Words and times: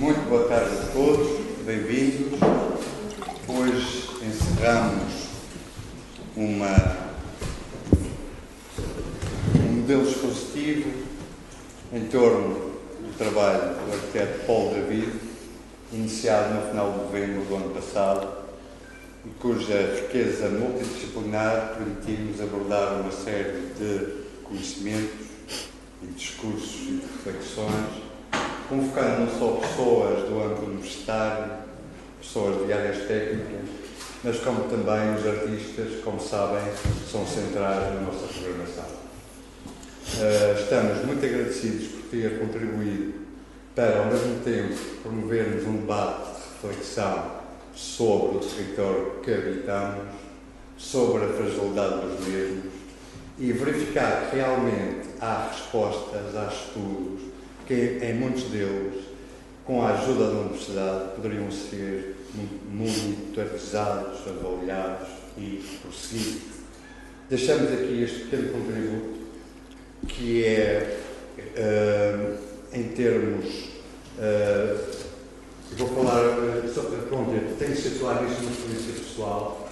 Muito 0.00 0.30
boa 0.30 0.48
tarde 0.48 0.78
a 0.78 0.92
todos, 0.94 1.44
bem-vindos. 1.66 2.40
Hoje 3.46 4.08
encerramos 4.24 5.28
uma, 6.34 6.96
um 9.56 9.72
modelo 9.74 10.08
expositivo 10.08 10.90
em 11.92 12.06
torno 12.06 12.54
do 12.98 13.18
trabalho 13.18 13.74
do 13.74 13.92
arquiteto 13.92 14.46
Paulo 14.46 14.72
David, 14.74 15.12
iniciado 15.92 16.54
no 16.54 16.68
final 16.70 16.92
de 16.92 16.98
novembro 17.00 17.44
do 17.44 17.56
ano 17.56 17.74
passado 17.74 18.26
e 19.26 19.28
cuja 19.38 20.00
riqueza 20.00 20.48
multidisciplinar 20.48 21.76
permitiu-nos 21.76 22.40
abordar 22.40 23.02
uma 23.02 23.12
série 23.12 23.66
de 23.78 24.14
conhecimentos 24.44 25.26
e 26.02 26.06
discursos 26.06 26.88
e 26.88 27.02
reflexões 27.18 28.09
convocando 28.70 29.22
não 29.22 29.38
só 29.38 29.56
pessoas 29.56 30.28
do 30.28 30.40
âmbito 30.40 30.66
universitário, 30.66 31.52
pessoas 32.20 32.64
de 32.64 32.72
áreas 32.72 32.98
técnicas, 33.08 33.68
mas 34.22 34.38
como 34.38 34.68
também 34.68 35.16
os 35.16 35.26
artistas, 35.26 36.04
como 36.04 36.20
sabem, 36.20 36.62
são 37.10 37.26
centrais 37.26 37.94
na 37.94 38.00
nossa 38.02 38.28
programação. 38.28 39.00
Uh, 40.14 40.60
estamos 40.60 41.04
muito 41.04 41.24
agradecidos 41.26 41.88
por 41.88 42.02
ter 42.10 42.38
contribuído 42.38 43.14
para, 43.74 43.98
ao 43.98 44.06
mesmo 44.06 44.38
tempo, 44.44 44.74
promovermos 45.02 45.66
um 45.66 45.78
debate 45.78 46.36
de 46.36 46.68
reflexão 46.68 47.40
sobre 47.74 48.36
o 48.36 48.40
território 48.40 49.20
que 49.22 49.32
habitamos, 49.32 50.14
sobre 50.76 51.24
a 51.24 51.28
fragilidade 51.28 52.06
dos 52.06 52.26
mesmos 52.26 52.72
e 53.38 53.52
verificar 53.52 54.28
que 54.30 54.36
realmente 54.36 55.08
há 55.20 55.48
respostas, 55.50 56.36
há 56.36 56.52
estudos, 56.52 57.29
que 57.70 58.00
em 58.02 58.14
muitos 58.14 58.42
deles, 58.50 59.04
com 59.64 59.80
a 59.80 59.90
ajuda 59.90 60.26
da 60.26 60.40
universidade, 60.40 61.10
poderiam 61.14 61.48
ser 61.52 62.16
monitorizados, 62.68 64.18
avaliados 64.26 65.08
e 65.38 65.62
prosseguidos. 65.80 66.42
Deixamos 67.28 67.72
aqui 67.72 68.02
este 68.02 68.24
pequeno 68.24 68.48
contributo, 68.54 69.20
que 70.08 70.44
é, 70.44 70.98
uh, 71.38 72.38
em 72.72 72.88
termos. 72.88 73.46
Uh, 74.18 74.76
vou 75.76 75.88
falar. 75.90 76.24
Uh, 76.24 77.06
pronto, 77.08 77.30
eu 77.30 77.56
tenho 77.56 77.70
que 77.70 77.82
situar 77.82 78.24
isto 78.28 78.42
numa 78.42 78.50
experiência 78.50 78.94
pessoal, 78.94 79.70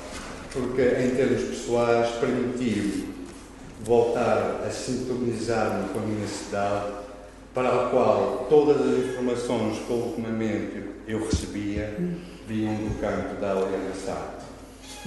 porque, 0.52 0.82
em 0.82 1.16
termos 1.16 1.42
pessoais, 1.42 2.10
permitiu 2.20 3.08
voltar 3.82 4.64
a 4.64 4.70
sintonizar-me 4.70 5.88
com 5.88 5.98
a 5.98 6.02
minha 6.02 6.28
cidade 6.28 7.07
para 7.58 7.70
a 7.70 7.88
qual 7.88 8.46
todas 8.48 8.80
as 8.80 9.04
informações 9.04 9.78
que 9.84 9.92
ultimamente 9.92 10.80
eu 11.08 11.24
recebia 11.24 11.92
vinham 12.46 12.76
do 12.76 13.00
campo 13.00 13.34
da 13.40 13.50
alienação. 13.50 14.16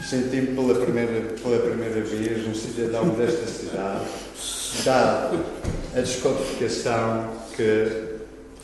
Senti-me 0.03 0.47
pela 0.47 0.75
primeira, 0.83 1.33
pela 1.41 1.59
primeira 1.59 2.01
vez 2.01 2.45
no 2.45 2.53
cidadão 2.53 3.07
desta 3.11 3.47
cidade, 3.47 4.05
dado 4.83 5.45
a 5.95 6.01
descodificação 6.01 7.29
que 7.55 8.17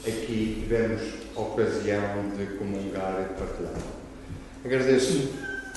aqui 0.06 0.58
tivemos 0.60 1.02
ocasião 1.34 2.30
de 2.38 2.58
comungar 2.58 3.22
e 3.22 3.34
de 3.34 3.40
partilhar. 3.40 3.82
Agradeço 4.66 5.30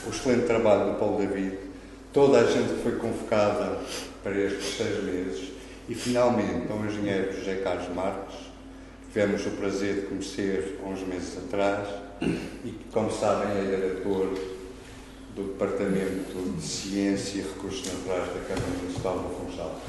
o 0.04 0.10
excelente 0.10 0.46
trabalho 0.46 0.94
do 0.94 0.98
Paulo 0.98 1.24
David, 1.24 1.58
toda 2.12 2.40
a 2.40 2.44
gente 2.44 2.74
que 2.74 2.82
foi 2.82 2.96
convocada 2.96 3.78
para 4.24 4.36
estes 4.36 4.78
seis 4.78 5.00
meses 5.04 5.59
e, 5.90 5.94
finalmente, 5.94 6.70
ao 6.70 6.78
engenheiro 6.84 7.36
José 7.36 7.56
Carlos 7.64 7.92
Marques, 7.92 8.36
tivemos 9.12 9.44
o 9.44 9.50
prazer 9.50 9.94
de 9.94 10.00
conhecer 10.02 10.78
há 10.80 10.88
uns 10.88 11.00
meses 11.00 11.36
atrás 11.36 11.88
e 12.22 12.70
que, 12.70 12.84
como 12.92 13.10
sabem, 13.10 13.58
é 13.58 13.76
diretor 13.76 14.32
do 15.34 15.42
Departamento 15.42 16.56
de 16.56 16.62
Ciência 16.62 17.40
e 17.40 17.42
Recursos 17.42 17.92
Naturais 17.92 18.28
da 18.28 18.40
Câmara 18.54 18.72
Municipal 18.80 19.18
do 19.18 19.50
Funchal. 19.50 19.80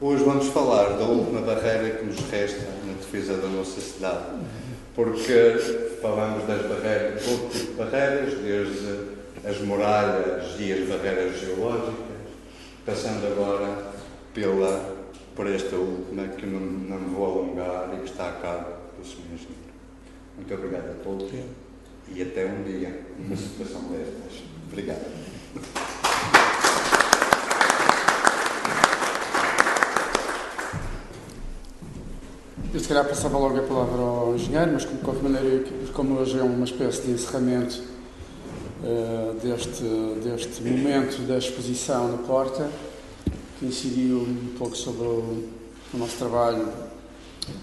Hoje 0.00 0.24
vamos 0.24 0.48
falar 0.48 0.96
da 0.98 1.04
última 1.04 1.40
barreira 1.42 1.98
que 1.98 2.04
nos 2.04 2.18
resta 2.30 2.66
na 2.84 2.94
defesa 2.94 3.34
da 3.34 3.46
nossa 3.46 3.80
cidade, 3.80 4.40
porque 4.96 5.56
falamos 6.02 6.48
das 6.48 6.62
barreiras, 6.66 7.22
todo 7.24 7.48
tipo 7.52 7.66
de 7.66 7.78
barreiras, 7.78 8.34
desde 8.40 9.18
as 9.44 9.60
muralhas 9.60 10.56
e 10.58 10.72
as 10.72 10.88
barreiras 10.88 11.38
geológicas, 11.38 11.94
passando 12.84 13.24
agora 13.28 13.92
pela 14.34 14.97
por 15.38 15.46
esta 15.46 15.76
última, 15.76 16.26
que 16.26 16.44
não, 16.44 16.58
não 16.58 16.98
vou 17.14 17.24
alongar 17.24 17.94
e 17.94 17.98
que 17.98 18.10
está 18.10 18.28
a 18.28 18.32
cargo 18.32 18.72
do 18.98 19.06
Sr. 19.06 19.20
Engenheiro. 19.32 19.72
Muito 20.36 20.52
obrigado 20.52 20.90
a 20.90 21.04
todos 21.04 21.30
e 22.12 22.22
até 22.22 22.44
um 22.44 22.64
dia, 22.64 23.06
numa 23.16 23.36
situação 23.36 23.82
destas. 23.82 24.42
Obrigado. 24.66 25.06
Eu 32.74 32.80
se 32.80 32.88
calhar 32.88 33.04
passava 33.04 33.38
logo 33.38 33.58
a 33.58 33.62
palavra 33.62 34.02
ao 34.02 34.34
engenheiro, 34.34 34.72
mas 34.72 34.84
como, 34.86 35.18
de 35.18 35.22
maneira, 35.22 35.64
como 35.92 36.18
hoje 36.18 36.36
é 36.36 36.42
uma 36.42 36.64
espécie 36.64 37.02
de 37.02 37.12
encerramento 37.12 37.80
uh, 38.82 39.34
deste, 39.40 39.84
deste 40.24 40.62
momento 40.64 41.24
da 41.28 41.38
exposição 41.38 42.08
na 42.08 42.18
porta, 42.26 42.68
que 43.58 43.66
incidiu 43.66 44.18
um 44.18 44.54
pouco 44.56 44.76
sobre 44.76 45.02
o, 45.06 45.48
o 45.92 45.98
nosso 45.98 46.16
trabalho, 46.16 46.68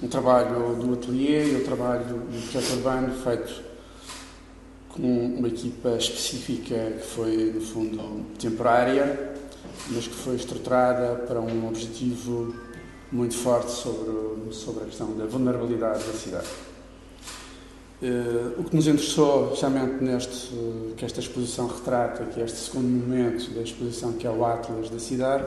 um 0.03 0.07
trabalho 0.07 0.75
do 0.75 0.94
ateliê 0.94 1.53
e 1.53 1.56
o 1.56 1.63
trabalho 1.63 2.03
do 2.06 2.51
projeto 2.51 2.73
urbano 2.73 3.13
feito 3.23 3.63
com 4.89 5.01
uma 5.38 5.47
equipa 5.47 5.89
específica 5.97 6.94
que 7.00 7.05
foi, 7.05 7.51
no 7.53 7.61
fundo, 7.61 8.25
temporária, 8.39 9.35
mas 9.89 10.07
que 10.07 10.13
foi 10.13 10.35
estruturada 10.35 11.16
para 11.28 11.39
um 11.41 11.67
objetivo 11.67 12.55
muito 13.11 13.35
forte 13.35 13.72
sobre, 13.72 14.53
sobre 14.53 14.84
a 14.84 14.85
questão 14.88 15.16
da 15.17 15.25
vulnerabilidade 15.25 16.03
da 16.03 16.13
cidade. 16.13 16.47
Uh, 18.01 18.59
o 18.59 18.63
que 18.66 18.75
nos 18.75 18.88
interessou, 18.88 19.50
justamente 19.51 20.03
neste 20.03 20.53
que 20.97 21.05
esta 21.05 21.19
exposição 21.19 21.67
retrata, 21.67 22.25
que 22.25 22.41
é 22.41 22.44
este 22.44 22.57
segundo 22.57 22.88
momento 22.88 23.51
da 23.51 23.61
exposição, 23.61 24.13
que 24.13 24.28
é 24.28 24.29
o 24.29 24.45
Atlas 24.45 24.89
da 24.89 25.00
cidade, 25.00 25.45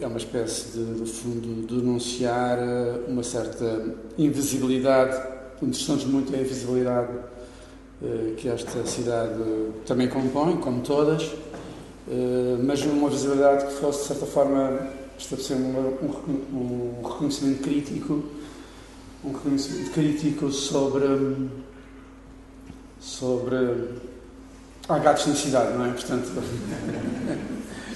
é 0.00 0.06
uma 0.06 0.18
espécie 0.18 0.72
de, 0.72 0.78
no 0.78 1.06
fundo, 1.06 1.66
denunciar 1.66 2.58
eh, 2.58 3.00
uma 3.08 3.22
certa 3.22 3.94
invisibilidade, 4.18 5.16
interessamos 5.62 6.04
muito 6.04 6.34
a 6.34 6.38
invisibilidade 6.38 7.12
eh, 8.02 8.34
que 8.36 8.48
esta 8.48 8.84
cidade 8.84 9.40
também 9.86 10.08
compõe, 10.08 10.56
como 10.56 10.82
todas, 10.82 11.30
mas 12.64 12.82
uma 12.84 13.10
visibilidade 13.10 13.66
que 13.66 13.72
fosse, 13.74 14.00
de 14.00 14.06
certa 14.06 14.24
forma, 14.24 14.80
estabelecer 15.18 15.58
um, 15.58 16.96
um 17.00 17.02
reconhecimento 17.06 17.62
crítico, 17.62 18.24
um 19.22 19.32
reconhecimento 19.32 19.90
crítico 19.90 20.50
sobre, 20.50 21.50
sobre 22.98 23.90
há 24.88 24.98
gatos 24.98 25.26
na 25.26 25.34
cidade, 25.34 25.76
não 25.76 25.84
é? 25.84 25.90
Portanto, 25.90 26.30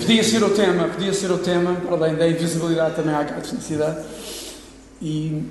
Podia 0.00 0.24
ser 0.24 0.42
o 0.42 0.50
tema, 0.50 0.88
podia 0.88 1.12
ser 1.12 1.30
o 1.30 1.38
tema, 1.38 1.74
para 1.74 1.96
além 1.96 2.14
da 2.14 2.26
invisibilidade 2.26 2.96
também 2.96 3.14
há 3.14 3.22
gatos 3.22 3.52
na 3.52 3.60
cidade. 3.60 4.04
E 5.02 5.42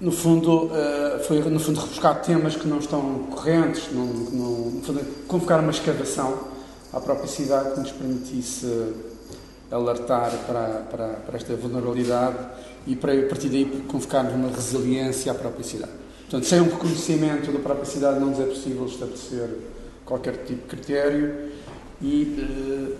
no 0.00 0.10
fundo 0.10 0.70
eh, 0.74 1.22
foi 1.26 1.38
no 1.40 1.60
fundo 1.60 1.80
rebuscar 1.80 2.20
temas 2.22 2.56
que 2.56 2.66
não 2.66 2.78
estão 2.78 3.26
correntes, 3.30 3.84
não, 3.92 4.04
não, 4.04 4.70
no 4.70 4.82
fundo, 4.82 5.00
convocar 5.28 5.60
uma 5.60 5.70
escavação 5.70 6.48
à 6.92 7.00
própria 7.00 7.28
cidade 7.28 7.74
que 7.74 7.80
nos 7.80 7.92
permitisse 7.92 8.66
alertar 9.70 10.32
para, 10.46 10.68
para, 10.90 11.08
para 11.08 11.36
esta 11.36 11.54
vulnerabilidade 11.54 12.36
e 12.86 12.96
para 12.96 13.12
a 13.12 13.26
partir 13.26 13.48
daí 13.48 13.84
convocarmos 13.86 14.34
uma 14.34 14.48
resiliência 14.48 15.30
à 15.30 15.34
própria 15.36 15.62
cidade. 15.62 15.92
Portanto, 16.22 16.46
sem 16.46 16.60
um 16.60 16.64
reconhecimento 16.64 17.52
da 17.52 17.58
própria 17.60 17.84
cidade 17.84 18.18
não 18.18 18.30
nos 18.30 18.40
é 18.40 18.44
possível 18.44 18.86
estabelecer 18.86 19.48
qualquer 20.04 20.38
tipo 20.44 20.62
de 20.62 20.68
critério 20.68 21.57
e, 22.00 22.36
uh, 22.38 22.96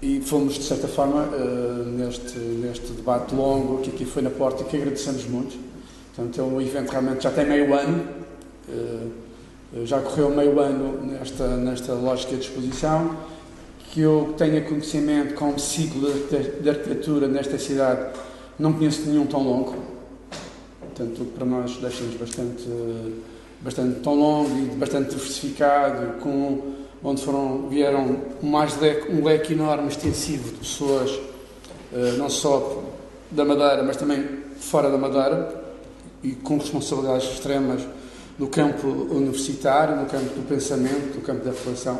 e 0.00 0.20
fomos, 0.20 0.54
de 0.54 0.64
certa 0.64 0.88
forma, 0.88 1.24
uh, 1.24 1.84
neste, 1.84 2.38
neste 2.38 2.92
debate 2.92 3.34
longo 3.34 3.82
que 3.82 3.90
aqui 3.90 4.04
foi 4.04 4.22
na 4.22 4.30
porta 4.30 4.62
e 4.62 4.66
que 4.66 4.76
agradecemos 4.76 5.26
muito. 5.26 5.58
Portanto, 6.14 6.40
é 6.40 6.44
um 6.44 6.60
evento 6.60 6.90
realmente 6.90 7.22
já 7.22 7.30
tem 7.30 7.46
meio 7.46 7.74
ano, 7.74 8.04
uh, 8.68 9.10
já 9.84 10.00
correu 10.00 10.30
meio 10.30 10.58
ano 10.58 11.04
nesta, 11.04 11.56
nesta 11.56 11.92
lógica 11.92 12.34
de 12.36 12.42
exposição, 12.42 13.16
que 13.90 14.00
eu 14.00 14.34
tenha 14.36 14.60
conhecimento 14.62 15.34
como 15.34 15.58
ciclo 15.58 16.10
de 16.62 16.68
arquitetura 16.68 17.28
nesta 17.28 17.58
cidade, 17.58 18.18
não 18.58 18.72
conheço 18.72 19.02
nenhum 19.08 19.26
tão 19.26 19.42
longo. 19.42 19.74
Portanto, 20.80 21.24
para 21.36 21.46
nós 21.46 21.76
deixa-nos 21.76 22.14
bastante, 22.16 22.66
bastante 23.60 24.00
tão 24.00 24.14
longo 24.14 24.50
e 24.58 24.76
bastante 24.76 25.10
diversificado, 25.10 26.18
com 26.20 26.78
onde 27.02 27.22
foram, 27.22 27.68
vieram 27.68 28.16
mais 28.42 28.76
um 29.10 29.24
leque 29.24 29.52
enorme, 29.52 29.88
extensivo 29.88 30.52
de 30.52 30.58
pessoas, 30.58 31.10
uh, 31.10 32.16
não 32.18 32.28
só 32.28 32.82
da 33.30 33.44
Madeira, 33.44 33.82
mas 33.82 33.96
também 33.96 34.26
fora 34.58 34.90
da 34.90 34.98
Madeira 34.98 35.64
e 36.22 36.32
com 36.32 36.58
responsabilidades 36.58 37.30
extremas 37.30 37.82
no 38.38 38.46
campo 38.48 38.86
universitário, 38.86 39.96
no 39.96 40.06
campo 40.06 40.34
do 40.34 40.46
pensamento, 40.48 41.16
no 41.16 41.20
campo 41.22 41.44
da 41.44 41.50
reflexão, 41.50 41.98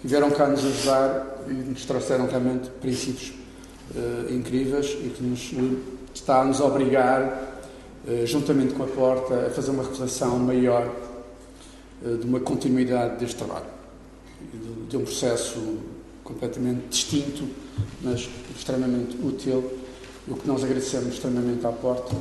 que 0.00 0.06
vieram 0.06 0.30
cá 0.30 0.46
nos 0.46 0.64
ajudar 0.64 1.44
e 1.48 1.52
nos 1.52 1.84
trouxeram 1.84 2.26
realmente 2.26 2.68
princípios 2.80 3.32
uh, 3.94 4.32
incríveis 4.32 4.86
e 5.02 5.08
que 5.08 5.22
nos 5.22 5.52
está 6.14 6.40
a 6.42 6.44
nos 6.44 6.60
obrigar, 6.60 7.22
uh, 8.06 8.26
juntamente 8.26 8.74
com 8.74 8.84
a 8.84 8.86
Porta, 8.86 9.46
a 9.46 9.50
fazer 9.50 9.70
uma 9.70 9.82
reflexão 9.82 10.38
maior 10.38 10.88
uh, 12.02 12.16
de 12.16 12.26
uma 12.26 12.40
continuidade 12.40 13.16
deste 13.16 13.36
trabalho, 13.36 13.66
de, 14.52 14.86
de 14.88 14.96
um 14.96 15.02
processo 15.02 15.78
completamente 16.22 16.88
distinto, 16.88 17.44
mas 18.02 18.28
extremamente 18.54 19.16
útil, 19.24 19.78
o 20.26 20.36
que 20.36 20.46
nós 20.46 20.62
agradecemos 20.62 21.14
extremamente 21.14 21.66
à 21.66 21.72
Porta 21.72 22.14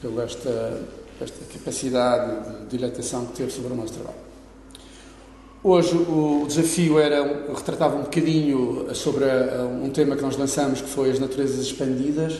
pela 0.00 0.24
esta, 0.24 0.82
esta 1.20 1.44
capacidade 1.52 2.64
de 2.64 2.76
dilatação 2.76 3.26
que 3.26 3.34
teve 3.34 3.52
sobre 3.52 3.72
o 3.72 3.76
nosso 3.76 3.94
trabalho. 3.94 4.24
Hoje 5.62 5.96
o 5.96 6.44
desafio 6.46 6.98
era 6.98 7.46
retratava 7.54 7.96
um 7.96 8.02
bocadinho 8.02 8.94
sobre 8.94 9.24
um 9.82 9.88
tema 9.88 10.14
que 10.14 10.22
nós 10.22 10.36
lançamos 10.36 10.82
que 10.82 10.88
foi 10.88 11.10
as 11.10 11.18
naturezas 11.18 11.64
expandidas 11.64 12.34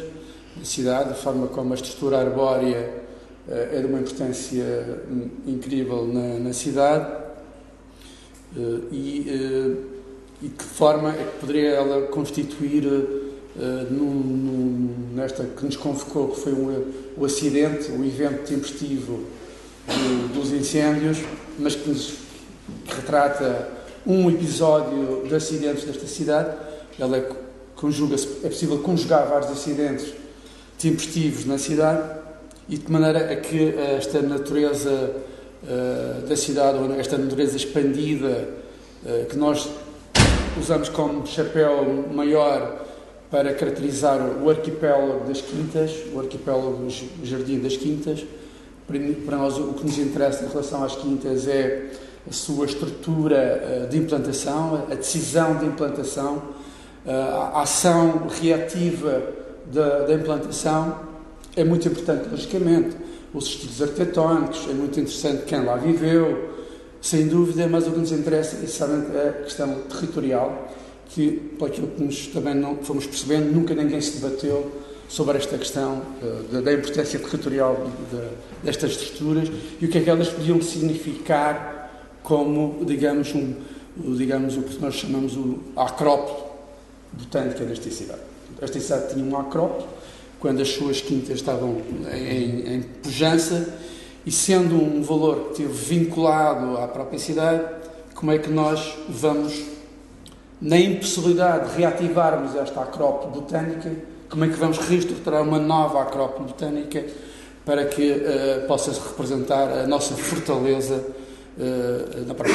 da 0.56 0.64
cidade, 0.64 1.10
a 1.10 1.14
forma 1.14 1.46
como 1.46 1.72
a 1.72 1.74
estrutura 1.74 2.18
arbórea 2.18 3.02
eh, 3.48 3.70
é 3.72 3.80
de 3.80 3.86
uma 3.86 4.00
importância 4.00 5.02
hum, 5.10 5.30
incrível 5.46 6.06
na, 6.06 6.38
na 6.38 6.52
cidade 6.52 7.06
eh, 7.06 7.23
e, 8.92 9.26
eh, 9.28 9.76
e 10.42 10.48
que 10.48 10.64
forma 10.64 11.10
é 11.10 11.24
que 11.24 11.40
poderia 11.40 11.70
ela 11.70 12.06
constituir 12.08 12.84
nesta 15.12 15.44
que 15.44 15.64
nos 15.64 15.76
convocou, 15.76 16.28
que 16.28 16.40
foi 16.40 16.52
um, 16.52 16.92
o 17.16 17.24
acidente, 17.24 17.90
o 17.92 18.04
evento 18.04 18.48
tempestivo 18.48 19.24
do, 19.86 20.34
dos 20.34 20.50
incêndios, 20.52 21.18
mas 21.58 21.76
que 21.76 21.88
nos 21.88 22.24
que 22.86 22.94
retrata 22.96 23.68
um 24.06 24.30
episódio 24.30 25.26
de 25.26 25.34
acidentes 25.34 25.84
desta 25.84 26.06
cidade. 26.06 26.56
Ela 26.98 27.18
é, 27.18 27.30
conjuga-se, 27.76 28.28
é 28.42 28.48
possível 28.48 28.78
conjugar 28.78 29.26
vários 29.28 29.50
acidentes 29.50 30.12
tempestivos 30.78 31.44
na 31.44 31.58
cidade 31.58 32.02
e 32.68 32.76
de 32.76 32.90
maneira 32.90 33.30
a 33.32 33.36
que 33.36 33.74
esta 33.96 34.20
natureza 34.22 35.14
uh, 35.64 36.26
da 36.26 36.36
cidade, 36.36 36.78
ou 36.78 36.92
esta 36.94 37.18
natureza 37.18 37.56
expandida, 37.56 38.48
uh, 39.04 39.26
que 39.26 39.36
nós 39.36 39.68
usamos 40.58 40.88
como 40.88 41.26
chapéu 41.26 42.06
maior 42.12 42.84
para 43.30 43.52
caracterizar 43.52 44.20
o 44.40 44.48
arquipélago 44.48 45.26
das 45.26 45.40
Quintas, 45.40 45.90
o 46.14 46.20
arquipélago 46.20 46.86
do 46.86 47.26
Jardim 47.26 47.58
das 47.58 47.76
Quintas. 47.76 48.24
Para 48.86 49.36
nós, 49.36 49.58
o 49.58 49.72
que 49.72 49.84
nos 49.84 49.98
interessa 49.98 50.44
em 50.44 50.48
relação 50.48 50.84
às 50.84 50.94
Quintas 50.94 51.48
é 51.48 51.90
a 52.28 52.32
sua 52.32 52.66
estrutura 52.66 53.36
eh, 53.36 53.86
de 53.90 53.98
implantação, 53.98 54.86
a 54.90 54.94
decisão 54.94 55.56
de 55.56 55.66
implantação, 55.66 56.42
eh, 57.04 57.10
a 57.12 57.62
ação 57.62 58.28
reativa 58.40 59.22
da 59.72 60.14
implantação 60.14 61.00
é 61.56 61.64
muito 61.64 61.88
importante, 61.88 62.28
logicamente. 62.30 62.96
Os 63.34 63.46
estilos 63.46 63.82
arquitetónicos, 63.82 64.66
é 64.70 64.72
muito 64.72 64.98
interessante 65.00 65.44
quem 65.44 65.64
lá 65.64 65.76
viveu, 65.76 66.54
sem 67.02 67.26
dúvida, 67.26 67.66
mas 67.68 67.86
o 67.86 67.90
que 67.90 67.98
nos 67.98 68.12
interessa 68.12 68.56
é 68.56 68.64
essencialmente 68.64 69.16
a 69.16 69.32
questão 69.42 69.74
territorial, 69.82 70.72
que, 71.08 71.32
pelo 71.58 71.70
que 71.70 72.02
nós 72.02 72.26
também 72.28 72.54
não 72.54 72.76
fomos 72.76 73.06
percebendo, 73.06 73.52
nunca 73.52 73.74
ninguém 73.74 74.00
se 74.00 74.18
debateu 74.18 74.72
sobre 75.08 75.36
esta 75.36 75.58
questão 75.58 76.00
uh, 76.22 76.62
da, 76.62 76.72
importância 76.72 77.18
territorial 77.18 77.76
de, 77.76 78.16
de, 78.16 78.28
destas 78.62 78.92
estruturas 78.92 79.50
e 79.80 79.84
o 79.84 79.88
que 79.88 79.98
é 79.98 80.00
que 80.00 80.10
elas 80.10 80.28
podiam 80.28 80.62
significar 80.62 82.08
como, 82.22 82.84
digamos, 82.84 83.34
um, 83.34 83.54
digamos 84.16 84.56
o 84.56 84.62
que 84.62 84.80
nós 84.80 84.94
chamamos 84.94 85.36
o 85.36 85.58
acrópole 85.76 86.44
botânica 87.12 87.64
desta 87.64 87.90
cidade. 87.90 88.22
Esta 88.60 88.80
cidade 88.80 89.14
tinha 89.14 89.24
um 89.24 89.38
acrópole 89.38 89.86
quando 90.44 90.60
as 90.60 90.68
suas 90.68 91.00
quintas 91.00 91.36
estavam 91.36 91.80
em, 92.12 92.74
em 92.74 92.82
pujança 93.02 93.78
e 94.26 94.30
sendo 94.30 94.74
um 94.74 95.02
valor 95.02 95.36
que 95.46 95.62
esteve 95.62 95.72
vinculado 95.72 96.76
à 96.76 96.86
própria 96.86 97.18
cidade, 97.18 97.64
como 98.14 98.30
é 98.30 98.36
que 98.36 98.50
nós 98.50 98.94
vamos, 99.08 99.58
na 100.60 100.78
impossibilidade 100.78 101.70
de 101.70 101.78
reativarmos 101.78 102.54
esta 102.56 102.82
acrópole 102.82 103.40
botânica, 103.40 103.90
como 104.28 104.44
é 104.44 104.48
que 104.48 104.56
vamos 104.56 104.76
reestruturar 104.76 105.42
uma 105.42 105.58
nova 105.58 106.02
acrópole 106.02 106.48
botânica 106.48 107.02
para 107.64 107.86
que 107.86 108.10
uh, 108.10 108.66
possa 108.66 108.92
representar 108.92 109.70
a 109.72 109.86
nossa 109.86 110.12
fortaleza 110.14 111.06
uh, 111.56 112.26
na 112.26 112.34
própria 112.34 112.54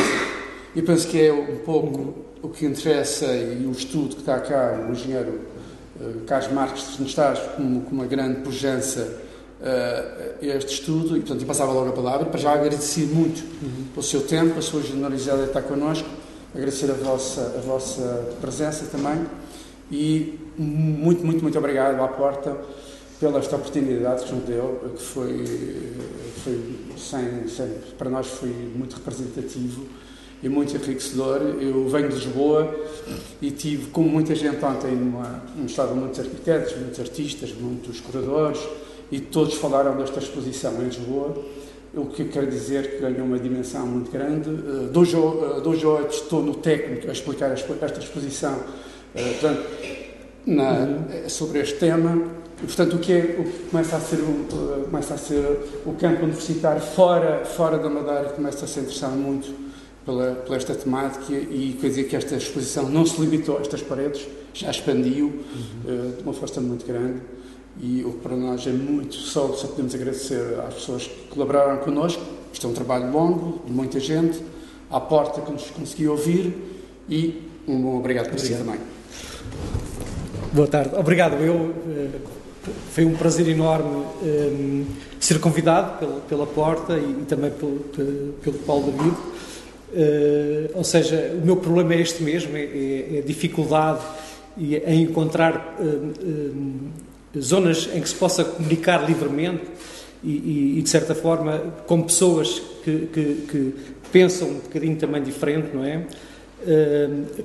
E 0.76 0.82
penso 0.84 1.08
que 1.08 1.20
é 1.20 1.34
um 1.34 1.58
pouco 1.66 2.14
o 2.44 2.50
que 2.50 2.68
interessa 2.68 3.26
e 3.36 3.66
o 3.66 3.72
estudo 3.72 4.10
que 4.10 4.22
está 4.22 4.40
cá, 4.40 4.86
o 4.88 4.92
engenheiro 4.92 5.58
Carlos 6.26 6.52
Marques 6.52 6.98
nos 7.00 7.14
traz 7.14 7.40
com 7.56 7.64
uma 7.92 8.06
grande 8.06 8.42
pujança 8.42 9.18
uh, 9.60 10.46
este 10.46 10.76
estudo 10.76 11.18
e, 11.18 11.20
portanto, 11.20 11.42
eu 11.42 11.48
passava 11.48 11.72
logo 11.72 11.90
a 11.90 11.94
palavra 11.94 12.26
para 12.26 12.40
já 12.40 12.54
agradecer 12.54 13.06
muito 13.08 13.44
uhum. 13.62 13.86
pelo 13.94 14.06
seu 14.06 14.22
tempo, 14.22 14.58
a 14.58 14.62
sua 14.62 14.82
generosidade 14.82 15.42
de 15.42 15.48
estar 15.48 15.62
connosco, 15.64 16.08
agradecer 16.56 16.90
a 16.90 16.94
vossa, 16.94 17.56
a 17.58 17.62
vossa 17.62 18.30
presença 18.42 18.86
também 18.86 19.26
e 19.92 20.40
muito, 20.58 21.26
muito, 21.26 21.42
muito 21.42 21.58
obrigado 21.58 22.02
à 22.02 22.08
porta 22.08 22.56
pela 23.20 23.40
esta 23.40 23.58
oportunidade 23.58 24.24
que 24.24 24.34
nos 24.34 24.46
deu, 24.46 24.94
que 24.96 25.04
foi, 25.04 25.94
foi 26.44 26.80
sem, 26.98 27.48
sem, 27.50 27.68
para 27.98 28.10
nós 28.10 28.28
foi 28.28 28.50
muito 28.50 28.96
representativo 28.96 29.86
e 30.42 30.50
muito 30.50 30.76
enriquecedor. 30.76 31.42
Eu 31.60 31.88
venho 31.90 32.10
de 32.10 32.16
Lisboa 32.16 32.74
e 33.42 33.52
tive, 33.52 33.88
como 33.88 34.10
muita 34.10 34.34
gente 34.36 34.64
ontem, 34.64 34.92
numa, 34.92 35.44
num 35.56 35.66
estado 35.66 35.96
muitos 35.96 36.20
arquitetos, 36.20 36.76
muitos 36.78 37.00
artistas, 37.00 37.54
muitos 37.54 38.00
curadores, 38.00 38.60
e 39.12 39.20
todos 39.20 39.56
falaram 39.56 39.98
desta 39.98 40.20
exposição 40.20 40.74
em 40.82 40.86
Lisboa, 40.86 41.36
o 41.94 42.06
que 42.06 42.26
quer 42.26 42.46
dizer 42.46 42.92
que 42.92 43.02
ganhou 43.02 43.26
uma 43.26 43.40
dimensão 43.40 43.86
muito 43.86 44.12
grande. 44.12 44.50
Uh, 44.50 44.90
dois, 44.92 45.14
uh, 45.14 45.60
dois 45.64 45.84
horas 45.84 46.16
estou 46.16 46.44
no 46.44 46.56
técnico 46.56 47.10
a 47.10 47.12
explicar 47.12 47.52
esta 47.52 48.00
exposição 48.00 48.54
uh, 48.54 49.14
portanto, 49.14 49.66
na, 50.46 51.28
sobre 51.28 51.60
este 51.60 51.80
tema 51.80 52.22
e, 52.62 52.66
portanto, 52.66 52.96
o 52.96 53.00
que, 53.00 53.12
é, 53.12 53.38
o 53.40 53.44
que 53.44 53.70
começa, 53.72 53.96
a 53.96 54.00
ser 54.00 54.20
começa 54.86 55.14
a 55.16 55.18
ser 55.18 55.60
o 55.86 55.94
campo 55.94 56.24
universitário 56.24 56.82
fora, 56.82 57.44
fora 57.46 57.78
da 57.80 57.90
Madeira 57.90 58.30
começa 58.30 58.66
a 58.66 58.68
se 58.68 58.80
interessar 58.82 59.12
muito 59.12 59.69
pela, 60.06 60.36
pela 60.36 60.56
esta 60.56 60.74
temática 60.76 61.34
e 61.34 61.78
quer 61.80 61.90
dizer 61.90 62.04
que 62.06 62.16
esta 62.16 62.36
exposição 62.36 62.90
não 62.90 63.06
se 63.06 63.20
limitou 63.20 63.58
a 63.58 63.62
estas 63.62 63.82
paredes, 63.82 64.28
já 64.54 64.70
expandiu 64.70 65.28
uhum. 65.28 66.12
uh, 66.12 66.18
de 66.18 66.24
uma 66.24 66.34
força 66.34 66.60
muito 66.60 66.86
grande 66.86 67.22
e 67.82 68.04
o 68.04 68.14
que 68.14 68.20
para 68.20 68.36
nós 68.36 68.66
é 68.68 68.72
muito 68.72 69.16
só, 69.16 69.54
só 69.54 69.68
podemos 69.68 69.96
agradecer 69.96 70.60
às 70.68 70.74
pessoas 70.76 71.08
que 71.08 71.28
colaboraram 71.30 71.78
connosco. 71.78 72.22
Isto 72.52 72.68
é 72.68 72.70
um 72.70 72.74
trabalho 72.74 73.12
longo, 73.12 73.62
de 73.66 73.72
muita 73.72 74.00
gente, 74.00 74.42
à 74.90 75.00
porta 75.00 75.42
que 75.42 75.52
nos 75.52 75.70
conseguiu 75.70 76.12
ouvir 76.12 76.54
e 77.08 77.42
um 77.68 77.82
bom 77.82 77.98
obrigado 77.98 78.30
para 78.30 78.38
si 78.38 78.54
também. 78.54 78.80
Boa 80.52 80.68
tarde. 80.68 80.96
Obrigado. 80.96 81.36
Eu 81.36 81.74
eh, 81.88 82.20
foi 82.92 83.06
um 83.06 83.16
prazer 83.16 83.48
enorme 83.48 83.90
um, 83.90 84.06
ehm, 84.24 84.86
ser 85.20 85.40
convidado 85.40 86.00
pela, 86.00 86.20
pela 86.22 86.48
Porta 86.48 86.98
e, 86.98 87.22
e 87.22 87.26
também 87.28 87.52
pelo, 87.52 87.80
pelo 88.42 88.58
Paulo 88.60 88.92
David. 88.92 89.16
Uh, 89.92 90.70
ou 90.76 90.84
seja, 90.84 91.36
o 91.42 91.46
meu 91.46 91.58
problema 91.58 91.96
é 91.96 92.02
este 92.02 92.22
mesmo, 92.22 92.56
é, 92.56 92.62
é, 92.62 93.16
é 93.16 93.20
a 93.20 93.26
dificuldade 93.26 94.02
em 94.58 95.04
encontrar 95.04 95.78
uh, 95.80 97.40
zonas 97.40 97.90
em 97.94 98.02
que 98.02 98.10
se 98.10 98.16
possa 98.16 98.44
comunicar 98.44 99.08
livremente 99.08 99.64
e, 100.24 100.30
e, 100.30 100.80
e 100.80 100.82
de 100.82 100.90
certa 100.90 101.16
forma, 101.16 101.58
com 101.88 102.04
pessoas 102.04 102.62
que, 102.84 103.08
que, 103.08 103.36
que, 103.50 103.74
pensam 104.12 104.50
um 104.50 104.54
bocadinho 104.56 104.96
também 104.96 105.22
diferente, 105.22 105.70
não 105.72 105.84
é? 105.84 106.04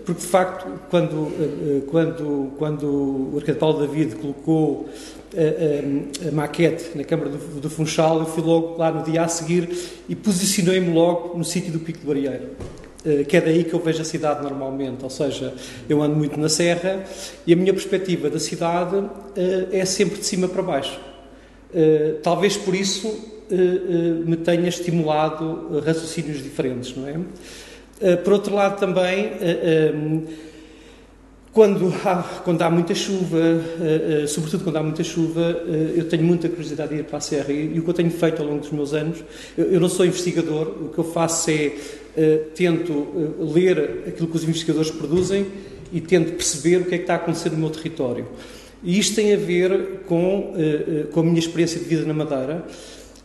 porque 0.05 0.21
de 0.23 0.27
facto, 0.27 0.67
quando, 0.89 1.85
quando, 1.91 2.53
quando 2.57 2.87
o 2.87 3.37
arquiteto 3.37 3.59
Paulo 3.59 3.87
David 3.87 4.17
colocou 4.17 4.89
a, 5.37 6.27
a, 6.27 6.29
a, 6.29 6.33
maquete 6.33 6.97
na 6.97 7.05
Câmara 7.05 7.31
do, 7.31 7.61
do, 7.61 7.71
Funchal, 7.71 8.21
eu 8.21 8.27
fui 8.27 8.43
logo 8.43 8.77
lá 8.79 8.91
no 8.91 9.03
dia 9.03 9.23
a 9.23 9.29
seguir 9.29 9.69
e 10.09 10.15
posicionei-me 10.15 10.93
logo 10.93 11.37
no 11.37 11.45
sítio 11.45 11.73
do 11.73 11.79
Pico 11.79 12.01
de 12.01 12.07
Barreiro. 12.07 12.51
Que 13.29 13.37
é 13.37 13.41
daí 13.43 13.65
que 13.65 13.75
eu 13.75 13.81
vejo 13.81 14.01
a 14.01 14.05
cidade 14.05 14.43
normalmente, 14.43 15.05
ou 15.05 15.11
seja, 15.11 15.53
eu 15.87 16.03
ando 16.03 16.17
muito 16.17 16.41
na 16.41 16.49
Serra 16.49 17.05
e 17.47 17.53
a 17.53 17.57
minha 17.57 17.75
perspectiva 17.75 18.31
da 18.31 18.41
cidade 18.41 18.97
é 19.71 19.85
sempre 19.85 20.21
de 20.21 20.25
cima 20.25 20.49
para 20.49 20.63
baixo. 20.63 20.99
Talvez 22.23 22.57
por 22.57 22.75
isso 22.75 23.15
me 24.25 24.39
tenha 24.39 24.71
estimulado 24.71 25.83
raciocínios 25.85 26.43
diferentes, 26.43 26.97
não 26.97 27.07
é? 27.07 28.17
Por 28.17 28.33
outro 28.33 28.55
lado, 28.55 28.81
também 28.81 29.33
quando 31.55 31.95
há, 32.05 32.23
quando 32.45 32.61
há 32.63 32.69
muita 32.69 32.97
chuva, 32.97 33.39
uh, 33.39 34.25
uh, 34.25 34.29
sobretudo 34.29 34.65
quando 34.65 34.77
há 34.77 34.83
muita 34.83 35.05
chuva, 35.05 35.57
uh, 35.65 35.71
eu 35.97 36.09
tenho 36.09 36.25
muita 36.25 36.49
curiosidade 36.49 36.93
de 36.93 37.01
ir 37.01 37.05
para 37.05 37.19
a 37.19 37.21
serra 37.21 37.53
e, 37.53 37.77
e, 37.77 37.79
o 37.79 37.85
que 37.85 37.91
eu 37.91 37.95
tenho 37.95 38.11
feito 38.11 38.43
ao 38.43 38.49
longo 38.49 38.61
dos 38.61 38.73
meus 38.73 38.93
anos, 38.93 39.23
eu, 39.57 39.67
eu 39.67 39.81
não 39.81 39.89
sou 39.89 40.05
investigador, 40.05 40.67
o 40.67 40.89
que 40.89 40.99
eu 40.99 41.05
faço 41.05 41.51
é 41.51 41.73
tento 42.55 43.35
ler 43.41 44.05
aquilo 44.07 44.29
que 44.29 44.37
os 44.37 44.45
investigadores 44.45 44.89
produzem 44.89 45.47
e 45.93 46.01
tento 46.01 46.33
perceber 46.33 46.77
o 46.77 46.85
que 46.85 46.95
é 46.95 46.99
que 46.99 47.05
está 47.05 47.15
a 47.15 47.17
acontecer 47.17 47.51
no 47.51 47.59
meu 47.59 47.71
território. 47.71 48.27
E 48.85 48.97
isto 48.97 49.17
tem 49.17 49.33
a 49.35 49.37
ver 49.37 50.03
com, 50.07 50.55
com 51.11 51.21
a 51.21 51.23
minha 51.25 51.41
experiência 51.41 51.81
de 51.81 51.87
vida 51.87 52.05
na 52.05 52.15
Madeira. 52.15 52.65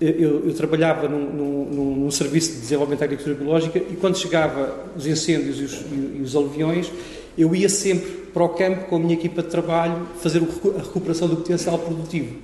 Eu, 0.01 0.47
eu, 0.47 0.53
trabalhava 0.55 1.07
num, 1.07 1.29
num, 1.29 1.95
num, 1.97 2.09
serviço 2.09 2.53
de 2.53 2.61
desenvolvimento 2.61 3.01
da 3.01 3.05
agricultura 3.05 3.35
biológica 3.35 3.77
e 3.77 3.95
quando 3.95 4.17
chegava 4.17 4.85
os 4.97 5.05
incêndios 5.05 5.59
e 5.59 5.63
os, 5.65 5.73
e 6.17 6.21
os 6.23 6.35
aluviões, 6.35 6.91
eu 7.37 7.55
ia 7.55 7.69
sempre 7.69 8.09
para 8.33 8.43
o 8.43 8.49
campo 8.49 8.85
com 8.85 8.95
a 8.95 8.99
minha 8.99 9.13
equipa 9.13 9.41
de 9.41 9.49
trabalho 9.49 10.07
fazer 10.21 10.39
a 10.39 10.81
recuperação 10.81 11.27
do 11.27 11.37
potencial 11.37 11.77
produtivo. 11.79 12.35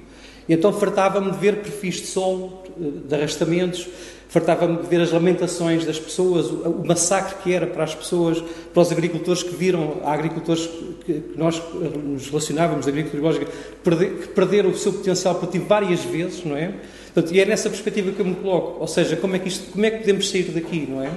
E 0.48 0.54
então 0.54 0.72
fartava-me 0.72 1.32
de 1.32 1.38
ver 1.38 1.62
perfis 1.62 1.96
de 1.96 2.08
solo, 2.08 2.64
de 2.78 3.16
arrastamentos, 3.16 3.88
fartava-me 4.28 4.78
de 4.78 4.88
ver 4.88 5.02
as 5.02 5.12
lamentações 5.12 5.86
das 5.86 6.00
pessoas, 6.00 6.48
o 6.48 6.84
massacre 6.86 7.36
que 7.42 7.54
era 7.54 7.66
para 7.66 7.84
as 7.84 7.96
pessoas, 7.96 8.44
para 8.74 8.82
os 8.82 8.92
agricultores 8.92 9.42
que 9.44 9.56
viram, 9.56 9.98
há 10.04 10.14
agricultores 10.14 10.70
que 11.06 11.24
nós 11.36 11.62
nos 12.04 12.28
relacionávamos, 12.28 12.86
biológica, 12.86 13.46
que 13.46 14.28
perderam 14.30 14.70
o 14.70 14.78
seu 14.78 14.94
potencial 14.94 15.36
produtivo 15.36 15.66
várias 15.68 16.04
vezes, 16.04 16.44
não 16.44 16.56
é? 16.56 16.74
Portanto, 17.16 17.34
e 17.34 17.40
é 17.40 17.46
nessa 17.46 17.70
perspectiva 17.70 18.12
que 18.12 18.20
eu 18.20 18.26
me 18.26 18.36
coloco, 18.36 18.82
ou 18.82 18.88
seja, 18.88 19.16
como 19.16 19.38
é 19.38 19.40
que, 19.40 19.48
isto, 19.48 19.72
como 19.72 19.86
é 19.86 19.90
que 19.90 20.00
podemos 20.00 20.30
sair 20.30 20.52
daqui, 20.52 20.86
não 20.90 21.02
é? 21.02 21.10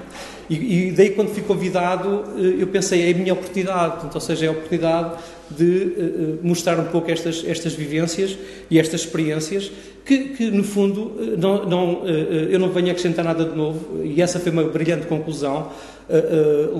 E, 0.48 0.90
e 0.90 0.92
daí, 0.92 1.10
quando 1.10 1.30
fui 1.30 1.42
convidado, 1.42 2.24
eh, 2.36 2.62
eu 2.62 2.68
pensei, 2.68 3.08
é 3.08 3.12
a 3.12 3.18
minha 3.18 3.32
oportunidade, 3.32 3.94
portanto, 3.94 4.14
ou 4.14 4.20
seja, 4.20 4.46
é 4.46 4.48
a 4.48 4.52
oportunidade 4.52 5.16
de 5.50 5.64
uh, 5.64 6.38
mostrar 6.40 6.78
um 6.78 6.84
pouco 6.84 7.10
estas, 7.10 7.42
estas 7.44 7.72
vivências 7.72 8.38
e 8.70 8.78
estas 8.78 9.00
experiências 9.00 9.72
que, 10.04 10.28
que 10.28 10.50
no 10.52 10.62
fundo, 10.62 11.36
não, 11.36 11.64
não, 11.66 12.06
eu 12.06 12.58
não 12.58 12.70
venho 12.70 12.90
acrescentar 12.90 13.24
nada 13.24 13.44
de 13.44 13.56
novo, 13.56 14.04
e 14.04 14.22
essa 14.22 14.38
foi 14.38 14.52
uma 14.52 14.64
brilhante 14.64 15.06
conclusão, 15.06 15.70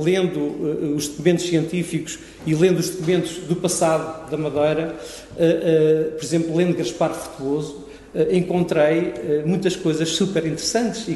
lendo 0.02 0.94
os 0.96 1.08
documentos 1.08 1.44
científicos 1.44 2.18
e 2.46 2.54
lendo 2.54 2.78
os 2.78 2.88
documentos 2.88 3.32
do 3.48 3.56
passado 3.56 4.30
da 4.30 4.36
Madeira, 4.38 4.96
por 6.16 6.24
exemplo, 6.24 6.56
lendo 6.56 6.74
Gaspar 6.74 7.12
Frutuoso, 7.12 7.87
eh, 7.87 7.87
encontrei 8.30 9.12
eh, 9.16 9.42
muitas 9.44 9.76
coisas 9.76 10.08
super 10.08 10.44
interessantes 10.46 11.06
e, 11.08 11.14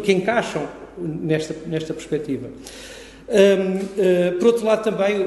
que 0.00 0.12
encaixam 0.12 0.66
nesta, 0.98 1.54
nesta 1.66 1.92
perspectiva. 1.92 2.48
Uh, 3.28 4.38
por 4.38 4.48
outro 4.48 4.66
lado, 4.66 4.82
também, 4.82 5.24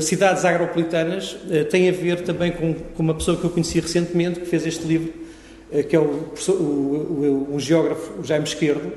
cidades 0.00 0.44
agropolitanas 0.44 1.34
uh, 1.34 1.64
tem 1.70 1.88
a 1.88 1.92
ver 1.92 2.22
também 2.22 2.50
com, 2.50 2.74
uma 2.98 3.14
pessoa 3.14 3.36
que 3.36 3.44
eu 3.44 3.50
conheci 3.50 3.78
recentemente, 3.78 4.40
que 4.40 4.46
fez 4.46 4.66
este 4.66 4.84
livro, 4.84 5.12
que 5.88 5.94
é 5.94 6.00
o, 6.00 6.32
o, 6.48 7.54
o, 7.54 7.60
geógrafo 7.60 8.24
Jaime 8.24 8.44
Esquerdo, 8.44 8.92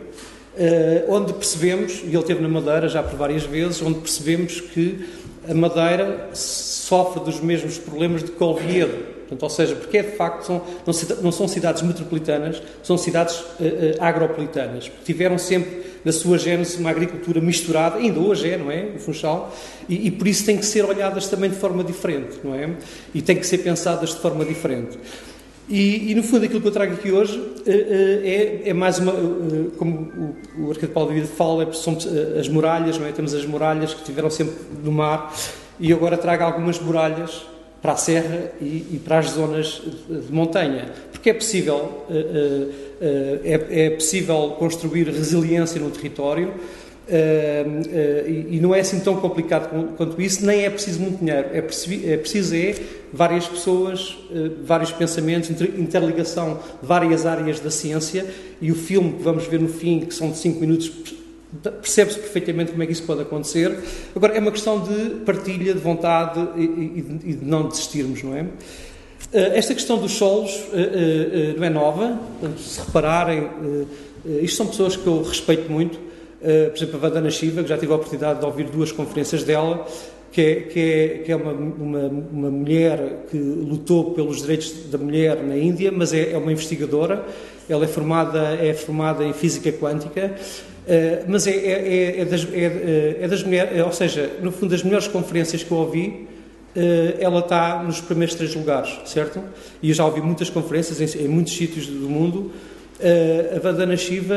onde 1.07 1.33
percebemos, 1.33 2.01
e 2.03 2.07
ele 2.07 2.17
esteve 2.17 2.41
na 2.41 2.47
Madeira 2.47 2.87
já 2.87 3.01
por 3.01 3.17
várias 3.17 3.43
vezes, 3.43 3.81
onde 3.81 3.99
percebemos 3.99 4.61
que 4.61 5.05
a 5.49 5.53
Madeira 5.53 6.29
sofre 6.33 7.23
dos 7.23 7.41
mesmos 7.41 7.77
problemas 7.79 8.23
de 8.23 8.31
Colviedo, 8.31 9.18
Portanto, 9.29 9.43
ou 9.43 9.49
seja, 9.49 9.75
porque 9.75 9.99
é 9.99 10.01
de 10.01 10.17
facto 10.17 10.43
são, 10.43 10.61
não, 11.21 11.31
são 11.31 11.47
cidades 11.47 11.83
metropolitanas, 11.83 12.61
são 12.81 12.97
cidades 12.97 13.35
uh, 13.35 13.43
uh, 13.43 13.95
agropolitanas, 13.99 14.89
porque 14.89 15.05
tiveram 15.05 15.37
sempre 15.37 15.83
na 16.03 16.11
sua 16.11 16.39
gênese 16.39 16.77
uma 16.77 16.89
agricultura 16.89 17.39
misturada, 17.39 17.97
ainda 17.97 18.19
hoje 18.19 18.49
é, 18.49 18.57
não 18.57 18.71
é? 18.71 18.89
O 18.95 18.99
Funchal, 18.99 19.53
e, 19.87 20.07
e, 20.07 20.11
por 20.11 20.27
isso 20.27 20.45
têm 20.45 20.57
que 20.57 20.65
ser 20.65 20.83
olhadas 20.83 21.27
também 21.27 21.49
de 21.51 21.57
forma 21.57 21.83
diferente, 21.83 22.39
não 22.43 22.55
é? 22.55 22.71
E 23.13 23.21
têm 23.21 23.35
que 23.35 23.45
ser 23.45 23.59
pensadas 23.59 24.15
de 24.15 24.19
forma 24.19 24.43
diferente. 24.43 24.97
E, 25.69 26.11
e 26.11 26.15
no 26.15 26.23
fundo, 26.23 26.45
aquilo 26.45 26.61
que 26.61 26.67
eu 26.67 26.71
trago 26.71 26.93
aqui 26.93 27.11
hoje 27.11 27.37
uh, 27.37 27.63
é, 27.67 28.61
é, 28.69 28.73
mais 28.73 28.97
uma, 28.97 29.13
como 29.77 30.35
o, 30.57 30.65
o 30.65 30.69
arquiteto 30.69 30.93
Paulo 30.93 31.09
David 31.09 31.27
fala, 31.27 31.71
são 31.73 31.95
as 32.39 32.47
muralhas, 32.49 32.97
não 32.97 33.05
é? 33.05 33.11
Temos 33.11 33.35
as 33.35 33.45
muralhas 33.45 33.93
que 33.93 34.03
tiveram 34.03 34.31
sempre 34.31 34.55
no 34.83 34.91
mar, 34.91 35.31
e 35.79 35.93
agora 35.93 36.17
trago 36.17 36.43
algumas 36.43 36.79
muralhas 36.79 37.45
para 37.81 37.93
a 37.93 37.97
serra 37.97 38.51
e, 38.61 38.85
e, 38.93 39.01
para 39.03 39.19
as 39.19 39.31
zonas 39.31 39.81
de 40.09 40.31
montanha, 40.31 40.91
porque 41.11 41.29
é 41.29 41.33
possível, 41.33 42.05
eh, 42.09 42.25
eh, 43.01 43.39
eh, 43.43 43.59
é, 43.71 43.85
é 43.85 43.89
possível 43.91 44.55
construir 44.57 45.07
resiliência 45.07 45.81
no 45.81 45.89
território 45.89 46.53
e 48.51 48.59
não 48.61 48.75
é 48.75 48.81
assim 48.81 48.99
tão 48.99 49.15
complicado 49.15 49.95
quanto 49.97 50.21
isso, 50.21 50.45
nem 50.45 50.63
é 50.63 50.69
preciso 50.69 50.99
muito 50.99 51.17
dinheiro, 51.17 51.47
é 51.51 51.61
preciso 51.61 52.07
é, 52.07 52.17
preciso 52.17 52.55
é 52.55 52.75
várias 53.11 53.47
pessoas, 53.47 54.15
vários 54.63 54.91
pensamentos, 54.91 55.49
interligação 55.49 56.59
de 56.79 56.87
várias 56.87 57.25
áreas 57.25 57.59
da 57.59 57.71
ciência 57.71 58.27
e 58.61 58.71
o 58.71 58.75
filme 58.75 59.13
que 59.13 59.23
vamos 59.23 59.47
ver 59.47 59.59
no 59.59 59.67
fim, 59.67 60.01
que 60.01 60.13
são 60.13 60.29
de 60.29 60.37
5 60.37 60.59
minutos, 60.59 60.91
Percebe-se 61.63 62.19
perfeitamente 62.19 62.71
como 62.71 62.83
é 62.83 62.85
que 62.85 62.91
isso 62.91 63.03
pode 63.03 63.21
acontecer. 63.21 63.75
Agora, 64.15 64.35
é 64.35 64.39
uma 64.39 64.51
questão 64.51 64.79
de 64.79 65.15
partilha, 65.25 65.73
de 65.73 65.79
vontade 65.79 66.39
e, 66.55 66.61
e, 66.61 67.19
e 67.23 67.33
de 67.33 67.45
não 67.45 67.67
desistirmos, 67.67 68.21
não 68.21 68.35
é? 68.35 68.45
Eh, 69.31 69.57
esta 69.57 69.73
questão 69.75 69.97
dos 69.97 70.13
solos 70.13 70.51
eh, 70.73 71.53
eh, 71.53 71.53
não 71.57 71.63
é 71.63 71.69
nova. 71.69 72.19
Se 72.57 72.79
repararem, 72.79 73.47
isto 74.41 74.57
são 74.57 74.67
pessoas 74.67 74.95
que 74.95 75.05
eu 75.05 75.21
respeito 75.21 75.71
muito. 75.71 75.99
Por 76.39 76.77
exemplo, 76.77 76.95
a 76.95 76.99
Vandana 76.99 77.29
Shiva, 77.29 77.63
que 77.63 77.69
já 77.69 77.77
tive 77.77 77.91
a 77.91 77.95
oportunidade 77.95 78.39
de 78.39 78.45
ouvir 78.45 78.65
duas 78.65 78.91
conferências 78.93 79.43
dela, 79.43 79.85
que 80.31 80.41
é, 80.41 80.55
que 80.61 80.79
é, 80.79 81.07
que 81.25 81.31
é 81.31 81.35
uma, 81.35 81.51
uma, 81.51 82.07
uma, 82.07 82.49
mulher 82.49 83.25
que 83.29 83.37
lutou 83.37 84.13
pelos 84.13 84.41
direitos 84.41 84.89
da 84.89 84.97
mulher 84.97 85.43
na 85.43 85.57
Índia, 85.57 85.91
mas 85.91 86.13
é, 86.13 86.31
é 86.31 86.37
uma 86.37 86.51
investigadora. 86.51 87.25
Ela 87.67 87.83
é 87.83 87.87
formada, 87.87 88.55
é 88.55 88.73
formada 88.73 89.23
em 89.25 89.33
física 89.33 89.71
quântica 89.71 90.33
mas 91.27 91.47
é, 91.47 91.51
é, 91.51 92.17
é, 92.17 92.21
é 92.21 92.25
das, 92.25 92.47
é, 92.51 93.17
é 93.21 93.27
das 93.27 93.43
mulheres, 93.43 93.81
ou 93.83 93.91
seja, 93.91 94.29
no 94.41 94.51
fundo, 94.51 94.71
das 94.71 94.83
melhores 94.83 95.07
conferências 95.07 95.63
que 95.63 95.71
eu 95.71 95.77
ouvi, 95.77 96.27
ela 97.19 97.39
está 97.39 97.83
nos 97.83 97.99
primeiros 97.99 98.35
três 98.35 98.55
lugares, 98.55 98.97
certo? 99.05 99.41
E 99.81 99.89
eu 99.89 99.95
já 99.95 100.05
ouvi 100.05 100.21
muitas 100.21 100.49
conferências 100.49 101.15
em, 101.15 101.25
em 101.25 101.27
muitos 101.27 101.53
sítios 101.53 101.87
do 101.87 102.09
mundo. 102.09 102.51
A 103.55 103.59
Vandana 103.59 103.97
Shiva 103.97 104.35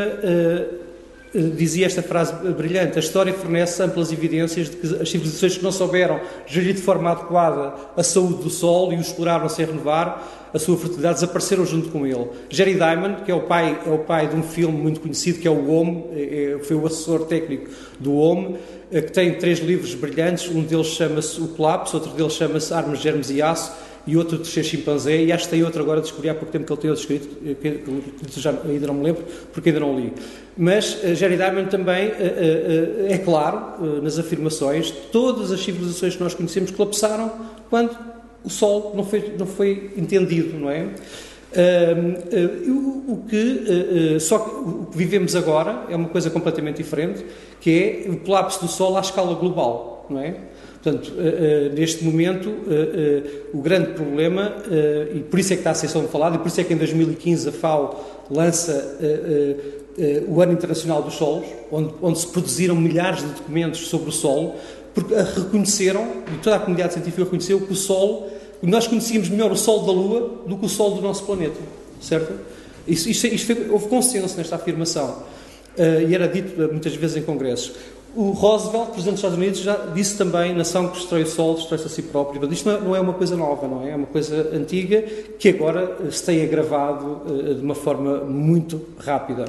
dizia 1.35 1.87
esta 1.87 2.03
frase 2.03 2.33
brilhante: 2.53 2.99
a 2.99 3.01
história 3.01 3.33
fornece 3.33 3.83
amplas 3.83 4.13
evidências 4.13 4.69
de 4.69 4.77
que 4.77 4.87
as 5.03 5.09
civilizações 5.09 5.57
que 5.57 5.65
não 5.65 5.73
souberam 5.73 6.21
gerir 6.47 6.75
de 6.75 6.83
forma 6.83 7.11
adequada 7.11 7.75
a 7.97 8.03
saúde 8.03 8.43
do 8.43 8.51
Sol 8.51 8.93
e 8.93 8.97
o 8.97 9.01
exploraram 9.01 9.49
sem 9.49 9.65
renovar, 9.65 10.51
a 10.53 10.59
sua 10.59 10.77
fertilidade, 10.77 11.15
desapareceram 11.15 11.65
junto 11.65 11.89
com 11.89 12.07
ele. 12.07 12.29
Jerry 12.51 12.75
Diamond, 12.75 13.23
que 13.23 13.31
é 13.31 13.35
o 13.35 13.41
pai, 13.41 13.81
é 13.87 13.91
o 13.91 13.99
pai 13.99 14.29
de 14.29 14.37
um 14.37 14.43
filme 14.43 14.77
muito 14.77 15.01
conhecido, 15.01 15.39
que 15.39 15.49
é 15.49 15.51
o 15.51 15.71
Home, 15.71 16.05
é, 16.13 16.57
é 16.57 16.59
foi 16.59 16.77
o 16.77 16.87
assessor 16.87 17.25
técnico 17.25 17.71
do 17.99 18.15
Home, 18.15 18.57
é, 18.91 19.01
que 19.01 19.11
tem 19.11 19.35
três 19.35 19.61
livros 19.61 19.95
brilhantes, 19.95 20.49
um 20.51 20.63
deles 20.63 20.89
chama-se 20.89 21.41
O 21.41 21.49
Colapso, 21.49 21.97
outro 21.97 22.13
deles 22.13 22.35
chama-se 22.35 22.75
Armas, 22.75 23.01
Germes 23.01 23.31
e 23.31 23.41
Aço, 23.41 23.73
e 24.07 24.17
outro 24.17 24.39
de 24.39 24.49
ser 24.49 24.65
chimpanzé, 24.65 25.23
e 25.23 25.33
acho 25.33 25.45
que 25.45 25.51
tem 25.51 25.63
outro 25.63 25.83
agora, 25.83 26.01
descobri 26.01 26.29
há 26.29 26.35
pouco 26.35 26.51
tempo 26.51 26.67
que 26.67 26.73
ele 26.73 26.81
tem 26.81 26.91
outro 26.91 27.03
escrito, 27.03 27.29
que, 27.61 28.27
que 28.27 28.41
já 28.41 28.51
ainda 28.51 28.87
não 28.89 28.95
me 28.95 29.05
lembro, 29.05 29.25
porque 29.53 29.69
ainda 29.69 29.81
não 29.81 29.99
li. 29.99 30.13
Mas 30.57 31.03
uh, 31.03 31.15
Jerry 31.15 31.37
Diamond 31.37 31.71
também, 31.71 32.09
uh, 32.09 32.13
uh, 32.13 33.07
é 33.09 33.19
claro, 33.19 34.03
nas 34.03 34.19
afirmações, 34.19 34.91
todas 35.13 35.53
as 35.53 35.61
civilizações 35.61 36.17
que 36.17 36.23
nós 36.23 36.35
conhecemos 36.35 36.71
colapsaram 36.71 37.33
quando 37.71 37.97
o 38.45 38.51
Sol 38.51 38.93
não 38.95 39.05
foi, 39.05 39.35
não 39.39 39.47
foi 39.47 39.93
entendido, 39.97 40.59
não 40.59 40.69
é? 40.69 40.89
O 43.07 43.25
que, 43.29 44.19
só 44.19 44.39
que 44.39 44.51
o 44.51 44.89
que 44.91 44.97
vivemos 44.97 45.37
agora 45.37 45.85
é 45.89 45.95
uma 45.95 46.09
coisa 46.09 46.29
completamente 46.29 46.79
diferente, 46.79 47.25
que 47.61 48.05
é 48.07 48.11
o 48.11 48.17
colapso 48.17 48.61
do 48.63 48.69
Sol 48.69 48.97
à 48.97 49.01
escala 49.01 49.35
global, 49.35 50.07
não 50.11 50.19
é? 50.19 50.35
Portanto, 50.83 51.13
neste 51.77 52.05
momento, 52.05 52.53
o 53.55 53.61
grande 53.61 53.93
problema, 53.93 54.53
e 55.15 55.21
por 55.21 55.39
isso 55.39 55.53
é 55.53 55.57
que 55.57 55.61
está 55.61 55.71
a 55.71 55.75
ser 55.75 55.87
falado, 56.09 56.35
e 56.35 56.39
por 56.39 56.49
isso 56.49 56.61
é 56.61 56.65
que 56.65 56.75
em 56.75 56.77
2015 56.77 57.49
a 57.49 57.53
FAO 57.53 58.25
lança 58.29 58.99
o 60.27 60.41
Ano 60.41 60.53
Internacional 60.53 61.01
dos 61.01 61.15
Solos, 61.15 61.47
onde, 61.71 61.95
onde 62.03 62.19
se 62.19 62.27
produziram 62.27 62.75
milhares 62.75 63.21
de 63.21 63.29
documentos 63.29 63.87
sobre 63.87 64.09
o 64.09 64.13
Sol, 64.13 64.57
porque 64.93 65.15
reconheceram, 65.15 66.05
e 66.35 66.39
toda 66.43 66.57
a 66.57 66.59
comunidade 66.59 66.95
científica 66.95 67.23
reconheceu, 67.23 67.61
que 67.61 67.73
o 67.73 67.77
Sol, 67.77 68.29
nós 68.61 68.89
conhecíamos 68.89 69.29
melhor 69.29 69.53
o 69.53 69.57
Sol 69.57 69.87
da 69.87 69.93
Lua 69.93 70.43
do 70.47 70.57
que 70.57 70.67
o 70.67 70.69
Sol 70.69 70.97
do 70.97 71.01
nosso 71.01 71.25
planeta, 71.25 71.61
certo? 72.01 72.33
Isso, 72.89 73.09
houve 73.71 73.87
consenso 73.87 74.37
nesta 74.37 74.57
afirmação, 74.57 75.23
uh, 75.79 76.09
e 76.09 76.15
era 76.15 76.27
dito 76.27 76.61
muitas 76.73 76.95
vezes 76.97 77.17
em 77.17 77.23
congressos. 77.23 77.73
O 78.15 78.33
Roosevelt, 78.33 78.91
presidente 78.91 79.15
dos 79.15 79.19
Estados 79.21 79.39
Unidos, 79.39 79.61
já 79.61 79.75
disse 79.95 80.19
também: 80.19 80.55
nação 80.55 80.89
que 80.89 80.99
destrói 80.99 81.23
o 81.23 81.27
Sol, 81.27 81.55
destrói-se 81.55 81.87
a 81.87 81.89
si 81.89 82.03
próprio. 82.03 82.53
Isto 82.53 82.69
não 82.69 82.77
é, 82.77 82.81
não 82.81 82.97
é, 82.97 83.01
uma 83.01 83.15
coisa 83.15 83.37
nova, 83.37 83.67
não 83.67 83.83
é? 83.83 83.93
É 83.93 83.97
uma 83.97 84.07
coisa 84.07 84.51
antiga 84.55 85.01
que 85.39 85.49
agora 85.49 86.11
se 86.11 86.23
tem 86.25 86.43
agravado 86.43 87.23
uh, 87.27 87.55
de 87.55 87.63
uma 87.63 87.75
forma 87.75 88.19
muito 88.19 88.83
rápida. 88.99 89.47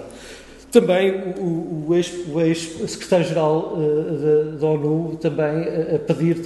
Também 0.72 1.36
o, 1.38 1.88
o 1.88 2.42
ex-secretário-geral 2.42 3.78
ex 3.78 4.56
uh, 4.56 4.58
da, 4.58 4.68
ONU 4.68 5.18
também 5.18 5.64
a 5.96 6.00
pedir, 6.00 6.38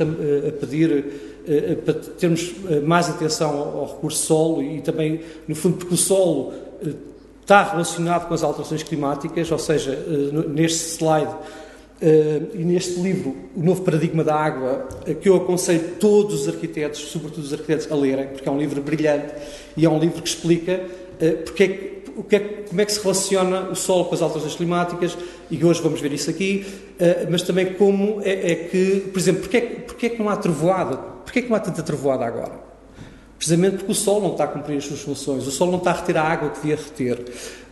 a 0.48 0.52
pedir 0.52 1.38
para 1.86 1.94
termos 1.94 2.54
mais 2.84 3.10
atenção 3.10 3.58
ao, 3.58 3.86
recurso 3.86 4.26
solo 4.26 4.62
e 4.62 4.82
também, 4.82 5.22
no 5.48 5.56
fundo, 5.56 5.78
porque 5.78 5.94
o 5.94 5.98
solo 5.98 6.52
está 7.42 7.64
relacionado 7.64 8.28
com 8.28 8.34
as 8.34 8.44
alterações 8.44 8.84
climáticas, 8.84 9.50
ou 9.50 9.58
seja, 9.58 9.98
neste 10.50 10.98
slide 10.98 11.34
e 12.02 12.64
neste 12.64 13.00
livro, 13.00 13.36
O 13.56 13.64
Novo 13.64 13.82
Paradigma 13.82 14.24
da 14.24 14.36
Água, 14.36 14.88
que 15.20 15.28
eu 15.28 15.36
aconselho 15.36 15.96
todos 16.00 16.42
os 16.42 16.48
arquitetos, 16.48 17.00
sobretudo 17.00 17.44
os 17.44 17.54
arquitetos, 17.54 17.92
a 17.92 17.96
lerem, 17.96 18.28
porque 18.28 18.48
é 18.48 18.52
um 18.52 18.60
livro 18.60 18.82
brilhante 18.82 19.34
e 19.76 19.86
é 19.86 19.90
um 19.90 19.98
livro 19.98 20.22
que 20.22 20.28
explica 20.30 20.82
porque 21.46 21.64
é 21.64 21.98
é, 22.36 22.40
como 22.68 22.82
é 22.82 22.86
que 22.86 22.92
se 22.92 23.02
relaciona 23.02 23.70
o 23.70 23.76
solo 23.76 24.06
com 24.06 24.16
as 24.16 24.22
alterações 24.22 24.56
climáticas, 24.56 25.18
e 25.52 25.64
hoje 25.64 25.82
vamos 25.82 26.02
ver 26.02 26.12
isso 26.14 26.30
aqui, 26.30 26.66
uh, 27.00 27.28
mas 27.30 27.44
também 27.44 27.74
como 27.74 28.22
é, 28.24 28.52
é, 28.52 28.56
que, 28.56 29.02
por 29.12 29.20
exemplo, 29.20 29.42
porque 29.42 29.58
é, 29.58 29.62
porque 29.62 30.06
é 30.08 30.10
que 30.10 30.20
não 30.20 30.30
há 30.30 30.36
trovoada? 30.36 30.98
Porquê 30.98 31.40
é 31.40 31.42
que 31.44 31.50
não 31.50 31.56
há 31.56 31.60
tanta 31.60 31.84
trovoada 31.84 32.26
agora? 32.26 32.68
Precisamente 33.38 33.78
porque 33.78 33.92
o 33.92 33.96
Sol 33.96 34.20
não 34.20 34.32
está 34.32 34.46
a 34.46 34.48
cumprir 34.48 34.78
as 34.78 34.86
suas 34.86 35.02
funções, 35.02 35.46
o 35.46 35.52
Sol 35.52 35.70
não 35.70 35.78
está 35.78 35.92
a 35.92 35.94
reter 35.94 36.18
a 36.18 36.24
água 36.24 36.50
que 36.50 36.62
devia 36.62 36.76
reter. 36.76 37.24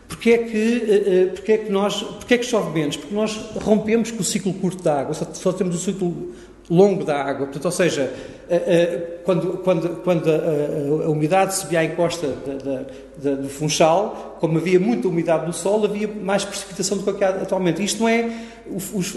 Porquê 0.08 0.30
é 0.32 0.38
que, 0.40 1.30
uh, 1.30 1.36
porquê 1.36 1.52
é 1.54 1.58
que 1.58 1.72
nós, 1.72 2.02
porquê 2.04 2.34
é 2.36 2.38
que 2.38 2.46
chove 2.46 2.72
menos? 2.72 2.98
Porque 2.98 3.14
nós 3.14 3.36
rompemos 3.56 4.12
com 4.12 4.22
o 4.22 4.24
ciclo 4.24 4.54
curto 4.54 4.84
da 4.84 5.00
água, 5.02 5.14
só, 5.14 5.26
só 5.34 5.52
temos 5.52 5.76
o 5.76 5.80
ciclo 5.80 6.34
longo 6.70 7.04
da 7.04 7.22
água. 7.22 7.46
Portanto, 7.46 7.66
ou 7.66 7.72
seja, 7.72 8.12
quando, 9.24 9.58
quando, 9.64 9.90
quando 10.04 10.30
a, 10.30 11.06
a, 11.06 11.10
umidade 11.10 11.56
subia 11.56 11.80
à 11.80 11.84
encosta 11.86 12.28
da, 12.28 12.86
da, 13.18 13.36
do 13.36 13.50
Funchal, 13.50 14.38
como 14.40 14.58
havia 14.58 14.80
muita 14.80 15.08
umidade 15.08 15.46
no 15.46 15.54
solo, 15.54 15.86
havia 15.86 16.08
mais 16.08 16.46
precipitação 16.46 16.98
do 16.98 17.14
que 17.14 17.24
há 17.24 17.30
atualmente. 17.30 17.84
Isto 17.84 18.02
não 18.02 18.10
é, 18.10 18.30
os, 18.68 19.16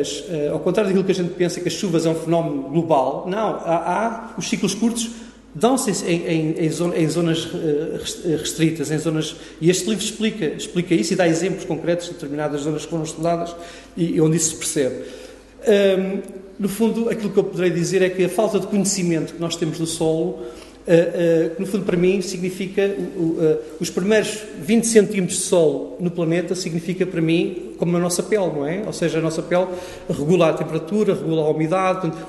as, 0.00 0.24
ao 0.52 0.60
contrário 0.60 0.90
daquilo 0.90 1.04
que 1.04 1.12
a 1.12 1.14
gente 1.14 1.34
pensa, 1.34 1.60
que 1.60 1.68
as 1.68 1.74
chuvas 1.74 2.06
é 2.06 2.10
um 2.10 2.14
fenómeno 2.14 2.62
global, 2.62 3.24
não. 3.28 3.56
Há, 3.64 4.32
há 4.34 4.38
os 4.38 4.48
ciclos 4.48 4.74
curtos 4.74 5.10
dão-se 5.58 5.90
em, 6.04 6.26
em, 6.26 6.66
em, 6.66 7.08
zonas 7.08 7.48
restritas, 8.24 8.90
em 8.90 8.98
zonas 8.98 9.36
e 9.60 9.70
este 9.70 9.88
livro 9.88 10.04
explica, 10.04 10.44
explica 10.44 10.94
isso 10.94 11.14
e 11.14 11.16
dá 11.16 11.26
exemplos 11.26 11.64
concretos 11.64 12.06
de 12.06 12.12
determinadas 12.12 12.60
zonas 12.60 12.84
que 12.84 12.90
foram 12.90 13.04
estudadas 13.04 13.56
e, 13.96 14.16
e 14.16 14.20
onde 14.20 14.36
isso 14.36 14.50
se 14.50 14.56
percebe. 14.56 14.96
No 16.58 16.68
fundo, 16.70 17.10
aquilo 17.10 17.30
que 17.30 17.38
eu 17.38 17.44
poderei 17.44 17.70
dizer 17.70 18.00
é 18.00 18.08
que 18.08 18.24
a 18.24 18.28
falta 18.28 18.58
de 18.58 18.66
conhecimento 18.66 19.34
que 19.34 19.40
nós 19.40 19.56
temos 19.56 19.78
do 19.78 19.86
solo, 19.86 20.30
uh, 20.30 20.40
uh, 20.40 21.54
que 21.54 21.60
no 21.60 21.66
fundo 21.66 21.84
para 21.84 21.98
mim 21.98 22.22
significa 22.22 22.86
uh, 22.86 23.58
os 23.78 23.90
primeiros 23.90 24.38
20 24.62 24.86
centímetros 24.86 25.38
de 25.38 25.44
solo 25.44 25.98
no 26.00 26.10
planeta, 26.10 26.54
significa 26.54 27.04
para 27.04 27.20
mim 27.20 27.65
como 27.78 27.96
a 27.96 28.00
nossa 28.00 28.22
pele, 28.22 28.46
não 28.46 28.66
é? 28.66 28.82
Ou 28.86 28.92
seja, 28.92 29.18
a 29.18 29.22
nossa 29.22 29.42
pele 29.42 29.66
regula 30.08 30.50
a 30.50 30.52
temperatura, 30.52 31.14
regula 31.14 31.42
a 31.42 31.50
umidade, 31.50 32.00
portanto, 32.00 32.26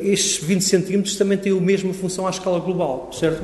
estes 0.00 0.42
20 0.42 0.62
centímetros 0.62 1.16
também 1.16 1.38
têm 1.38 1.56
a 1.56 1.60
mesma 1.60 1.92
função 1.92 2.26
à 2.26 2.30
escala 2.30 2.58
global, 2.60 3.10
certo? 3.12 3.42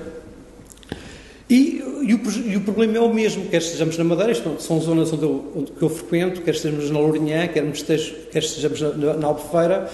E, 1.53 1.83
e, 2.03 2.15
o, 2.15 2.51
e, 2.51 2.57
o, 2.57 2.61
problema 2.63 2.97
é 2.97 3.01
o 3.01 3.13
mesmo, 3.13 3.45
quer 3.47 3.59
estejamos 3.59 3.99
na 3.99 4.05
Madeira, 4.05 4.35
são 4.59 4.81
zonas 4.81 5.13
onde 5.13 5.23
eu, 5.23 5.53
onde 5.55 5.73
eu 5.81 5.89
frequento, 5.91 6.41
quer 6.41 6.55
estejamos 6.55 6.91
na 6.91 6.99
Lourinhã, 6.99 7.47
quer, 7.47 7.71
quer 7.71 8.39
estejamos 8.39 8.81
na, 8.81 9.15
na 9.15 9.27
Albufeira, 9.27 9.91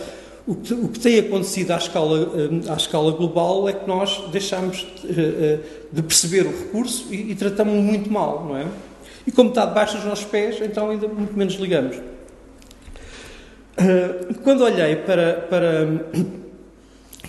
o 0.47 0.55
que, 0.55 0.73
o 0.73 0.88
que, 0.88 1.00
tem 1.00 1.19
acontecido 1.19 1.73
à 1.73 1.77
escala, 1.77 2.33
eh, 2.35 2.71
à 2.73 2.77
escala 2.77 3.11
global 3.12 3.69
é 3.69 3.73
que 3.73 3.87
nós 3.87 4.23
deixamos 4.33 4.87
de, 5.03 5.21
eh, 5.21 5.59
de 5.93 6.03
perceber 6.03 6.47
o 6.47 6.50
recurso 6.50 7.07
e, 7.11 7.33
e 7.33 7.35
tratamos 7.35 7.75
muito 7.75 8.11
mal, 8.11 8.47
não 8.47 8.57
é? 8.57 8.67
E 9.28 9.30
como 9.30 9.50
está 9.50 9.66
debaixo 9.66 9.99
dos 9.99 10.06
nossos 10.06 10.25
pés, 10.25 10.58
então 10.62 10.88
ainda 10.88 11.06
muito 11.06 11.37
menos 11.37 11.52
ligamos. 11.56 11.97
Eh, 13.76 14.35
quando 14.42 14.64
olhei 14.64 14.97
para, 14.97 15.35
para, 15.50 15.87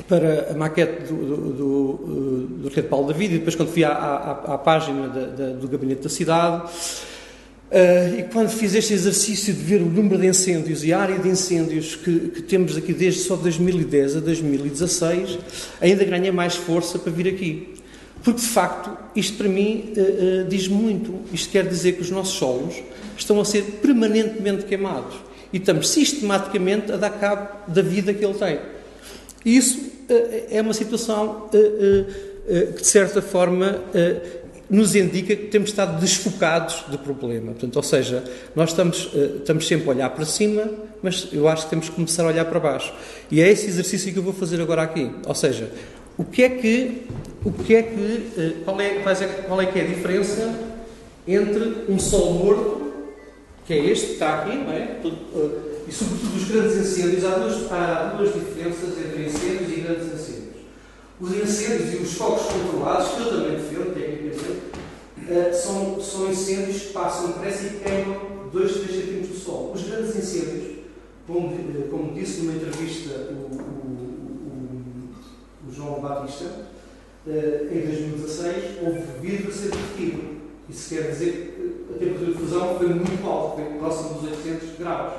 para 0.07 0.51
a 0.51 0.53
maquete 0.53 1.11
do, 1.11 1.25
do, 1.25 1.51
do, 1.51 2.47
do 2.47 2.67
Arquiteto 2.67 2.87
Paulo 2.87 3.07
David 3.11 3.35
e 3.35 3.37
depois 3.39 3.53
quando 3.53 3.67
fui 3.67 3.83
à, 3.83 3.91
à, 3.91 4.53
à 4.53 4.57
página 4.57 5.09
da, 5.09 5.25
da, 5.25 5.49
do 5.51 5.67
Gabinete 5.67 6.03
da 6.03 6.09
Cidade, 6.09 6.69
Uh, 7.69 8.21
e 8.21 8.23
quando 8.33 8.49
fiz 8.49 8.73
este 8.73 8.95
exercício 8.95 9.53
de 9.53 9.61
ver 9.61 9.79
o 9.79 9.85
número 9.85 10.17
de 10.17 10.25
incêndios 10.25 10.83
e 10.83 10.91
a 10.91 11.01
área 11.01 11.19
de 11.19 11.29
incêndios 11.29 11.95
que, 11.95 12.29
que, 12.29 12.41
temos 12.41 12.75
aqui 12.75 12.93
desde 12.93 13.19
só 13.19 13.35
2010 13.35 14.15
a 14.15 14.19
2016, 14.21 15.37
ainda 15.79 16.03
ganhei 16.03 16.31
mais 16.31 16.55
força 16.55 16.97
para 16.97 17.11
vir 17.11 17.27
aqui. 17.27 17.78
Porque, 18.23 18.41
de 18.41 18.47
facto, 18.47 18.97
isto 19.15 19.37
para 19.37 19.47
mim 19.47 19.93
uh, 19.95 20.45
uh, 20.45 20.49
diz 20.49 20.67
muito. 20.67 21.19
Isto 21.33 21.51
quer 21.51 21.67
dizer 21.67 21.93
que 21.93 22.01
os 22.01 22.11
nossos 22.11 22.35
solos 22.35 22.75
estão 23.17 23.39
a 23.39 23.45
ser 23.45 23.63
permanentemente 23.81 24.65
queimados. 24.65 25.15
E 25.51 25.57
estamos 25.57 25.89
sistematicamente 25.89 26.91
a 26.91 26.97
dar 26.97 27.09
cabo 27.11 27.47
da 27.67 27.81
vida 27.81 28.13
que 28.13 28.23
ele 28.23 28.35
tem. 28.35 28.59
E 29.43 29.57
isso 29.57 29.79
é 30.51 30.61
uma 30.61 30.73
situação 30.73 31.49
que, 31.49 32.77
de 32.77 32.85
certa 32.85 33.21
forma, 33.21 33.81
nos 34.69 34.95
indica 34.95 35.35
que 35.35 35.47
temos 35.47 35.71
estado 35.71 35.99
desfocados 35.99 36.83
do 36.87 36.99
problema. 36.99 37.53
Portanto, 37.53 37.75
ou 37.75 37.83
seja, 37.83 38.23
nós 38.55 38.69
estamos, 38.69 39.09
estamos 39.39 39.67
sempre 39.67 39.87
a 39.87 39.91
olhar 39.91 40.09
para 40.11 40.25
cima, 40.25 40.69
mas 41.01 41.27
eu 41.31 41.47
acho 41.47 41.63
que 41.63 41.69
temos 41.71 41.89
que 41.89 41.95
começar 41.95 42.23
a 42.23 42.27
olhar 42.27 42.45
para 42.45 42.59
baixo. 42.59 42.93
E 43.31 43.41
é 43.41 43.49
esse 43.49 43.65
exercício 43.67 44.13
que 44.13 44.19
eu 44.19 44.23
vou 44.23 44.33
fazer 44.33 44.61
agora 44.61 44.83
aqui. 44.83 45.09
Ou 45.25 45.33
seja, 45.33 45.71
o 46.17 46.23
que 46.23 46.43
é 46.43 46.49
que, 46.49 47.07
o 47.43 47.51
que 47.51 47.75
é 47.75 47.83
que, 47.83 48.31
eh, 48.37 48.53
qual 48.65 48.79
é, 48.81 48.89
qual 49.47 49.61
é 49.61 49.65
que 49.65 49.79
é 49.79 49.83
a 49.83 49.87
diferença 49.87 50.53
entre 51.27 51.85
um 51.87 51.97
sol 51.97 52.33
morto, 52.33 52.89
que 53.65 53.73
é 53.73 53.85
este 53.85 54.07
que 54.07 54.13
está 54.13 54.39
aqui, 54.39 54.57
não 54.57 54.71
é? 54.71 54.99
Eh, 55.03 55.69
e 55.87 55.91
sobretudo 55.91 56.35
os 56.35 56.43
grandes 56.49 56.75
incêndios, 56.77 57.23
há 57.23 57.37
duas, 57.37 57.71
há 57.71 58.15
duas 58.17 58.33
diferenças 58.33 58.97
entre 58.97 59.25
incêndios 59.25 59.71
e 59.71 59.81
grandes 59.81 60.05
incêndios. 60.07 60.49
Os 61.21 61.31
incêndios 61.33 61.93
e 61.93 61.97
os 61.97 62.13
focos 62.13 62.45
controlados, 62.45 63.09
que 63.09 63.21
eu 63.21 63.29
também 63.29 63.51
defendo, 63.51 63.93
tecnicamente, 63.93 64.71
uh, 65.29 65.53
são, 65.53 66.01
são 66.01 66.29
incêndios 66.31 66.81
que 66.83 66.93
passam 66.93 67.27
depressa 67.27 67.67
e 67.67 67.79
queimam 67.79 68.49
2, 68.51 68.71
3 68.71 68.91
centímetros 68.91 69.29
do 69.29 69.37
sol. 69.37 69.71
Os 69.73 69.83
grandes 69.83 70.15
incêndios, 70.15 70.77
como, 71.27 71.53
eh, 71.53 71.87
como 71.89 72.13
disse 72.13 72.41
numa 72.41 72.53
entrevista 72.53 73.31
o, 73.31 73.55
o, 73.55 73.59
o, 74.47 75.69
o 75.69 75.73
João 75.73 75.99
Batista, 75.99 76.68
em 77.29 77.81
2016, 77.81 78.63
houve 78.81 79.01
vidro 79.21 79.49
a 79.49 79.53
ser 79.53 79.71
derretido. 79.71 80.39
Isso 80.69 80.95
quer 80.95 81.11
dizer 81.11 81.31
que 81.55 81.93
a 81.93 81.97
temperatura 81.97 82.31
de 82.31 82.37
fusão 82.37 82.77
foi 82.77 82.87
muito 82.89 83.27
alta, 83.27 83.61
foi 83.61 83.73
próximo 83.79 84.21
dos 84.21 84.31
800 84.31 84.77
graus. 84.77 85.13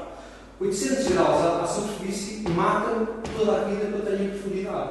800 0.61 1.09
graus 1.09 1.45
à, 1.45 1.63
à 1.63 1.67
superfície 1.67 2.43
matam 2.51 3.07
toda 3.37 3.57
a 3.57 3.65
vida 3.65 3.87
que 3.87 4.17
tenha 4.17 4.31
profundidade 4.31 4.91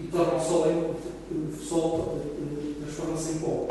e 0.00 0.06
torna 0.08 0.34
o 0.34 0.40
Sol 0.40 0.66
em, 0.70 1.56
Sol 1.56 2.20
eh, 2.38 2.82
transforma-se 2.82 3.32
em 3.32 3.38
pó. 3.38 3.68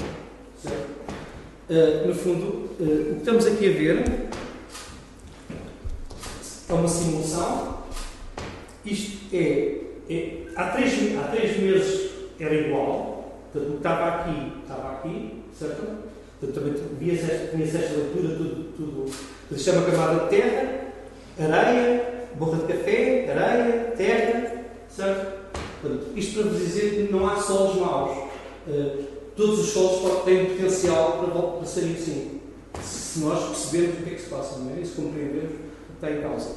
Uh, 1.70 2.08
no 2.08 2.14
fundo, 2.14 2.46
uh, 2.80 3.12
o 3.12 3.14
que 3.14 3.20
estamos 3.20 3.46
aqui 3.46 3.70
a 3.70 3.72
ver 3.72 4.30
é 6.70 6.74
uma 6.74 6.88
simulação. 6.88 7.82
Isto 8.86 9.36
é, 9.36 9.82
é 10.10 10.44
há, 10.56 10.70
três, 10.70 11.18
há 11.18 11.28
três 11.30 11.60
meses 11.60 12.11
era 12.44 12.56
igual, 12.56 13.34
portanto, 13.52 13.78
estava 13.78 14.08
aqui, 14.08 14.54
estava 14.64 14.92
aqui, 14.94 15.44
certo? 15.58 16.12
Portanto, 16.40 16.60
também 16.60 16.74
tinhas 17.00 17.30
esta, 17.30 17.80
esta 17.80 17.94
leitura, 17.94 18.36
tudo, 18.36 18.74
tudo. 18.76 19.12
É 19.52 19.72
uma 19.72 19.92
camada 19.92 20.24
de 20.24 20.30
terra, 20.30 20.82
areia, 21.40 22.26
borra 22.36 22.58
de 22.58 22.74
café, 22.74 23.30
areia, 23.30 23.94
terra, 23.96 24.64
certo? 24.90 25.42
Portanto, 25.82 26.08
isto 26.16 26.42
para 26.42 26.50
vos 26.50 26.60
dizer 26.60 27.08
que 27.08 27.14
não 27.14 27.28
há 27.28 27.36
solos 27.38 27.76
maus. 27.76 28.18
Uh, 28.68 29.04
todos 29.36 29.60
os 29.60 29.70
solos 29.70 30.24
têm 30.24 30.46
potencial 30.46 31.20
para, 31.20 31.42
para 31.42 31.66
serem 31.66 31.94
assim. 31.94 32.40
Se 32.82 33.20
nós 33.20 33.44
percebermos 33.48 34.00
o 34.00 34.04
que 34.04 34.10
é 34.12 34.14
que 34.16 34.22
se 34.22 34.30
passa, 34.30 34.60
não 34.60 34.76
é? 34.76 34.82
E 34.82 34.86
se 34.86 34.94
compreendermos 34.94 35.52
o 35.52 35.56
que 35.56 36.06
está 36.06 36.12
em 36.12 36.22
causa. 36.22 36.56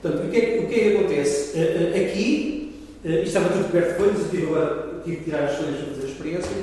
Portanto, 0.00 0.26
o 0.26 0.30
que 0.30 0.36
é, 0.36 0.60
o 0.60 0.68
que, 0.68 0.74
é 0.74 0.78
que 0.78 0.96
acontece? 0.96 1.58
Uh, 1.58 1.60
uh, 1.60 2.04
aqui, 2.04 2.61
isto 3.04 3.26
estava 3.26 3.48
tudo 3.48 3.64
coberto 3.66 4.02
de 4.02 4.04
eu 4.14 4.30
tive 4.30 4.46
agora 4.46 5.00
tive 5.04 5.16
que 5.16 5.24
tirar 5.24 5.44
as 5.44 5.56
folhas 5.56 5.76
para 5.76 5.94
fazer 5.94 6.06
a 6.06 6.10
experiência. 6.10 6.56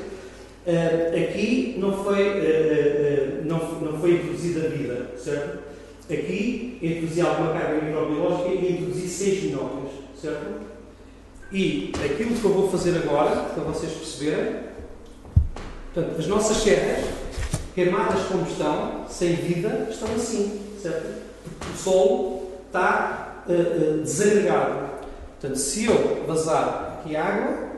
aqui 1.24 1.76
não 1.78 2.04
foi, 2.04 3.44
não, 3.46 3.82
não 3.82 4.00
foi 4.00 4.14
introduzida 4.14 4.70
vida, 4.70 5.12
certo? 5.18 5.60
Aqui 6.10 6.80
introduzi 6.82 7.22
alguma 7.22 7.54
carga 7.54 7.82
microbiológica 7.82 8.50
e 8.50 8.72
introduzi 8.72 9.08
seis 9.08 9.44
minócias, 9.44 9.92
certo? 10.20 10.70
E 11.52 11.92
aquilo 11.96 12.36
que 12.36 12.46
eu 12.46 12.54
vou 12.54 12.70
fazer 12.70 12.96
agora, 12.98 13.36
para 13.36 13.64
vocês 13.64 13.92
perceberem, 13.92 14.56
portanto, 15.94 16.20
as 16.20 16.28
nossas 16.28 16.58
serras, 16.58 17.06
queimadas 17.74 18.22
como 18.24 18.44
estão, 18.48 19.06
sem 19.10 19.36
vida, 19.36 19.88
estão 19.90 20.14
assim, 20.14 20.62
certo? 20.82 21.22
O 21.74 21.78
solo 21.78 22.52
está 22.68 23.44
uh, 23.48 23.52
uh, 23.52 24.02
desagregado. 24.04 24.89
Portanto, 25.40 25.58
se 25.58 25.86
eu 25.86 26.26
vazar 26.28 27.00
aqui 27.00 27.16
água, 27.16 27.70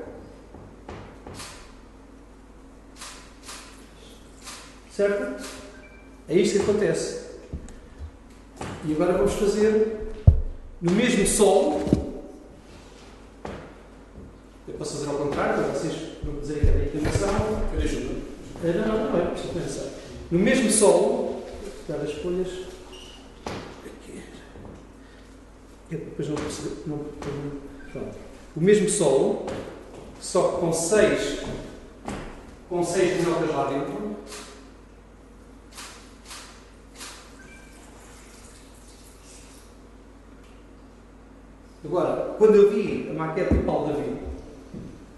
certo? 4.92 5.44
É 6.28 6.36
isto 6.36 6.58
que 6.58 6.64
acontece. 6.64 7.22
E 8.86 8.94
agora 8.94 9.14
vamos 9.14 9.34
fazer 9.34 10.08
no 10.82 10.92
mesmo 10.92 11.28
solo. 11.28 11.86
Eu 14.68 14.74
posso 14.76 14.98
fazer 14.98 15.10
ao 15.10 15.18
contrário, 15.18 15.64
para 15.64 15.74
vocês 15.74 16.18
não 16.24 16.40
dizerem 16.40 16.62
que 16.62 16.68
é 16.68 16.72
da 16.72 16.84
inclinação. 16.86 17.30
Quer 17.72 17.84
ajuda? 17.84 18.22
Não, 18.64 18.88
não, 18.88 19.12
não 19.12 19.20
é. 19.20 19.34
No 20.32 20.40
mesmo 20.40 20.72
solo, 20.72 21.44
dar 21.88 21.98
as 21.98 22.14
folhas. 22.14 22.48
Aqui. 23.86 24.24
Eu 25.81 25.81
depois 25.98 26.30
não 26.30 26.36
percebi. 26.36 26.70
Não, 26.88 27.00
pronto. 27.92 28.18
O 28.56 28.62
mesmo 28.62 28.90
solo, 28.90 29.46
só 30.20 30.50
que 30.50 30.60
com 30.62 30.74
seis, 30.74 31.40
com 32.70 32.84
seis 32.84 33.22
minhocas 33.22 33.50
lá 33.50 33.70
dentro. 33.70 34.12
Agora, 41.84 42.36
quando 42.38 42.56
eu 42.56 42.72
vi 42.72 43.10
a 43.10 43.14
maquete 43.14 43.54
do 43.54 43.66
Paulo 43.66 43.94
David, 43.94 44.18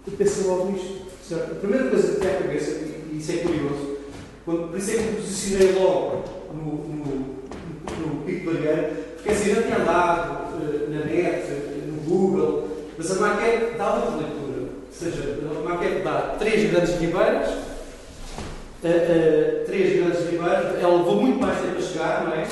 eu 0.06 0.12
pensei 0.16 0.46
logo 0.46 0.72
nisto. 0.72 1.04
Certo? 1.22 1.52
A 1.52 1.54
primeira 1.54 1.88
coisa 1.88 2.12
que 2.12 2.20
tem 2.20 2.30
à 2.30 2.38
cabeça, 2.38 2.70
e 2.72 3.16
isso 3.16 3.32
é 3.32 3.36
curioso, 3.36 3.96
quando, 4.44 4.68
por 4.68 4.78
isso 4.78 4.90
é 4.90 4.94
que 4.94 5.02
me 5.02 5.16
posicionei 5.16 5.72
logo 5.72 6.22
no, 6.52 6.64
no, 6.64 7.04
no, 7.06 8.16
no 8.18 8.24
Pico 8.26 8.52
Barreiro, 8.52 8.94
porque 9.14 9.30
assim, 9.30 9.50
eu 9.52 9.62
tinha 9.62 9.78
andado 9.78 10.54
uh, 10.54 10.90
na 10.90 11.06
net, 11.06 11.46
no 11.86 12.02
Google, 12.02 12.68
mas 12.96 13.10
a 13.10 13.14
maquete 13.14 13.76
dá 13.76 13.94
outra 13.94 14.16
leitura. 14.16 14.68
Ou 14.86 14.92
seja, 14.92 15.38
a 15.50 15.68
maquete 15.68 16.02
dá 16.02 16.36
três 16.38 16.70
grandes 16.70 16.98
ribeiras, 16.98 17.48
uh, 17.48 18.86
uh, 18.86 19.64
três 19.66 19.96
grandes 19.96 20.30
ribeiras, 20.30 20.82
ela 20.82 20.96
levou 20.96 21.22
muito 21.22 21.40
mais 21.40 21.58
tempo 21.60 21.78
a 21.78 21.82
chegar, 21.82 22.24
não 22.24 22.32
é? 22.32 22.46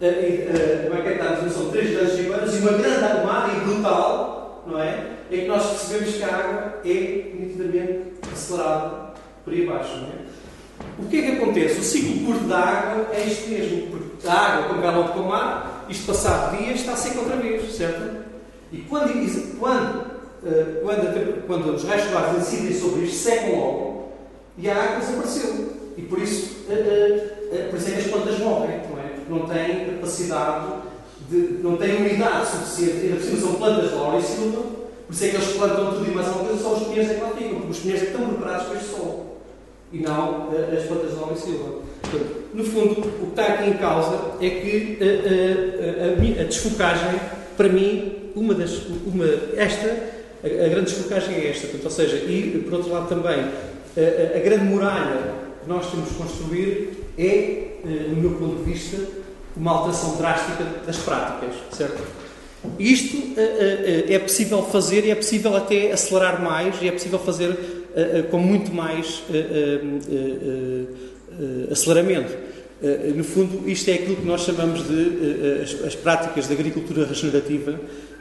a 0.00 0.94
maquete 0.94 1.18
dá 1.18 1.30
a 1.30 1.34
dimensão 1.34 1.64
de 1.66 1.70
três 1.72 1.90
grandes 1.90 2.16
ribeiras 2.16 2.54
e 2.54 2.58
uma 2.58 2.72
grande 2.72 3.04
armada 3.04 3.52
e 3.52 3.60
brutal, 3.60 4.64
não 4.66 4.80
é? 4.80 5.06
Em 5.30 5.40
que 5.40 5.46
nós 5.46 5.66
percebemos 5.66 6.14
que 6.14 6.22
a 6.22 6.28
água 6.28 6.80
é 6.84 7.32
nitidamente 7.34 8.00
acelerada 8.32 9.14
por 9.44 9.52
aí 9.52 9.68
abaixo, 9.68 9.96
não 9.96 10.08
é? 10.08 10.28
O 10.98 11.06
que 11.08 11.18
é 11.18 11.22
que 11.22 11.42
acontece? 11.42 11.80
O 11.80 11.82
ciclo 11.82 12.26
curto 12.26 12.44
da 12.44 12.58
água 12.58 13.08
é 13.12 13.24
isto 13.24 13.48
mesmo, 13.48 13.88
porque 13.88 14.26
a 14.26 14.32
água, 14.32 14.68
quando 14.68 14.84
ela 14.84 15.08
para 15.08 15.20
o 15.20 15.28
mar, 15.28 15.86
isto 15.88 16.06
passado 16.06 16.56
dias 16.56 16.80
está 16.80 16.96
seco 16.96 17.20
outra 17.20 17.36
vez, 17.36 17.72
certo? 17.72 18.17
E 18.72 18.78
quando, 18.82 19.58
quando, 19.58 20.00
uh, 20.42 20.80
quando, 20.82 21.46
quando 21.46 21.74
os 21.74 21.84
raios 21.84 22.04
solares 22.04 22.38
incidem 22.38 22.78
sobre 22.78 23.04
isto, 23.04 23.16
secam 23.16 23.58
logo 23.58 24.12
e 24.58 24.68
a 24.68 24.76
água 24.76 25.00
desapareceu. 25.00 25.78
E 25.96 26.02
por 26.02 26.18
isso, 26.18 26.66
uh, 26.68 26.72
uh, 26.72 27.70
por 27.70 27.78
isso 27.78 27.88
é 27.88 27.92
que 27.92 27.98
as 27.98 28.06
plantas 28.06 28.38
morrem, 28.40 28.80
não 28.90 28.98
é? 28.98 29.18
Não 29.28 29.46
têm 29.46 29.94
capacidade, 29.94 30.66
de, 31.28 31.36
não 31.62 31.76
têm 31.76 31.96
umidade 31.96 32.46
suficiente. 32.48 33.06
Ainda 33.06 33.16
por 33.16 33.24
cima 33.24 33.40
são 33.40 33.54
plantas 33.54 33.90
de 33.90 33.96
e 33.96 34.22
Silva, 34.22 34.62
por 35.06 35.14
isso 35.14 35.24
é 35.24 35.28
que 35.28 35.36
eles 35.36 35.56
plantam 35.56 35.94
tudo 35.94 36.10
e 36.10 36.14
mais 36.14 36.28
alguma 36.28 36.48
coisa, 36.48 36.62
só 36.62 36.74
os 36.74 36.82
pinheiros 36.84 37.10
é 37.10 37.14
que 37.14 37.20
lá 37.20 37.30
ficam, 37.30 37.54
porque 37.54 37.70
os 37.70 37.78
pinheiros 37.78 38.08
estão 38.08 38.28
preparados 38.28 38.66
para 38.66 38.76
este 38.76 38.90
sol 38.90 39.38
e 39.90 39.98
não 40.00 40.48
as 40.50 40.84
plantas 40.84 41.12
de 41.12 41.32
e 41.32 41.36
Silva. 41.36 41.78
No 42.52 42.64
fundo, 42.64 43.00
o 43.00 43.02
que 43.02 43.26
está 43.30 43.54
aqui 43.54 43.70
em 43.70 43.74
causa 43.74 44.18
é 44.40 44.50
que 44.50 44.98
a, 45.00 46.38
a, 46.38 46.40
a, 46.40 46.42
a 46.42 46.44
desfocagem, 46.44 47.20
para 47.56 47.68
mim, 47.68 48.17
uma 48.38 48.54
das, 48.54 48.78
uma, 49.06 49.26
esta, 49.56 49.88
a, 50.42 50.46
a 50.46 50.68
grande 50.68 50.92
desfocagem 50.92 51.34
é 51.34 51.48
esta, 51.48 51.66
portanto, 51.66 51.84
ou 51.84 51.90
seja, 51.90 52.16
e 52.16 52.62
por 52.64 52.74
outro 52.74 52.92
lado 52.92 53.08
também, 53.08 53.40
a, 53.40 54.38
a, 54.38 54.40
grande 54.40 54.64
muralha 54.64 55.34
que 55.62 55.68
nós 55.68 55.90
temos 55.90 56.08
de 56.10 56.14
construir 56.14 56.90
é, 57.18 57.68
no 57.84 58.16
meu 58.16 58.30
ponto 58.32 58.64
de 58.64 58.72
vista, 58.72 58.96
uma 59.56 59.72
alteração 59.72 60.16
drástica 60.16 60.64
das 60.86 60.96
práticas, 60.98 61.54
certo? 61.72 62.02
Isto 62.78 63.16
é 63.36 64.18
possível 64.18 64.62
fazer 64.62 65.04
e 65.04 65.10
é 65.10 65.14
possível 65.14 65.56
até 65.56 65.92
acelerar 65.92 66.42
mais 66.42 66.80
e 66.82 66.88
é 66.88 66.92
possível 66.92 67.18
fazer 67.18 67.56
com 68.30 68.38
muito 68.38 68.72
mais 68.72 69.22
aceleramento. 71.70 72.36
No 73.14 73.24
fundo, 73.24 73.68
isto 73.68 73.88
é 73.90 73.94
aquilo 73.94 74.16
que 74.16 74.26
nós 74.26 74.42
chamamos 74.42 74.86
de 74.86 75.86
as 75.86 75.94
práticas 75.94 76.46
de 76.46 76.52
agricultura 76.52 77.06
regenerativa 77.06 77.78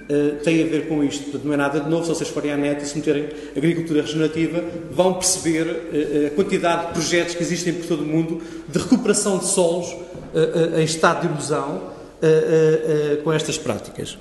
Uh, 0.10 0.42
tem 0.42 0.64
a 0.64 0.68
ver 0.68 0.88
com 0.88 1.04
isto. 1.04 1.24
Portanto, 1.24 1.44
não 1.44 1.54
é 1.54 1.58
nada 1.58 1.82
de 1.82 1.90
novo. 1.90 2.04
Se 2.04 2.10
vocês 2.10 2.30
forem 2.30 2.52
à 2.52 2.56
net 2.56 2.82
e 2.82 2.88
se 2.88 2.98
meterem 2.98 3.28
agricultura 3.56 4.02
regenerativa, 4.02 4.64
vão 4.90 5.14
perceber 5.16 5.64
uh, 5.66 6.28
a 6.28 6.30
quantidade 6.30 6.88
de 6.88 6.94
projetos 6.94 7.36
que 7.36 7.44
existem 7.44 7.74
por 7.74 7.88
todo 7.88 8.04
o 8.04 8.06
mundo 8.06 8.42
de 8.70 8.80
recuperação 8.80 9.38
de 9.38 9.46
solos 9.48 9.94
em 10.78 10.84
estado 10.84 11.22
de 11.22 11.34
erosão 11.34 11.82
com 13.24 13.32
estas 13.32 13.58
práticas. 13.58 14.18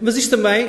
mas 0.00 0.16
isto 0.16 0.30
também 0.30 0.66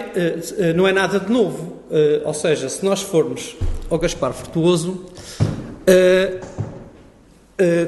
não 0.76 0.88
é 0.88 0.92
nada 0.92 1.20
de 1.20 1.32
novo. 1.32 1.82
ou 2.26 2.34
seja, 2.34 2.70
se 2.70 2.86
nós 2.86 3.02
formos 3.02 3.56
ao 3.90 3.98
Gaspar 3.98 4.34
Fortuoso, 4.34 5.06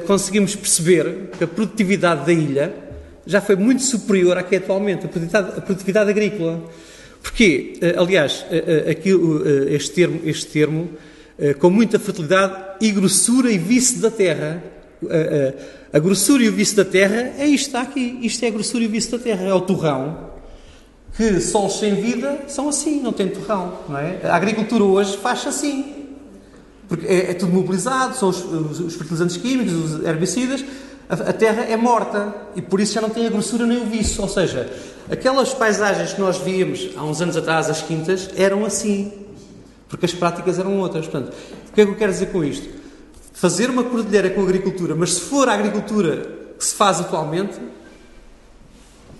conseguimos 0.06 0.56
perceber 0.56 1.30
que 1.36 1.44
a 1.44 1.46
produtividade 1.46 2.26
da 2.26 2.32
ilha 2.32 2.85
já 3.26 3.40
foi 3.40 3.56
muito 3.56 3.82
superior 3.82 4.38
à 4.38 4.42
que 4.42 4.54
é 4.54 4.58
atualmente, 4.58 5.06
a 5.06 5.08
produtividade, 5.08 5.58
a 5.58 5.60
produtividade 5.60 6.10
agrícola. 6.10 6.62
Porquê? 7.22 7.74
Eh, 7.80 7.96
aliás, 7.98 8.46
eh, 8.50 8.84
eh, 8.86 8.90
aqui, 8.92 9.10
este 9.68 9.90
termo, 9.92 10.20
este 10.24 10.46
termo 10.46 10.88
com 11.58 11.68
muita 11.68 11.98
fertilidade 11.98 12.54
e 12.80 12.90
grossura 12.90 13.50
e 13.50 13.58
vice 13.58 13.98
da 13.98 14.10
terra. 14.10 14.62
A, 15.92 15.98
grossura 15.98 16.42
e 16.42 16.48
o 16.48 16.52
vice 16.52 16.74
da 16.74 16.84
terra 16.84 17.34
é 17.36 17.46
isto 17.46 17.66
está 17.66 17.82
aqui. 17.82 18.18
Isto 18.22 18.42
é 18.44 18.48
a 18.48 18.50
grossura 18.50 18.84
e 18.84 18.86
o 18.86 18.90
vice 18.90 19.10
da 19.10 19.18
terra. 19.18 19.42
É 19.44 19.52
o 19.52 19.60
torrão. 19.60 20.30
Que 21.14 21.38
solos 21.40 21.78
sem 21.78 21.94
vida 21.94 22.44
são 22.48 22.70
assim, 22.70 23.02
não 23.02 23.12
tem 23.12 23.28
torrão. 23.28 23.80
Não 23.86 23.98
é? 23.98 24.20
A 24.24 24.34
agricultura 24.34 24.82
hoje 24.84 25.18
faz 25.18 25.46
assim. 25.46 26.06
Porque 26.88 27.06
é, 27.06 27.32
é 27.32 27.34
tudo 27.34 27.52
mobilizado, 27.52 28.16
são 28.16 28.30
os, 28.30 28.42
os 28.80 28.94
fertilizantes 28.94 29.36
químicos, 29.36 29.74
os 29.74 30.04
herbicidas, 30.06 30.64
a 31.08 31.32
terra 31.32 31.62
é 31.62 31.76
morta 31.76 32.34
e 32.56 32.62
por 32.62 32.80
isso 32.80 32.94
já 32.94 33.00
não 33.00 33.10
tem 33.10 33.26
a 33.26 33.30
grossura 33.30 33.64
nem 33.64 33.82
o 33.82 33.86
viço. 33.86 34.22
Ou 34.22 34.28
seja, 34.28 34.70
aquelas 35.10 35.54
paisagens 35.54 36.12
que 36.12 36.20
nós 36.20 36.38
víamos 36.38 36.90
há 36.96 37.04
uns 37.04 37.20
anos 37.20 37.36
atrás, 37.36 37.70
as 37.70 37.82
quintas, 37.82 38.30
eram 38.36 38.64
assim. 38.64 39.12
Porque 39.88 40.04
as 40.04 40.12
práticas 40.12 40.58
eram 40.58 40.78
outras. 40.78 41.06
Portanto, 41.06 41.32
o 41.68 41.72
que 41.72 41.80
é 41.80 41.84
que 41.84 41.92
eu 41.92 41.96
quero 41.96 42.12
dizer 42.12 42.26
com 42.26 42.42
isto? 42.42 42.68
Fazer 43.32 43.70
uma 43.70 43.84
cordilheira 43.84 44.30
com 44.30 44.42
agricultura, 44.42 44.96
mas 44.96 45.14
se 45.14 45.20
for 45.20 45.48
a 45.48 45.52
agricultura 45.52 46.28
que 46.58 46.64
se 46.64 46.74
faz 46.74 47.00
atualmente, 47.00 47.56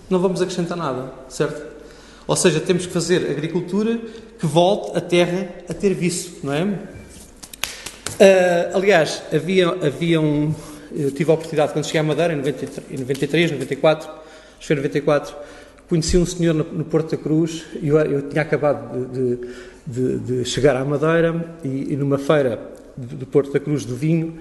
não 0.09 0.19
vamos 0.19 0.41
acrescentar 0.41 0.77
nada, 0.77 1.13
certo? 1.29 1.77
Ou 2.25 2.35
seja, 2.35 2.59
temos 2.59 2.85
que 2.85 2.91
fazer 2.91 3.29
agricultura 3.29 3.97
que 4.37 4.45
volte 4.45 4.97
a 4.97 5.01
terra 5.01 5.47
a 5.69 5.73
ter 5.73 5.93
viço, 5.93 6.39
não 6.43 6.51
é? 6.51 6.63
Uh, 6.63 8.75
aliás, 8.75 9.21
havia, 9.31 9.69
havia 9.69 10.19
um, 10.19 10.53
eu 10.95 11.11
tive 11.11 11.31
a 11.31 11.33
oportunidade, 11.33 11.73
quando 11.73 11.85
cheguei 11.85 12.01
à 12.01 12.03
Madeira, 12.03 12.33
em 12.33 12.37
93, 12.37 13.51
94, 13.51 14.09
acho 14.09 14.59
que 14.59 14.67
foi 14.67 14.75
94, 14.75 15.35
conheci 15.87 16.17
um 16.17 16.25
senhor 16.25 16.53
no 16.53 16.83
Porto 16.83 17.15
da 17.15 17.21
Cruz, 17.21 17.65
e 17.81 17.87
eu, 17.87 17.97
eu 17.97 18.21
tinha 18.23 18.41
acabado 18.41 19.07
de, 19.07 19.39
de, 19.85 20.17
de, 20.19 20.45
chegar 20.45 20.75
à 20.75 20.83
Madeira, 20.83 21.55
e, 21.63 21.93
e 21.93 21.95
numa 21.95 22.17
feira 22.17 22.59
do 22.95 23.25
Porto 23.25 23.51
da 23.51 23.59
Cruz 23.59 23.85
do 23.85 23.95
vinho, 23.95 24.39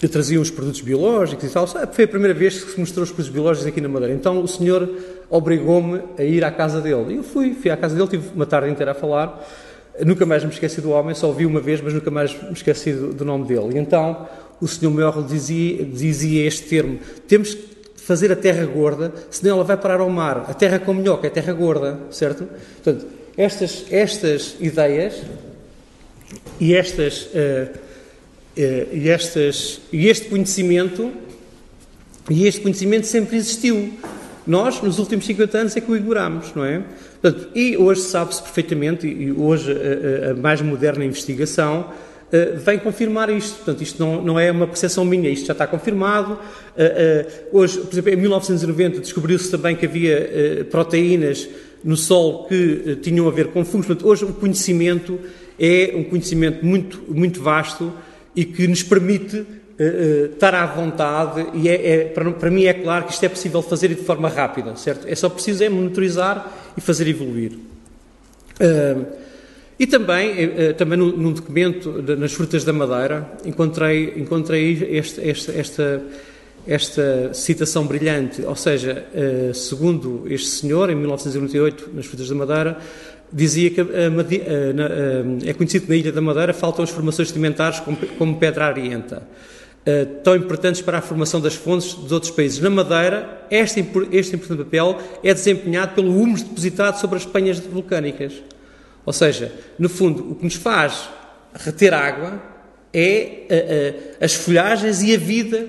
eu 0.00 0.08
trazia 0.08 0.40
uns 0.40 0.50
produtos 0.50 0.80
biológicos 0.80 1.50
e 1.50 1.52
tal. 1.52 1.66
Foi 1.66 2.04
a 2.04 2.08
primeira 2.08 2.32
vez 2.32 2.62
que 2.62 2.70
se 2.70 2.78
mostrou 2.78 3.02
os 3.02 3.10
produtos 3.10 3.32
biológicos 3.32 3.66
aqui 3.66 3.80
na 3.80 3.88
Madeira. 3.88 4.14
Então 4.14 4.40
o 4.40 4.46
senhor 4.46 4.88
obrigou-me 5.28 6.00
a 6.16 6.22
ir 6.22 6.44
à 6.44 6.52
casa 6.52 6.80
dele. 6.80 7.14
E 7.14 7.16
eu 7.16 7.24
fui, 7.24 7.52
fui 7.54 7.70
à 7.70 7.76
casa 7.76 7.96
dele, 7.96 8.06
tive 8.06 8.28
uma 8.34 8.46
tarde 8.46 8.70
inteira 8.70 8.92
a 8.92 8.94
falar. 8.94 9.44
Nunca 10.06 10.24
mais 10.24 10.44
me 10.44 10.50
esqueci 10.50 10.80
do 10.80 10.90
homem, 10.90 11.14
só 11.14 11.28
o 11.28 11.32
vi 11.32 11.44
uma 11.44 11.58
vez, 11.58 11.80
mas 11.80 11.92
nunca 11.92 12.10
mais 12.10 12.32
me 12.40 12.52
esqueci 12.52 12.92
do, 12.92 13.12
do 13.12 13.24
nome 13.24 13.46
dele. 13.46 13.74
E 13.74 13.78
então 13.78 14.28
o 14.60 14.66
Sr. 14.66 14.90
Maior 14.90 15.22
dizia, 15.26 15.84
dizia 15.84 16.46
este 16.46 16.68
termo: 16.68 16.98
temos 17.26 17.54
que 17.54 17.68
fazer 17.96 18.32
a 18.32 18.36
terra 18.36 18.64
gorda, 18.64 19.12
senão 19.30 19.56
ela 19.56 19.64
vai 19.64 19.76
parar 19.76 20.00
ao 20.00 20.10
mar. 20.10 20.46
A 20.48 20.54
terra 20.54 20.78
com 20.78 20.94
minhoca 20.94 21.26
é 21.26 21.30
terra 21.30 21.52
gorda, 21.52 22.00
certo? 22.10 22.48
Portanto, 22.82 23.06
estas, 23.36 23.84
estas 23.90 24.56
ideias 24.60 25.22
e 26.58 26.74
estas, 26.74 27.26
uh, 27.26 27.70
uh, 27.70 28.96
e 28.96 29.08
estas 29.08 29.80
e 29.92 30.08
este 30.08 30.28
conhecimento 30.28 31.12
e 32.30 32.46
este 32.46 32.60
conhecimento 32.60 33.06
sempre 33.06 33.36
existiu. 33.36 33.92
Nós, 34.46 34.80
nos 34.80 34.98
últimos 34.98 35.26
50 35.26 35.58
anos, 35.58 35.76
é 35.76 35.80
que 35.80 35.90
o 35.90 35.96
ignoramos, 35.96 36.54
não 36.54 36.64
é? 36.64 36.82
Portanto, 37.20 37.48
e 37.54 37.76
hoje 37.76 38.00
sabe-se 38.02 38.42
perfeitamente, 38.42 39.06
e 39.06 39.30
hoje 39.32 39.70
a, 39.72 40.30
a 40.30 40.34
mais 40.34 40.60
moderna 40.62 41.04
investigação 41.04 41.90
uh, 42.32 42.58
vem 42.58 42.78
confirmar 42.78 43.30
isto. 43.30 43.56
Portanto, 43.56 43.82
isto 43.82 43.98
não, 43.98 44.22
não 44.22 44.38
é 44.38 44.50
uma 44.50 44.66
percepção 44.66 45.04
minha, 45.04 45.28
isto 45.28 45.46
já 45.46 45.52
está 45.52 45.66
confirmado. 45.66 46.32
Uh, 46.32 46.36
uh, 46.36 47.58
hoje, 47.58 47.78
por 47.78 47.92
exemplo, 47.92 48.12
em 48.12 48.16
1990 48.16 49.00
descobriu-se 49.00 49.50
também 49.50 49.76
que 49.76 49.86
havia 49.86 50.66
proteínas 50.70 51.48
no 51.84 51.96
sol 51.96 52.46
que 52.46 52.98
tinham 53.02 53.26
a 53.28 53.30
ver 53.30 53.48
com 53.48 53.64
fungos. 53.64 53.86
Portanto, 53.86 54.08
hoje 54.08 54.24
o 54.24 54.32
conhecimento 54.32 55.18
é 55.58 55.92
um 55.94 56.04
conhecimento 56.04 56.64
muito, 56.64 57.02
muito 57.08 57.42
vasto 57.42 57.92
e 58.34 58.44
que 58.44 58.66
nos 58.66 58.82
permite 58.82 59.44
estar 60.32 60.54
à 60.54 60.66
vontade 60.66 61.46
e 61.54 61.68
é, 61.68 61.90
é, 61.90 62.04
para, 62.06 62.28
para, 62.32 62.50
mim 62.50 62.64
é 62.64 62.74
claro 62.74 63.04
que 63.04 63.12
isto 63.12 63.24
é 63.24 63.28
possível 63.28 63.62
fazer 63.62 63.88
de 63.88 64.02
forma 64.02 64.28
rápida, 64.28 64.74
certo? 64.74 65.06
É 65.06 65.14
só 65.14 65.28
preciso 65.28 65.62
é 65.62 65.68
monitorizar 65.68 66.52
e 66.76 66.80
fazer 66.80 67.06
evoluir. 67.06 67.52
Uh, 68.60 69.06
e 69.78 69.86
também, 69.86 70.46
uh, 70.46 70.74
também 70.74 70.98
num, 70.98 71.32
documento 71.32 72.02
nas 72.18 72.32
frutas 72.32 72.64
da 72.64 72.72
Madeira 72.72 73.30
encontrei, 73.44 74.14
encontrei 74.16 74.88
este, 74.90 75.20
este, 75.20 75.56
esta, 75.56 76.02
esta 76.66 77.32
citação 77.32 77.86
brilhante, 77.86 78.42
ou 78.42 78.56
seja, 78.56 79.06
uh, 79.14 79.54
segundo 79.54 80.24
este 80.28 80.48
senhor, 80.48 80.90
em 80.90 80.96
1998, 80.96 81.90
nas 81.94 82.06
frutas 82.06 82.28
da 82.28 82.34
Madeira, 82.34 82.78
dizia 83.32 83.70
que 83.70 83.80
é 83.80 85.52
conhecido 85.52 85.84
que 85.84 85.90
na 85.90 85.96
Ilha 85.96 86.10
da 86.10 86.20
Madeira 86.20 86.54
faltam 86.54 86.82
as 86.82 86.88
formações 86.90 87.28
sedimentares 87.28 87.78
como, 88.16 88.36
pedra 88.36 88.64
arienta. 88.64 89.22
Tão 90.24 90.34
importantes 90.34 90.80
para 90.80 90.96
a 90.96 91.02
formação 91.02 91.38
das 91.38 91.54
fontes 91.54 91.92
dos 91.92 92.10
outros 92.10 92.32
países. 92.32 92.58
Na 92.58 92.70
Madeira, 92.70 93.46
este, 93.50 93.84
este 94.12 94.34
importante 94.34 94.64
papel 94.64 94.98
é 95.22 95.34
desempenhado 95.34 95.94
pelo 95.94 96.10
humus 96.10 96.42
depositado 96.42 96.98
sobre 96.98 97.18
as 97.18 97.26
penhas 97.26 97.58
vulcânicas. 97.58 98.32
Ou 99.04 99.12
seja, 99.12 99.52
no 99.78 99.88
fundo, 99.88 100.32
o 100.32 100.34
que 100.34 100.44
nos 100.44 100.54
faz 100.54 101.08
reter 101.54 101.94
água 101.94 102.42
é 102.92 103.46
uh, 103.50 104.14
uh, 104.14 104.24
as 104.24 104.34
folhagens 104.34 105.02
e 105.02 105.14
a 105.14 105.18
vida 105.18 105.68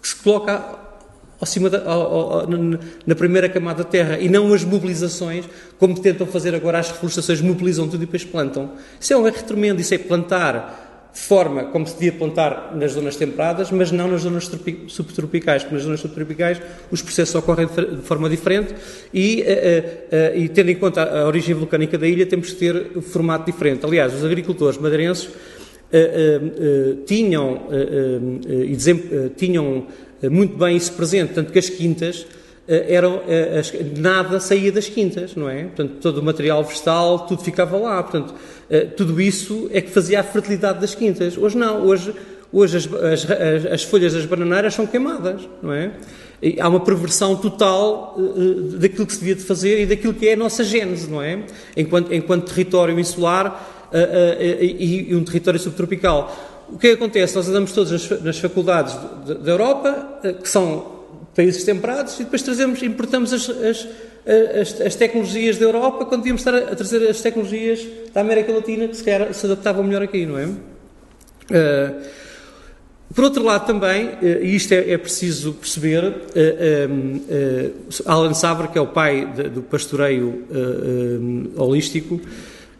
que 0.00 0.08
se 0.08 0.16
coloca 0.16 0.78
ao 1.40 1.46
cima 1.46 1.70
da, 1.70 1.88
ao, 1.88 2.40
ao, 2.40 2.46
na 3.06 3.14
primeira 3.14 3.48
camada 3.48 3.84
da 3.84 3.88
terra 3.88 4.18
e 4.18 4.28
não 4.28 4.52
as 4.52 4.64
mobilizações, 4.64 5.44
como 5.78 5.98
tentam 6.00 6.26
fazer 6.26 6.54
agora 6.54 6.78
as 6.78 6.90
reflorestações, 6.90 7.40
mobilizam 7.40 7.86
tudo 7.86 8.02
e 8.02 8.06
depois 8.06 8.24
plantam. 8.24 8.72
Isso 9.00 9.12
é 9.12 9.16
um 9.16 9.26
erro 9.26 9.42
tremendo, 9.44 9.80
isso 9.80 9.94
é 9.94 9.98
plantar 9.98 10.87
forma 11.12 11.64
como 11.64 11.86
se 11.86 11.94
devia 11.94 12.12
plantar 12.12 12.76
nas 12.76 12.92
zonas 12.92 13.16
temperadas, 13.16 13.70
mas 13.70 13.90
não 13.90 14.08
nas 14.08 14.22
zonas 14.22 14.50
subtropicais, 14.88 15.62
porque 15.62 15.74
nas 15.74 15.84
zonas 15.84 16.00
subtropicais 16.00 16.60
os 16.90 17.02
processos 17.02 17.34
ocorrem 17.34 17.66
de 17.66 18.02
forma 18.02 18.28
diferente 18.28 18.74
e, 19.12 19.42
uh, 19.42 19.44
uh, 19.44 20.36
uh, 20.36 20.38
e 20.38 20.48
tendo 20.48 20.70
em 20.70 20.76
conta 20.76 21.02
a 21.02 21.26
origem 21.26 21.54
vulcânica 21.54 21.98
da 21.98 22.06
ilha, 22.06 22.24
temos 22.26 22.52
que 22.52 22.56
ter 22.56 22.92
um 22.96 23.02
formato 23.02 23.46
diferente. 23.50 23.84
Aliás, 23.84 24.14
os 24.14 24.24
agricultores 24.24 24.78
madeirenses 24.78 25.28
tinham, 27.06 27.62
tinham 29.36 29.86
muito 30.30 30.54
bem 30.58 30.76
isso 30.76 30.92
presente, 30.92 31.32
tanto 31.32 31.50
que 31.50 31.58
as 31.58 31.70
quintas 31.70 32.26
eram, 32.68 33.22
as, 33.58 33.72
nada 33.98 34.38
saía 34.38 34.70
das 34.70 34.88
quintas, 34.88 35.34
não 35.34 35.48
é? 35.48 35.64
Portanto, 35.64 35.94
todo 36.00 36.18
o 36.18 36.22
material 36.22 36.62
vegetal, 36.62 37.20
tudo 37.20 37.42
ficava 37.42 37.78
lá, 37.78 38.02
portanto, 38.02 38.34
tudo 38.96 39.18
isso 39.20 39.70
é 39.72 39.80
que 39.80 39.90
fazia 39.90 40.20
a 40.20 40.22
fertilidade 40.22 40.78
das 40.78 40.94
quintas. 40.94 41.38
Hoje 41.38 41.56
não, 41.56 41.86
hoje, 41.86 42.14
hoje 42.52 42.76
as, 42.76 42.86
as, 43.30 43.66
as 43.72 43.82
folhas 43.82 44.12
das 44.12 44.26
bananeiras 44.26 44.74
são 44.74 44.86
queimadas, 44.86 45.48
não 45.62 45.72
é? 45.72 45.92
E 46.42 46.60
há 46.60 46.68
uma 46.68 46.80
perversão 46.80 47.34
total 47.34 48.16
daquilo 48.74 49.06
que 49.06 49.14
se 49.14 49.20
devia 49.20 49.34
de 49.34 49.42
fazer 49.42 49.80
e 49.80 49.86
daquilo 49.86 50.12
que 50.12 50.28
é 50.28 50.34
a 50.34 50.36
nossa 50.36 50.62
gênese, 50.62 51.10
não 51.10 51.22
é? 51.22 51.44
Enquanto, 51.76 52.12
enquanto 52.12 52.48
território 52.48 53.00
insular 53.00 53.88
e, 54.78 55.14
um 55.14 55.24
território 55.24 55.58
subtropical. 55.58 56.36
O 56.70 56.76
que 56.76 56.88
é 56.88 56.92
acontece? 56.92 57.34
Nós 57.34 57.48
andamos 57.48 57.72
todos 57.72 58.10
nas 58.22 58.38
faculdades 58.38 58.94
da 59.42 59.50
Europa, 59.50 60.20
que 60.42 60.48
são 60.48 60.97
países 61.38 61.62
temperados, 61.62 62.18
e 62.18 62.24
depois 62.24 62.42
trazemos, 62.42 62.82
importamos 62.82 63.32
as, 63.32 63.48
as, 63.48 63.88
as, 64.60 64.80
as, 64.80 64.96
tecnologias 64.96 65.56
da 65.56 65.66
Europa 65.66 66.04
quando 66.04 66.22
devíamos 66.22 66.40
estar 66.40 66.52
a, 66.52 66.74
trazer 66.74 67.08
as 67.08 67.20
tecnologias 67.22 67.86
da 68.12 68.22
América 68.22 68.52
Latina 68.52 68.88
que 68.88 68.96
se 68.96 69.04
calhar 69.04 69.32
se 69.32 69.46
adaptavam 69.46 69.84
melhor 69.84 70.02
aqui, 70.02 70.26
não 70.26 70.36
é? 70.36 70.46
Uh, 70.46 72.02
por 73.14 73.22
outro 73.22 73.44
lado, 73.44 73.66
também, 73.66 74.18
e 74.20 74.56
isto 74.56 74.72
é, 74.72 74.90
é 74.90 74.98
preciso 74.98 75.52
perceber, 75.54 76.02
uh, 76.02 76.10
uh, 76.10 78.02
Alan 78.04 78.34
Sabre, 78.34 78.66
que 78.66 78.76
é 78.76 78.80
o 78.80 78.88
pai 78.88 79.32
de, 79.32 79.44
do 79.44 79.62
pastoreio 79.62 80.44
holístico, 81.56 82.20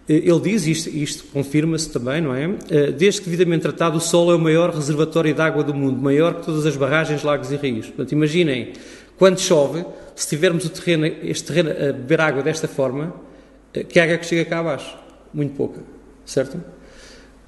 ele 0.08 0.40
diz, 0.40 0.66
isto, 0.66 0.88
isto 0.88 1.24
confirma-se 1.32 1.90
também, 1.90 2.22
não 2.22 2.34
é? 2.34 2.50
Eh, 2.70 2.92
desde 2.92 3.20
que 3.20 3.28
devidamente 3.28 3.62
tratado, 3.62 3.98
o 3.98 4.00
solo 4.00 4.32
é 4.32 4.34
o 4.34 4.38
maior 4.38 4.74
reservatório 4.74 5.34
de 5.34 5.40
água 5.40 5.62
do 5.62 5.74
mundo, 5.74 6.00
maior 6.00 6.36
que 6.36 6.46
todas 6.46 6.64
as 6.64 6.74
barragens, 6.76 7.22
lagos 7.22 7.52
e 7.52 7.56
rios. 7.56 7.88
Portanto, 7.88 8.12
imaginem, 8.12 8.72
quando 9.18 9.38
chove, 9.38 9.84
se 10.16 10.26
tivermos 10.26 10.64
o 10.64 10.70
terreno, 10.70 11.06
este 11.22 11.52
terreno 11.52 11.70
a 11.70 11.92
beber 11.92 12.22
água 12.22 12.42
desta 12.42 12.66
forma, 12.66 13.14
eh, 13.74 13.84
que 13.84 14.00
água 14.00 14.14
é 14.14 14.18
que 14.18 14.24
chega 14.24 14.46
cá 14.46 14.60
abaixo? 14.60 14.96
Muito 15.34 15.54
pouca, 15.54 15.80
certo? 16.24 16.58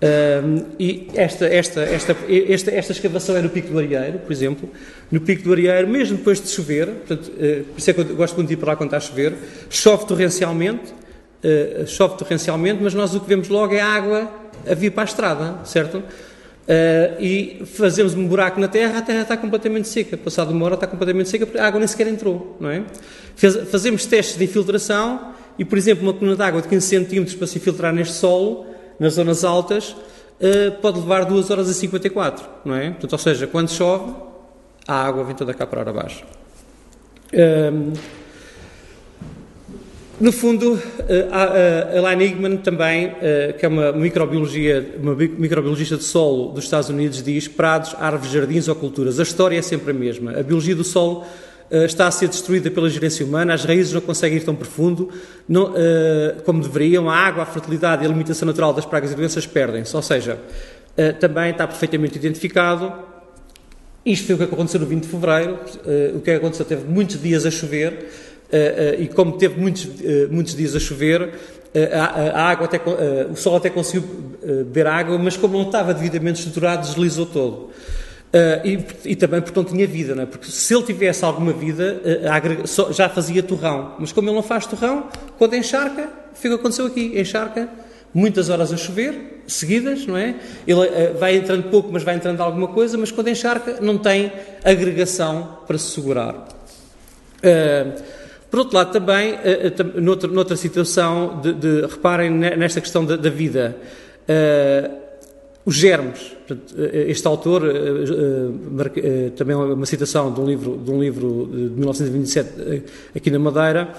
Um, 0.02 0.64
e 0.78 1.08
esta, 1.14 1.46
esta, 1.46 1.80
esta, 1.82 2.16
esta, 2.28 2.70
esta 2.70 2.92
escavação 2.92 3.36
é 3.36 3.42
no 3.42 3.50
Pico 3.50 3.68
do 3.68 3.78
Arieiro, 3.78 4.18
por 4.18 4.32
exemplo. 4.32 4.68
No 5.10 5.20
Pico 5.20 5.44
do 5.44 5.52
Arieiro, 5.52 5.88
mesmo 5.88 6.18
depois 6.18 6.40
de 6.40 6.48
chover, 6.48 6.86
portanto, 6.86 7.30
por 7.30 7.78
isso 7.78 7.90
é 7.90 7.92
que 7.92 8.00
eu 8.00 8.16
gosto 8.16 8.34
muito 8.34 8.48
de 8.48 8.54
ir 8.54 8.56
para 8.56 8.72
lá 8.72 8.76
quando 8.76 8.88
está 8.88 8.96
a 8.96 9.00
chover, 9.00 9.34
chove 9.68 10.06
torrencialmente, 10.06 10.94
uh, 11.44 11.86
chove 11.86 12.16
torrencialmente, 12.16 12.82
mas 12.82 12.94
nós 12.94 13.14
o 13.14 13.20
que 13.20 13.28
vemos 13.28 13.48
logo 13.48 13.74
é 13.74 13.80
a 13.80 13.86
água 13.86 14.30
a 14.68 14.74
vir 14.74 14.90
para 14.90 15.02
a 15.02 15.04
estrada, 15.04 15.64
certo? 15.64 15.98
Uh, 15.98 17.20
e 17.20 17.62
fazemos 17.66 18.14
um 18.14 18.26
buraco 18.26 18.60
na 18.60 18.68
terra, 18.68 18.98
a 18.98 19.02
terra 19.02 19.22
está 19.22 19.36
completamente 19.36 19.88
seca. 19.88 20.16
Passado 20.16 20.52
uma 20.52 20.64
hora 20.66 20.74
está 20.74 20.86
completamente 20.86 21.28
seca 21.28 21.46
porque 21.46 21.58
a 21.58 21.66
água 21.66 21.78
nem 21.78 21.88
sequer 21.88 22.06
entrou, 22.06 22.56
não 22.60 22.70
é? 22.70 22.84
Fez, 23.34 23.56
fazemos 23.70 24.06
testes 24.06 24.36
de 24.36 24.44
infiltração 24.44 25.32
e, 25.58 25.64
por 25.64 25.76
exemplo, 25.76 26.04
uma 26.04 26.12
coluna 26.12 26.36
de 26.36 26.42
água 26.42 26.62
de 26.62 26.68
15 26.68 26.86
centímetros 26.86 27.34
para 27.34 27.46
se 27.46 27.58
infiltrar 27.58 27.92
neste 27.92 28.14
solo, 28.14 28.66
nas 28.98 29.14
zonas 29.14 29.44
altas, 29.44 29.90
uh, 29.90 30.72
pode 30.80 31.00
levar 31.00 31.24
2 31.24 31.50
horas 31.50 31.68
e 31.68 31.74
54, 31.74 32.46
não 32.64 32.76
é? 32.76 32.90
Portanto, 32.90 33.12
ou 33.12 33.18
seja, 33.18 33.46
quando 33.46 33.70
chove, 33.70 34.12
a 34.86 35.06
água 35.06 35.24
vem 35.24 35.34
toda 35.34 35.52
cá 35.52 35.66
para 35.66 35.92
baixo. 35.92 36.24
Um, 37.32 37.92
no 40.20 40.32
fundo, 40.32 40.78
eh, 41.08 41.28
a 41.32 41.96
Elaine 41.96 42.24
Igman 42.26 42.56
também, 42.58 43.10
eh, 43.22 43.54
que 43.58 43.64
é 43.64 43.68
uma, 43.68 43.90
microbiologia, 43.90 44.94
uma 45.00 45.14
microbiologista 45.14 45.96
de 45.96 46.04
solo 46.04 46.52
dos 46.52 46.64
Estados 46.64 46.90
Unidos, 46.90 47.22
diz 47.22 47.48
prados, 47.48 47.96
árvores, 47.98 48.30
jardins 48.30 48.68
ou 48.68 48.74
culturas. 48.74 49.18
A 49.18 49.22
história 49.22 49.58
é 49.58 49.62
sempre 49.62 49.92
a 49.92 49.94
mesma. 49.94 50.32
A 50.38 50.42
biologia 50.42 50.76
do 50.76 50.84
solo 50.84 51.24
eh, 51.70 51.86
está 51.86 52.06
a 52.06 52.10
ser 52.10 52.28
destruída 52.28 52.70
pela 52.70 52.90
gerência 52.90 53.24
humana, 53.24 53.54
as 53.54 53.64
raízes 53.64 53.94
não 53.94 54.02
conseguem 54.02 54.36
ir 54.36 54.44
tão 54.44 54.54
profundo 54.54 55.08
não, 55.48 55.72
como 56.44 56.60
deveriam, 56.60 57.08
a 57.08 57.16
água, 57.16 57.42
a 57.42 57.46
fertilidade 57.46 58.02
e 58.02 58.06
a 58.06 58.08
limitação 58.10 58.44
natural 58.44 58.74
das 58.74 58.84
pragas 58.84 59.12
e 59.12 59.14
doenças 59.14 59.46
perdem-se. 59.46 59.96
Ou 59.96 60.02
seja, 60.02 60.38
também 61.18 61.50
está 61.50 61.66
perfeitamente 61.66 62.18
identificado. 62.18 62.92
Isto 64.04 64.26
foi 64.26 64.34
o 64.34 64.38
que 64.38 64.44
aconteceu 64.44 64.80
no 64.80 64.86
20 64.86 65.02
de 65.02 65.08
fevereiro. 65.08 65.58
O 66.14 66.20
que 66.20 66.30
aconteceu? 66.30 66.64
Teve 66.64 66.84
muitos 66.84 67.20
dias 67.20 67.44
a 67.44 67.50
chover 67.50 67.92
eh, 67.92 67.94
eh, 67.94 68.29
e 68.98 69.08
como 69.08 69.38
teve 69.38 69.60
muitos, 69.60 69.88
eh, 70.02 70.26
muitos 70.30 70.56
dias 70.56 70.74
a 70.74 70.80
chover, 70.80 71.30
a, 72.34 72.50
água 72.50 72.66
até, 72.66 72.80
o 73.30 73.36
sol 73.36 73.56
até 73.56 73.70
conseguiu 73.70 74.02
beber 74.42 74.86
água, 74.86 75.16
mas 75.18 75.36
como 75.36 75.56
não 75.56 75.66
estava 75.66 75.94
devidamente 75.94 76.40
estruturado, 76.40 76.86
deslizou 76.86 77.26
todo. 77.26 77.70
Uh, 78.30 78.64
e, 78.64 79.10
e, 79.10 79.16
também 79.16 79.42
porque 79.42 79.58
não 79.58 79.66
tinha 79.66 79.84
vida, 79.88 80.14
não 80.14 80.22
é? 80.22 80.26
porque 80.26 80.46
se 80.46 80.72
ele 80.72 80.84
tivesse 80.84 81.24
alguma 81.24 81.52
vida, 81.52 82.00
uh, 82.24 82.92
já 82.92 83.08
fazia 83.08 83.42
torrão. 83.42 83.96
Mas 83.98 84.12
como 84.12 84.28
ele 84.28 84.36
não 84.36 84.42
faz 84.42 84.66
torrão, 84.66 85.08
quando 85.36 85.56
encharca, 85.56 86.08
foi 86.32 86.48
o 86.48 86.54
que 86.54 86.60
aconteceu 86.60 86.86
aqui: 86.86 87.20
encharca, 87.20 87.68
muitas 88.14 88.48
horas 88.48 88.72
a 88.72 88.76
chover, 88.76 89.42
seguidas, 89.48 90.06
não 90.06 90.16
é? 90.16 90.36
Ele 90.64 90.78
uh, 90.78 91.18
vai 91.18 91.38
entrando 91.38 91.64
pouco, 91.70 91.90
mas 91.92 92.04
vai 92.04 92.14
entrando 92.14 92.40
alguma 92.40 92.68
coisa, 92.68 92.96
mas 92.96 93.10
quando 93.10 93.26
encharca, 93.26 93.78
não 93.80 93.98
tem 93.98 94.32
agregação 94.62 95.58
para 95.66 95.76
se 95.76 95.90
segurar. 95.90 96.46
Por 98.50 98.58
outro 98.58 98.76
lado, 98.76 98.90
também, 98.90 99.34
eh, 99.44 99.72
eh, 99.78 100.00
noutra, 100.00 100.28
noutra 100.28 100.56
situação, 100.56 101.40
de, 101.40 101.52
de, 101.52 101.80
reparem 101.82 102.30
nesta 102.30 102.80
questão 102.80 103.04
da, 103.04 103.14
da 103.16 103.30
vida, 103.30 103.76
uh, 104.28 105.00
os 105.64 105.76
germes. 105.76 106.36
Este 107.06 107.28
autor, 107.28 107.62
também 109.36 109.54
é 109.54 109.58
uma 109.58 109.86
citação 109.86 110.32
de 110.32 110.40
um 110.40 110.46
livro 110.46 110.80
de, 110.84 110.90
um 110.90 111.00
livro 111.00 111.48
de 111.52 111.58
1927 111.78 112.82
aqui 113.14 113.30
na 113.30 113.38
Madeira, 113.38 113.94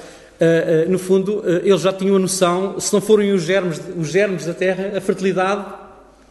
no 0.90 1.00
fundo, 1.00 1.42
eles 1.64 1.80
já 1.80 1.94
tinham 1.94 2.18
a 2.18 2.20
noção, 2.20 2.78
se 2.78 2.92
não 2.92 3.00
forem 3.00 3.32
os 3.32 3.44
germes, 3.44 3.80
os 3.98 4.10
germes 4.10 4.46
da 4.46 4.54
terra, 4.54 4.98
a 4.98 5.00
fertilidade 5.00 5.81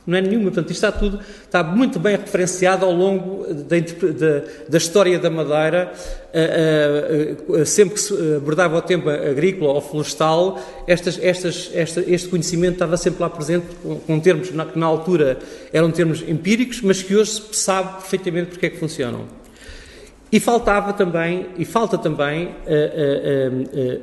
não 0.07 0.19
é 0.19 0.21
nenhuma. 0.21 0.45
Portanto, 0.45 0.71
isto 0.71 0.85
está 0.85 0.93
tudo, 0.93 1.21
está 1.45 1.63
muito 1.63 1.99
bem 1.99 2.17
referenciado 2.17 2.85
ao 2.85 2.93
longo 2.93 3.47
da, 3.53 3.77
da, 3.79 4.45
da 4.69 4.79
história 4.79 5.19
da 5.19 5.31
Madeira. 5.31 5.93
Uh, 6.33 7.53
uh, 7.53 7.61
uh, 7.61 7.67
sempre 7.67 7.95
que 7.95 8.01
se 8.01 8.15
abordava 8.37 8.79
o 8.79 8.83
tempo 8.83 9.09
agrícola 9.09 9.73
ou 9.73 9.81
florestal, 9.81 10.61
estas, 10.87 11.19
estas, 11.21 11.71
esta, 11.75 12.05
este 12.07 12.29
conhecimento 12.29 12.75
estava 12.75 12.97
sempre 12.97 13.21
lá 13.21 13.29
presente, 13.29 13.67
com, 13.83 13.97
com 13.97 14.21
termos 14.21 14.49
que 14.49 14.57
na, 14.57 14.65
na, 14.75 14.87
altura 14.87 15.39
eram 15.73 15.91
termos 15.91 16.23
empíricos, 16.23 16.81
mas 16.83 17.03
que 17.03 17.17
hoje 17.17 17.33
se 17.33 17.57
sabe 17.57 17.95
perfeitamente 17.95 18.51
porque 18.51 18.67
é 18.67 18.71
que 18.71 18.79
funcionam. 18.79 19.25
E 20.33 20.39
faltava 20.39 20.93
também, 20.93 21.49
e 21.59 21.65
falta 21.65 21.99
também, 21.99 22.55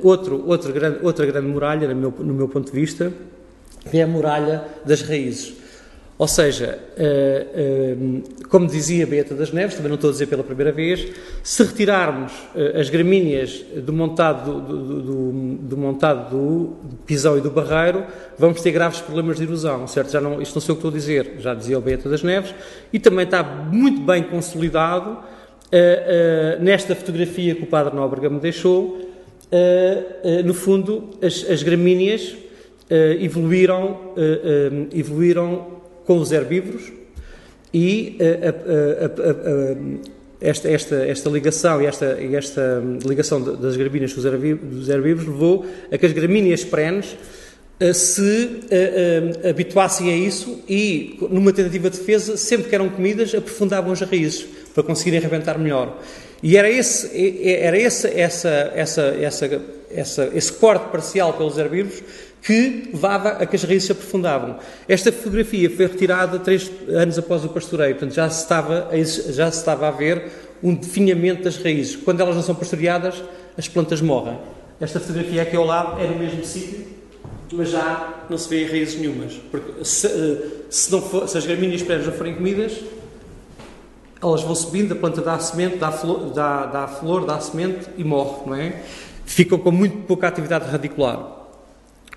outro, 0.02 0.46
outro 0.46 0.70
grande, 0.74 0.98
outra 1.02 1.24
grande 1.24 1.48
muralha, 1.48 1.88
no 1.88 1.94
meu, 1.94 2.14
no 2.18 2.34
meu 2.34 2.46
ponto 2.46 2.70
de 2.70 2.78
vista, 2.78 3.10
que 3.90 3.96
é 3.96 4.02
a 4.02 4.06
muralha 4.06 4.62
das 4.84 5.00
raízes. 5.00 5.57
Ou 6.18 6.26
seja, 6.26 6.76
eh, 6.96 7.46
eh, 7.54 7.96
como 8.48 8.66
dizia 8.66 9.06
Beata 9.06 9.36
das 9.36 9.52
Neves, 9.52 9.76
também 9.76 9.88
não 9.88 9.94
estou 9.94 10.10
a 10.10 10.12
dizer 10.12 10.26
pela 10.26 10.42
primeira 10.42 10.72
vez, 10.72 11.06
se 11.44 11.62
retirarmos 11.62 12.32
eh, 12.56 12.80
as 12.80 12.90
gramíneas 12.90 13.64
do 13.76 13.92
montado 13.92 14.60
do, 14.60 14.60
do, 14.60 15.02
do, 15.02 15.32
do 15.58 15.76
montado 15.76 16.30
do 16.30 16.76
pisão 17.06 17.38
e 17.38 17.40
do 17.40 17.52
barreiro, 17.52 18.04
vamos 18.36 18.60
ter 18.60 18.72
graves 18.72 19.00
problemas 19.00 19.36
de 19.36 19.44
erosão, 19.44 19.86
certo? 19.86 20.10
Já 20.10 20.20
não, 20.20 20.42
isto 20.42 20.56
não 20.56 20.60
sei 20.60 20.72
o 20.72 20.74
que 20.74 20.80
estou 20.80 20.90
a 20.90 20.94
dizer, 20.94 21.36
já 21.38 21.54
dizia 21.54 21.78
o 21.78 21.80
Beata 21.80 22.08
das 22.08 22.24
Neves, 22.24 22.52
e 22.92 22.98
também 22.98 23.24
está 23.24 23.44
muito 23.44 24.00
bem 24.00 24.24
consolidado 24.24 25.18
nesta 26.60 26.94
fotografia 26.94 27.54
que 27.54 27.62
o 27.62 27.66
Padre 27.66 27.94
Nóbrega 27.94 28.30
me 28.30 28.40
deixou, 28.40 29.06
no 30.42 30.54
fundo, 30.54 31.10
as, 31.20 31.44
as 31.48 31.62
gramíneas 31.62 32.34
evoluíram, 33.20 34.14
evoluíram 34.90 35.78
com 36.08 36.16
os 36.16 36.32
herbívoros 36.32 36.90
e 37.72 38.16
eh, 38.18 38.54
esta, 40.40 40.70
esta, 40.70 40.96
esta 41.06 41.28
ligação 41.28 41.82
e 41.82 41.86
esta, 41.86 42.18
esta 42.18 42.82
ligação 43.04 43.42
das 43.42 43.76
gramíneas 43.76 44.14
com 44.14 44.20
os 44.20 44.88
herbívoros 44.88 45.26
levou 45.26 45.66
a 45.92 45.98
que 45.98 46.06
as 46.06 46.12
gramíneas 46.12 46.64
perenes 46.64 47.14
eh, 47.78 47.92
se 47.92 48.22
uh, 48.22 49.48
habituassem 49.50 50.10
a 50.10 50.16
isso 50.16 50.64
e, 50.66 51.18
numa 51.30 51.52
tentativa 51.52 51.90
de 51.90 51.98
defesa, 51.98 52.38
sempre 52.38 52.70
que 52.70 52.74
eram 52.74 52.88
comidas, 52.88 53.34
aprofundavam 53.34 53.92
as 53.92 54.00
raízes 54.00 54.46
para 54.72 54.82
conseguirem 54.82 55.20
arrebentar 55.20 55.58
melhor. 55.58 56.00
E 56.42 56.56
era 56.56 56.70
esse, 56.70 57.06
era 57.44 57.76
esse, 57.76 58.08
essa, 58.08 58.72
essa, 58.74 59.02
essa, 59.02 59.62
essa, 59.90 60.30
esse 60.34 60.52
corte 60.52 60.90
parcial 60.90 61.34
pelos 61.34 61.58
herbívoros 61.58 62.02
que 62.48 62.88
levava 62.94 63.28
a 63.28 63.44
que 63.44 63.56
as 63.56 63.62
raízes 63.62 63.84
se 63.84 63.92
aprofundavam. 63.92 64.56
Esta 64.88 65.12
fotografia 65.12 65.68
foi 65.68 65.86
retirada 65.86 66.38
três 66.38 66.72
anos 66.88 67.18
após 67.18 67.44
o 67.44 67.50
pastoreio, 67.50 67.94
portanto 67.94 68.14
já 68.14 68.30
se 68.30 68.40
estava 68.40 68.88
a, 68.90 68.96
já 68.96 69.50
se 69.50 69.58
estava 69.58 69.86
a 69.86 69.90
ver 69.90 70.30
um 70.62 70.74
definhamento 70.74 71.42
das 71.42 71.58
raízes. 71.58 71.96
Quando 71.96 72.22
elas 72.22 72.34
não 72.34 72.42
são 72.42 72.54
pastoreadas, 72.54 73.22
as 73.54 73.68
plantas 73.68 74.00
morrem. 74.00 74.38
Esta 74.80 74.98
fotografia 74.98 75.42
aqui 75.42 75.56
ao 75.56 75.66
lado 75.66 76.00
é 76.00 76.06
no 76.06 76.18
mesmo 76.18 76.42
sítio, 76.42 76.86
mas 77.52 77.68
já 77.68 78.14
não 78.30 78.38
se 78.38 78.48
vê 78.48 78.64
raízes 78.64 78.98
nenhumas. 78.98 79.34
Porque 79.50 79.84
se, 79.84 80.06
eh, 80.06 80.38
se, 80.70 80.90
não 80.90 81.02
for, 81.02 81.28
se 81.28 81.36
as 81.36 81.44
gramíneas 81.44 81.82
prévias 81.82 82.06
não 82.06 82.14
forem 82.14 82.34
comidas, 82.34 82.80
elas 84.22 84.40
vão 84.40 84.54
subindo, 84.54 84.92
a 84.92 84.96
planta 84.96 85.20
dá 85.20 85.38
semente, 85.38 85.76
dá 85.76 85.92
flor, 85.92 86.30
dá, 86.30 86.64
dá 86.64 86.88
flor, 86.88 87.26
dá 87.26 87.38
semente 87.40 87.90
e 87.98 88.02
morre, 88.02 88.46
não 88.46 88.54
é? 88.54 88.82
Ficam 89.26 89.58
com 89.58 89.70
muito 89.70 89.98
pouca 90.06 90.26
atividade 90.26 90.70
radicular. 90.70 91.37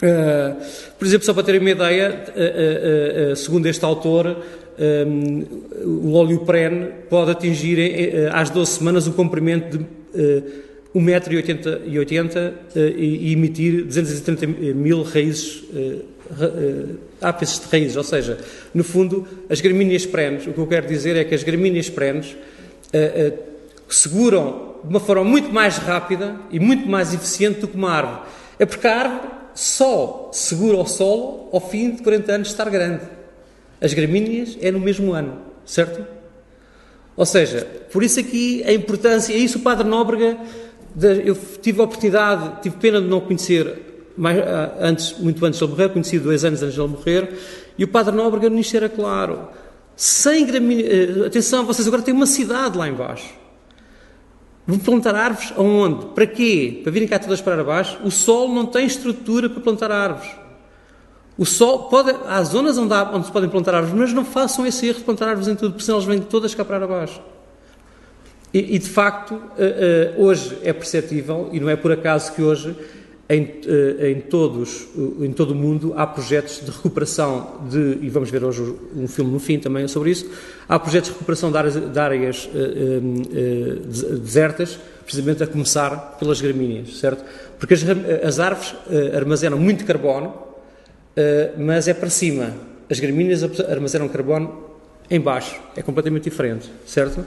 Uh, 0.02 0.58
por 0.98 1.06
exemplo, 1.06 1.26
só 1.26 1.34
para 1.34 1.44
terem 1.44 1.62
uma 1.62 1.70
ideia, 1.70 2.26
uh, 2.30 3.32
uh, 3.32 3.36
segundo 3.36 3.68
este 3.68 3.86
autor, 3.86 4.36
o 5.86 6.14
óleo 6.14 6.40
prene 6.40 6.88
pode 7.08 7.30
atingir 7.30 7.78
às 8.34 8.50
12 8.50 8.72
semanas 8.72 9.06
um 9.06 9.12
comprimento 9.12 9.78
de 9.78 9.86
1,80m 10.96 12.54
e 12.98 13.32
emitir 13.32 13.86
230 13.86 14.48
mil 14.74 15.04
raízes, 15.04 15.66
ápices 17.22 17.60
de 17.60 17.66
raízes, 17.68 17.96
ou 17.96 18.04
seja, 18.04 18.40
no 18.74 18.84
fundo, 18.84 19.28
as 19.50 19.62
gramíneas 19.62 20.04
prenes, 20.08 20.48
o 20.48 20.54
que 20.54 20.58
eu 20.58 20.66
quero 20.66 20.88
dizer 20.88 21.16
é 21.16 21.26
que 21.26 21.36
as 21.36 21.44
gramíneas 21.44 21.88
prenes 21.88 22.36
seguram 23.88 24.78
de 24.84 24.90
uma 24.90 25.00
forma 25.00 25.24
muito 25.24 25.54
mais 25.54 25.78
rápida 25.78 26.38
e 26.50 26.60
muito 26.60 26.88
mais 26.88 27.14
eficiente 27.14 27.60
do 27.60 27.68
que 27.68 27.78
uma 27.78 27.92
árvore. 27.92 28.22
É 28.58 28.66
porque 28.66 28.88
a 28.88 29.00
árvore 29.00 29.41
só 29.54 30.30
segura 30.34 30.78
o 30.78 30.86
solo 30.86 31.50
ao 31.52 31.60
fim 31.60 31.96
de 31.96 32.04
40 32.04 32.32
anos 32.32 32.48
de 32.48 32.54
estar 32.54 32.70
grande. 32.70 33.02
As 33.80 33.94
gramíneas 33.94 34.58
é 34.62 34.72
no 34.72 34.80
mesmo 34.80 35.14
ano, 35.14 35.40
certo? 35.66 36.06
Ou 37.16 37.26
seja, 37.26 37.68
por 37.92 38.04
isso 38.04 38.20
aqui 38.20 38.64
a 38.66 38.72
importância, 38.72 39.34
é 39.34 39.38
isso 39.38 39.58
o 39.58 39.62
Padre 39.62 39.88
Nóbrega, 39.88 40.38
eu 41.26 41.36
tive 41.62 41.82
a 41.82 41.84
oportunidade, 41.84 42.62
tive 42.62 42.78
pena 42.78 43.02
de 43.02 43.08
não 43.08 43.22
conhecer 43.22 43.92
mais, 44.18 44.38
ah, 44.40 44.76
antes, 44.80 45.18
muito 45.18 45.44
antes 45.46 45.60
de 45.60 45.66
ele 45.66 45.72
morrer, 45.72 45.90
conheci 45.90 46.20
dois 46.20 46.44
anos 46.46 46.62
antes 46.62 46.76
de 46.76 46.82
ele 46.82 46.90
morrer, 46.90 47.34
e 47.78 47.84
o 47.84 47.88
Padre 47.88 48.16
Nóbrega 48.16 48.50
nisto 48.50 48.76
era 48.76 48.90
claro. 48.90 49.48
Sem 49.96 50.46
gramíneas, 50.46 51.18
eh, 51.18 51.26
atenção, 51.28 51.66
vocês 51.66 51.88
agora 51.88 52.02
têm 52.02 52.14
uma 52.14 52.26
cidade 52.26 52.78
lá 52.78 52.88
embaixo. 52.88 53.41
Vão 54.66 54.78
plantar 54.78 55.16
árvores 55.16 55.54
aonde? 55.58 56.06
Para 56.08 56.28
quê? 56.28 56.82
Para 56.84 56.92
virem 56.92 57.08
cá 57.08 57.18
todas 57.18 57.42
para 57.42 57.64
baixo? 57.64 58.00
O 58.04 58.12
solo 58.12 58.54
não 58.54 58.66
tem 58.66 58.86
estrutura 58.86 59.50
para 59.50 59.62
plantar 59.62 59.92
árvores. 59.92 60.32
O 61.38 61.46
sol 61.46 61.90
pode, 61.90 62.16
há 62.28 62.44
zonas 62.44 62.78
onde, 62.78 62.94
há, 62.94 63.10
onde 63.12 63.26
se 63.26 63.32
podem 63.32 63.50
plantar 63.50 63.74
árvores, 63.74 63.98
mas 63.98 64.14
não 64.14 64.24
façam 64.24 64.66
esse 64.66 64.88
erro 64.88 65.00
de 65.00 65.04
plantar 65.06 65.30
árvores 65.30 65.48
em 65.48 65.56
tudo, 65.56 65.72
porque 65.72 65.86
senão 65.86 65.98
elas 65.98 66.08
vêm 66.08 66.20
todas 66.20 66.54
cá 66.54 66.64
para 66.64 66.86
baixo. 66.86 67.22
E, 68.54 68.76
e 68.76 68.78
de 68.78 68.90
facto, 68.90 69.42
eh, 69.58 70.14
eh, 70.18 70.22
hoje 70.22 70.58
é 70.62 70.74
perceptível, 70.74 71.50
e 71.52 71.60
não 71.60 71.70
é 71.70 71.76
por 71.76 71.92
acaso 71.92 72.34
que 72.34 72.44
hoje 72.44 72.76
em, 73.32 73.50
eh, 73.66 74.12
em, 74.12 74.20
todos, 74.20 74.88
em 75.22 75.32
todo 75.32 75.52
o 75.52 75.56
mundo 75.56 75.94
há 75.96 76.06
projetos 76.06 76.60
de 76.60 76.70
recuperação 76.70 77.62
de, 77.70 77.98
e 78.02 78.10
vamos 78.10 78.30
ver 78.30 78.44
hoje 78.44 78.62
um 78.94 79.08
filme 79.08 79.32
no 79.32 79.40
fim 79.40 79.58
também 79.58 79.88
sobre 79.88 80.12
isso, 80.12 80.30
há 80.68 80.78
projetos 80.78 81.10
de 81.10 81.14
recuperação 81.14 81.50
de 81.50 81.58
áreas, 81.58 81.92
de 81.94 82.00
áreas 82.00 82.50
uh, 82.54 84.18
desertas, 84.20 84.78
precisamente 85.06 85.42
a 85.42 85.48
começar 85.48 86.18
pelas 86.20 86.42
gramíneas, 86.42 86.98
certo? 86.98 87.24
Porque 87.58 87.74
as, 87.74 87.84
as 88.24 88.40
árvores 88.40 88.76
armazenam 89.16 89.58
muito 89.58 89.86
carbono, 89.86 90.34
mas 91.58 91.88
é 91.88 91.94
para 91.94 92.10
cima. 92.10 92.54
As 92.90 93.00
gramíneas 93.00 93.44
armazenam 93.70 94.08
carbono 94.08 94.72
em 95.10 95.20
baixo, 95.20 95.60
é 95.76 95.82
completamente 95.82 96.30
diferente, 96.30 96.72
certo? 96.86 97.26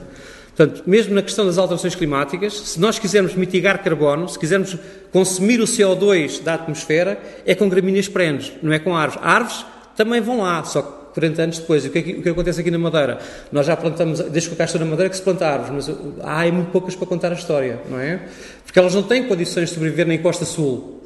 Portanto, 0.55 0.83
mesmo 0.85 1.13
na 1.13 1.21
questão 1.21 1.45
das 1.45 1.57
alterações 1.57 1.95
climáticas, 1.95 2.53
se 2.53 2.79
nós 2.79 2.97
quisermos 2.97 3.35
mitigar 3.35 3.83
carbono, 3.83 4.29
se 4.29 4.39
quisermos 4.39 4.77
consumir 5.11 5.59
o 5.59 5.65
CO2 5.65 6.41
da 6.41 6.53
atmosfera, 6.53 7.19
é 7.45 7.53
com 7.53 7.67
gramíneas 7.67 8.07
perenes, 8.07 8.53
não 8.63 8.71
é 8.71 8.79
com 8.79 8.95
árvores. 8.95 9.25
Árvores 9.25 9.65
também 9.97 10.21
vão 10.21 10.41
lá, 10.41 10.63
só 10.63 10.81
que 10.81 11.05
40 11.15 11.41
anos 11.41 11.59
depois. 11.59 11.85
O 11.85 11.89
que, 11.89 11.97
é 11.97 12.01
que, 12.01 12.11
o 12.13 12.21
que 12.21 12.29
acontece 12.29 12.61
aqui 12.61 12.71
na 12.71 12.77
Madeira? 12.77 13.19
Nós 13.51 13.65
já 13.65 13.75
plantamos, 13.75 14.19
desde 14.19 14.49
que 14.49 14.61
eu 14.61 14.67
cá 14.67 14.79
na 14.79 14.85
Madeira, 14.85 15.09
que 15.09 15.17
se 15.17 15.21
planta 15.21 15.45
árvores, 15.45 15.87
mas 15.87 15.97
há 16.21 16.51
muito 16.51 16.71
poucas 16.71 16.95
para 16.95 17.07
contar 17.07 17.31
a 17.31 17.35
história, 17.35 17.81
não 17.89 17.99
é? 17.99 18.21
Porque 18.65 18.77
elas 18.79 18.93
não 18.93 19.03
têm 19.03 19.23
condições 19.23 19.69
de 19.69 19.75
sobreviver 19.75 20.07
na 20.07 20.17
Costa 20.19 20.45
Sul. 20.45 21.01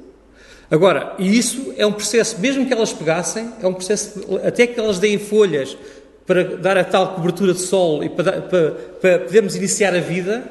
Agora, 0.71 1.15
e 1.17 1.37
isso 1.37 1.73
é 1.77 1.85
um 1.85 1.91
processo, 1.91 2.39
mesmo 2.39 2.65
que 2.67 2.73
elas 2.73 2.93
pegassem, 2.93 3.51
é 3.61 3.67
um 3.67 3.73
processo, 3.73 4.39
até 4.43 4.67
que 4.67 4.79
elas 4.79 4.99
deem 4.99 5.17
folhas, 5.17 5.75
para 6.29 6.43
dar 6.43 6.77
a 6.77 6.83
tal 6.83 7.15
cobertura 7.15 7.55
de 7.55 7.59
sol 7.61 8.03
e 8.03 8.09
para, 8.09 8.39
para, 8.43 8.71
para 9.01 9.19
podermos 9.19 9.55
iniciar 9.55 9.95
a 9.95 9.99
vida, 9.99 10.43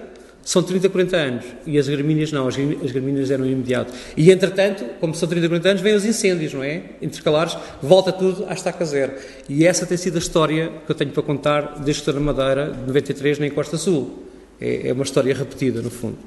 são 0.43 0.61
30, 0.61 0.89
40 0.89 1.17
anos. 1.17 1.45
E 1.65 1.79
as 1.79 1.89
gramíneas 1.89 2.33
não, 2.33 2.49
as 2.49 2.57
gramíneas 2.57 3.31
eram 3.31 3.47
imediato. 3.47 3.93
E 4.17 4.33
entretanto, 4.33 4.85
como 4.99 5.15
são 5.15 5.29
30, 5.29 5.47
40 5.47 5.69
anos, 5.69 5.81
vêm 5.81 5.95
os 5.95 6.05
incêndios, 6.05 6.53
não 6.53 6.65
é? 6.65 6.83
Intercalares, 7.01 7.57
volta 7.81 8.11
tudo 8.11 8.45
à 8.49 8.55
estaca 8.55 8.85
zero. 8.85 9.13
E 9.49 9.65
essa 9.65 9.87
tem 9.87 9.97
sido 9.97 10.17
a 10.17 10.19
história 10.19 10.73
que 10.85 10.91
eu 10.91 10.97
tenho 10.97 11.13
para 11.13 11.23
contar 11.23 11.75
desde 11.77 12.03
que 12.03 12.11
estou 12.11 12.15
na 12.15 12.33
Madeira, 12.33 12.73
de 12.73 12.85
93, 12.89 13.39
na 13.39 13.47
Encosta 13.47 13.77
Sul. 13.77 14.25
É, 14.61 14.89
é 14.89 14.93
uma 14.93 15.05
história 15.05 15.33
repetida, 15.33 15.81
no 15.81 15.91
fundo. 15.91 16.19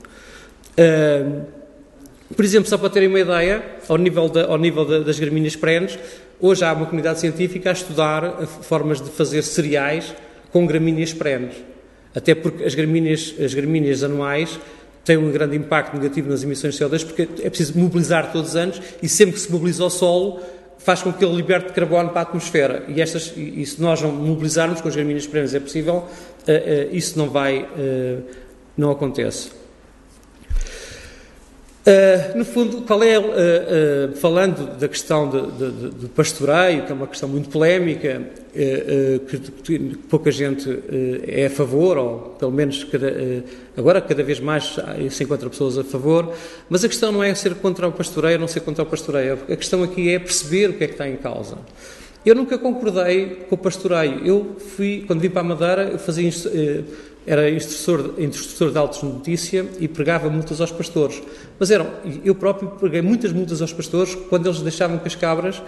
Por 2.34 2.46
exemplo, 2.46 2.70
só 2.70 2.78
para 2.78 2.90
terem 2.90 3.10
uma 3.10 3.20
ideia, 3.20 3.62
ao 3.90 3.98
nível, 3.98 4.30
da, 4.30 4.46
ao 4.46 4.58
nível 4.58 4.86
da, 4.86 5.00
das 5.00 5.20
gramíneas 5.20 5.58
perenes, 5.58 6.00
Hoje 6.42 6.66
há 6.66 6.74
uma 6.74 6.88
comunidade 6.88 7.20
científica 7.20 7.70
a 7.70 7.74
estudar 7.74 8.48
formas 8.64 9.00
de 9.00 9.12
fazer 9.12 9.44
cereais 9.44 10.12
com 10.52 10.66
gramíneas 10.66 11.14
perenes. 11.14 11.54
Até 12.16 12.34
porque 12.34 12.64
as 12.64 12.74
gramíneas, 12.74 13.36
as 13.40 13.54
gramíneas 13.54 14.04
anuais 14.04 14.60
têm 15.06 15.18
um 15.18 15.32
grande 15.32 15.56
impacto 15.56 15.96
negativo 15.96 16.30
nas 16.32 16.44
emissões 16.44 16.74
de 16.74 16.84
CO2 16.84 17.06
porque 17.06 17.22
é 17.44 17.50
preciso 17.50 17.78
mobilizar 17.78 18.32
todos 18.32 18.50
os 18.50 18.56
anos 18.56 18.82
e 19.04 19.08
sempre 19.08 19.36
que 19.36 19.40
se 19.40 19.52
mobiliza 19.52 19.86
o 19.86 19.90
solo 19.92 20.42
faz 20.80 21.04
com 21.04 21.14
que 21.14 21.24
ele 21.24 21.36
liberte 21.36 21.74
carbono 21.74 22.10
para 22.10 22.22
a 22.22 22.24
atmosfera. 22.24 22.86
E, 22.88 23.00
estas, 23.00 23.32
e 23.38 23.64
se 23.64 23.80
nós 23.80 24.02
não 24.02 24.12
mobilizarmos 24.12 24.82
com 24.82 24.88
as 24.88 24.96
gramíneas 24.96 25.28
perenes 25.28 25.54
é 25.54 25.60
possível, 25.60 26.06
eh, 26.48 26.88
eh, 26.92 26.96
isso 26.96 27.20
não 27.20 27.30
vai, 27.30 27.70
eh, 27.78 28.18
não 28.76 28.90
acontece. 28.90 29.61
Uh, 31.82 32.38
no 32.38 32.46
fundo, 32.46 32.84
qual 32.84 33.02
é, 33.02 33.18
uh, 33.18 33.24
uh, 33.24 34.16
falando 34.18 34.78
da 34.78 34.88
questão 34.88 35.28
do 35.28 36.08
pastoreio, 36.10 36.86
que 36.86 36.92
é 36.92 36.94
uma 36.94 37.08
questão 37.08 37.28
muito 37.28 37.50
polémica, 37.50 38.22
que, 39.28 39.40
que, 39.64 39.98
pouca 40.10 40.30
gente 40.30 40.70
é 41.26 41.46
a 41.46 41.50
favor, 41.50 41.98
ou 41.98 42.20
pelo 42.38 42.52
menos 42.52 42.84
cada, 42.84 43.12
agora 43.78 44.02
cada 44.02 44.22
vez 44.22 44.42
mais 44.42 44.76
se 45.10 45.24
encontra 45.24 45.50
pessoas 45.50 45.78
a 45.78 45.86
favor, 45.86 46.34
mas 46.70 46.84
a 46.84 46.90
questão 46.90 47.14
não 47.14 47.24
é 47.24 47.34
ser 47.34 47.56
contra 47.56 47.88
o 47.88 47.94
pastoreio 47.94 48.36
ou 48.36 48.42
não 48.42 48.48
ser 48.48 48.60
contra 48.60 48.84
o 48.84 48.86
pastoreio, 48.86 49.40
a 49.50 49.56
questão 49.56 49.82
aqui 49.82 50.14
é 50.14 50.20
perceber 50.20 50.70
o 50.70 50.74
que 50.74 50.84
é 50.84 50.88
que 50.88 50.94
está 50.94 51.08
em 51.08 51.16
causa. 51.16 51.58
Eu 52.26 52.36
nunca 52.36 52.58
concordei 52.58 53.46
com 53.50 53.56
o 53.56 53.58
pastoreio. 53.58 54.22
Eu 54.24 54.58
fui, 54.76 55.06
quando 55.08 55.22
vim 55.22 55.30
para 55.30 55.42
a 55.42 55.46
Madeira, 55.46 55.84
eu 55.84 55.98
fazia 55.98 56.30
era 57.26 57.50
instrutor, 57.50 58.16
instrutor 58.18 58.72
de 58.72 58.78
autos 58.78 59.00
de 59.00 59.06
notícia 59.06 59.66
e 59.80 59.88
pregava 59.88 60.30
multas 60.30 60.60
aos 60.60 60.72
pastores. 60.72 61.22
Mas 61.62 61.70
eram, 61.70 61.86
eu 62.26 62.34
próprio 62.34 62.70
preguei 62.70 63.04
muitas 63.04 63.32
multas 63.32 63.62
aos 63.62 63.72
pastores 63.72 64.16
quando 64.16 64.48
eles 64.48 64.62
deixavam 64.62 64.98
que 64.98 65.08
as 65.08 65.14
cabras 65.14 65.62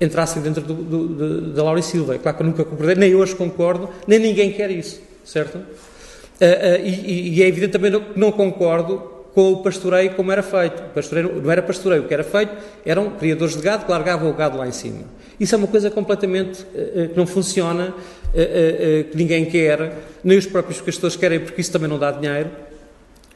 entrassem 0.00 0.40
dentro 0.40 0.62
do, 0.62 0.74
do, 0.74 1.08
do, 1.08 1.40
da 1.52 1.64
Laura 1.64 1.80
e 1.80 1.82
Silva. 1.82 2.14
É 2.14 2.18
claro 2.18 2.36
que 2.36 2.42
eu 2.44 2.46
nunca 2.46 2.64
concordei, 2.64 2.94
nem 2.94 3.16
hoje 3.16 3.34
concordo, 3.34 3.88
nem 4.06 4.20
ninguém 4.20 4.52
quer 4.52 4.70
isso, 4.70 5.02
certo? 5.24 5.56
Uh, 5.56 5.58
uh, 5.58 6.86
e, 6.86 7.36
e, 7.36 7.42
é 7.42 7.48
evidente 7.48 7.72
também 7.72 7.90
que 7.90 8.16
não, 8.16 8.30
concordo 8.30 8.98
com 9.34 9.54
o 9.54 9.56
pastoreio 9.60 10.14
como 10.14 10.30
era 10.30 10.40
feito. 10.40 10.80
Pastoreio 10.94 11.42
não 11.42 11.50
era 11.50 11.62
pastoreio, 11.62 12.04
o 12.04 12.06
que 12.06 12.14
era 12.14 12.22
feito 12.22 12.54
eram 12.86 13.10
criadores 13.10 13.56
de 13.56 13.62
gado 13.62 13.86
que 13.86 13.90
largavam 13.90 14.30
o 14.30 14.34
gado 14.34 14.56
lá 14.56 14.68
em 14.68 14.72
cima. 14.72 15.00
Isso 15.40 15.52
é 15.52 15.58
uma 15.58 15.66
coisa 15.66 15.90
completamente 15.90 16.62
uh, 16.62 17.08
que 17.08 17.16
não 17.16 17.26
funciona, 17.26 17.92
que 18.32 19.16
ninguém 19.16 19.46
quer, 19.46 19.96
nem 20.22 20.38
os 20.38 20.46
próprios 20.46 20.80
pastores 20.80 21.16
querem, 21.16 21.40
porque 21.40 21.60
isso 21.60 21.72
também 21.72 21.88
não 21.88 21.98
dá 21.98 22.12
dinheiro. 22.12 22.50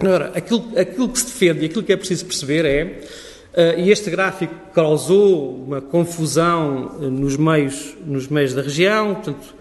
Agora, 0.01 0.32
aquilo, 0.34 0.64
aquilo 0.76 1.09
que 1.09 1.18
se 1.18 1.26
defende 1.26 1.62
e 1.62 1.64
aquilo 1.66 1.82
que 1.82 1.92
é 1.92 1.96
preciso 1.96 2.24
perceber 2.24 2.64
é, 2.64 3.80
e 3.80 3.90
este 3.90 4.11
gráfico 4.11 4.55
causou 4.72 5.57
uma 5.64 5.80
confusão 5.80 7.01
nos 7.11 7.36
meios, 7.36 7.96
nos 8.07 8.28
meios 8.28 8.55
da 8.55 8.62
região, 8.62 9.14
portanto, 9.16 9.59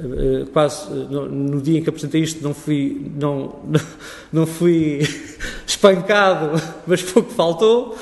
eh, 0.00 0.46
quase 0.50 0.90
eh, 0.90 1.06
no 1.10 1.60
dia 1.60 1.78
em 1.78 1.82
que 1.82 1.90
apresentei 1.90 2.22
isto 2.22 2.42
não 2.42 2.54
fui 2.54 3.10
não 3.18 3.60
não 4.32 4.46
fui 4.46 5.00
espancado 5.66 6.60
mas 6.86 7.02
pouco 7.02 7.30
faltou. 7.32 7.98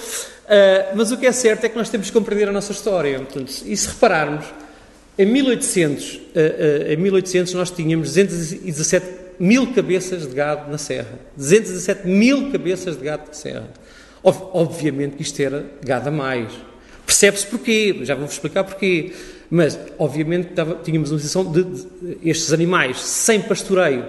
Eh, 0.48 0.92
mas 0.94 1.10
o 1.10 1.16
que 1.16 1.26
é 1.26 1.32
certo 1.32 1.64
é 1.64 1.68
que 1.68 1.76
nós 1.76 1.90
temos 1.90 2.06
que 2.06 2.12
compreender 2.12 2.48
a 2.48 2.52
nossa 2.52 2.72
história 2.72 3.18
Portanto, 3.18 3.52
e 3.66 3.76
se 3.76 3.88
repararmos 3.88 4.46
em 5.18 5.26
1800 5.26 6.20
em 6.88 6.96
1800 6.96 7.54
nós 7.54 7.70
tínhamos 7.70 8.08
217 8.08 9.27
mil 9.38 9.72
cabeças 9.72 10.26
de 10.26 10.34
gado 10.34 10.70
na 10.70 10.78
serra 10.78 11.18
217 11.36 12.06
mil 12.06 12.50
cabeças 12.50 12.96
de 12.96 13.04
gado 13.04 13.24
na 13.26 13.32
serra 13.32 13.68
obviamente 14.22 15.16
que 15.16 15.22
isto 15.22 15.40
era 15.40 15.64
gado 15.84 16.08
a 16.08 16.12
mais 16.12 16.52
percebe-se 17.06 17.46
porquê 17.46 18.00
já 18.02 18.14
vou-vos 18.14 18.34
explicar 18.34 18.64
porquê 18.64 19.12
mas, 19.50 19.78
obviamente, 19.98 20.50
tínhamos 20.84 21.10
uma 21.10 21.18
situação 21.18 21.50
de, 21.50 21.64
de, 21.64 21.86
estes 22.22 22.52
animais 22.52 23.00
sem 23.00 23.40
pastoreio, 23.40 24.04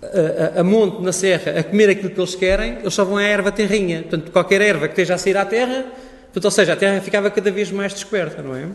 a, 0.00 0.58
a, 0.58 0.60
a, 0.60 0.64
monte 0.64 1.02
na 1.02 1.12
serra, 1.12 1.58
a 1.58 1.64
comer 1.64 1.90
aquilo 1.90 2.10
que 2.10 2.20
eles 2.20 2.34
querem, 2.34 2.78
eles 2.78 2.94
só 2.94 3.04
vão 3.04 3.16
à 3.16 3.22
erva 3.22 3.50
terrinha. 3.50 4.02
Portanto, 4.02 4.30
qualquer 4.30 4.60
erva 4.60 4.86
que 4.86 4.92
esteja 4.92 5.14
a 5.14 5.18
sair 5.18 5.36
à 5.36 5.44
terra, 5.44 5.86
portanto, 6.24 6.44
ou 6.44 6.50
seja, 6.50 6.74
a 6.74 6.76
terra 6.76 7.00
ficava 7.00 7.30
cada 7.30 7.50
vez 7.50 7.72
mais 7.72 7.92
descoberta, 7.94 8.42
não 8.42 8.54
é? 8.54 8.66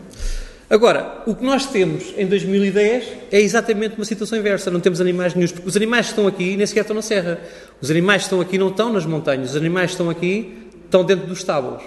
Agora, 0.70 1.24
o 1.26 1.34
que 1.34 1.44
nós 1.44 1.66
temos 1.66 2.14
em 2.16 2.24
2010 2.26 3.04
é 3.32 3.40
exatamente 3.40 3.96
uma 3.96 4.04
situação 4.04 4.38
inversa. 4.38 4.70
Não 4.70 4.78
temos 4.78 5.00
animais 5.00 5.34
porque 5.34 5.68
os 5.68 5.76
animais 5.76 6.06
que 6.06 6.12
estão 6.12 6.28
aqui 6.28 6.56
nem 6.56 6.64
sequer 6.64 6.82
estão 6.82 6.94
na 6.94 7.02
serra. 7.02 7.40
Os 7.80 7.90
animais 7.90 8.22
que 8.22 8.26
estão 8.26 8.40
aqui 8.40 8.56
não 8.56 8.68
estão 8.68 8.92
nas 8.92 9.04
montanhas. 9.04 9.50
Os 9.50 9.56
animais 9.56 9.86
que 9.86 9.94
estão 9.94 10.08
aqui 10.08 10.68
estão 10.84 11.04
dentro 11.04 11.26
dos 11.26 11.38
estábulos. 11.38 11.82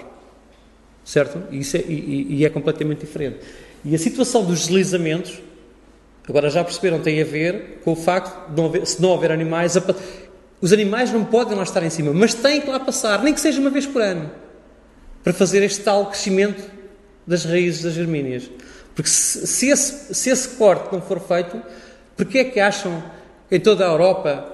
Certo? 1.02 1.42
E, 1.50 1.60
é, 1.60 1.80
e, 1.88 2.26
e 2.36 2.44
é 2.44 2.50
completamente 2.50 3.00
diferente. 3.00 3.38
E 3.86 3.94
a 3.94 3.98
situação 3.98 4.44
dos 4.44 4.66
deslizamentos, 4.66 5.38
agora 6.28 6.50
já 6.50 6.62
perceberam, 6.62 7.00
tem 7.00 7.22
a 7.22 7.24
ver 7.24 7.80
com 7.82 7.92
o 7.92 7.96
facto 7.96 8.50
de 8.50 8.56
não 8.56 8.66
haver, 8.66 8.86
se 8.86 9.00
não 9.00 9.10
houver 9.10 9.32
animais, 9.32 9.78
os 10.60 10.72
animais 10.74 11.10
não 11.10 11.24
podem 11.24 11.56
lá 11.56 11.62
estar 11.62 11.82
em 11.82 11.90
cima, 11.90 12.12
mas 12.12 12.34
têm 12.34 12.60
que 12.60 12.68
lá 12.68 12.80
passar, 12.80 13.22
nem 13.22 13.32
que 13.32 13.40
seja 13.40 13.60
uma 13.60 13.68
vez 13.70 13.86
por 13.86 14.00
ano, 14.00 14.30
para 15.22 15.32
fazer 15.32 15.62
este 15.62 15.82
tal 15.82 16.06
crescimento 16.06 16.62
das 17.26 17.44
raízes 17.44 17.82
das 17.82 17.94
germíneas. 17.94 18.50
Porque 18.94 19.10
se, 19.10 19.46
se, 19.46 19.68
esse, 19.68 20.14
se 20.14 20.30
esse 20.30 20.48
corte 20.50 20.92
não 20.92 21.00
for 21.00 21.20
feito, 21.20 21.60
porquê 22.16 22.38
é 22.38 22.44
que 22.44 22.60
acham 22.60 23.02
que 23.48 23.56
em 23.56 23.60
toda 23.60 23.84
a 23.84 23.90
Europa, 23.90 24.48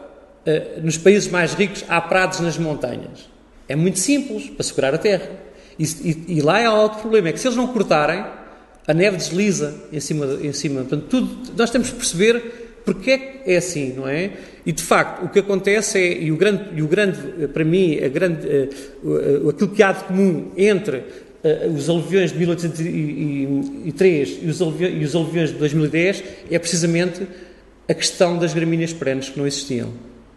eh, 0.46 0.78
nos 0.82 0.96
países 0.96 1.30
mais 1.30 1.54
ricos, 1.54 1.84
há 1.88 2.00
prados 2.00 2.40
nas 2.40 2.56
montanhas? 2.56 3.28
É 3.68 3.76
muito 3.76 3.98
simples, 3.98 4.48
para 4.50 4.64
segurar 4.64 4.94
a 4.94 4.98
terra. 4.98 5.28
E, 5.78 5.84
e, 5.84 6.24
e 6.38 6.40
lá 6.40 6.64
há 6.66 6.74
outro 6.74 7.00
problema, 7.00 7.28
é 7.28 7.32
que 7.32 7.38
se 7.38 7.46
eles 7.46 7.56
não 7.56 7.68
cortarem, 7.68 8.24
a 8.86 8.94
neve 8.94 9.16
desliza 9.16 9.74
em 9.92 10.00
cima, 10.00 10.26
em 10.42 10.52
cima. 10.52 10.80
Portanto, 10.80 11.06
tudo, 11.08 11.52
nós 11.56 11.70
temos 11.70 11.90
que 11.90 11.96
perceber 11.96 12.60
porque 12.84 13.10
é 13.10 13.18
que 13.18 13.50
é 13.52 13.56
assim, 13.56 13.92
não 13.92 14.08
é? 14.08 14.32
E 14.64 14.72
de 14.72 14.82
facto, 14.82 15.24
o 15.24 15.28
que 15.28 15.38
acontece 15.38 15.98
é, 15.98 16.22
e 16.22 16.32
o 16.32 16.36
grande, 16.36 16.64
e 16.74 16.82
o 16.82 16.88
grande 16.88 17.48
para 17.48 17.64
mim, 17.64 17.98
a 18.02 18.08
grande, 18.08 18.46
uh, 19.02 19.48
aquilo 19.50 19.70
que 19.70 19.82
há 19.82 19.92
de 19.92 20.04
comum 20.04 20.50
entre 20.56 21.04
uh, 21.44 21.74
os 21.74 21.88
aluviões 21.88 22.32
de 22.32 22.38
1803 22.38 24.38
e 24.42 24.46
os, 24.46 24.60
aluviões, 24.60 25.00
e 25.00 25.04
os 25.04 25.14
aluviões 25.14 25.50
de 25.50 25.56
2010 25.56 26.24
é 26.50 26.58
precisamente 26.58 27.26
a 27.88 27.94
questão 27.94 28.38
das 28.38 28.54
gramíneas 28.54 28.92
perenes 28.92 29.28
que 29.28 29.38
não 29.38 29.46
existiam. 29.46 29.92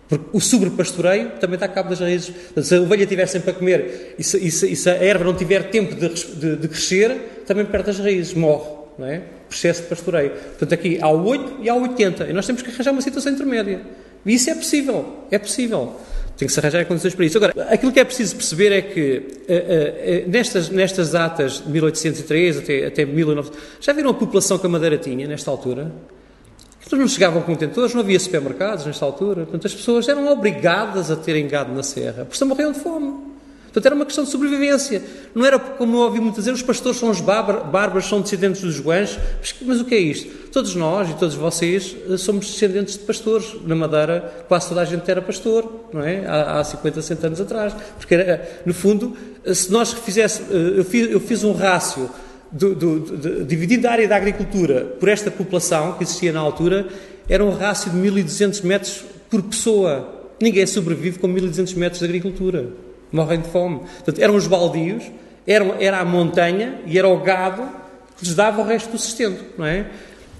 Porque 0.08 0.26
o 0.34 0.39
sobrepastoreio 0.39 1.32
também 1.39 1.56
está 1.56 1.66
a 1.66 1.70
cabo 1.70 1.89
das 1.89 1.99
raízes. 1.99 2.34
Se 2.62 2.76
a 2.76 2.82
ovelha 2.82 3.06
tiver 3.06 3.26
sempre 3.28 3.51
a 3.51 3.54
comer 3.54 4.16
e 4.18 4.24
se, 4.24 4.38
e 4.38 4.51
se, 4.51 4.72
e 4.72 4.76
se 4.76 4.89
a 4.89 4.93
erva 4.93 5.24
não 5.24 5.34
tiver 5.34 5.70
tempo 5.70 5.95
de, 5.95 6.10
de, 6.10 6.56
de, 6.58 6.68
crescer, 6.68 7.43
também 7.45 7.66
perde 7.66 7.89
as 7.89 7.99
raízes, 7.99 8.34
morre. 8.34 8.70
Não 8.97 9.08
é? 9.08 9.22
Processo 9.47 9.84
de 9.84 9.88
pastoreio. 9.88 10.32
Portanto, 10.32 10.74
aqui 10.74 10.99
há 11.01 11.10
o 11.10 11.26
8 11.26 11.64
e 11.64 11.70
há 11.70 11.76
o 11.76 11.82
80. 11.82 12.26
E 12.26 12.34
nós 12.34 12.45
temos 12.45 12.62
que 12.62 12.70
arranjar 12.70 12.91
uma 12.91 13.01
situação 13.01 13.32
intermédia. 13.32 13.82
E 14.26 14.34
isso 14.34 14.49
é 14.49 14.56
possível. 14.56 15.26
É 15.32 15.39
possível. 15.39 15.95
Tem 16.38 16.47
que 16.47 16.53
se 16.53 16.59
arranjar 16.59 16.86
condições 16.86 17.13
para 17.13 17.25
isso. 17.25 17.38
Agora, 17.38 17.53
aquilo 17.69 17.91
que 17.91 17.99
é 17.99 18.03
preciso 18.03 18.36
perceber 18.36 18.71
é 18.71 18.81
que 18.81 19.17
uh, 19.17 20.27
uh, 20.27 20.29
nestas, 20.29 20.69
nestas 20.69 21.11
datas 21.11 21.63
de 21.63 21.69
1803 21.69 22.57
até, 22.57 22.86
até 22.88 23.05
1900, 23.05 23.59
já 23.79 23.93
viram 23.93 24.09
a 24.09 24.13
população 24.13 24.57
que 24.57 24.65
a 24.65 24.69
Madeira 24.69 24.97
tinha 24.97 25.27
nesta 25.27 25.51
altura? 25.51 25.91
Então 26.86 26.99
não 26.99 27.07
chegavam 27.07 27.41
contentores, 27.41 27.93
não 27.93 28.01
havia 28.01 28.19
supermercados 28.19 28.86
nesta 28.86 29.05
altura. 29.05 29.43
Portanto, 29.43 29.67
as 29.67 29.73
pessoas 29.73 30.07
eram 30.07 30.27
obrigadas 30.27 31.09
a 31.09 31.15
terem 31.15 31.47
gado 31.47 31.73
na 31.73 31.84
serra, 31.84 32.25
porque 32.25 32.43
morriam 32.45 32.71
de 32.71 32.79
fome. 32.79 33.32
Portanto, 33.74 33.88
era 33.88 33.95
uma 33.95 34.05
questão 34.05 34.24
de 34.24 34.30
sobrevivência. 34.30 35.01
Não 35.34 35.43
era 35.43 35.57
como 35.57 35.97
eu 35.97 36.01
ouvi 36.01 36.19
muitas 36.19 36.45
vezes, 36.45 36.61
os 36.61 36.65
pastores 36.65 36.99
são 36.99 37.09
os 37.09 37.19
bárbaros, 37.19 38.05
são 38.05 38.21
descendentes 38.21 38.61
dos 38.61 38.80
guanches. 38.80 39.17
Mas, 39.39 39.55
mas, 39.63 39.82
o 39.82 39.86
que 39.86 39.95
é 39.95 39.97
isto? 39.97 40.30
Todos 40.51 40.76
nós 40.76 41.09
e 41.09 41.15
todos 41.15 41.34
vocês 41.34 41.95
eh, 42.07 42.15
somos 42.17 42.45
descendentes 42.45 42.93
de 42.93 42.99
pastores. 42.99 43.55
Na 43.65 43.76
Madeira, 43.76 44.45
quase 44.47 44.69
toda 44.69 44.82
a 44.82 44.86
gente 44.86 45.09
era 45.09 45.24
pastor, 45.24 45.88
não 45.91 46.03
é? 46.03 46.24
Há, 46.24 46.59
há 46.59 46.63
50, 46.63 47.01
60 47.01 47.28
anos 47.28 47.41
atrás. 47.41 47.74
Porque, 47.97 48.13
era, 48.13 48.61
no 48.63 48.76
fundo, 48.76 49.17
eh, 49.43 49.55
se 49.55 49.71
nós 49.71 49.91
fizéssemos... 49.91 50.51
Eh, 50.51 50.80
eu 50.80 50.86
fiz, 50.86 51.11
eu 51.11 51.19
fiz 51.19 51.43
um 51.43 51.53
rácio 51.53 52.07
do, 52.51 52.76
do, 52.76 53.43
dividindo 53.43 53.88
a 53.88 53.91
área 53.91 54.07
da 54.07 54.15
agricultura 54.15 54.86
por 54.99 55.09
esta 55.09 55.32
população 55.32 55.93
que 55.93 56.03
existia 56.03 56.32
na 56.32 56.39
altura, 56.39 56.86
era 57.28 57.43
um 57.43 57.49
rácio 57.49 57.89
de 57.89 57.97
1200 57.97 58.61
metros 58.61 59.03
por 59.32 59.41
pessoa. 59.41 60.30
Ninguém 60.39 60.67
sobrevive 60.67 61.17
com 61.17 61.28
1200 61.28 61.74
metros 61.74 61.99
de 61.99 62.05
agricultura. 62.05 62.67
Morrem 63.14 63.39
de 63.39 63.47
fome. 63.47 63.80
Portanto, 63.80 64.20
eram 64.20 64.36
os 64.36 64.47
baldios, 64.47 65.03
era, 65.47 65.66
era 65.80 65.99
a 65.99 66.05
montanha 66.05 66.82
e 66.86 66.97
era 66.99 67.07
o 67.07 67.20
gado 67.20 67.64
que 68.18 68.26
lhes 68.26 68.36
dava 68.36 68.61
o 68.61 68.66
resto 68.66 68.91
do 68.91 68.97
sustento, 68.97 69.41
não 69.57 69.66
é? 69.66 69.86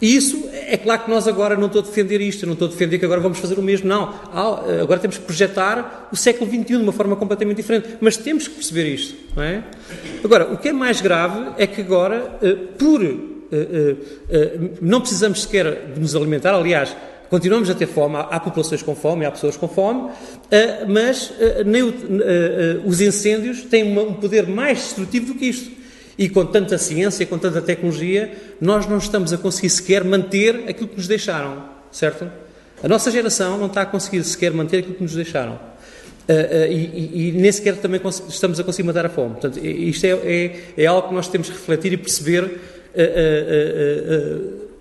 E 0.02 0.18
isso, 0.18 0.50
é 0.52 0.76
claro 0.76 1.04
que 1.04 1.10
nós 1.10 1.30
agora 1.30 1.56
não 1.56 1.68
estou 1.68 1.82
a 1.82 1.86
defender 1.86 2.20
isto, 2.20 2.46
não 2.46 2.54
estou 2.54 2.68
a 2.68 2.72
defender 2.72 3.00
que 3.00 3.06
agora 3.06 3.22
vamos 3.22 3.40
fazer 3.40 3.58
o 3.58 3.62
mesmo, 3.62 3.88
não. 3.88 4.14
Agora 4.82 5.00
temos 5.00 5.18
que 5.18 5.24
projetar 5.24 6.10
o 6.12 6.16
século 6.18 6.50
XXI 6.52 6.64
de 6.64 6.76
uma 6.76 6.92
forma 6.92 7.16
completamente 7.16 7.56
diferente, 7.56 7.96
mas 8.02 8.18
temos 8.18 8.46
que 8.46 8.56
perceber 8.56 8.94
isto, 8.94 9.16
não 9.34 9.42
é? 9.42 9.64
Agora, 10.22 10.52
o 10.52 10.58
que 10.58 10.68
é 10.68 10.74
mais 10.74 11.00
grave 11.00 11.52
é 11.58 11.66
que 11.66 11.80
agora, 11.80 12.38
eh, 12.42 12.54
por 12.78 13.02
eh, 13.02 13.96
eh, 14.30 14.60
não 14.82 15.00
precisamos 15.00 15.44
sequer 15.44 15.94
de 15.94 16.02
nos 16.02 16.16
alimentar, 16.16 16.54
aliás, 16.54 16.94
continuamos 17.34 17.68
a 17.68 17.74
ter 17.74 17.88
fome, 17.88 18.16
há, 18.16 18.40
populações 18.40 18.84
com 18.84 18.94
fome, 18.94 19.26
há 19.26 19.32
pessoas 19.32 19.58
com 19.58 19.68
fome, 19.68 20.12
mas 20.88 21.34
nem 21.66 21.82
os 22.86 23.02
incêndios 23.02 23.64
têm 23.64 23.98
um 23.98 24.14
poder 24.14 24.46
mais 24.46 24.78
destrutivo 24.78 25.34
do 25.34 25.36
que 25.40 25.48
isto. 25.48 25.72
E 26.16 26.30
com 26.30 26.46
tanta 26.46 26.78
ciência, 26.78 27.26
com 27.26 27.40
tanta 27.40 27.60
tecnologia, 27.60 28.32
nós 28.62 28.86
não 28.86 29.00
estamos 29.00 29.34
a 29.34 29.38
conseguir 29.40 29.72
sequer 29.72 30.04
manter 30.04 30.66
aquilo 30.70 30.88
que 30.88 30.98
nos 30.98 31.08
deixaram, 31.08 31.64
certo? 31.92 32.30
A 32.84 32.88
nossa 32.88 33.10
geração 33.10 33.58
não 33.58 33.66
está 33.66 33.82
a 33.82 33.86
conseguir 33.88 34.24
sequer 34.24 34.54
manter 34.54 34.78
aquilo 34.78 34.94
que 34.94 35.02
nos 35.02 35.16
deixaram. 35.16 35.54
Uh, 35.54 36.34
uh, 36.34 36.72
e, 36.72 37.30
e, 37.30 37.32
nem 37.32 37.52
sequer 37.52 37.78
também 37.78 38.00
estamos 38.30 38.60
a 38.60 38.64
conseguir 38.64 38.86
matar 38.86 39.08
a 39.08 39.10
fome. 39.10 39.32
Portanto, 39.32 39.58
isto 39.58 40.06
é, 40.06 40.10
é, 40.12 40.60
é, 40.78 40.86
algo 40.86 41.08
que 41.08 41.16
nós 41.16 41.28
temos 41.28 41.50
que 41.50 41.56
refletir 41.56 41.94
e 41.94 41.98
perceber. 41.98 42.44
Uh, 42.44 42.60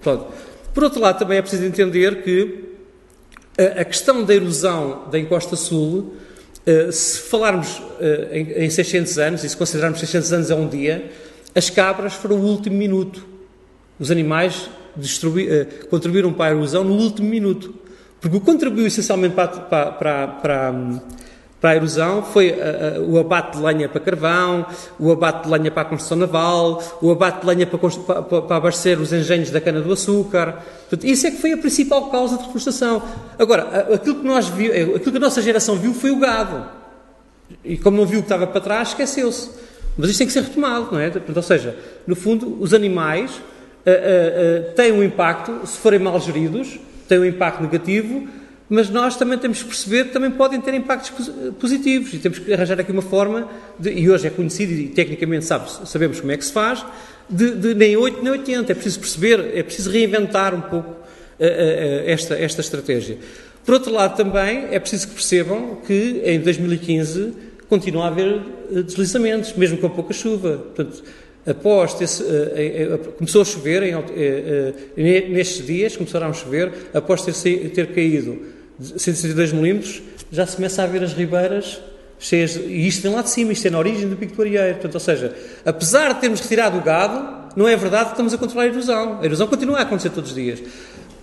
pronto. 0.03 0.51
Por 0.74 0.84
outro 0.84 1.00
lado, 1.00 1.18
também 1.18 1.38
é 1.38 1.42
preciso 1.42 1.64
entender 1.64 2.22
que 2.22 2.72
a 3.78 3.84
questão 3.84 4.24
da 4.24 4.34
erosão 4.34 5.08
da 5.10 5.18
encosta 5.18 5.56
sul 5.56 6.16
eh, 6.64 6.92
se 6.92 7.22
falarmos 7.22 7.78
uh, 7.78 8.28
em, 8.30 8.66
em 8.66 8.70
600 8.70 9.18
anos, 9.18 9.44
e 9.44 9.48
se 9.48 9.56
considerarmos 9.56 9.98
600 9.98 10.32
anos 10.32 10.50
a 10.50 10.54
um 10.54 10.68
dia, 10.68 11.10
as 11.54 11.68
cabras 11.68 12.14
foram 12.14 12.36
o 12.36 12.44
último 12.44 12.76
minuto. 12.76 13.26
Os 13.98 14.10
animais 14.10 14.70
contribuíram 15.90 16.32
para 16.32 16.52
a 16.52 16.56
erosão 16.56 16.84
no 16.84 16.94
último 16.94 17.28
minuto. 17.28 17.74
Porque 18.20 18.36
o 18.36 18.40
que 18.40 18.46
contribuiu 18.46 18.86
essencialmente 18.86 19.34
para, 19.34 19.48
para, 19.48 20.28
para, 20.28 21.02
para, 21.62 21.70
a 21.70 21.76
erosão 21.76 22.24
foi 22.24 22.50
uh, 22.50 23.00
uh, 23.00 23.12
o 23.12 23.18
abate 23.20 23.56
de 23.56 23.62
lenha 23.62 23.88
para 23.88 24.00
carvão, 24.00 24.66
o 24.98 25.12
abate 25.12 25.44
de 25.44 25.50
lenha 25.50 25.70
para 25.70 25.82
a 25.82 25.84
construção 25.84 26.18
naval, 26.18 26.82
o 27.00 27.10
abate 27.12 27.40
de 27.40 27.46
lenha 27.46 27.66
para, 27.66 27.78
para, 27.78 28.42
para 28.42 28.56
abastecer 28.56 29.00
os 29.00 29.12
engenhos 29.12 29.50
da 29.50 29.60
cana-do-açúcar. 29.60 30.58
Isso 31.04 31.28
é 31.28 31.30
que 31.30 31.36
foi 31.36 31.52
a 31.52 31.56
principal 31.56 32.10
causa 32.10 32.36
de 32.36 32.42
reflorestação. 32.42 33.00
Agora, 33.38 33.94
aquilo 33.94 34.16
que, 34.16 34.26
nós 34.26 34.48
viu, 34.48 34.72
aquilo 34.96 35.12
que 35.12 35.16
a 35.16 35.20
nossa 35.20 35.40
geração 35.40 35.76
viu 35.76 35.94
foi 35.94 36.10
o 36.10 36.18
gado. 36.18 36.66
E 37.64 37.76
como 37.76 37.96
não 37.96 38.06
viu 38.06 38.18
o 38.18 38.22
que 38.22 38.26
estava 38.26 38.46
para 38.46 38.60
trás, 38.60 38.88
esqueceu-se. 38.88 39.50
Mas 39.96 40.10
isto 40.10 40.18
tem 40.18 40.26
que 40.26 40.32
ser 40.32 40.42
retomado, 40.42 40.88
não 40.90 40.98
é? 40.98 41.12
Ou 41.34 41.42
seja, 41.42 41.76
no 42.06 42.16
fundo, 42.16 42.58
os 42.60 42.74
animais 42.74 43.30
uh, 43.86 44.72
têm 44.74 44.92
um 44.92 45.02
impacto, 45.02 45.66
se 45.66 45.78
forem 45.78 45.98
mal 45.98 46.18
geridos, 46.18 46.78
têm 47.08 47.18
um 47.18 47.24
impacto 47.24 47.62
negativo, 47.62 48.26
mas 48.72 48.88
nós 48.88 49.16
também 49.16 49.36
temos 49.36 49.62
que 49.62 49.68
perceber 49.68 50.04
que 50.04 50.12
também 50.14 50.30
podem 50.30 50.58
ter 50.58 50.72
impactos 50.72 51.30
positivos 51.60 52.14
e 52.14 52.18
temos 52.18 52.38
que 52.38 52.54
arranjar 52.54 52.80
aqui 52.80 52.90
uma 52.90 53.02
forma, 53.02 53.46
de, 53.78 53.90
e 53.90 54.08
hoje 54.08 54.26
é 54.26 54.30
conhecido 54.30 54.72
e 54.72 54.88
tecnicamente 54.88 55.44
sabe, 55.44 55.70
sabemos 55.86 56.20
como 56.20 56.32
é 56.32 56.38
que 56.38 56.44
se 56.46 56.54
faz, 56.54 56.82
de, 57.28 57.54
de 57.54 57.74
nem 57.74 57.98
8 57.98 58.22
nem 58.22 58.32
80. 58.32 58.72
É 58.72 58.74
preciso 58.74 58.98
perceber, 58.98 59.58
é 59.58 59.62
preciso 59.62 59.90
reinventar 59.90 60.54
um 60.54 60.62
pouco 60.62 60.88
uh, 60.88 60.94
uh, 60.94 62.08
esta, 62.08 62.34
esta 62.34 62.62
estratégia. 62.62 63.18
Por 63.62 63.74
outro 63.74 63.92
lado, 63.92 64.16
também 64.16 64.68
é 64.70 64.78
preciso 64.78 65.08
que 65.08 65.14
percebam 65.16 65.76
que 65.86 66.22
em 66.24 66.40
2015 66.40 67.34
continua 67.68 68.04
a 68.04 68.08
haver 68.08 68.40
deslizamentos, 68.86 69.52
mesmo 69.52 69.76
com 69.76 69.90
pouca 69.90 70.14
chuva. 70.14 70.56
Portanto, 70.74 71.04
após 71.46 71.92
ter, 71.92 72.08
começou 73.18 73.42
a 73.42 73.44
chover 73.44 73.82
nestes 74.96 75.66
dias, 75.66 75.94
começaram 75.94 76.28
a 76.28 76.32
chover, 76.32 76.72
após 76.94 77.22
ter, 77.22 77.68
ter 77.68 77.88
caído 77.88 78.61
162 78.83 79.53
milímetros, 79.53 80.03
já 80.30 80.47
se 80.47 80.57
começa 80.57 80.83
a 80.83 80.87
ver 80.87 81.03
as 81.03 81.12
ribeiras 81.12 81.80
cheias, 82.18 82.55
e 82.55 82.87
isto 82.87 83.03
vem 83.03 83.12
lá 83.12 83.22
de 83.22 83.30
cima, 83.30 83.53
isto 83.53 83.66
é 83.66 83.70
na 83.70 83.78
origem 83.78 84.09
do 84.09 84.16
Pico 84.16 84.37
do 84.37 84.43
Arieiro. 84.43 84.74
Portanto, 84.74 84.95
ou 84.95 85.01
seja, 85.01 85.35
apesar 85.64 86.14
de 86.14 86.20
termos 86.20 86.41
retirado 86.41 86.78
o 86.78 86.80
gado, 86.80 87.43
não 87.57 87.66
é 87.66 87.76
verdade 87.76 88.07
que 88.07 88.11
estamos 88.12 88.33
a 88.33 88.39
controlar 88.39 88.64
a 88.64 88.66
erosão. 88.68 89.20
A 89.20 89.24
erosão 89.24 89.47
continua 89.49 89.78
a 89.78 89.83
acontecer 89.83 90.11
todos 90.11 90.30
os 90.30 90.37
dias. 90.37 90.62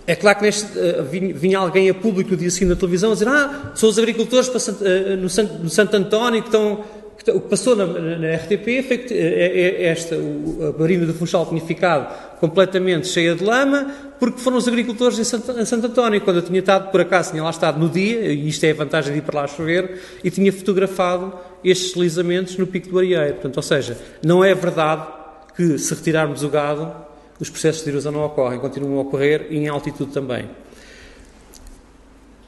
É 0.06 0.14
claro 0.14 0.38
que 0.38 0.44
neste, 0.44 0.66
uh, 0.78 1.04
vinha 1.34 1.58
alguém 1.58 1.88
a 1.88 1.94
público 1.94 2.30
no 2.30 2.36
dia 2.36 2.50
seguinte 2.50 2.70
na 2.70 2.76
televisão 2.76 3.10
a 3.10 3.14
dizer 3.14 3.28
ah, 3.28 3.72
são 3.74 3.88
os 3.88 3.98
agricultores 3.98 4.48
uh, 4.48 5.16
no, 5.16 5.28
Santo, 5.28 5.54
no 5.54 5.70
Santo 5.70 5.96
António 5.96 6.42
que 6.42 6.48
estão 6.48 6.84
o 7.28 7.40
que 7.40 7.48
passou 7.48 7.76
na, 7.76 7.86
na 7.86 8.34
RTP 8.36 8.86
foi 8.86 8.98
que 8.98 9.14
é, 9.14 9.82
é 9.82 9.84
esta, 9.86 10.16
o, 10.16 10.74
a 10.74 10.78
Marina 10.78 11.04
do 11.04 11.12
Funchal 11.12 11.44
tinha 11.46 11.60
ficado 11.60 12.38
completamente 12.40 13.08
cheia 13.08 13.34
de 13.34 13.44
lama, 13.44 13.92
porque 14.18 14.40
foram 14.40 14.56
os 14.56 14.66
agricultores 14.66 15.18
em 15.18 15.24
Santo, 15.24 15.52
em 15.52 15.64
Santo 15.66 15.86
António, 15.86 16.20
quando 16.22 16.36
eu 16.36 16.42
tinha 16.42 16.60
estado, 16.60 16.90
por 16.90 17.00
acaso, 17.02 17.32
tinha 17.32 17.42
lá 17.42 17.50
estado 17.50 17.78
no 17.78 17.88
dia, 17.88 18.32
e 18.32 18.48
isto 18.48 18.64
é 18.64 18.70
a 18.70 18.74
vantagem 18.74 19.12
de 19.12 19.18
ir 19.18 19.22
para 19.22 19.42
lá 19.42 19.46
chover, 19.46 20.00
e 20.24 20.30
tinha 20.30 20.50
fotografado 20.50 21.34
estes 21.62 21.88
deslizamentos 21.88 22.56
no 22.56 22.66
Pico 22.66 22.88
do 22.88 22.98
Arieiro. 22.98 23.34
Portanto, 23.34 23.56
ou 23.58 23.62
seja, 23.62 23.98
não 24.24 24.42
é 24.42 24.54
verdade 24.54 25.06
que 25.54 25.78
se 25.78 25.94
retirarmos 25.94 26.42
o 26.42 26.48
gado, 26.48 26.90
os 27.38 27.50
processos 27.50 27.84
de 27.84 27.90
erosão 27.90 28.12
não 28.12 28.24
ocorrem, 28.24 28.58
continuam 28.58 28.98
a 28.98 29.02
ocorrer 29.02 29.46
e 29.50 29.58
em 29.58 29.68
altitude 29.68 30.12
também. 30.12 30.48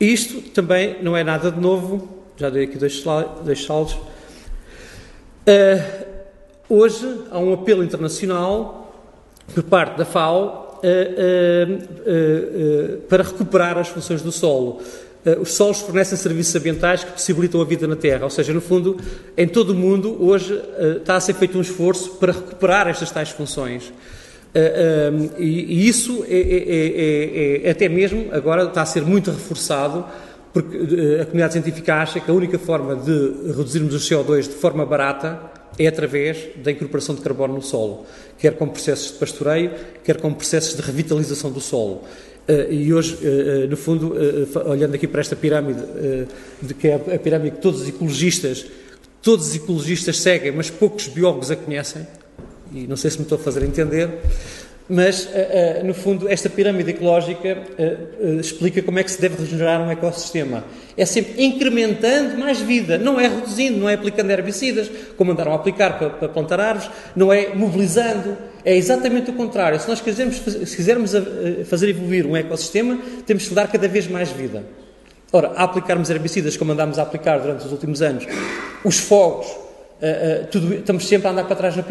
Isto 0.00 0.40
também 0.50 0.96
não 1.02 1.16
é 1.16 1.22
nada 1.22 1.50
de 1.50 1.60
novo, 1.60 2.08
já 2.36 2.50
dei 2.50 2.64
aqui 2.64 2.76
dois, 2.76 3.02
dois 3.44 3.64
saldos, 3.64 3.96
Uh, 5.42 6.06
hoje 6.68 7.04
há 7.32 7.38
um 7.38 7.52
apelo 7.52 7.82
internacional 7.82 8.94
por 9.52 9.64
parte 9.64 9.98
da 9.98 10.04
FAO 10.04 10.78
uh, 10.78 11.74
uh, 11.74 12.98
para 13.08 13.24
recuperar 13.24 13.76
as 13.76 13.88
funções 13.88 14.22
do 14.22 14.30
solo. 14.30 14.80
os 15.40 15.54
solos 15.54 15.80
fornecem 15.80 16.16
serviços 16.16 16.54
ambientais 16.54 17.02
que 17.02 17.10
possibilitam 17.10 17.60
a 17.60 17.64
vida 17.64 17.88
na 17.88 17.96
Terra, 17.96 18.22
ou 18.22 18.30
seja, 18.30 18.52
no 18.52 18.60
fundo, 18.60 18.96
em 19.36 19.48
todo 19.48 19.70
o 19.70 19.74
mundo, 19.74 20.16
hoje 20.20 20.62
está 20.98 21.16
a 21.16 21.20
ser 21.20 21.34
feito 21.34 21.58
um 21.58 21.60
esforço 21.60 22.12
para 22.12 22.32
recuperar 22.32 22.86
estas 22.86 23.10
tais 23.10 23.30
funções. 23.30 23.92
E, 25.38 25.44
e, 25.44 25.88
isso 25.88 26.24
é, 26.28 26.34
é, 26.34 27.62
é, 27.64 27.68
é, 27.68 27.70
até 27.70 27.88
mesmo 27.88 28.28
agora 28.32 28.64
está 28.64 28.82
a 28.82 28.86
ser 28.86 29.02
muito 29.02 29.30
reforçado 29.30 30.04
porque 30.52 30.76
eh, 30.76 31.22
a 31.22 31.24
comunidade 31.24 31.54
científica 31.54 31.94
acha 31.96 32.20
que 32.20 32.30
a 32.30 32.34
única 32.34 32.58
forma 32.58 32.94
de 32.94 33.52
reduzirmos 33.52 33.94
o 33.94 33.98
CO2 33.98 34.42
de 34.42 34.54
forma 34.54 34.84
barata 34.84 35.40
é 35.78 35.86
através 35.86 36.50
da 36.62 36.70
incorporação 36.70 37.14
de 37.14 37.22
carbono 37.22 37.54
no 37.54 37.62
solo, 37.62 38.04
quer 38.38 38.56
com 38.56 38.68
processos 38.68 39.12
de 39.12 39.18
pastoreio, 39.18 39.70
quer 40.04 40.20
com 40.20 40.32
processos 40.34 40.76
de 40.76 40.82
revitalização 40.82 41.50
do 41.50 41.60
solo. 41.60 42.02
Uh, 42.46 42.70
e 42.70 42.92
hoje, 42.92 43.16
uh, 43.24 43.68
no 43.68 43.76
fundo, 43.76 44.14
olhando 44.66 44.94
aqui 44.94 45.06
para 45.06 45.20
esta 45.20 45.34
pirâmide, 45.34 45.80
de 46.60 46.74
que 46.74 46.88
é 46.88 46.94
a 46.94 47.18
pirâmide 47.18 47.56
que 47.56 47.62
todos 47.62 47.82
os 47.82 47.88
ecologistas, 47.88 48.66
todos 49.22 49.48
os 49.48 49.54
ecologistas 49.54 50.18
seguem, 50.18 50.52
mas 50.52 50.68
poucos 50.68 51.06
biólogos 51.06 51.50
a 51.50 51.56
conhecem, 51.56 52.06
e 52.74 52.86
não 52.86 52.96
sei 52.96 53.10
se 53.10 53.18
me 53.18 53.22
estou 53.22 53.38
a 53.38 53.40
fazer 53.40 53.62
entender, 53.62 54.10
mas, 54.88 55.24
uh, 55.24 55.28
uh, 55.28 55.86
no 55.86 55.94
fundo, 55.94 56.28
esta 56.28 56.50
pirâmide 56.50 56.90
ecológica 56.90 57.58
uh, 57.78 58.40
explica 58.40 58.82
como 58.82 58.98
é 58.98 59.04
que 59.04 59.10
se 59.10 59.20
deve 59.20 59.40
regenerar 59.40 59.80
um 59.80 59.90
ecossistema. 59.90 60.64
É 60.96 61.04
sempre 61.04 61.42
incrementando 61.44 62.36
mais 62.38 62.60
vida, 62.60 62.98
não 62.98 63.18
é 63.18 63.28
reduzindo, 63.28 63.78
não 63.78 63.88
é 63.88 63.94
aplicando 63.94 64.30
herbicidas, 64.30 64.90
como 65.16 65.32
andaram 65.32 65.52
a 65.52 65.54
aplicar 65.56 65.98
para, 65.98 66.10
para 66.10 66.28
plantar 66.28 66.60
árvores, 66.60 66.90
não 67.16 67.32
é 67.32 67.54
mobilizando, 67.54 68.36
é 68.64 68.76
exatamente 68.76 69.30
o 69.30 69.34
contrário. 69.34 69.80
Se 69.80 69.88
nós 69.88 70.00
quisermos, 70.00 70.36
se 70.36 70.76
quisermos 70.76 71.12
fazer 71.66 71.88
evoluir 71.88 72.26
um 72.26 72.36
ecossistema, 72.36 72.98
temos 73.26 73.48
que 73.48 73.54
dar 73.54 73.70
cada 73.70 73.88
vez 73.88 74.06
mais 74.06 74.30
vida. 74.30 74.62
Ora, 75.32 75.52
a 75.56 75.64
aplicarmos 75.64 76.10
herbicidas, 76.10 76.58
como 76.58 76.72
andámos 76.72 76.98
a 76.98 77.02
aplicar 77.02 77.38
durante 77.38 77.64
os 77.64 77.72
últimos 77.72 78.02
anos, 78.02 78.26
os 78.84 78.98
fogos, 78.98 79.46
Uh, 80.02 80.46
tudo, 80.48 80.74
estamos 80.74 81.06
sempre 81.06 81.28
a 81.28 81.30
andar 81.30 81.44
para 81.44 81.54
trás 81.54 81.76
na, 81.76 81.84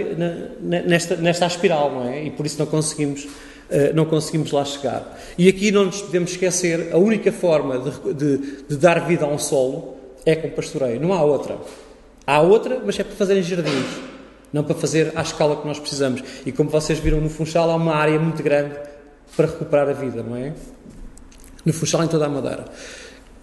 na, 0.60 0.82
nesta, 0.82 1.16
nesta 1.16 1.46
espiral, 1.46 1.90
não 1.90 2.10
é? 2.10 2.26
E 2.26 2.30
por 2.30 2.46
isso 2.46 2.60
não 2.60 2.66
conseguimos, 2.66 3.24
uh, 3.24 3.96
não 3.96 4.04
conseguimos 4.04 4.52
lá 4.52 4.66
chegar. 4.66 5.18
E 5.38 5.48
aqui 5.48 5.72
não 5.72 5.86
nos 5.86 6.02
podemos 6.02 6.32
esquecer, 6.32 6.90
a 6.92 6.98
única 6.98 7.32
forma 7.32 7.80
de, 7.80 8.14
de, 8.14 8.38
de, 8.68 8.76
dar 8.76 9.08
vida 9.08 9.24
a 9.24 9.30
um 9.30 9.38
solo 9.38 9.96
é 10.26 10.36
com 10.36 10.50
pastoreio, 10.50 11.00
não 11.00 11.14
há 11.14 11.24
outra. 11.24 11.58
Há 12.28 12.42
outra, 12.42 12.82
mas 12.86 13.00
é 13.00 13.04
para 13.06 13.16
fazer 13.16 13.38
em 13.38 13.44
jardins, 13.44 13.88
não 14.52 14.66
para 14.66 14.76
fazer 14.76 15.14
à 15.16 15.22
escala 15.22 15.56
que 15.56 15.66
nós 15.66 15.80
precisamos. 15.80 16.22
E 16.46 16.52
como 16.52 16.70
vocês 16.70 17.00
viram 17.00 17.22
no 17.22 17.30
Funchal, 17.30 17.72
há 17.72 17.76
uma 17.76 17.96
área 17.96 18.20
muito 18.20 18.44
grande 18.44 18.76
para 19.38 19.48
recuperar 19.48 19.88
a 19.88 19.94
vida, 19.94 20.22
não 20.22 20.36
é? 20.36 20.52
No 21.64 21.72
Funchal, 21.72 22.04
em 22.04 22.10
toda 22.10 22.26
a 22.26 22.30
Madeira. 22.30 22.66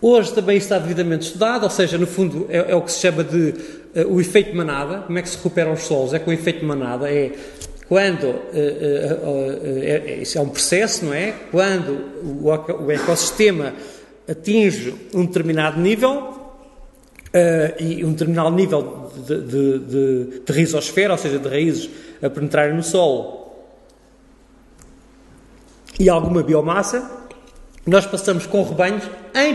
Hoje 0.00 0.32
também 0.32 0.58
está 0.58 0.78
devidamente 0.78 1.26
estudado, 1.26 1.64
ou 1.64 1.70
seja, 1.70 1.96
no 1.96 2.06
fundo 2.06 2.46
é, 2.50 2.72
é 2.72 2.76
o 2.76 2.82
que 2.82 2.92
se 2.92 3.00
chama 3.00 3.24
de 3.24 3.54
uh, 3.95 4.12
o 4.12 4.20
efeito 4.20 4.57
manada. 4.57 4.99
Como 5.03 5.18
é 5.18 5.22
que 5.22 5.28
se 5.28 5.36
recuperam 5.36 5.72
os 5.72 5.82
solos? 5.82 6.14
É 6.14 6.18
com 6.18 6.30
o 6.30 6.32
efeito 6.32 6.64
manada. 6.64 7.11
É 7.11 7.32
quando 7.89 8.24
uh, 8.24 8.34
uh, 8.34 9.82
é, 9.82 10.18
isso 10.20 10.39
é 10.39 10.41
um 10.41 10.49
processo, 10.49 11.07
não 11.07 11.14
é? 11.14 11.32
Quando 11.51 11.93
o, 12.22 12.84
o 12.84 12.91
ecossistema 12.91 13.74
atinge 14.28 14.95
um 15.14 15.24
determinado 15.24 15.80
nível 15.80 16.36
e 17.78 18.05
um 18.05 18.12
determinado 18.12 18.51
nível 18.51 19.12
de, 19.26 19.41
de, 19.43 19.78
de, 19.78 20.41
de 20.41 20.53
rizosfera, 20.53 21.12
ou 21.12 21.18
seja, 21.18 21.39
de 21.39 21.47
raízes 21.49 21.91
a 22.22 22.28
penetrarem 22.28 22.74
no 22.74 22.82
solo 22.82 23.39
e 25.99 26.09
alguma 26.09 26.43
biomassa, 26.43 27.11
nós 27.84 28.07
passamos 28.07 28.47
com 28.47 28.62
rebanhos, 28.62 29.03
em, 29.34 29.55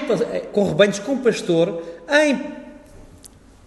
com 0.52 0.68
rebanhos 0.68 1.00
com 1.00 1.18
pastor, 1.20 1.82
em, 2.10 2.63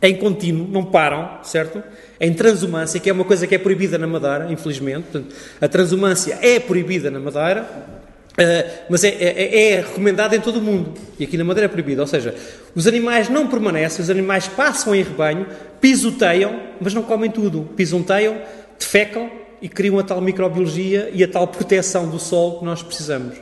em 0.09 0.17
contínuo, 0.17 0.67
não 0.69 0.85
param, 0.85 1.39
certo? 1.43 1.83
Em 2.21 2.33
transumância, 2.33 3.01
que 3.01 3.11
é 3.11 3.13
uma 3.13 3.25
coisa 3.25 3.47
que 3.47 3.55
é 3.55 3.59
proibida 3.59 3.99
na 3.99 4.07
Madeira, 4.07 4.51
infelizmente. 4.51 5.05
Portanto, 5.11 5.35
a 5.61 5.69
transumância 5.69 6.39
é 6.41 6.59
proibida 6.59 7.11
na 7.11 7.19
Madeira, 7.21 7.63
uh, 7.63 8.85
mas 8.89 9.05
é, 9.05 9.09
é, 9.09 9.73
é 9.73 9.77
recomendada 9.77 10.37
em 10.37 10.41
todo 10.41 10.59
o 10.59 10.63
mundo. 10.63 10.95
E 11.19 11.25
aqui 11.25 11.37
na 11.37 11.45
Madeira 11.45 11.67
é 11.67 11.69
proibida. 11.69 12.03
Ou 12.03 12.07
seja, 12.07 12.35
os 12.75 12.87
animais 12.87 13.29
não 13.29 13.47
permanecem, 13.47 14.03
os 14.03 14.11
animais 14.11 14.49
passam 14.49 14.95
em 14.95 15.03
rebanho, 15.03 15.47
pisoteiam, 15.81 16.61
mas 16.81 16.95
não 16.95 17.03
comem 17.03 17.31
tudo. 17.31 17.69
Pisoteiam, 17.77 18.39
defecam 18.79 19.31
e 19.61 19.69
criam 19.69 19.99
a 19.99 20.03
tal 20.03 20.21
microbiologia 20.21 21.11
e 21.13 21.25
a 21.25 21.29
tal 21.29 21.49
proteção 21.49 22.09
do 22.09 22.19
solo 22.19 22.59
que 22.61 22.65
nós 22.65 22.83
precisamos. 22.83 23.37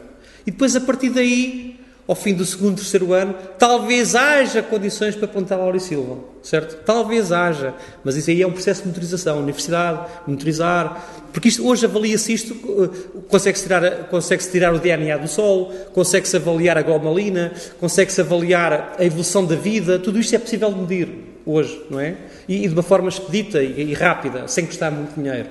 E 0.47 0.51
depois, 0.51 0.77
a 0.77 0.81
partir 0.81 1.11
daí, 1.11 1.74
ao 2.07 2.15
fim 2.15 2.35
do 2.35 2.45
segundo, 2.45 2.77
terceiro 2.77 3.13
ano, 3.13 3.35
talvez 3.59 4.15
haja 4.15 4.63
condições 4.63 5.17
para 5.17 5.27
plantar 5.27 5.59
Silva, 5.81 6.19
certo? 6.43 6.77
Talvez 6.85 7.33
haja, 7.33 7.73
mas 8.05 8.17
isso 8.17 8.31
aí 8.31 8.43
é 8.43 8.47
um 8.47 8.53
processo 8.53 8.83
de 8.83 8.89
monitorização, 8.89 9.39
universidade, 9.39 10.01
monitorizar, 10.27 11.03
porque 11.33 11.49
isto, 11.49 11.67
hoje 11.67 11.87
avalia-se 11.87 12.33
isto, 12.33 12.55
eh, 12.55 13.21
consegue-se 13.29 13.65
tirar, 13.65 14.05
consegue 14.09 14.51
tirar 14.51 14.75
o 14.75 14.79
DNA 14.79 15.17
do 15.17 15.29
solo, 15.29 15.73
consegue-se 15.93 16.37
avaliar 16.37 16.77
a 16.77 16.83
glomalina, 16.83 17.53
consegue-se 17.81 18.21
avaliar 18.21 18.95
a 18.99 19.05
evolução 19.05 19.45
da 19.45 19.57
vida, 19.57 19.99
tudo 19.99 20.19
isto 20.19 20.35
é 20.35 20.39
possível 20.39 20.71
medir 20.71 21.09
hoje, 21.47 21.83
não 21.91 22.01
é? 22.01 22.17
E, 22.47 22.65
e 22.65 22.69
de 22.69 22.75
uma 22.75 22.83
forma 22.83 23.09
expedita 23.09 23.63
e, 23.63 23.91
e, 23.91 23.95
rápida, 23.95 24.47
sem 24.47 24.67
custar 24.67 24.93
muito 24.93 25.15
dinheiro. 25.15 25.49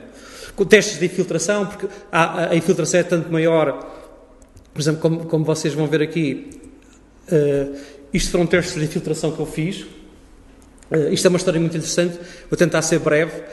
Com 0.56 0.66
testes 0.66 1.00
de 1.00 1.06
infiltração, 1.06 1.66
porque 1.66 1.88
a, 2.12 2.52
a 2.52 2.56
infiltração 2.56 3.00
é 3.00 3.04
tanto 3.04 3.32
maior 3.32 4.03
por 4.74 4.82
exemplo, 4.82 5.02
como, 5.02 5.26
como 5.26 5.46
vocês 5.46 5.74
vão 5.74 5.88
ver 5.88 6.02
aqui, 6.02 6.50
uh, 7.32 7.78
isto 8.14 8.32
foram 8.32 8.46
testes 8.46 8.76
de 8.76 8.84
infiltração 8.84 9.32
que 9.32 9.40
eu 9.40 9.46
fiz. 9.46 9.82
Uh, 10.92 11.12
isto 11.12 11.26
é 11.26 11.30
uma 11.30 11.38
história 11.38 11.60
muito 11.60 11.78
interessante, 11.78 12.18
vou 12.50 12.58
tentar 12.58 12.82
ser 12.82 13.00
breve, 13.00 13.44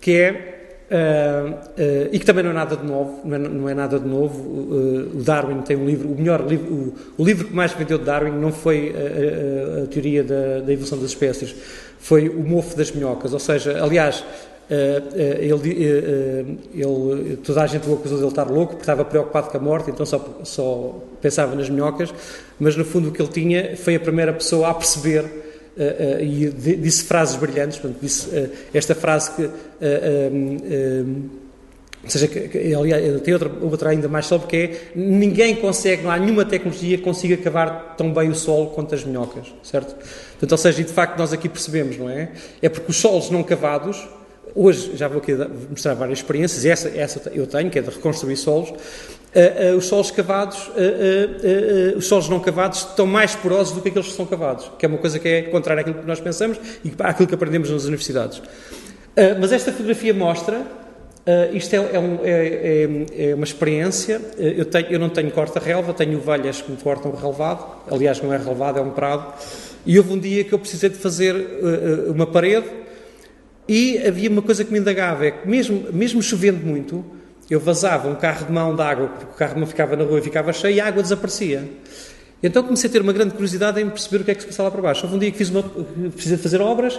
que 0.00 0.12
é 0.12 0.52
Uh, 0.86 1.50
uh, 1.50 2.08
e 2.12 2.18
que 2.20 2.24
também 2.24 2.44
não 2.44 2.52
é 2.52 2.54
nada 2.54 2.76
de 2.76 2.86
novo, 2.86 3.20
não 3.24 3.34
é, 3.34 3.38
não 3.38 3.68
é 3.68 3.74
nada 3.74 3.98
de 3.98 4.06
novo. 4.06 4.40
Uh, 4.40 5.18
o 5.18 5.22
Darwin 5.24 5.60
tem 5.62 5.76
um 5.76 5.84
livro, 5.84 6.08
o 6.08 6.14
melhor 6.14 6.46
livro, 6.46 6.72
o, 6.72 6.94
o, 7.18 7.24
livro 7.24 7.48
que 7.48 7.52
mais 7.52 7.72
vendeu 7.72 7.98
de 7.98 8.04
Darwin 8.04 8.30
não 8.30 8.52
foi 8.52 8.94
a, 8.94 9.80
a, 9.80 9.82
a 9.82 9.86
teoria 9.88 10.22
da, 10.22 10.60
da, 10.60 10.72
evolução 10.72 10.96
das 10.96 11.08
espécies, 11.08 11.56
foi 11.98 12.28
o 12.28 12.40
mofo 12.40 12.76
das 12.76 12.92
minhocas. 12.92 13.32
Ou 13.32 13.40
seja, 13.40 13.82
aliás, 13.82 14.24
ele, 14.68 15.70
ele, 16.74 17.36
toda 17.44 17.62
a 17.62 17.66
gente 17.66 17.88
o 17.88 17.94
acusou 17.94 18.18
de 18.18 18.24
ele 18.24 18.30
estar 18.30 18.50
louco 18.50 18.72
porque 18.72 18.82
estava 18.82 19.04
preocupado 19.04 19.48
com 19.48 19.56
a 19.56 19.60
morte, 19.60 19.90
então 19.90 20.04
só, 20.04 20.40
só 20.42 21.02
pensava 21.20 21.54
nas 21.54 21.70
minhocas, 21.70 22.12
mas 22.58 22.76
no 22.76 22.84
fundo 22.84 23.08
o 23.10 23.12
que 23.12 23.22
ele 23.22 23.30
tinha 23.30 23.76
foi 23.76 23.94
a 23.94 24.00
primeira 24.00 24.32
pessoa 24.32 24.68
a 24.68 24.74
perceber 24.74 25.46
Uh, 25.76 26.22
uh, 26.22 26.24
e 26.24 26.48
disse 26.78 27.04
frases 27.04 27.36
brilhantes, 27.36 27.78
portanto, 27.78 28.00
disse 28.00 28.30
uh, 28.30 28.50
esta 28.72 28.94
frase 28.94 29.30
que, 29.32 29.42
ou 32.02 32.10
seja, 32.10 32.28
que, 32.28 32.48
que, 32.48 32.74
aliás, 32.74 33.20
tem 33.20 33.34
outra, 33.34 33.50
outra 33.60 33.90
ainda 33.90 34.08
mais 34.08 34.24
sobre 34.24 34.46
que 34.46 34.56
é 34.56 34.80
ninguém 34.94 35.56
consegue, 35.56 36.04
não 36.04 36.10
há 36.10 36.18
nenhuma 36.18 36.44
tecnologia 36.44 36.96
que 36.96 37.02
consiga 37.02 37.36
cavar 37.36 37.94
tão 37.94 38.10
bem 38.10 38.30
o 38.30 38.34
solo 38.34 38.68
quanto 38.68 38.94
as 38.94 39.04
minhocas, 39.04 39.52
certo? 39.62 39.94
Portanto, 40.30 40.52
ou 40.52 40.58
seja, 40.58 40.80
e 40.80 40.84
de 40.84 40.92
facto 40.92 41.18
nós 41.18 41.32
aqui 41.32 41.48
percebemos, 41.48 41.98
não 41.98 42.08
é? 42.08 42.30
É 42.62 42.68
porque 42.68 42.90
os 42.90 42.96
solos 42.96 43.28
não 43.28 43.42
cavados, 43.42 44.08
hoje 44.56 44.96
já 44.96 45.06
vou 45.06 45.18
aqui 45.18 45.34
mostrar 45.68 45.94
várias 45.94 46.18
experiências, 46.18 46.64
essa, 46.64 46.88
essa 46.88 47.30
eu 47.32 47.46
tenho, 47.46 47.70
que 47.70 47.78
é 47.78 47.82
de 47.82 47.90
reconstruir 47.90 48.36
solos, 48.36 48.72
Uh, 49.36 49.74
uh, 49.74 49.76
os 49.76 49.84
solos 49.84 50.10
cavados, 50.10 50.68
uh, 50.68 51.98
os 51.98 52.06
solos 52.06 52.26
não 52.26 52.40
cavados 52.40 52.78
estão 52.78 53.06
mais 53.06 53.34
porosos 53.34 53.74
do 53.74 53.82
que 53.82 53.90
aqueles 53.90 54.08
que 54.08 54.14
são 54.14 54.24
cavados, 54.24 54.70
que 54.78 54.86
é 54.86 54.88
uma 54.88 54.96
coisa 54.96 55.18
que 55.18 55.28
é 55.28 55.42
contrária 55.42 55.82
àquilo 55.82 55.96
que 55.96 56.06
nós 56.06 56.18
pensamos 56.20 56.58
e 56.82 56.90
àquilo 57.00 57.28
que 57.28 57.34
aprendemos 57.34 57.68
nas 57.68 57.84
universidades. 57.84 58.40
mas 59.38 59.52
esta 59.52 59.72
fotografia 59.72 60.14
mostra, 60.14 60.62
isto 61.52 61.74
é, 61.74 61.76
é, 61.76 61.98
um, 61.98 62.18
é, 62.22 62.30
é, 62.30 63.30
é 63.30 63.34
uma 63.34 63.44
experiência, 63.44 64.22
eu, 64.38 64.64
tenho, 64.64 64.86
eu, 64.86 64.98
não 64.98 65.10
tenho 65.10 65.30
corta-relva, 65.30 65.92
tenho 65.92 66.16
ovelhas 66.16 66.62
que 66.62 66.70
me 66.70 66.78
cortam 66.78 67.12
relevado, 67.12 67.62
aliás 67.90 68.22
não 68.22 68.32
é 68.32 68.38
relevado, 68.38 68.78
é 68.78 68.80
um 68.80 68.92
prado, 68.92 69.34
e 69.84 69.98
houve 69.98 70.14
um 70.14 70.18
dia 70.18 70.44
que 70.44 70.54
eu 70.54 70.58
precisei 70.58 70.88
de 70.88 70.96
fazer 70.96 71.34
uma 72.08 72.26
parede 72.26 72.85
e 73.68 73.98
havia 74.06 74.30
uma 74.30 74.42
coisa 74.42 74.64
que 74.64 74.72
me 74.72 74.78
indagava, 74.78 75.26
é 75.26 75.30
que 75.30 75.48
mesmo, 75.48 75.92
mesmo 75.92 76.22
chovendo 76.22 76.64
muito, 76.64 77.04
eu 77.50 77.60
vazava 77.60 78.08
um 78.08 78.14
carro 78.14 78.46
de 78.46 78.52
mão 78.52 78.74
de 78.74 78.82
água, 78.82 79.08
porque 79.08 79.24
o 79.24 79.36
carro 79.36 79.54
de 79.54 79.60
mão 79.60 79.68
ficava 79.68 79.96
na 79.96 80.04
rua 80.04 80.18
e 80.18 80.22
ficava 80.22 80.52
cheio 80.52 80.76
e 80.76 80.80
a 80.80 80.86
água 80.86 81.02
desaparecia. 81.02 81.68
Então 82.42 82.62
comecei 82.62 82.88
a 82.88 82.92
ter 82.92 83.00
uma 83.00 83.12
grande 83.12 83.32
curiosidade 83.32 83.80
em 83.80 83.88
perceber 83.88 84.22
o 84.22 84.24
que 84.24 84.30
é 84.30 84.34
que 84.34 84.42
se 84.42 84.46
passava 84.46 84.68
lá 84.68 84.72
para 84.72 84.82
baixo. 84.82 85.04
Houve 85.04 85.16
um 85.16 85.18
dia 85.18 85.30
que 85.30 85.38
fiz 85.38 85.48
uma, 85.48 85.62
precisei 85.62 86.36
fazer 86.36 86.60
obras, 86.60 86.98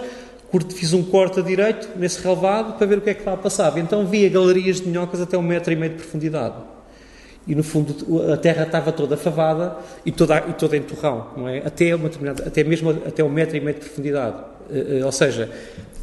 fiz 0.74 0.92
um 0.92 1.02
corte 1.02 1.38
a 1.40 1.42
direito 1.42 1.88
nesse 1.96 2.22
relevado 2.22 2.76
para 2.76 2.86
ver 2.86 2.98
o 2.98 3.00
que 3.00 3.10
é 3.10 3.14
que 3.14 3.24
lá 3.24 3.36
passava. 3.36 3.78
Então 3.78 4.06
via 4.06 4.28
galerias 4.28 4.80
de 4.80 4.88
minhocas 4.88 5.20
até 5.20 5.38
um 5.38 5.42
metro 5.42 5.72
e 5.72 5.76
meio 5.76 5.92
de 5.92 5.98
profundidade. 5.98 6.56
E 7.46 7.54
no 7.54 7.62
fundo 7.62 8.30
a 8.30 8.36
terra 8.36 8.64
estava 8.64 8.92
toda 8.92 9.16
favada 9.16 9.76
e 10.04 10.12
toda, 10.12 10.44
e 10.48 10.52
toda 10.52 10.76
em 10.76 10.82
torrão, 10.82 11.28
não 11.34 11.48
é? 11.48 11.58
Até, 11.58 11.94
uma 11.94 12.10
até 12.46 12.62
mesmo 12.62 12.90
até 12.90 13.24
um 13.24 13.30
metro 13.30 13.56
e 13.56 13.60
meio 13.60 13.74
de 13.74 13.80
profundidade. 13.80 14.36
Uh, 14.68 15.00
uh, 15.00 15.06
ou 15.06 15.12
seja, 15.12 15.48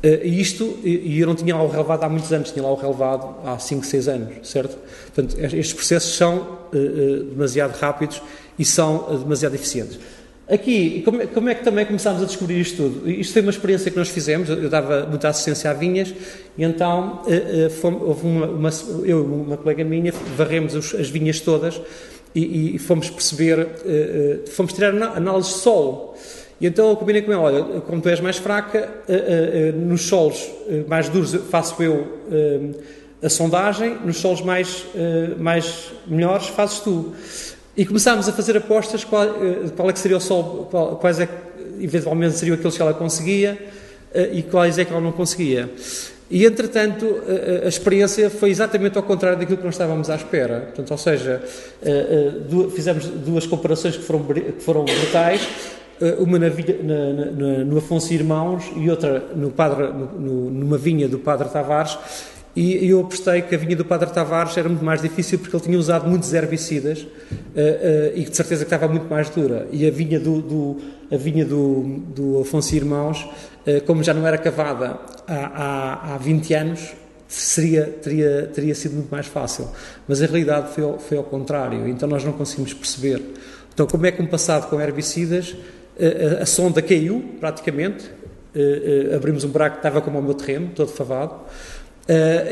Uh, 0.06 0.24
isto, 0.24 0.78
e 0.84 1.20
eu 1.20 1.26
não 1.26 1.34
tinha 1.34 1.56
lá 1.56 1.64
o 1.64 1.68
relevado 1.68 2.04
há 2.04 2.10
muitos 2.10 2.32
anos, 2.32 2.52
tinha 2.52 2.64
lá 2.64 2.72
o 2.72 2.76
relevado 2.76 3.38
há 3.44 3.58
5, 3.58 3.84
6 3.84 4.08
anos, 4.08 4.48
certo? 4.48 4.78
Portanto, 5.06 5.36
estes 5.40 5.74
processos 5.74 6.16
são 6.16 6.38
uh, 6.38 6.78
uh, 6.78 7.24
demasiado 7.24 7.76
rápidos 7.76 8.22
e 8.60 8.64
são 8.64 9.18
demasiado 9.18 9.56
eficientes. 9.56 9.98
Aqui, 10.48 11.02
como 11.04 11.24
é, 11.24 11.26
como 11.26 11.50
é, 11.50 11.56
que 11.56 11.64
também 11.64 11.88
começámos 11.88 12.22
a 12.22 12.26
descobrir 12.26 12.60
isto 12.62 12.84
tudo? 12.84 13.10
Isto 13.10 13.34
foi 13.34 13.42
uma 13.42 13.50
experiência 13.50 13.90
que 13.90 13.98
nós 13.98 14.10
fizemos, 14.10 14.48
eu 14.48 14.70
dava 14.70 15.08
muita 15.08 15.28
assistência 15.28 15.72
a 15.72 15.74
vinhas, 15.74 16.14
e 16.56 16.64
então 16.64 17.24
houve 18.02 18.28
uma, 18.28 18.46
uma, 18.46 18.70
eu 19.04 19.22
e 19.22 19.24
uma 19.24 19.58
colega 19.58 19.84
minha 19.84 20.14
varremos 20.38 20.76
as 20.76 21.10
vinhas 21.10 21.40
todas 21.40 21.82
e, 22.36 22.76
e 22.76 22.78
fomos 22.78 23.10
perceber, 23.10 23.68
fomos 24.52 24.72
tirar 24.72 24.94
análise 24.94 25.50
de 25.50 25.56
solo. 25.56 26.14
E 26.60 26.68
então 26.68 26.90
eu 26.90 26.96
combinei 26.96 27.22
com 27.22 27.32
ele, 27.32 27.42
olha, 27.42 27.82
como 27.82 28.02
tu 28.02 28.08
és 28.08 28.20
mais 28.22 28.38
fraca, 28.38 28.90
uh, 29.10 29.76
uh, 29.76 29.80
nos 29.80 30.04
solos 30.04 30.50
mais 30.88 31.10
duros 31.10 31.34
faço 31.50 31.82
eu 31.84 32.08
a 33.24 33.30
sondagem, 33.30 33.98
nos 34.06 34.18
solos 34.18 34.42
mais, 34.42 34.86
mais 35.38 35.92
melhores 36.06 36.48
fazes 36.48 36.80
tu. 36.80 37.14
E 37.76 37.86
começámos 37.86 38.30
a 38.30 38.32
fazer 38.32 38.56
apostas 38.58 39.04
qual, 39.04 39.28
qual 39.76 39.90
é 39.90 39.94
que 39.94 40.00
seria 40.00 40.18
o 40.18 40.20
sol, 40.20 40.70
quais 41.00 41.20
é 41.20 41.26
que 41.26 41.34
eventualmente 41.84 42.38
seriam 42.38 42.56
aqueles 42.56 42.76
que 42.76 42.82
ela 42.82 42.94
conseguia 42.94 43.58
e 44.32 44.44
quais 44.44 44.78
é 44.78 44.86
que 44.86 44.92
ela 44.92 45.02
não 45.02 45.12
conseguia. 45.12 45.70
E, 46.30 46.46
entretanto, 46.46 47.22
a, 47.64 47.68
experiência 47.68 48.30
foi 48.30 48.50
exatamente 48.50 48.98
ao 48.98 49.04
contrário 49.04 49.40
daquilo 49.40 49.58
que 49.58 49.64
nós 49.64 49.74
estávamos 49.74 50.10
à 50.10 50.16
espera. 50.16 50.62
Portanto, 50.62 50.92
ou 50.92 50.98
seja, 50.98 51.42
fizemos 52.76 53.08
duas 53.08 53.48
comparações 53.48 53.98
que 53.98 54.04
foram, 54.04 54.24
que 54.24 54.62
foram 54.62 54.86
brutais. 54.86 55.48
Eh, 56.02 56.16
uma 56.20 56.38
na, 56.38 56.50
na, 56.50 57.32
na, 57.32 57.64
no 57.64 57.78
Afonso 57.78 58.14
Irmãos 58.14 58.70
e 58.76 58.90
outra 58.90 59.30
no 59.34 59.50
padre, 59.52 59.88
no, 59.94 60.52
numa 60.52 60.78
vinha 60.78 61.08
do 61.08 61.20
Padre 61.20 61.48
Tavares, 61.48 61.98
e 62.54 62.88
eu 62.90 63.02
apostei 63.02 63.42
que 63.42 63.56
a 63.56 63.58
vinha 63.58 63.76
do 63.76 63.84
Padre 63.84 64.10
Tavares 64.12 64.58
era 64.58 64.68
muito 64.68 64.84
mais 64.84 65.02
difícil 65.02 65.40
porque 65.40 65.56
ele 65.56 65.64
tinha 65.64 65.78
usado 65.78 66.08
muitos 66.08 66.34
herbicidas 66.34 67.02
uh, 67.02 67.06
uh, 67.06 68.12
e 68.16 68.24
de 68.24 68.36
certeza 68.36 68.64
que 68.64 68.74
estava 68.74 68.92
muito 68.92 69.10
mais 69.10 69.30
dura. 69.30 69.68
E 69.72 69.86
a 69.86 69.92
vinha 69.92 70.20
do, 70.20 70.42
do 70.42 70.78
a 71.12 71.18
vinha 71.18 71.46
do, 71.46 72.02
do 72.16 72.40
Afonso 72.40 72.74
Irmãos, 72.74 73.24
uh, 73.68 73.82
como 73.86 74.02
já 74.04 74.14
não 74.14 74.26
era 74.26 74.38
cavada 74.38 74.98
há, 75.28 75.34
há, 75.34 76.14
há 76.14 76.18
20 76.18 76.54
anos, 76.54 76.94
seria, 77.28 77.84
teria, 78.02 78.50
teria 78.54 78.74
sido 78.74 78.96
muito 78.96 79.10
mais 79.10 79.28
fácil. 79.28 79.68
Mas 80.08 80.22
a 80.22 80.26
realidade 80.26 80.74
foi 80.74 80.98
foi 80.98 81.18
ao 81.18 81.26
contrário, 81.26 81.88
então 81.90 82.08
nós 82.08 82.24
não 82.24 82.32
conseguimos 82.32 82.74
perceber. 82.74 83.22
Então, 83.74 83.86
como 83.86 84.06
é 84.06 84.12
que 84.14 84.22
um 84.22 84.28
passado 84.28 84.70
com 84.70 84.80
herbicidas 84.80 85.54
a, 86.00 86.44
a 86.44 86.46
sonda 86.46 86.82
caiu, 86.82 87.24
praticamente, 87.40 88.10
abrimos 89.14 89.44
um 89.44 89.50
buraco 89.50 89.76
que 89.76 89.80
estava 89.80 90.02
como 90.02 90.18
o 90.20 90.22
meu 90.22 90.34
terreno, 90.34 90.72
todo 90.74 90.90
favado, 90.90 91.42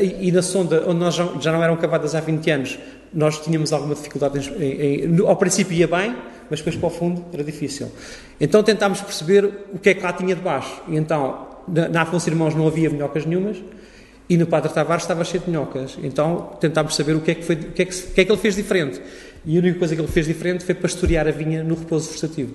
e, 0.00 0.28
e, 0.28 0.32
na 0.32 0.42
sonda, 0.42 0.82
onde 0.86 0.98
nós 0.98 1.14
já, 1.14 1.26
já, 1.40 1.52
não 1.52 1.62
eram 1.62 1.76
cavadas 1.76 2.14
há 2.14 2.20
20 2.20 2.50
anos, 2.50 2.78
nós 3.12 3.38
tínhamos 3.38 3.72
alguma 3.72 3.94
dificuldade 3.94 4.52
em, 4.58 5.04
em, 5.04 5.26
ao 5.26 5.36
princípio 5.36 5.74
ia 5.74 5.86
bem, 5.86 6.14
mas 6.50 6.60
depois 6.60 6.76
para 6.76 6.86
o 6.88 6.90
fundo 6.90 7.24
era 7.32 7.44
difícil. 7.44 7.90
Então 8.40 8.62
tentámos 8.62 9.00
perceber 9.00 9.44
o 9.72 9.78
que 9.78 9.90
é 9.90 9.94
que 9.94 10.02
lá 10.02 10.12
tinha 10.12 10.34
debaixo. 10.34 10.82
E 10.88 10.96
então, 10.96 11.46
na, 11.68 11.88
na 11.88 12.02
Afonso 12.02 12.28
Irmãos 12.28 12.54
não 12.54 12.66
havia 12.66 12.90
minhocas 12.90 13.24
nenhumas, 13.24 13.62
e 14.28 14.36
no 14.36 14.46
Padre 14.46 14.72
Tavares 14.72 15.04
estava 15.04 15.24
cheio 15.24 15.42
de 15.42 15.50
minhocas. 15.50 15.96
Então 16.02 16.56
tentámos 16.60 16.96
saber 16.96 17.14
o 17.14 17.20
que 17.20 17.30
é 17.30 17.34
que, 17.34 17.44
foi, 17.44 17.54
o 17.54 17.72
que, 17.72 17.82
é 17.82 17.84
que, 17.84 17.94
o 17.94 18.10
que, 18.10 18.20
é 18.20 18.24
que 18.24 18.32
ele 18.32 18.40
fez 18.40 18.56
diferente. 18.56 19.00
E 19.44 19.56
a 19.56 19.60
única 19.60 19.78
coisa 19.78 19.94
que 19.94 20.00
ele 20.00 20.08
fez 20.08 20.26
diferente 20.26 20.64
foi 20.64 20.74
pastorear 20.74 21.28
a 21.28 21.30
vinha 21.30 21.62
no 21.62 21.74
repouso 21.74 22.08
vegetativo. 22.08 22.54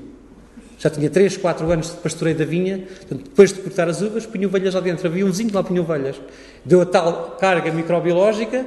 Já 0.80 0.90
tinha 0.90 1.10
3, 1.10 1.36
4 1.36 1.70
anos 1.72 1.92
de 1.92 1.98
pastoreio 1.98 2.38
da 2.38 2.46
vinha, 2.46 2.78
portanto, 2.80 3.24
depois 3.26 3.52
de 3.52 3.60
cortar 3.60 3.90
as 3.90 4.02
uvas, 4.02 4.26
punha 4.26 4.48
ovelhas 4.48 4.74
lá 4.74 4.80
dentro. 4.80 5.06
Havia 5.08 5.26
um 5.26 5.30
vizinho 5.30 5.50
que 5.50 5.56
lá 5.56 5.62
punha 5.62 5.82
ovelhas. 5.82 6.16
Deu 6.64 6.82
a 6.82 6.86
tal 6.86 7.38
carga 7.38 7.70
microbiológica 7.70 8.66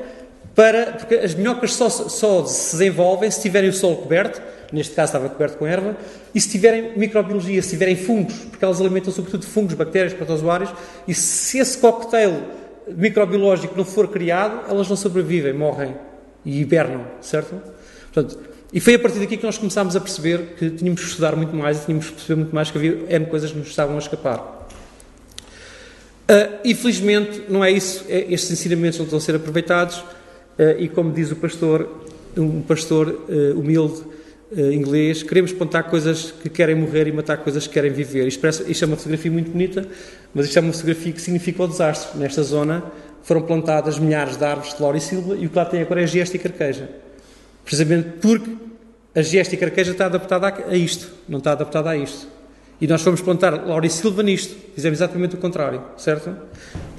para. 0.54 0.92
porque 0.92 1.14
as 1.14 1.34
minhocas 1.34 1.72
só, 1.72 1.88
só 1.88 2.44
se 2.44 2.72
desenvolvem 2.76 3.30
se 3.30 3.40
tiverem 3.40 3.70
o 3.70 3.72
solo 3.72 3.96
coberto, 3.96 4.42
neste 4.70 4.94
caso 4.94 5.08
estava 5.08 5.28
coberto 5.30 5.56
com 5.56 5.66
erva, 5.66 5.96
e 6.34 6.40
se 6.40 6.50
tiverem 6.50 6.98
microbiologia, 6.98 7.62
se 7.62 7.70
tiverem 7.70 7.96
fungos, 7.96 8.34
porque 8.34 8.62
elas 8.62 8.78
alimentam 8.78 9.10
sobretudo 9.10 9.46
fungos, 9.46 9.72
bactérias, 9.72 10.12
protozoários, 10.12 10.70
e 11.08 11.14
se 11.14 11.58
esse 11.60 11.78
cocktail 11.78 12.42
microbiológico 12.88 13.74
não 13.74 13.86
for 13.86 14.08
criado, 14.08 14.68
elas 14.68 14.86
não 14.86 14.96
sobrevivem, 14.96 15.54
morrem 15.54 15.96
e 16.44 16.60
hibernam, 16.60 17.06
certo? 17.22 17.54
Portanto, 18.12 18.51
e 18.72 18.80
foi 18.80 18.94
a 18.94 18.98
partir 18.98 19.18
daqui 19.18 19.36
que 19.36 19.44
nós 19.44 19.58
começámos 19.58 19.94
a 19.94 20.00
perceber 20.00 20.54
que 20.58 20.70
tínhamos 20.70 21.02
que 21.02 21.06
estudar 21.08 21.36
muito 21.36 21.54
mais 21.54 21.82
e 21.82 21.86
tínhamos 21.86 22.06
que 22.06 22.12
perceber 22.12 22.40
muito 22.40 22.54
mais 22.54 22.70
que 22.70 22.78
havia 22.78 23.04
N 23.10 23.26
coisas 23.26 23.52
que 23.52 23.58
nos 23.58 23.68
estavam 23.68 23.96
a 23.96 23.98
escapar. 23.98 24.38
Uh, 26.22 26.58
infelizmente, 26.64 27.42
não 27.50 27.62
é 27.62 27.70
isso, 27.70 28.06
é, 28.08 28.32
estes 28.32 28.50
ensinamentos 28.50 28.98
não 28.98 29.04
estão 29.04 29.18
a 29.18 29.20
ser 29.20 29.34
aproveitados 29.34 29.98
uh, 29.98 30.78
e, 30.78 30.88
como 30.88 31.12
diz 31.12 31.30
o 31.30 31.36
pastor, 31.36 31.86
um 32.34 32.62
pastor 32.62 33.08
uh, 33.08 33.58
humilde 33.58 34.12
inglês, 34.54 35.22
queremos 35.22 35.50
plantar 35.50 35.84
coisas 35.84 36.30
que 36.30 36.50
querem 36.50 36.74
morrer 36.74 37.08
e 37.08 37.12
matar 37.12 37.38
coisas 37.38 37.66
que 37.66 37.72
querem 37.72 37.90
viver. 37.90 38.26
Isto, 38.26 38.38
parece, 38.38 38.70
isto 38.70 38.84
é 38.84 38.86
uma 38.86 38.96
fotografia 38.98 39.30
muito 39.30 39.50
bonita, 39.50 39.88
mas 40.34 40.44
isto 40.44 40.58
é 40.58 40.60
uma 40.60 40.74
fotografia 40.74 41.10
que 41.10 41.22
significa 41.22 41.62
o 41.62 41.66
desastre. 41.66 42.18
Nesta 42.18 42.42
zona 42.42 42.84
foram 43.22 43.40
plantadas 43.40 43.98
milhares 43.98 44.36
de 44.36 44.44
árvores 44.44 44.74
de 44.74 45.00
silva 45.00 45.36
e 45.36 45.46
o 45.46 45.48
que 45.48 45.56
lá 45.56 45.64
tem 45.64 45.80
agora 45.80 46.02
é 46.02 46.06
gesta 46.06 46.36
e 46.36 46.38
carqueja. 46.38 46.86
Precisamente 47.64 48.08
porque 48.20 48.50
a 49.14 49.22
gesta 49.22 49.54
e 49.54 49.58
carqueja 49.58 49.92
está 49.92 50.06
adaptada 50.06 50.54
a 50.68 50.76
isto, 50.76 51.10
não 51.28 51.38
está 51.38 51.52
adaptada 51.52 51.90
a 51.90 51.96
isto. 51.96 52.26
E 52.80 52.86
nós 52.86 53.02
fomos 53.02 53.20
plantar 53.20 53.62
Silva 53.88 54.22
nisto, 54.22 54.56
fizemos 54.74 54.98
exatamente 54.98 55.36
o 55.36 55.38
contrário, 55.38 55.82
certo? 55.96 56.34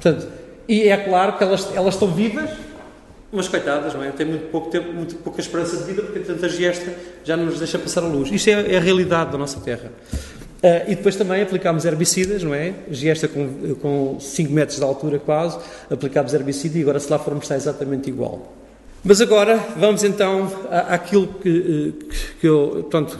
Portanto, 0.01 0.27
e 0.67 0.87
é 0.87 0.95
claro 0.95 1.37
que 1.37 1.43
elas, 1.43 1.75
elas 1.75 1.95
estão 1.95 2.07
vivas, 2.07 2.49
mas 3.31 3.47
coitadas, 3.47 3.93
não 3.93 4.03
é? 4.03 4.11
Tem 4.11 4.25
muito 4.25 4.49
pouco 4.49 4.69
tempo, 4.69 4.93
muito 4.93 5.15
pouca 5.15 5.41
esperança 5.41 5.75
de 5.75 5.83
vida, 5.83 6.03
porque 6.03 6.19
tanta 6.19 6.47
gesta 6.47 6.93
já 7.23 7.35
não 7.35 7.45
nos 7.45 7.59
deixa 7.59 7.77
passar 7.77 8.03
a 8.03 8.07
luz. 8.07 8.31
Isto 8.31 8.49
é, 8.49 8.75
é 8.75 8.77
a 8.77 8.79
realidade 8.79 9.31
da 9.31 9.37
nossa 9.37 9.59
terra. 9.59 9.91
Uh, 10.63 10.91
e 10.91 10.95
depois 10.95 11.17
também 11.17 11.41
aplicámos 11.41 11.83
herbicidas, 11.83 12.41
não 12.43 12.53
é? 12.53 12.73
Gesta 12.89 13.27
com, 13.27 13.75
com 13.81 14.17
5 14.19 14.53
metros 14.53 14.77
de 14.77 14.83
altura 14.85 15.19
quase, 15.19 15.57
aplicámos 15.89 16.33
herbicida 16.33 16.77
e 16.77 16.81
agora 16.83 16.99
se 16.99 17.11
lá 17.11 17.19
formos 17.19 17.43
está 17.43 17.55
exatamente 17.55 18.09
igual. 18.09 18.53
Mas 19.05 19.19
agora 19.19 19.57
vamos 19.75 20.01
então 20.05 20.49
àquilo 20.87 21.27
que, 21.27 21.93
que 22.39 22.47
eu, 22.47 22.87
portanto, 22.89 23.19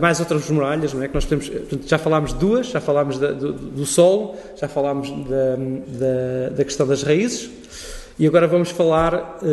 mais 0.00 0.18
outras 0.18 0.50
muralhas, 0.50 0.92
não 0.92 1.00
é? 1.00 1.06
Que 1.06 1.14
nós 1.14 1.24
temos, 1.24 1.48
portanto, 1.48 1.86
já 1.86 1.98
falámos 1.98 2.32
de 2.32 2.40
duas, 2.40 2.66
já 2.66 2.80
falámos 2.80 3.16
da, 3.16 3.30
do, 3.30 3.52
do 3.52 3.86
solo, 3.86 4.34
já 4.56 4.66
falámos 4.66 5.08
da, 5.08 5.56
da, 5.86 6.48
da, 6.56 6.64
questão 6.64 6.84
das 6.84 7.04
raízes 7.04 7.48
e 8.18 8.26
agora 8.26 8.48
vamos 8.48 8.70
falar 8.70 9.38
uh, 9.40 9.46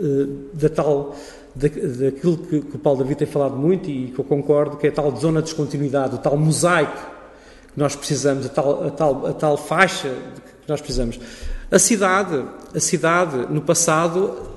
uh, 0.00 0.48
da 0.54 0.68
tal, 0.68 1.16
da, 1.56 1.66
daquilo 1.66 2.38
que, 2.38 2.60
que, 2.60 2.76
o 2.76 2.78
Paulo 2.78 3.00
David 3.00 3.18
tem 3.18 3.26
falado 3.26 3.56
muito 3.56 3.90
e 3.90 4.12
que 4.12 4.18
eu 4.20 4.24
concordo, 4.24 4.76
que 4.76 4.86
é 4.86 4.90
a 4.90 4.92
tal 4.92 5.16
zona 5.16 5.40
de 5.40 5.46
descontinuidade, 5.46 6.14
o 6.14 6.18
tal 6.18 6.36
mosaico 6.36 7.10
que 7.74 7.80
nós 7.80 7.96
precisamos, 7.96 8.46
a 8.46 8.48
tal, 8.48 8.86
a 8.86 8.90
tal, 8.92 9.26
a 9.26 9.32
tal 9.32 9.56
faixa 9.56 10.08
que 10.08 10.68
nós 10.68 10.80
precisamos. 10.80 11.18
A 11.68 11.80
cidade, 11.80 12.44
a 12.72 12.78
cidade 12.78 13.52
no 13.52 13.62
passado 13.62 14.51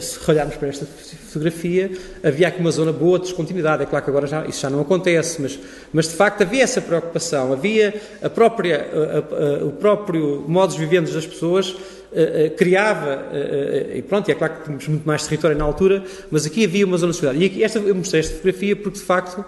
se 0.00 0.30
olharmos 0.30 0.56
para 0.56 0.68
esta 0.68 0.86
fotografia, 0.86 1.90
havia 2.22 2.48
aqui 2.48 2.60
uma 2.60 2.70
zona 2.70 2.92
boa 2.92 3.18
de 3.18 3.26
descontinuidade. 3.26 3.82
É 3.82 3.86
claro 3.86 4.04
que 4.04 4.10
agora 4.10 4.26
já, 4.26 4.44
isso 4.46 4.60
já 4.60 4.70
não 4.70 4.80
acontece, 4.80 5.40
mas, 5.40 5.58
mas 5.92 6.08
de 6.08 6.14
facto 6.14 6.42
havia 6.42 6.62
essa 6.62 6.80
preocupação, 6.80 7.52
havia 7.52 8.00
a 8.22 8.30
própria, 8.30 8.86
a, 8.86 9.62
a, 9.62 9.64
o 9.64 9.72
próprio 9.72 10.44
modo 10.46 10.72
de 10.72 10.78
viver 10.78 11.00
das 11.02 11.26
pessoas 11.26 11.74
Uh, 12.14 12.46
uh, 12.46 12.50
criava, 12.56 13.24
uh, 13.32 13.96
e 13.96 14.00
pronto, 14.00 14.30
é 14.30 14.34
claro 14.36 14.54
que 14.54 14.62
tínhamos 14.62 14.86
muito 14.86 15.04
mais 15.04 15.24
território 15.24 15.58
na 15.58 15.64
altura, 15.64 16.04
mas 16.30 16.46
aqui 16.46 16.64
havia 16.64 16.86
uma 16.86 16.96
zona 16.96 17.10
de 17.10 17.18
cidade. 17.18 17.38
E 17.38 17.44
aqui, 17.44 17.64
esta, 17.64 17.80
eu 17.80 17.92
mostrei 17.92 18.20
esta 18.20 18.34
fotografia 18.34 18.76
porque, 18.76 19.00
de 19.00 19.04
facto, 19.04 19.44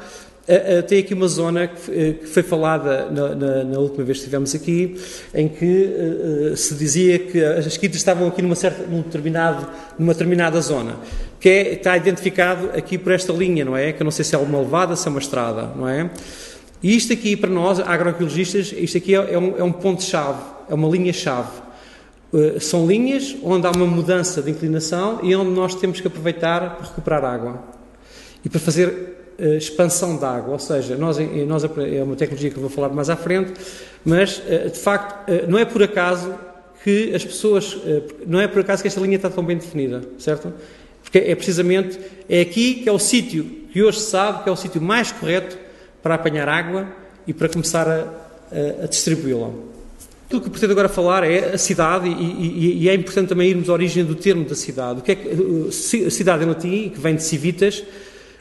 Uh, 0.48 0.78
uh, 0.78 0.82
tem 0.84 1.00
aqui 1.00 1.12
uma 1.12 1.26
zona 1.26 1.66
que, 1.66 1.90
uh, 1.90 2.14
que 2.14 2.26
foi 2.26 2.44
falada 2.44 3.10
na, 3.10 3.34
na, 3.34 3.64
na, 3.64 3.78
última 3.80 4.04
vez 4.04 4.18
que 4.18 4.24
estivemos 4.24 4.54
aqui, 4.54 4.96
em 5.34 5.48
que 5.48 6.54
se 6.56 6.72
dizia 6.74 7.18
que 7.18 7.42
as 7.42 7.76
quintas 7.76 7.96
estavam 7.96 8.28
aqui 8.28 8.42
numa, 8.42 8.54
certa, 8.54 8.84
num 8.84 9.02
determinado, 9.02 9.66
numa 9.98 10.12
determinada 10.12 10.60
zona, 10.60 10.98
que 11.40 11.48
é, 11.48 11.72
está 11.72 11.96
identificado 11.96 12.70
aqui 12.76 12.96
por 12.96 13.10
esta 13.10 13.32
linha, 13.32 13.64
não 13.64 13.76
é? 13.76 13.92
Que 13.92 14.02
eu 14.02 14.04
não 14.04 14.12
sei 14.12 14.24
se 14.24 14.36
é 14.36 14.38
uma 14.38 14.60
levada, 14.60 14.94
se 14.94 15.08
é 15.08 15.10
uma 15.10 15.18
estrada, 15.18 15.72
não 15.74 15.88
é? 15.88 16.08
E 16.80 16.94
isto 16.94 17.12
aqui, 17.12 17.36
para 17.36 17.50
nós, 17.50 17.80
agroecologistas, 17.80 18.72
isto 18.76 18.98
aqui 18.98 19.16
é, 19.16 19.34
é 19.34 19.38
um, 19.38 19.58
é 19.58 19.64
um 19.64 19.72
ponto-chave, 19.72 20.38
é 20.70 20.74
uma 20.74 20.88
linha-chave. 20.88 21.50
são 22.60 22.86
linhas 22.86 23.34
onde 23.42 23.66
há 23.66 23.72
uma 23.72 23.86
mudança 23.86 24.40
de 24.40 24.52
inclinação 24.52 25.18
e 25.24 25.34
onde 25.34 25.50
nós 25.50 25.74
temos 25.74 26.00
que 26.00 26.06
aproveitar 26.06 26.76
para 26.76 26.86
recuperar 26.86 27.24
água. 27.24 27.64
E 28.44 28.48
para 28.48 28.60
fazer 28.60 29.15
expansão 29.38 30.16
da 30.16 30.30
água, 30.30 30.52
ou 30.52 30.58
seja, 30.58 30.96
nós, 30.96 31.18
nós, 31.46 31.64
é 31.64 32.02
uma 32.02 32.16
tecnologia 32.16 32.50
que 32.50 32.56
eu 32.56 32.60
vou 32.60 32.70
falar 32.70 32.88
mais 32.88 33.10
à 33.10 33.16
frente, 33.16 33.52
mas 34.04 34.38
uh, 34.38 34.70
de 34.70 34.78
facto 34.78 35.30
uh, 35.30 35.50
não 35.50 35.58
é 35.58 35.64
por 35.64 35.82
acaso 35.82 36.34
que 36.82 37.14
as 37.14 37.24
pessoas, 37.24 37.76
não 38.24 38.40
é 38.40 38.46
por 38.46 38.60
acaso 38.60 38.80
que 38.80 38.86
esta 38.86 39.00
linha 39.00 39.16
está 39.16 39.28
tão 39.28 39.44
bem 39.44 39.56
definida, 39.56 40.02
certo? 40.18 40.52
Porque 41.02 41.18
é 41.18 41.34
precisamente, 41.34 41.98
é 42.28 42.40
aqui 42.40 42.76
que 42.76 42.88
é 42.88 42.92
o 42.92 42.98
sítio 42.98 43.44
que 43.72 43.82
hoje 43.82 43.98
se 43.98 44.10
sabe 44.10 44.44
que 44.44 44.48
é 44.48 44.52
o 44.52 44.56
sítio 44.56 44.80
mais 44.80 45.10
correto 45.10 45.58
para 46.00 46.14
apanhar 46.14 46.48
água 46.48 46.86
e 47.26 47.32
para 47.34 47.48
começar 47.48 47.88
a, 47.88 48.04
a, 48.52 48.84
a 48.84 48.86
distribuí-la. 48.86 49.50
Aquilo 50.26 50.40
que 50.40 50.50
pretendo 50.50 50.72
agora 50.72 50.88
falar 50.88 51.22
é 51.22 51.54
a 51.54 51.58
cidade, 51.58 52.08
e, 52.08 52.12
e, 52.12 52.82
e, 52.82 52.88
é 52.88 52.94
importante 52.94 53.28
também 53.28 53.50
irmos 53.50 53.68
à 53.68 53.72
origem 53.72 54.04
do 54.04 54.14
termo 54.16 54.44
da 54.44 54.56
cidade. 54.56 54.98
O 54.98 55.02
que 55.02 55.12
é 55.12 55.14
que, 55.14 55.70
cidade 56.10 56.42
em 56.42 56.46
latim, 56.46 56.88
que 56.88 56.98
vem 56.98 57.14
de 57.14 57.22
civitas, 57.22 57.84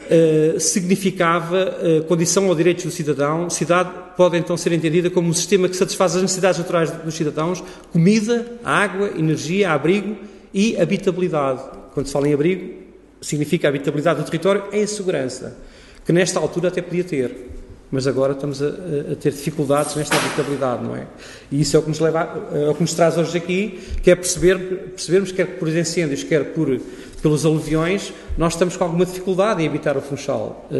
Uh, 0.05 0.59
significava 0.59 1.77
uh, 1.81 2.03
condição 2.03 2.47
ou 2.47 2.53
direitos 2.53 2.85
do 2.85 2.91
cidadão. 2.91 3.49
Cidade 3.49 3.89
pode 4.15 4.37
então 4.37 4.55
ser 4.55 4.71
entendida 4.71 5.09
como 5.09 5.29
um 5.29 5.33
sistema 5.33 5.67
que 5.67 5.75
satisfaz 5.75 6.15
as 6.15 6.21
necessidades 6.21 6.59
naturais 6.59 6.91
dos 6.91 7.15
cidadãos: 7.15 7.63
comida, 7.91 8.45
água, 8.63 9.11
energia, 9.17 9.71
abrigo 9.71 10.15
e 10.53 10.79
habitabilidade. 10.79 11.61
Quando 11.93 12.05
se 12.05 12.13
fala 12.13 12.27
em 12.27 12.33
abrigo, 12.33 12.71
significa 13.19 13.67
habitabilidade 13.67 14.19
do 14.19 14.25
território 14.25 14.65
em 14.71 14.85
segurança, 14.85 15.57
que 16.05 16.13
nesta 16.13 16.39
altura 16.39 16.67
até 16.67 16.81
podia 16.81 17.03
ter. 17.03 17.55
Mas 17.91 18.07
agora 18.07 18.33
estamos 18.33 18.61
a, 18.61 18.67
a, 18.67 19.15
ter 19.15 19.31
dificuldades 19.31 19.95
nesta 19.95 20.15
habitabilidade, 20.15 20.83
não 20.83 20.95
é? 20.95 21.05
E 21.51 21.61
isso 21.61 21.75
é 21.75 21.79
o 21.79 21.83
que 21.83 21.89
nos 21.89 21.99
leva, 21.99 22.49
é 22.53 22.69
o 22.69 22.73
que 22.73 22.81
nos 22.81 22.93
traz 22.93 23.17
hoje 23.17 23.37
aqui, 23.37 23.79
que 24.01 24.11
é 24.11 24.15
perceber, 24.15 24.57
percebermos, 24.89 25.31
quer 25.31 25.45
por 25.57 25.69
incêndios, 25.69 26.23
quer 26.23 26.45
por 26.45 26.79
pelos 27.25 27.43
aluviões, 27.43 28.13
nós 28.37 28.53
estamos 28.53 28.77
com 28.77 28.83
alguma 28.83 29.03
dificuldade 29.03 29.63
em 29.63 29.65
evitar 29.65 29.97
o 29.97 30.01
Funchal. 30.01 30.69
Eh, 30.71 30.75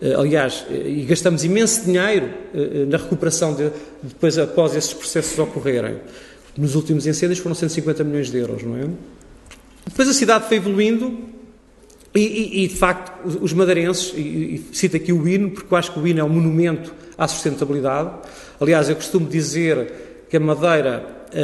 eh, 0.00 0.10
eh, 0.10 0.14
aliás, 0.14 0.64
e 0.70 1.02
gastamos 1.02 1.42
imenso 1.42 1.84
dinheiro 1.84 2.30
na 2.88 2.96
recuperação 2.96 3.52
de, 3.56 3.72
depois 4.00 4.38
após 4.38 4.76
esses 4.76 4.94
processos 4.94 5.36
ocorrerem. 5.36 5.96
Nos 6.56 6.76
últimos 6.76 7.08
incêndios 7.08 7.40
foram 7.40 7.56
150 7.56 8.04
milhões 8.04 8.30
de 8.30 8.38
euros, 8.38 8.62
não 8.62 8.76
é? 8.76 8.88
Depois 9.84 10.08
a 10.08 10.12
cidade 10.12 10.46
foi 10.46 10.58
evoluindo 10.58 11.18
e, 12.14 12.20
e, 12.20 12.64
e 12.64 12.68
de 12.68 12.76
facto, 12.76 13.26
os 13.42 13.52
madeirenses, 13.52 14.12
e, 14.16 14.20
e 14.20 14.66
cito 14.72 14.96
aqui 14.96 15.12
o 15.12 15.26
hino, 15.26 15.50
porque 15.50 15.74
eu 15.74 15.76
acho 15.76 15.92
que 15.92 15.98
o 15.98 16.06
hino 16.06 16.20
é 16.20 16.24
um 16.24 16.28
monumento 16.28 16.94
à 17.18 17.26
sustentabilidade. 17.26 18.12
Aliás, 18.60 18.88
eu 18.88 18.94
costumo 18.94 19.28
dizer 19.28 20.26
que 20.30 20.36
a 20.36 20.40
Madeira. 20.40 21.04
Uh, 21.34 21.40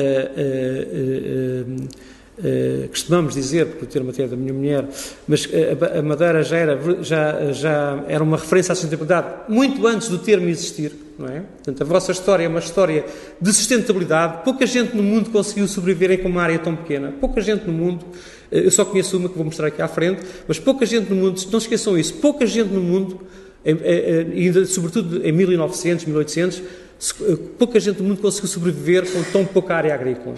uh, 1.67 1.83
uh, 1.83 2.11
Uh, 2.41 2.89
costumamos 2.89 3.35
dizer, 3.35 3.67
porque 3.67 3.85
o 3.85 3.87
termo 3.87 4.09
até 4.09 4.23
é 4.23 4.27
da 4.27 4.35
minha 4.35 4.55
mulher, 4.55 4.89
mas 5.29 5.47
a, 5.93 5.99
a 5.99 6.03
Madeira 6.03 6.43
já 6.43 6.57
era, 6.57 7.03
já, 7.03 7.53
já 7.53 8.03
era 8.09 8.25
uma 8.25 8.39
referência 8.39 8.73
à 8.73 8.75
sustentabilidade 8.75 9.27
muito 9.47 9.87
antes 9.87 10.09
do 10.09 10.17
termo 10.17 10.49
existir, 10.49 10.91
não 11.19 11.29
é? 11.29 11.41
Portanto, 11.41 11.83
a 11.83 11.85
vossa 11.85 12.13
história 12.13 12.45
é 12.45 12.49
uma 12.49 12.61
história 12.61 13.05
de 13.39 13.53
sustentabilidade. 13.53 14.43
Pouca 14.43 14.65
gente 14.65 14.97
no 14.97 15.03
mundo 15.03 15.29
conseguiu 15.29 15.69
sobreviver 15.69 16.23
com 16.23 16.31
uma 16.31 16.41
área 16.41 16.59
tão 16.59 16.75
pequena. 16.75 17.13
Pouca 17.21 17.43
gente 17.43 17.67
no 17.67 17.75
mundo, 17.75 18.05
uh, 18.05 18.57
eu 18.57 18.71
só 18.71 18.87
conheço 18.87 19.19
uma 19.19 19.29
que 19.29 19.37
vou 19.37 19.45
mostrar 19.45 19.67
aqui 19.67 19.83
à 19.83 19.89
frente, 19.89 20.23
mas 20.49 20.59
pouca 20.59 20.87
gente 20.87 21.11
no 21.11 21.17
mundo, 21.17 21.39
não 21.53 21.59
esqueçam 21.59 21.99
isso, 21.99 22.15
pouca 22.15 22.47
gente 22.47 22.73
no 22.73 22.81
mundo, 22.81 23.21
ainda, 24.35 24.65
sobretudo 24.65 25.27
em 25.27 25.33
1900, 25.33 26.07
1800, 26.07 26.63
pouca 27.59 27.79
gente 27.79 28.01
no 28.01 28.09
mundo 28.09 28.23
conseguiu 28.23 28.49
sobreviver 28.49 29.11
com 29.13 29.23
tão 29.25 29.45
pouca 29.45 29.75
área 29.75 29.95
agrícola. 29.95 30.37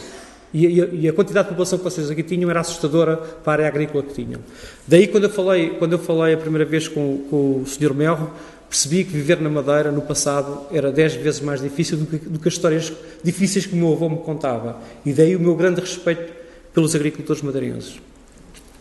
E, 0.53 0.66
e, 1.00 1.09
a 1.09 1.12
quantidade 1.12 1.46
de 1.46 1.50
população 1.50 1.78
que 1.78 1.84
vocês 1.84 2.11
aqui 2.11 2.22
tinham 2.22 2.50
era 2.50 2.61
assustadora 2.61 3.16
para 3.16 3.53
a 3.62 3.66
área 3.66 3.68
agrícola 3.68 4.03
que 4.03 4.12
tinham. 4.12 4.40
Daí, 4.86 5.07
quando 5.07 5.24
eu 5.24 5.30
falei, 5.30 5.70
quando 5.70 5.92
eu 5.92 5.98
falei 5.98 6.34
a 6.34 6.36
primeira 6.36 6.64
vez 6.64 6.88
com, 6.88 7.24
com 7.30 7.62
o 7.62 7.66
Sr. 7.66 7.94
Melro, 7.94 8.30
percebi 8.68 9.05
que 9.05 9.12
viver 9.12 9.40
na 9.40 9.48
Madeira 9.48 9.90
no 9.90 10.03
passado 10.03 10.66
era 10.70 10.92
dez 10.92 11.14
vezes 11.14 11.40
mais 11.40 11.61
difícil 11.61 11.96
do 11.98 12.07
que, 12.07 12.16
do 12.16 12.38
que 12.38 12.48
as 12.48 12.55
histórias 12.55 12.92
difíceis 13.24 13.64
que 13.64 13.74
o 13.74 13.76
meu 13.76 13.92
avô 13.92 14.09
me 14.09 14.18
contava. 14.18 14.78
E 15.07 15.12
daí 15.12 15.34
o 15.34 15.40
meu 15.40 15.55
grande 15.55 15.80
respeito 15.80 16.32
pelos 16.74 16.94
agricultores 16.94 17.42
madeirenses. 17.42 17.96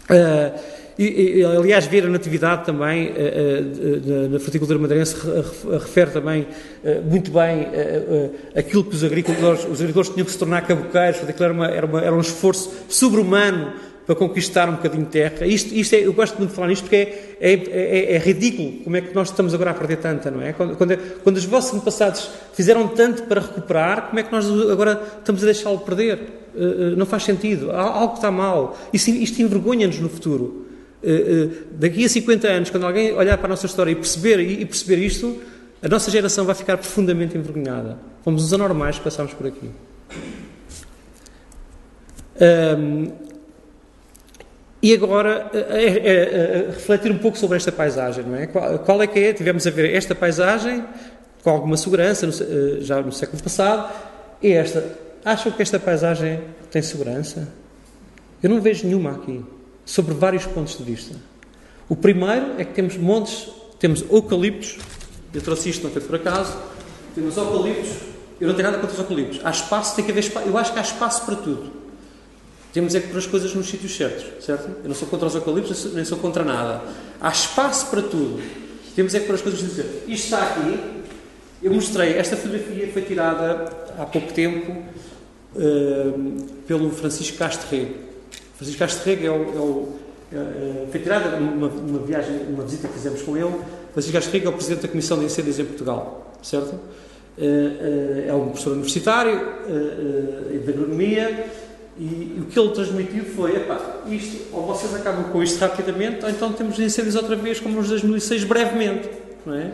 Uh, 0.10 0.81
e, 0.98 1.40
e, 1.40 1.44
aliás, 1.46 1.86
ver 1.86 2.06
a 2.06 2.10
natividade 2.10 2.66
também, 2.66 3.10
uh, 3.10 3.12
uh, 3.12 4.30
na 4.30 4.40
fruticultura 4.40 4.78
madeirense, 4.78 5.16
refere 5.72 6.12
também 6.12 6.42
uh, 6.84 7.02
muito 7.10 7.32
bem 7.32 7.68
aquilo 8.56 8.84
que 8.84 8.96
os 8.96 9.04
agricultores, 9.04 9.66
os 9.66 9.80
agricultores 9.80 10.10
tinham 10.10 10.26
que 10.26 10.32
se 10.32 10.38
tornar 10.38 10.62
caboqueiros, 10.62 11.22
aquilo 11.28 11.44
era, 11.46 11.54
uma, 11.54 11.68
era, 11.68 11.86
uma, 11.86 12.02
era 12.02 12.16
um 12.16 12.20
esforço 12.20 12.72
sobre-humano 12.90 13.74
para 14.06 14.16
conquistar 14.16 14.68
um 14.68 14.74
bocadinho 14.74 15.06
de 15.06 15.12
terra. 15.12 15.46
Isto, 15.46 15.74
isto 15.74 15.94
é, 15.94 16.06
eu 16.06 16.14
gosto 16.14 16.38
muito 16.38 16.50
de 16.50 16.56
falar 16.56 16.68
nisto 16.68 16.84
porque 16.84 16.96
é, 16.96 17.38
é, 17.40 17.54
é, 17.54 18.16
é, 18.16 18.18
ridículo 18.18 18.84
como 18.84 18.98
é 18.98 19.02
que 19.02 19.14
nós 19.16 19.30
estamos 19.30 19.54
agora 19.54 19.72
a 19.72 19.74
perder 19.74 19.98
tanta, 19.98 20.30
não 20.30 20.42
é? 20.42 20.54
Quando, 20.54 20.76
quando, 20.76 20.98
quando 21.24 21.38
os 21.38 21.46
vossos 21.46 21.74
antepassados 21.74 22.30
fizeram 22.54 22.88
tanto 22.90 23.24
para 23.24 23.40
recuperar, 23.42 24.08
como 24.10 24.20
é 24.20 24.24
que 24.24 24.32
nós 24.32 24.46
agora 24.70 25.02
estamos 25.20 25.42
a 25.44 25.46
deixá-lo 25.46 25.80
perder? 25.80 26.20
não 26.98 27.06
faz 27.06 27.24
sentido. 27.24 27.72
Algo 27.72 28.16
está 28.16 28.30
mal. 28.30 28.78
Isto, 28.92 29.10
isto 29.10 29.42
envergonha-nos 29.42 30.00
no 30.00 30.10
futuro. 30.10 30.71
Eh, 31.04 31.10
eh, 31.10 31.50
daqui 31.72 32.06
a 32.06 32.10
50 32.10 32.48
anos, 32.48 32.70
quando 32.70 32.86
alguém 32.86 33.12
olhar 33.14 33.38
para 33.38 33.48
a 33.48 33.50
nossa 33.50 33.66
história 33.66 33.92
e 33.92 33.96
perceber, 33.96 34.40
e 34.40 34.66
perceber 34.66 35.04
isto, 35.04 35.42
a 35.82 35.88
nossa 35.88 36.12
geração 36.12 36.46
vai 36.46 36.54
ficar 36.54 36.78
profundamente 36.78 37.36
envergonhada. 37.36 37.98
Fomos 38.24 38.44
os 38.44 38.54
anormais 38.54 38.98
que 38.98 39.04
passámos 39.04 39.34
por 39.34 39.48
aqui. 39.48 39.72
Um, 42.78 43.12
e 44.84 44.94
agora, 44.94 45.50
é, 45.54 45.86
é, 45.86 46.08
é, 46.08 46.58
refletir 46.70 47.12
um 47.12 47.18
pouco 47.18 47.38
sobre 47.38 47.58
esta 47.58 47.72
paisagem, 47.72 48.24
não 48.24 48.36
é? 48.36 48.48
Qual, 48.48 48.80
qual, 48.80 49.02
é 49.02 49.08
que 49.08 49.20
é? 49.20 49.34
Tivemos 49.34 49.66
a 49.66 49.72
ver 49.72 49.94
esta 49.94 50.14
paisagem 50.16 50.84
com 51.44 51.50
alguma 51.50 51.78
segurança, 51.78 52.28
no, 52.28 52.82
já 52.82 53.02
no 53.02 53.12
século 53.12 53.42
passado, 53.42 53.92
e 54.42 54.52
esta. 54.52 54.84
Acham 55.24 55.52
que 55.52 55.62
esta 55.62 55.80
paisagem 55.80 56.42
tem 56.72 56.82
segurança? 56.82 57.48
Eu 58.42 58.50
não 58.50 58.60
vejo 58.60 58.88
nenhuma 58.88 59.12
aqui 59.12 59.44
sobre 59.92 60.14
vários 60.14 60.46
pontos 60.46 60.78
de 60.78 60.84
vista. 60.86 61.14
O 61.90 61.98
primeiro 61.98 62.54
é 62.58 62.64
que 62.64 62.74
temos 62.74 62.96
montes, 62.96 63.50
temos 63.78 64.02
eucaliptos, 64.10 64.78
eu 65.34 65.42
trouxe 65.42 65.70
isto, 65.70 65.84
não 65.84 65.92
foi 65.92 66.02
por 66.02 66.16
acaso, 66.16 66.58
temos 67.14 67.36
eucaliptos, 67.36 67.90
eu 68.40 68.48
não 68.48 68.56
tenho 68.56 68.70
nada 68.70 68.80
contra 68.80 68.94
os 68.94 69.00
eucaliptos, 69.00 69.42
há 69.44 69.50
espaço, 69.50 69.98
tem 69.98 70.06
que 70.06 70.12
haver 70.12 70.22
espaço, 70.22 70.48
eu 70.48 70.58
acho 70.58 70.72
que 70.72 70.80
há 70.80 70.82
espaço 70.82 71.26
para 71.26 71.36
tudo. 71.36 71.82
Temos 72.72 72.96
é 72.96 73.02
que 73.02 73.10
pôr 73.10 73.18
as 73.18 73.26
coisas 73.26 73.54
nos 73.54 73.68
sítios 73.68 73.94
certos, 73.98 74.46
certo? 74.46 74.70
Eu 74.82 74.88
não 74.88 74.96
sou 74.96 75.10
contra 75.10 75.28
os 75.28 75.36
eucaliptos, 75.36 75.94
nem 75.94 76.06
sou 76.06 76.18
contra 76.20 76.46
nada. 76.46 76.82
Há 77.20 77.30
espaço 77.30 77.88
para 77.88 78.02
tudo. 78.02 78.42
Temos 78.96 79.14
é 79.14 79.20
que 79.20 79.26
pôr 79.26 79.36
as 79.36 79.42
coisas 79.42 79.62
nos 79.62 79.72
sítios 79.74 79.92
certos. 79.92 80.10
Isto 80.10 80.24
está 80.24 80.42
aqui, 80.42 80.80
eu 81.62 81.74
mostrei, 81.74 82.14
esta 82.14 82.38
fotografia 82.38 82.90
foi 82.94 83.02
tirada 83.02 83.70
há 84.00 84.06
pouco 84.06 84.32
tempo 84.32 84.72
uh, 85.54 86.46
pelo 86.66 86.90
Francisco 86.92 87.38
Castro 87.38 87.68
Rego 87.70 88.11
Francisco 88.62 88.78
Castro 88.78 89.04
Rego 89.06 89.26
é 89.26 89.32
o, 89.32 89.34
é 89.34 89.60
o 89.60 90.00
é, 90.32 90.86
foi 90.92 91.00
tirada 91.00 91.36
uma, 91.36 91.68
uma 91.68 92.00
viagem, 92.06 92.42
uma 92.48 92.64
visita 92.64 92.88
que 92.88 92.94
fizemos 92.94 93.24
com 93.24 93.36
ele. 93.36 93.56
Francisco 93.92 94.14
Castro 94.14 94.32
Rego 94.34 94.46
é 94.46 94.50
o 94.50 94.54
presidente 94.54 94.82
da 94.84 94.88
Comissão 94.88 95.18
de 95.18 95.26
Incêndios 95.26 95.58
em 95.58 95.66
Portugal, 95.66 96.32
certo? 96.44 96.80
É 97.40 98.32
um 98.34 98.50
professor 98.50 98.74
universitário 98.74 99.42
de 100.64 100.70
agronomia 100.70 101.48
e 101.98 102.38
o 102.40 102.46
que 102.46 102.60
ele 102.60 102.70
transmitiu 102.70 103.26
foi: 103.26 103.56
epá, 103.56 104.04
isto, 104.08 104.54
ou 104.54 104.68
vocês 104.68 104.94
acabam 104.94 105.24
com 105.32 105.42
isto 105.42 105.60
rapidamente, 105.60 106.24
ou 106.24 106.30
então 106.30 106.54
temos 106.54 106.78
incêndios 106.78 107.16
outra 107.16 107.36
vez, 107.36 107.60
como 107.60 107.76
nos 107.76 107.90
2006, 107.90 108.44
brevemente. 108.44 109.10
Não 109.44 109.56
é? 109.56 109.72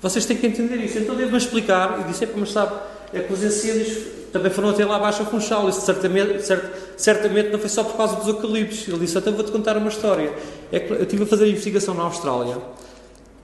Vocês 0.00 0.24
têm 0.24 0.36
que 0.36 0.46
entender 0.46 0.76
isso. 0.76 0.98
Então 0.98 1.16
devo-me 1.16 1.36
explicar, 1.36 2.00
e 2.00 2.04
disse: 2.04 2.22
epá, 2.22 2.34
mas 2.36 2.52
sabe, 2.52 2.74
é 3.12 3.20
que 3.20 3.32
os 3.32 3.42
incêndios 3.42 4.23
também 4.34 4.50
foram 4.50 4.70
até 4.70 4.84
lá 4.84 4.96
abaixo 4.96 5.22
a 5.22 5.26
Funchal. 5.26 5.68
Isso 5.68 5.82
certamente, 5.82 6.44
cert, 6.44 6.64
certamente 6.96 7.50
não 7.50 7.58
foi 7.60 7.68
só 7.68 7.84
por 7.84 7.96
causa 7.96 8.16
dos 8.16 8.26
eucaliptos. 8.26 8.88
Ele 8.88 8.98
disse: 8.98 9.16
então 9.16 9.32
vou-te 9.32 9.52
contar 9.52 9.76
uma 9.76 9.88
história. 9.88 10.34
É 10.72 10.80
que 10.80 10.92
eu 10.92 11.02
estive 11.04 11.22
a 11.22 11.26
fazer 11.26 11.48
investigação 11.48 11.94
na 11.94 12.02
Austrália 12.02 12.58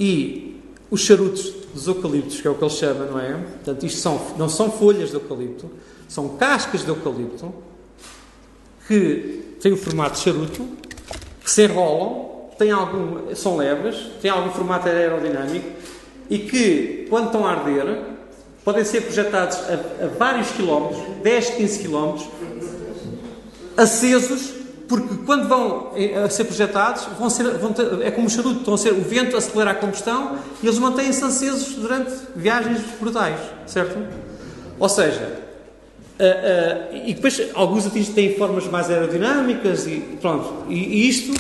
e 0.01 0.61
os 0.91 1.01
charutos 1.03 1.55
dos 1.73 1.87
eucaliptos, 1.87 2.41
que 2.41 2.49
é 2.49 2.51
o 2.51 2.57
que 2.57 2.65
ele 2.65 2.71
chama, 2.73 3.05
não 3.05 3.21
é? 3.21 3.35
Portanto, 3.35 3.87
isto 3.87 4.01
são, 4.01 4.21
não 4.37 4.49
são 4.49 4.69
folhas 4.69 5.11
de 5.11 5.15
eucalipto, 5.15 5.71
são 6.09 6.31
cascas 6.31 6.83
de 6.83 6.89
eucalipto 6.89 7.55
que 8.89 9.55
têm 9.61 9.73
o 9.73 9.77
formato 9.77 10.17
de 10.17 10.25
charuto, 10.25 10.67
que 11.41 11.49
se 11.49 11.67
enrolam, 11.67 12.49
têm 12.59 12.73
algum, 12.73 13.33
são 13.37 13.57
leves, 13.57 13.97
têm 14.21 14.29
algum 14.29 14.51
formato 14.51 14.89
aerodinâmico 14.89 15.71
e 16.29 16.41
que, 16.41 17.07
quando 17.09 17.27
estão 17.27 17.47
a 17.47 17.53
arder, 17.53 18.11
podem 18.65 18.85
ser 18.85 19.03
projetados 19.03 19.59
a, 19.59 20.05
a 20.05 20.09
vários 20.19 20.51
quilómetros, 20.51 21.01
10, 21.23 21.51
15 21.51 21.79
quilómetros, 21.79 22.29
acesos, 23.77 24.53
porque 24.89 25.25
quando 25.25 25.49
vão 25.49 25.93
eh, 25.95 26.23
a 26.25 26.29
ser 26.29 26.45
projetados, 26.45 27.05
vão 27.19 27.31
ser, 27.31 27.45
vão 27.59 27.73
ter, 27.73 28.03
é 28.03 28.11
como 28.11 28.27
o 28.27 28.31
charuto, 28.31 28.59
estão 28.59 28.75
a 28.75 28.79
ser, 28.79 28.93
o 28.93 29.03
vento 29.03 29.37
acelera 29.37 29.71
a 29.71 29.75
combustão 29.75 30.37
e 30.63 30.67
eles 30.67 30.79
mantêm-se 30.79 31.23
acesos 31.25 31.75
durante 31.77 32.13
viagens 32.35 32.81
brutais, 33.01 33.39
certo? 33.67 33.99
Ou 34.79 34.89
seja, 34.89 35.51
Uh, 36.21 36.93
uh, 36.93 37.09
e 37.09 37.15
depois 37.15 37.41
alguns 37.55 37.87
atingem 37.87 38.13
têm 38.13 38.35
formas 38.37 38.67
mais 38.67 38.91
aerodinâmicas 38.91 39.87
e 39.87 40.19
pronto. 40.21 40.67
E, 40.69 40.75
e, 40.75 41.09
isto, 41.09 41.33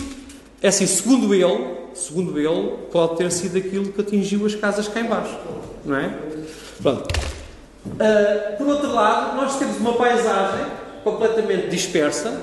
é 0.63 0.69
assim, 0.69 0.87
segundo 0.87 1.35
ele, 1.35 1.77
segundo 1.93 2.41
ele, 2.41 2.79
pode 2.91 3.19
ter 3.19 3.31
sido 3.31 3.59
aquilo 3.59 3.93
que 3.93 4.01
atingiu 4.01 4.47
as 4.47 4.55
casas 4.55 4.89
cá 4.89 5.01
embaixo, 5.01 5.37
não 5.85 5.97
é? 5.97 6.15
Pronto. 6.83 7.09
Uh, 7.87 8.57
por 8.59 8.67
outro 8.69 8.93
lado, 8.93 9.37
nós 9.37 9.59
temos 9.59 9.77
uma 9.79 9.95
paisagem 9.95 10.67
completamente 11.03 11.69
dispersa, 11.69 12.41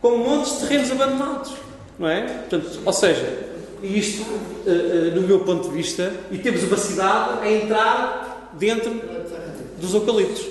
com 0.00 0.18
montes 0.18 0.54
de 0.54 0.66
terrenos 0.66 0.90
abandonados, 0.90 1.52
não 1.98 2.08
é? 2.08 2.22
Portanto, 2.22 2.80
ou 2.84 2.92
seja, 2.92 3.46
isto, 3.82 4.24
no 5.14 5.22
meu 5.22 5.40
ponto 5.40 5.68
de 5.68 5.74
vista, 5.74 6.12
e 6.30 6.38
temos 6.38 6.62
uma 6.64 6.76
cidade 6.76 7.40
a 7.40 7.50
entrar 7.50 8.50
dentro 8.58 8.90
dos 9.80 9.94
eucaliptos. 9.94 10.44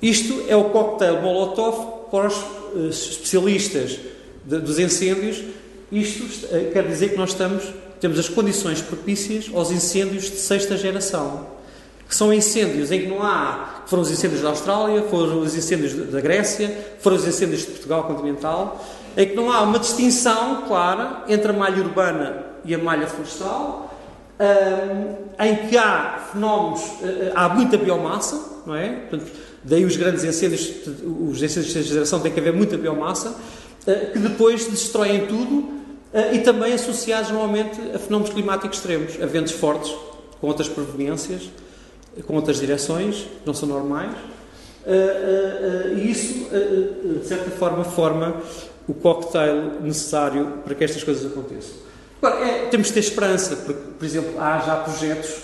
Isto 0.00 0.44
é 0.48 0.56
o 0.56 0.64
cocktail 0.70 1.20
Molotov 1.22 2.10
para 2.10 2.26
os 2.26 2.36
uh, 2.36 2.88
especialistas 2.88 3.98
de, 4.44 4.58
dos 4.58 4.78
incêndios. 4.78 5.42
Isto 5.90 6.46
uh, 6.46 6.72
quer 6.72 6.86
dizer 6.86 7.10
que 7.10 7.16
nós 7.16 7.30
estamos, 7.30 7.64
temos 8.00 8.18
as 8.18 8.28
condições 8.28 8.82
propícias 8.82 9.48
aos 9.54 9.70
incêndios 9.70 10.24
de 10.24 10.38
sexta 10.38 10.76
geração. 10.76 11.46
Que 12.12 12.16
são 12.16 12.32
incêndios 12.32 12.92
em 12.92 13.00
que 13.00 13.06
não 13.06 13.22
há. 13.22 13.82
Foram 13.86 14.02
os 14.02 14.10
incêndios 14.10 14.42
da 14.42 14.50
Austrália, 14.50 15.02
foram 15.04 15.40
os 15.40 15.56
incêndios 15.56 15.94
da 15.94 16.20
Grécia, 16.20 16.70
foram 17.00 17.16
os 17.16 17.26
incêndios 17.26 17.60
de 17.60 17.68
Portugal 17.68 18.04
continental, 18.04 18.84
em 19.16 19.28
que 19.28 19.34
não 19.34 19.50
há 19.50 19.62
uma 19.62 19.78
distinção 19.78 20.62
clara 20.68 21.24
entre 21.26 21.50
a 21.50 21.54
malha 21.54 21.82
urbana 21.82 22.44
e 22.64 22.74
a 22.74 22.78
malha 22.78 23.06
florestal, 23.06 23.96
um, 24.38 24.44
eh, 25.38 25.48
em 25.48 25.68
que 25.68 25.78
há 25.78 26.28
fenómenos, 26.32 26.82
há 27.34 27.48
muita 27.48 27.78
biomassa, 27.78 28.62
não 28.66 28.76
é? 28.76 28.88
Portanto, 28.90 29.32
Daí 29.64 29.84
os 29.84 29.96
grandes 29.96 30.24
incêndios, 30.24 30.72
os 31.30 31.40
incêndios 31.40 31.66
de 31.66 31.72
sexta 31.72 31.94
geração, 31.94 32.20
tem 32.20 32.32
que 32.32 32.40
haver 32.40 32.52
muita 32.52 32.76
biomassa, 32.76 33.34
eh, 33.86 34.10
que 34.12 34.18
depois 34.18 34.66
destroem 34.66 35.26
tudo 35.26 35.82
eh, 36.12 36.34
e 36.34 36.38
também 36.40 36.72
associados 36.72 37.30
normalmente 37.30 37.80
a 37.94 37.98
fenómenos 37.98 38.34
climáticos 38.34 38.78
extremos, 38.78 39.22
a 39.22 39.26
ventos 39.26 39.52
fortes, 39.52 39.94
com 40.40 40.48
outras 40.48 40.68
proveniências, 40.68 41.42
com 42.26 42.34
outras 42.34 42.58
direções, 42.58 43.26
não 43.44 43.54
são 43.54 43.68
normais. 43.68 44.14
Eh, 44.84 45.94
e 45.96 46.10
isso, 46.10 46.48
de 47.20 47.26
certa 47.26 47.50
forma, 47.50 47.84
forma 47.84 48.36
o 48.88 48.94
cocktail 48.94 49.80
necessário 49.80 50.58
para 50.64 50.74
que 50.74 50.84
estas 50.84 51.04
coisas 51.04 51.24
aconteçam. 51.30 51.76
Agora, 52.20 52.44
é, 52.44 52.66
temos 52.66 52.88
de 52.88 52.94
ter 52.94 53.00
esperança, 53.00 53.56
porque, 53.56 53.80
por 53.98 54.04
exemplo, 54.04 54.40
há 54.40 54.58
já 54.60 54.76
projetos, 54.76 55.42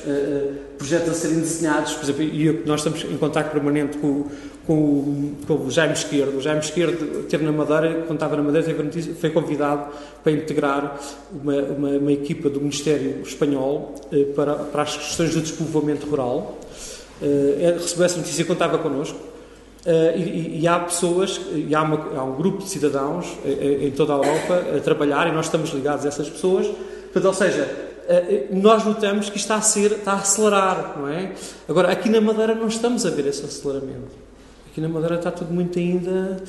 projetos 0.76 1.10
a 1.10 1.14
serem 1.14 1.40
desenhados, 1.40 1.94
por 1.94 2.04
exemplo, 2.04 2.22
e 2.22 2.62
nós 2.64 2.80
estamos 2.80 3.04
em 3.04 3.16
contato 3.16 3.50
permanente 3.50 3.98
com, 3.98 4.28
com, 4.68 5.32
com, 5.46 5.54
o 5.54 5.70
Jaime 5.70 5.94
Esquerdo. 5.94 6.36
O 6.36 6.42
Jaime 6.42 6.60
Esquerdo 6.60 7.20
esteve 7.20 7.42
na 7.42 7.50
Madeira, 7.50 8.02
quando 8.06 8.16
estava 8.16 8.36
na 8.36 8.42
Madeira, 8.42 8.76
foi 9.18 9.30
convidado 9.30 9.86
para 10.22 10.30
integrar 10.30 11.00
uma, 11.32 11.54
uma, 11.54 11.88
uma 11.92 12.12
equipa 12.12 12.50
do 12.50 12.60
Ministério 12.60 13.22
Espanhol 13.22 13.94
uh, 14.12 14.24
para, 14.34 14.54
para 14.56 14.82
as 14.82 14.94
questões 14.94 15.34
do 15.34 15.40
despovoamento 15.40 16.06
rural. 16.06 16.58
Uh, 17.22 17.78
recebeu 17.78 18.04
essa 18.04 18.18
notícia 18.18 18.44
quando 18.44 18.62
estava 18.62 18.76
connosco. 18.78 19.18
Uh, 19.86 20.18
e, 20.18 20.60
e, 20.60 20.68
há 20.68 20.78
pessoas, 20.80 21.40
e 21.54 21.74
há, 21.74 21.82
uma, 21.82 22.20
há, 22.20 22.24
um 22.24 22.36
grupo 22.36 22.58
de 22.58 22.68
cidadãos 22.68 23.26
uh, 23.26 23.84
em 23.84 23.90
toda 23.92 24.12
a 24.12 24.16
Europa 24.16 24.76
a 24.76 24.80
trabalhar 24.80 25.28
e 25.28 25.32
nós 25.32 25.46
estamos 25.46 25.70
ligados 25.70 26.04
a 26.04 26.08
essas 26.08 26.28
pessoas. 26.28 26.66
Portanto, 27.04 27.24
ou 27.24 27.32
seja, 27.32 27.88
nós 28.50 28.84
notamos 28.84 29.30
que 29.30 29.38
está 29.38 29.56
a, 29.56 29.62
ser, 29.62 29.92
está 29.92 30.12
a 30.12 30.16
acelerar, 30.16 30.98
não 30.98 31.08
é? 31.08 31.32
Agora, 31.66 31.90
aqui 31.90 32.10
na 32.10 32.20
Madeira 32.20 32.54
não 32.54 32.68
estamos 32.68 33.06
a 33.06 33.10
ver 33.10 33.26
esse 33.26 33.42
aceleramento. 33.42 34.27
Aqui 34.78 34.80
na 34.80 34.88
Madeira 34.88 35.16
está 35.16 35.32
tudo 35.32 35.52
muito 35.52 35.76
ainda. 35.76 36.40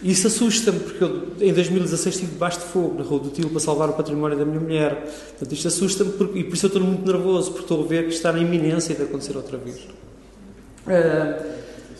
Isso 0.00 0.28
assusta-me, 0.28 0.78
porque 0.78 1.02
eu 1.02 1.26
em 1.40 1.52
2016 1.52 2.14
estive 2.14 2.30
debaixo 2.30 2.60
de 2.60 2.66
fogo 2.66 2.94
na 2.96 3.02
Rua 3.02 3.18
do 3.18 3.30
Tilo 3.30 3.50
para 3.50 3.58
salvar 3.58 3.90
o 3.90 3.94
património 3.94 4.38
da 4.38 4.44
minha 4.44 4.60
mulher. 4.60 4.94
Portanto, 5.30 5.52
isto 5.52 5.66
assusta-me 5.66 6.12
e 6.38 6.44
por 6.44 6.54
isso 6.54 6.66
eu 6.66 6.68
estou 6.68 6.82
muito 6.82 7.04
nervoso, 7.04 7.50
porque 7.50 7.64
estou 7.64 7.82
a 7.82 7.86
ver 7.88 8.04
que 8.04 8.14
está 8.14 8.30
na 8.32 8.38
iminência 8.38 8.94
de 8.94 9.02
acontecer 9.02 9.36
outra 9.36 9.58
vez. 9.58 9.76
Uh, 10.86 11.58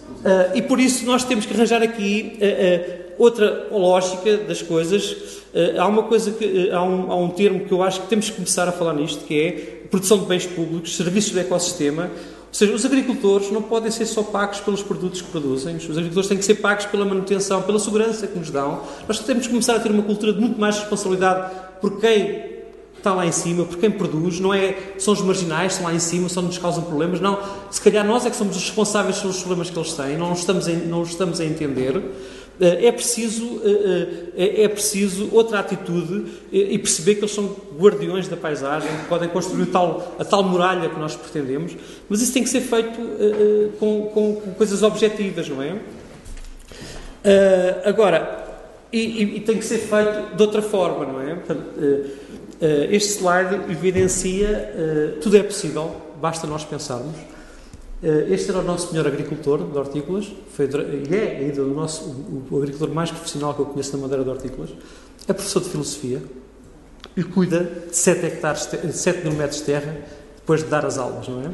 Uh, 0.08 0.56
e 0.56 0.62
por 0.62 0.80
isso 0.80 1.06
nós 1.06 1.22
temos 1.22 1.46
que 1.46 1.54
arranjar 1.54 1.80
aqui 1.80 2.38
uh, 2.40 3.22
outra 3.22 3.68
lógica 3.70 4.38
das 4.38 4.60
coisas. 4.60 5.44
há 5.78 5.86
uma 5.86 6.02
coisa 6.04 6.32
que 6.32 6.70
há 6.72 6.82
um, 6.82 7.12
há 7.12 7.14
um 7.14 7.28
termo 7.28 7.60
que 7.60 7.70
eu 7.70 7.82
acho 7.82 8.00
que 8.00 8.08
temos 8.08 8.28
que 8.28 8.34
começar 8.34 8.66
a 8.66 8.72
falar 8.72 8.94
nisto, 8.94 9.24
que 9.26 9.40
é 9.40 9.52
produção 9.88 10.18
de 10.18 10.24
bens 10.24 10.44
públicos, 10.44 10.96
serviços 10.96 11.30
do 11.32 11.38
ecossistema. 11.38 12.10
Ou 12.48 12.54
seja, 12.54 12.72
os 12.72 12.84
agricultores 12.84 13.50
não 13.50 13.62
podem 13.62 13.90
ser 13.90 14.06
só 14.06 14.22
pagos 14.22 14.60
pelos 14.60 14.82
produtos 14.82 15.20
que 15.20 15.28
produzem, 15.28 15.76
os 15.76 15.90
agricultores 15.90 16.28
têm 16.28 16.38
que 16.38 16.44
ser 16.44 16.56
pagos 16.56 16.86
pela 16.86 17.04
manutenção, 17.04 17.62
pela 17.62 17.78
segurança 17.78 18.26
que 18.26 18.38
nos 18.38 18.50
dão. 18.50 18.82
Nós 19.06 19.18
temos 19.20 19.46
que 19.46 19.50
começar 19.50 19.76
a 19.76 19.80
ter 19.80 19.90
uma 19.90 20.02
cultura 20.02 20.32
de 20.32 20.40
muito 20.40 20.58
mais 20.58 20.78
responsabilidade 20.78 21.54
por 21.80 22.00
quem 22.00 22.58
está 22.96 23.14
lá 23.14 23.24
em 23.26 23.32
cima, 23.32 23.64
por 23.64 23.78
quem 23.78 23.90
produz, 23.90 24.40
não 24.40 24.52
é 24.52 24.94
são 24.98 25.14
os 25.14 25.20
marginais, 25.20 25.72
estão 25.72 25.86
lá 25.86 25.94
em 25.94 26.00
cima, 26.00 26.28
só 26.28 26.42
nos 26.42 26.58
causam 26.58 26.82
problemas, 26.82 27.20
não. 27.20 27.38
Se 27.70 27.80
calhar 27.80 28.04
nós 28.04 28.26
é 28.26 28.30
que 28.30 28.36
somos 28.36 28.56
os 28.56 28.64
responsáveis 28.64 29.18
pelos 29.18 29.38
problemas 29.38 29.70
que 29.70 29.78
eles 29.78 29.92
têm, 29.92 30.16
não 30.16 30.32
estamos 30.32 30.68
a, 30.68 30.72
não 30.72 31.02
estamos 31.02 31.40
a 31.40 31.44
entender. 31.44 32.02
Eh, 32.60 32.86
é 32.86 32.92
preciso, 32.92 33.60
eh, 33.64 34.32
eh, 34.36 34.62
é 34.64 34.68
preciso 34.68 35.28
outra 35.32 35.60
atitude 35.60 36.26
e 36.50 36.76
perceber 36.78 37.14
que 37.14 37.20
eles 37.20 37.32
são 37.32 37.56
guardiões 37.78 38.26
da 38.26 38.36
paisagem, 38.36 38.88
que 38.88 39.04
podem 39.08 39.28
construir 39.28 39.66
tal, 39.66 40.16
a 40.18 40.24
tal 40.24 40.42
muralha 40.42 40.88
que 40.88 40.98
nós 40.98 41.14
pretendemos, 41.14 41.76
mas 42.08 42.20
isso 42.20 42.32
tem 42.32 42.42
que 42.42 42.48
ser 42.48 42.62
feito 42.62 42.98
com, 43.78 44.10
com, 44.12 44.34
com 44.36 44.54
coisas 44.54 44.82
objetivas, 44.82 45.48
não 45.48 45.62
é? 45.62 45.76
Agora, 47.84 48.46
e, 48.92 49.36
e, 49.36 49.40
tem 49.40 49.58
que 49.58 49.64
ser 49.64 49.78
feito 49.78 50.34
de 50.34 50.42
outra 50.42 50.62
forma, 50.62 51.04
não 51.04 51.20
é? 51.20 51.38
Este 52.90 53.18
slide 53.18 53.70
evidencia 53.70 54.72
tudo 55.20 55.36
é 55.36 55.42
possível, 55.42 55.94
basta 56.20 56.46
nós 56.46 56.64
pensarmos. 56.64 57.14
Uh, 58.00 58.32
este 58.32 58.50
era 58.50 58.60
o 58.60 58.62
nosso 58.62 58.92
melhor 58.92 59.08
agricultor 59.08 59.58
de 59.64 59.76
hortícolas, 59.76 60.32
foi, 60.54 60.66
e 60.66 61.14
é 61.14 61.38
ainda 61.38 61.62
o, 61.62 61.74
nosso, 61.74 62.04
o, 62.04 62.46
o, 62.48 62.56
agricultor 62.58 62.90
mais 62.90 63.10
profissional 63.10 63.54
que 63.54 63.60
eu 63.60 63.66
conheço 63.66 63.96
na 63.96 64.02
Madeira 64.02 64.22
de 64.22 64.30
hortícolas. 64.30 64.70
É 65.26 65.32
professor 65.32 65.60
de 65.60 65.68
filosofia 65.68 66.22
e 67.16 67.24
cuida 67.24 67.64
de 67.88 67.96
7, 67.96 68.26
hectares, 68.26 68.68
7 68.92 69.26
mil 69.26 69.36
metros 69.36 69.58
de 69.58 69.64
terra 69.64 69.96
depois 70.36 70.62
de 70.62 70.68
dar 70.68 70.86
as 70.86 70.96
aulas, 70.96 71.26
não 71.26 71.42
é? 71.42 71.50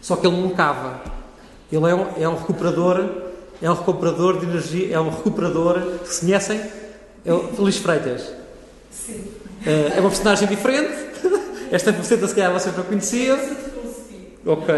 Só 0.00 0.16
que 0.16 0.26
ele 0.26 0.40
não 0.40 0.48
cava. 0.50 1.02
Ele 1.70 1.90
é 1.90 1.94
um, 1.94 2.06
é 2.22 2.28
um 2.28 2.34
recuperador, 2.34 3.08
é 3.60 3.70
um 3.70 3.74
recuperador 3.74 4.40
de 4.40 4.46
energia, 4.46 4.94
é 4.94 4.98
um 4.98 5.10
recuperador, 5.10 5.98
se 6.06 6.20
conhecem? 6.20 6.58
É 7.24 7.32
o 7.32 7.48
Feliz 7.48 7.76
Freitas. 7.76 8.32
Sim. 8.90 9.12
Uh, 9.66 9.94
é 9.94 10.00
uma 10.00 10.08
personagem 10.08 10.48
diferente. 10.48 11.08
Esta 11.70 11.92
faceta, 11.92 12.26
se 12.26 12.34
calhar, 12.34 12.52
você 12.52 12.70
não 12.70 12.84
conhecia. 12.84 13.36
Ok. 14.48 14.74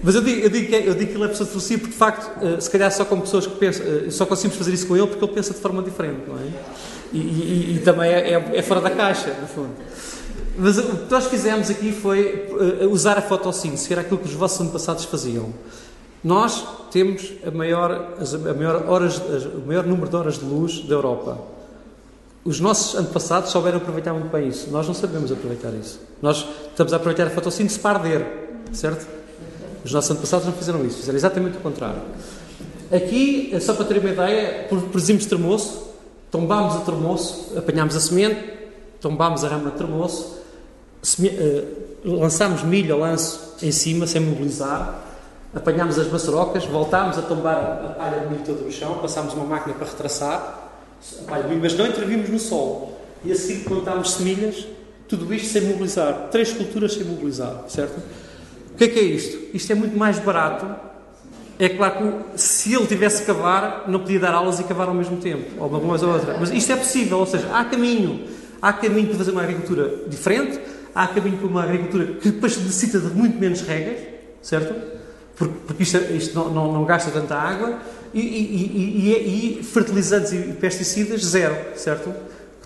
Mas 0.00 0.14
eu 0.14 0.20
digo, 0.20 0.40
eu, 0.42 0.48
digo 0.48 0.68
que, 0.68 0.74
é, 0.76 0.88
eu 0.88 0.94
digo 0.94 1.10
que 1.10 1.16
ele 1.16 1.24
é 1.24 1.28
pessoa 1.28 1.44
de 1.44 1.50
filosofia 1.50 1.78
porque, 1.78 1.92
de 1.92 1.98
facto, 1.98 2.40
uh, 2.40 2.60
se 2.60 2.70
calhar 2.70 2.92
só 2.92 3.04
com 3.04 3.20
pessoas 3.20 3.44
que 3.44 3.56
pensam, 3.56 3.84
uh, 3.84 4.12
só 4.12 4.24
conseguimos 4.24 4.56
fazer 4.56 4.72
isso 4.72 4.86
com 4.86 4.96
ele 4.96 5.08
porque 5.08 5.24
ele 5.24 5.32
pensa 5.32 5.52
de 5.52 5.58
forma 5.58 5.82
diferente, 5.82 6.20
não 6.28 6.36
é? 6.36 6.46
E, 7.12 7.18
e, 7.18 7.74
e 7.76 7.78
também 7.84 8.12
é, 8.12 8.34
é, 8.34 8.58
é, 8.58 8.62
fora 8.62 8.80
da 8.80 8.90
caixa, 8.90 9.34
no 9.40 9.48
fundo. 9.48 9.72
Mas 10.56 10.78
o 10.78 10.82
que 10.82 11.10
nós 11.10 11.26
fizemos 11.26 11.68
aqui 11.68 11.90
foi 11.90 12.48
usar 12.90 13.18
a 13.18 13.22
fotossíntese, 13.22 13.88
que 13.88 13.92
era 13.92 14.02
aquilo 14.02 14.18
que 14.18 14.26
os 14.26 14.34
vossos 14.34 14.60
antepassados 14.60 15.04
faziam. 15.04 15.52
Nós 16.22 16.64
temos 16.92 17.32
a 17.46 17.50
maior, 17.50 18.14
a 18.18 18.54
maior 18.54 18.88
horas, 18.88 19.18
o 19.18 19.66
maior 19.66 19.84
número 19.84 20.08
de 20.08 20.16
horas 20.16 20.38
de 20.38 20.44
luz 20.44 20.80
da 20.80 20.94
Europa. 20.94 21.38
Os 22.44 22.60
nossos 22.60 22.94
antepassados 22.94 23.50
souberam 23.50 23.78
aproveitar 23.78 24.12
muito 24.12 24.30
bem 24.30 24.48
isso. 24.48 24.70
Nós 24.70 24.86
não 24.86 24.94
sabemos 24.94 25.32
aproveitar 25.32 25.72
isso. 25.74 26.00
Nós 26.22 26.46
estamos 26.70 26.92
a 26.92 26.96
aproveitar 26.96 27.26
a 27.26 27.30
fotossíntese 27.30 27.78
para 27.78 27.98
arder, 27.98 28.45
certo? 28.72 29.06
Os 29.84 29.92
nossos 29.92 30.10
antepassados 30.10 30.46
não 30.46 30.52
fizeram 30.52 30.84
isso, 30.84 30.98
fizeram 30.98 31.16
exatamente 31.16 31.58
o 31.58 31.60
contrário. 31.60 32.00
Aqui, 32.92 33.52
só 33.60 33.74
para 33.74 33.84
ter 33.84 33.98
uma 33.98 34.10
ideia, 34.10 34.66
produzimos 34.68 35.26
termoço, 35.26 35.90
tombámos 36.30 36.76
o 36.76 36.80
termoço, 36.80 37.52
apanhámos 37.56 37.96
a 37.96 38.00
semente, 38.00 38.40
tombámos 39.00 39.44
a 39.44 39.48
rama 39.48 39.70
de 39.70 39.76
termoço, 39.76 40.38
eh, 41.22 41.64
lançámos 42.04 42.62
milho 42.62 42.94
a 42.94 42.98
lanço 42.98 43.54
em 43.62 43.72
cima, 43.72 44.06
sem 44.06 44.20
mobilizar, 44.20 45.04
apanhámos 45.54 45.98
as 45.98 46.10
maçarocas, 46.10 46.64
voltámos 46.64 47.18
a 47.18 47.22
tombar 47.22 47.56
a 47.56 47.94
palha 47.96 48.20
de 48.20 48.26
milho 48.28 48.44
toda 48.44 48.62
no 48.62 48.72
chão, 48.72 48.98
passámos 48.98 49.34
uma 49.34 49.44
máquina 49.44 49.74
para 49.74 49.86
retraçar, 49.86 50.70
mas 51.28 51.74
não 51.76 51.86
intervimos 51.86 52.28
no 52.28 52.38
solo. 52.38 52.92
E 53.24 53.32
a 53.32 53.34
seguir 53.34 53.64
plantámos 53.64 54.12
semilhas, 54.12 54.66
tudo 55.08 55.32
isto 55.32 55.48
sem 55.48 55.62
mobilizar. 55.62 56.28
Três 56.30 56.52
culturas 56.52 56.92
sem 56.92 57.04
mobilizar, 57.04 57.64
certo? 57.68 58.00
O 58.76 58.78
que 58.78 58.84
é 58.84 58.88
que 58.88 58.98
é 58.98 59.02
isto? 59.04 59.38
Isto 59.54 59.72
é 59.72 59.74
muito 59.74 59.96
mais 59.96 60.18
barato. 60.18 60.66
É 61.58 61.66
claro 61.70 61.94
que 62.34 62.38
se 62.38 62.74
ele 62.74 62.86
tivesse 62.86 63.22
que 63.22 63.26
cavar, 63.26 63.84
não 63.88 64.00
podia 64.00 64.20
dar 64.20 64.34
aulas 64.34 64.60
e 64.60 64.64
cavar 64.64 64.86
ao 64.88 64.94
mesmo 64.94 65.16
tempo, 65.16 65.46
ou 65.58 65.66
uma 65.66 65.80
coisa 65.80 66.06
ou 66.06 66.12
outra. 66.12 66.36
Mas 66.38 66.50
isto 66.50 66.72
é 66.72 66.76
possível, 66.76 67.16
ou 67.16 67.24
seja, 67.24 67.48
há 67.54 67.64
caminho. 67.64 68.24
Há 68.60 68.74
caminho 68.74 69.06
para 69.08 69.16
fazer 69.16 69.30
uma 69.30 69.42
agricultura 69.42 69.90
diferente, 70.06 70.60
há 70.94 71.06
caminho 71.06 71.38
para 71.38 71.46
uma 71.46 71.62
agricultura 71.62 72.04
que 72.20 72.30
depois 72.30 72.58
necessita 72.58 73.00
de 73.00 73.06
muito 73.14 73.38
menos 73.38 73.62
regras, 73.62 73.98
certo? 74.42 74.74
Porque, 75.36 75.54
porque 75.66 75.82
isto, 75.82 75.96
isto 76.12 76.34
não, 76.34 76.50
não, 76.50 76.72
não, 76.72 76.84
gasta 76.84 77.10
tanta 77.10 77.34
água 77.34 77.78
e, 78.12 78.20
e, 78.20 79.06
e, 79.06 79.60
e, 79.60 79.62
fertilizantes 79.62 80.34
e 80.34 80.52
pesticidas 80.52 81.24
zero, 81.24 81.56
certo? 81.76 82.12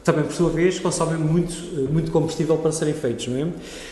Também, 0.03 0.25
por 0.25 0.33
sua 0.33 0.51
vez, 0.51 0.81
consomem 0.81 1.19
muito, 1.19 1.55
muito 1.93 2.11
combustível 2.11 2.59
para 2.59 2.73
serem 2.73 2.95
feitos, 2.95 3.29
não 3.29 3.37
é? 3.37 3.47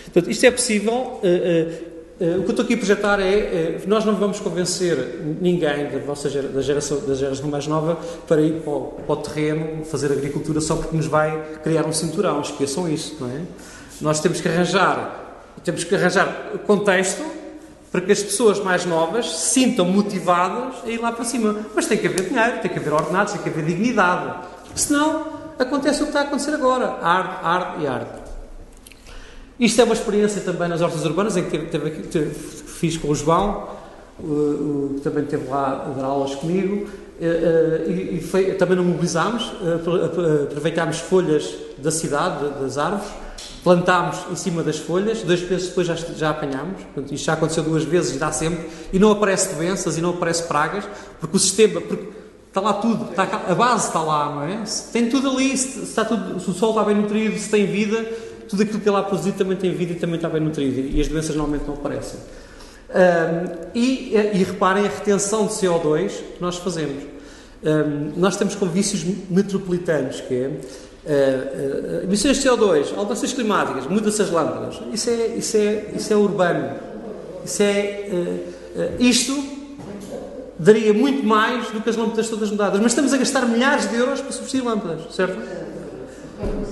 Portanto, 0.07 0.31
isto 0.33 0.45
é 0.45 0.51
possível. 0.51 1.21
Uh, 1.23 1.98
Uh, 1.98 1.98
o 2.21 2.43
que 2.43 2.47
eu 2.47 2.51
estou 2.51 2.65
aqui 2.65 2.75
a 2.75 2.77
projetar 2.77 3.21
é, 3.21 3.79
uh, 3.81 3.89
nós 3.89 4.05
não 4.05 4.17
vamos 4.17 4.41
convencer 4.41 5.21
ninguém 5.41 5.89
da, 5.89 5.99
vossa 6.01 6.29
da, 6.29 6.61
geração, 6.61 6.99
da 7.07 7.15
geração 7.15 7.49
mais 7.49 7.69
nova 7.69 7.97
para 8.27 8.41
ir 8.41 8.61
para 8.61 8.73
o, 8.73 8.81
para 9.07 9.13
o, 9.13 9.17
terreno 9.17 9.85
fazer 9.85 10.11
agricultura 10.11 10.61
só 10.61 10.75
porque 10.75 10.97
nos 10.97 11.07
vai 11.07 11.41
criar 11.63 11.87
um 11.87 11.93
cinturão, 11.93 12.41
esqueçam 12.41 12.89
isso, 12.89 13.17
não 13.21 13.29
é? 13.29 13.43
Nós 14.01 14.19
temos 14.19 14.41
que 14.41 14.49
arranjar, 14.49 15.45
temos 15.63 15.85
que 15.85 15.95
arranjar 15.95 16.27
contexto 16.67 17.25
para 17.93 18.01
que 18.01 18.11
as 18.11 18.23
pessoas 18.23 18.59
mais 18.59 18.85
novas 18.85 19.31
se 19.31 19.61
sintam 19.61 19.85
motivadas 19.85 20.75
a 20.85 20.89
ir 20.89 21.01
lá 21.01 21.13
para 21.13 21.25
cima. 21.25 21.57
Mas 21.75 21.87
tem 21.87 21.99
que 21.99 22.07
haver 22.09 22.29
dinheiro, 22.29 22.61
tem 22.61 22.71
que 22.71 22.79
haver 22.79 22.93
ordenados, 22.93 23.33
tem 23.33 23.43
que 23.43 23.49
haver 23.49 23.65
dignidade. 23.65 24.47
Senão, 24.75 25.25
acontece 25.59 26.01
o 26.01 26.07
que 26.07 26.11
está 26.11 26.21
a 26.21 26.25
acontecer 26.25 26.53
agora: 26.53 26.99
arde, 27.01 27.35
arde 27.43 27.85
e 27.85 27.87
arde. 27.87 28.28
Isto 29.59 29.81
é 29.81 29.85
uma 29.85 29.95
experiência 29.95 30.41
também 30.43 30.69
nas 30.69 30.81
hortas 30.81 31.05
urbanas, 31.05 31.37
em 31.37 31.45
que 31.45 31.59
teve, 31.59 31.91
teve, 32.03 32.35
fiz 32.35 32.97
com 32.97 33.09
o 33.09 33.15
João, 33.15 33.69
que 34.97 35.01
também 35.03 35.25
esteve 35.25 35.49
lá 35.49 35.87
a 35.87 35.99
dar 35.99 36.05
aulas 36.05 36.35
comigo, 36.37 36.89
eh, 37.21 37.85
eh, 37.89 38.15
e, 38.15 38.21
foi, 38.21 38.55
também 38.55 38.77
não 38.77 38.85
mobilizámos, 38.85 39.53
eh, 39.63 40.45
aproveitámos 40.45 41.01
folhas 41.01 41.53
da 41.77 41.91
cidade, 41.91 42.49
das 42.61 42.79
árvores, 42.79 43.11
plantámos 43.65 44.19
em 44.31 44.37
cima 44.37 44.63
das 44.63 44.79
folhas, 44.79 45.23
dois 45.23 45.41
meses 45.49 45.69
depois 45.69 45.89
já, 45.89 45.95
já 45.97 46.31
apanhámos, 46.31 46.81
portanto, 46.85 47.13
isto 47.13 47.25
já 47.25 47.33
aconteceu 47.33 47.65
duas 47.65 47.83
vezes 47.83 48.15
e 48.15 48.19
dá 48.19 48.31
sempre, 48.31 48.69
e 48.93 48.99
não 49.01 49.11
aparece 49.11 49.53
doenças 49.55 49.99
e 49.99 50.01
não 50.01 50.11
aparece 50.11 50.45
pragas, 50.45 50.85
porque 51.19 51.37
o 51.37 51.41
sistema, 51.41 51.81
porque 51.81 52.09
está 52.47 52.61
lá 52.61 52.75
tudo, 52.75 53.11
está, 53.11 53.25
a 53.25 53.55
base 53.55 53.89
está 53.89 54.01
lá, 54.01 54.35
não 54.37 54.43
é? 54.45 54.63
Tem 54.93 55.09
tudo 55.09 55.31
ali, 55.31 55.57
se, 55.57 55.81
está 55.81 56.05
tudo, 56.05 56.39
se 56.39 56.49
o 56.49 56.55
sol 56.55 56.71
está 56.71 56.85
bem 56.85 56.95
nutrido, 56.95 57.37
se 57.37 57.51
tem 57.51 57.67
vida, 57.67 58.07
tudo 58.49 58.63
aquilo 58.63 58.81
que 58.81 58.89
é 58.89 58.93
lá 58.93 59.03
produzido 59.03 59.37
também 59.37 59.57
tem 59.57 59.75
vida 59.75 59.93
e 59.93 59.97
também 59.97 60.17
está 60.17 60.29
bem 60.29 60.41
nutrido, 60.41 60.81
e 60.81 61.01
as 61.01 61.09
doenças 61.09 61.37
normalmente 61.37 61.67
não 61.67 61.75
aparecem. 61.75 62.19
Um, 62.89 63.69
e, 63.75 64.15
e, 64.15 64.45
reparem 64.45 64.87
a 64.87 64.89
retenção 64.89 65.47
de 65.47 65.53
CO2 65.53 66.09
que 66.09 66.41
nós 66.41 66.57
fazemos. 66.57 67.05
Um, 67.63 68.19
nós 68.19 68.37
temos 68.37 68.55
com 68.55 68.67
vícios 68.67 69.05
metropolitanos, 69.29 70.21
que 70.23 70.35
é 70.35 70.51
Uh, 71.09 72.01
uh, 72.01 72.05
emissões 72.05 72.37
de 72.37 72.47
CO2, 72.47 72.95
alterações 72.95 73.33
climáticas, 73.33 73.87
muda-se 73.87 74.21
as 74.21 74.31
lâmpadas. 74.31 74.79
Isso 74.93 75.09
é, 75.09 75.27
isso 75.29 75.57
é, 75.57 75.93
isso 75.97 76.13
é 76.13 76.17
urbano. 76.17 76.77
Isso 77.43 77.63
é, 77.63 78.09
uh, 78.77 79.03
isto 79.03 79.33
daria 80.59 80.93
muito 80.93 81.25
mais 81.25 81.71
do 81.71 81.81
que 81.81 81.89
as 81.89 81.97
lâmpadas 81.97 82.29
todas 82.29 82.51
mudadas. 82.51 82.81
Mas 82.81 82.93
estamos 82.93 83.15
a 83.15 83.17
gastar 83.17 83.47
milhares 83.47 83.89
de 83.89 83.97
euros 83.97 84.21
para 84.21 84.33
substituir 84.33 84.63
lâmpadas, 84.63 85.15
certo? 85.15 85.39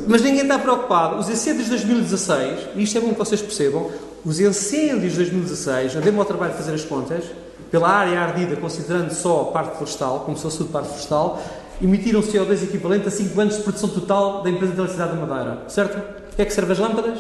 Mas 0.07 0.23
ninguém 0.23 0.43
está 0.43 0.59
preocupado. 0.59 1.17
Os 1.17 1.29
incêndios 1.29 1.65
de 1.65 1.71
2016, 1.71 2.69
e 2.77 2.83
isto 2.83 2.99
é 2.99 3.01
bom 3.01 3.13
que 3.13 3.19
vocês 3.19 3.41
percebam, 3.41 3.91
os 4.25 4.41
incêndios 4.41 5.13
de 5.13 5.19
2016, 5.19 5.97
andemos 5.97 6.21
ao 6.21 6.25
trabalho 6.25 6.53
de 6.53 6.59
fazer 6.59 6.75
as 6.75 6.85
contas, 6.85 7.25
pela 7.71 7.89
área 7.89 8.21
ardida, 8.21 8.57
considerando 8.57 9.13
só 9.13 9.43
a 9.43 9.45
parte 9.53 9.77
florestal, 9.77 10.21
como 10.21 10.37
se 10.37 10.57
tudo 10.57 10.71
parte 10.71 10.89
florestal, 10.89 11.43
emitiram 11.83 12.23
CO2 12.23 12.63
equivalente 12.63 13.09
a 13.09 13.11
5 13.11 13.41
anos 13.41 13.57
de 13.57 13.63
produção 13.63 13.89
total 13.89 14.43
da 14.43 14.51
empresa 14.51 14.73
de 14.73 14.79
eletricidade 14.79 15.17
da 15.17 15.27
Madeira. 15.27 15.63
Certo? 15.69 15.99
O 15.99 16.37
que 16.37 16.43
é 16.43 16.45
que 16.45 16.53
serve 16.53 16.73
as 16.73 16.79
lâmpadas? 16.79 17.19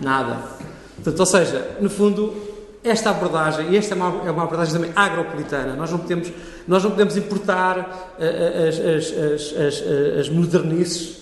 Nada. 0.00 0.38
Portanto, 0.94 1.20
ou 1.20 1.26
seja, 1.26 1.76
no 1.80 1.90
fundo, 1.90 2.34
esta 2.82 3.10
abordagem, 3.10 3.70
e 3.70 3.76
esta 3.76 3.94
é 3.94 3.96
uma, 3.96 4.28
é 4.28 4.30
uma 4.30 4.44
abordagem 4.44 4.72
também 4.72 4.92
agropolitana, 4.94 5.74
nós 5.74 5.90
não 5.90 5.98
podemos, 5.98 6.32
nós 6.66 6.82
não 6.84 6.90
podemos 6.90 7.16
importar 7.16 7.78
uh, 8.18 8.68
as, 8.68 8.78
as, 8.78 9.60
as, 9.60 10.18
as, 10.20 10.28
modernices, 10.28 11.18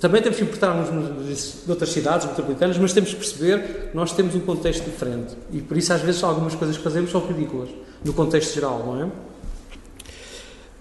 também 0.00 0.22
temos 0.22 0.38
que 0.38 0.44
importar 0.44 0.72
uns 0.76 0.90
modernices 0.90 1.64
de 1.64 1.70
outras 1.70 1.90
cidades 1.90 2.26
metropolitanas, 2.26 2.78
mas 2.78 2.92
temos 2.92 3.10
que 3.10 3.16
perceber 3.16 3.88
que 3.90 3.96
nós 3.96 4.12
temos 4.12 4.34
um 4.34 4.40
contexto 4.40 4.84
diferente. 4.84 5.36
E 5.52 5.60
por 5.60 5.76
isso, 5.76 5.92
às 5.92 6.00
vezes, 6.00 6.22
algumas 6.22 6.54
coisas 6.54 6.76
que 6.76 6.82
fazemos 6.82 7.10
são 7.10 7.26
ridículas, 7.26 7.68
no 8.04 8.12
contexto 8.12 8.54
geral, 8.54 8.84
não 8.86 9.02
é? 9.02 9.10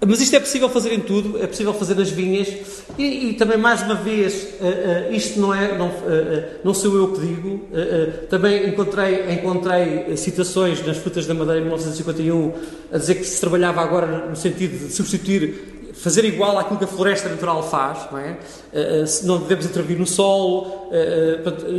Mas 0.07 0.21
isto 0.21 0.33
é 0.33 0.39
possível 0.39 0.69
fazer 0.69 0.93
em 0.93 1.01
tudo, 1.01 1.43
é 1.43 1.45
possível 1.45 1.73
fazer 1.73 1.93
nas 1.95 2.09
vinhas 2.09 2.47
e, 2.97 3.31
e 3.31 3.33
também, 3.33 3.57
mais 3.57 3.81
uma 3.81 3.95
vez, 3.95 4.55
uh, 4.61 5.09
uh, 5.11 5.13
isto 5.13 5.37
não, 5.41 5.53
é, 5.53 5.77
não, 5.77 5.87
uh, 5.87 5.91
não 6.63 6.73
sou 6.73 6.95
eu 6.95 7.11
que 7.11 7.19
digo, 7.19 7.67
também 8.29 8.69
encontrei, 8.69 9.29
encontrei 9.33 10.15
citações 10.15 10.85
nas 10.85 10.95
frutas 10.95 11.25
da 11.25 11.33
Madeira 11.33 11.59
em 11.59 11.63
1951 11.63 12.53
a 12.93 12.97
dizer 12.97 13.15
que 13.15 13.25
se 13.25 13.41
trabalhava 13.41 13.81
agora 13.81 14.29
no 14.29 14.37
sentido 14.37 14.87
de 14.87 14.93
substituir, 14.93 15.78
fazer 16.01 16.25
igual 16.25 16.57
àquilo 16.57 16.77
que 16.77 16.85
a 16.85 16.87
floresta 16.87 17.29
natural 17.29 17.61
faz, 17.63 18.11
não 18.11 18.17
é? 18.17 18.37
não 19.23 19.39
devemos 19.39 19.65
intervir 19.65 19.97
no 19.97 20.07
solo, 20.07 20.89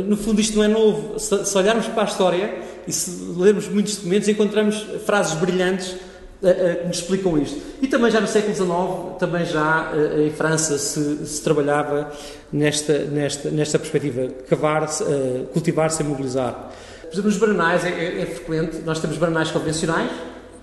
no 0.05 0.15
fundo 0.15 0.39
isto 0.39 0.55
não 0.57 0.63
é 0.63 0.67
novo. 0.67 1.19
Se, 1.19 1.57
olharmos 1.57 1.87
para 1.87 2.03
a 2.03 2.05
história 2.05 2.53
e 2.87 2.91
se 2.91 3.11
lermos 3.37 3.67
muitos 3.67 3.95
documentos, 3.95 4.27
encontramos 4.27 4.85
frases 5.05 5.33
brilhantes 5.33 5.95
que 6.41 6.87
nos 6.87 6.97
explicam 6.97 7.37
isto. 7.37 7.61
E 7.81 7.87
também 7.87 8.09
já 8.11 8.19
no 8.19 8.27
século 8.27 8.55
XIX, 8.55 9.19
também 9.19 9.45
já 9.45 9.91
eh, 9.93 10.27
em 10.27 10.31
França 10.31 10.77
se, 10.77 11.25
se 11.25 11.41
trabalhava 11.43 12.11
nesta, 12.51 12.97
nesta, 13.05 13.51
nesta 13.51 13.77
perspectiva, 13.77 14.27
cavar, 14.49 14.83
uh, 14.83 15.45
cultivar 15.53 15.91
sem 15.91 16.05
mobilizar. 16.05 16.71
Por 17.03 17.13
exemplo, 17.13 17.29
nos 17.29 17.37
bananais 17.37 17.85
é, 17.85 17.89
é, 17.89 18.21
é, 18.21 18.25
frequente, 18.25 18.77
nós 18.83 18.99
temos 18.99 19.17
bananais 19.17 19.51
convencionais, 19.51 20.09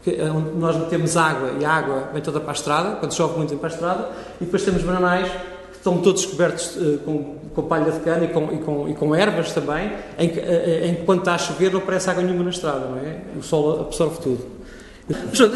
que, 0.03 0.11
eh, 0.11 0.31
onde 0.31 0.51
nós 0.59 0.77
metemos 0.77 1.17
água 1.17 1.53
e 1.61 1.65
a 1.65 1.71
água 1.71 2.11
vem 2.13 2.23
toda 2.23 2.41
para 2.41 2.51
a 2.51 2.55
estrada, 2.55 2.97
quando 2.97 3.15
chove 3.15 3.37
muito 3.37 3.51
vem 3.51 3.59
para 3.59 3.69
a 3.69 3.73
estrada, 3.73 4.09
e 4.41 4.45
depois 4.45 4.63
temos 4.63 4.83
bananais 4.83 5.29
que 5.29 5.77
estão 5.77 5.99
todos 5.99 6.27
cobertos 6.27 6.77
uh, 6.77 6.99
com, 7.05 7.37
com 7.55 7.63
palha 7.63 7.93
de 7.93 8.01
cana 8.01 8.25
e 8.25 8.29
com, 8.29 8.53
e 8.53 8.59
com, 8.59 8.89
e 8.89 8.95
com 8.95 9.15
ervas 9.15 9.53
também, 9.53 9.93
em 10.19 10.29
uh, 10.29 10.87
em 10.87 10.95
que 10.97 11.03
quando 11.05 11.21
está 11.21 11.35
a 11.35 11.39
chover 11.39 11.73
não 11.73 11.79
aparece 11.79 12.11
água 12.11 12.23
nenhuma 12.23 12.45
na 12.45 12.51
estrada, 12.51 12.87
não 12.87 12.99
é? 12.99 13.19
O 13.39 13.43
sol 13.43 13.83
absorve 13.83 14.21
tudo. 14.21 14.59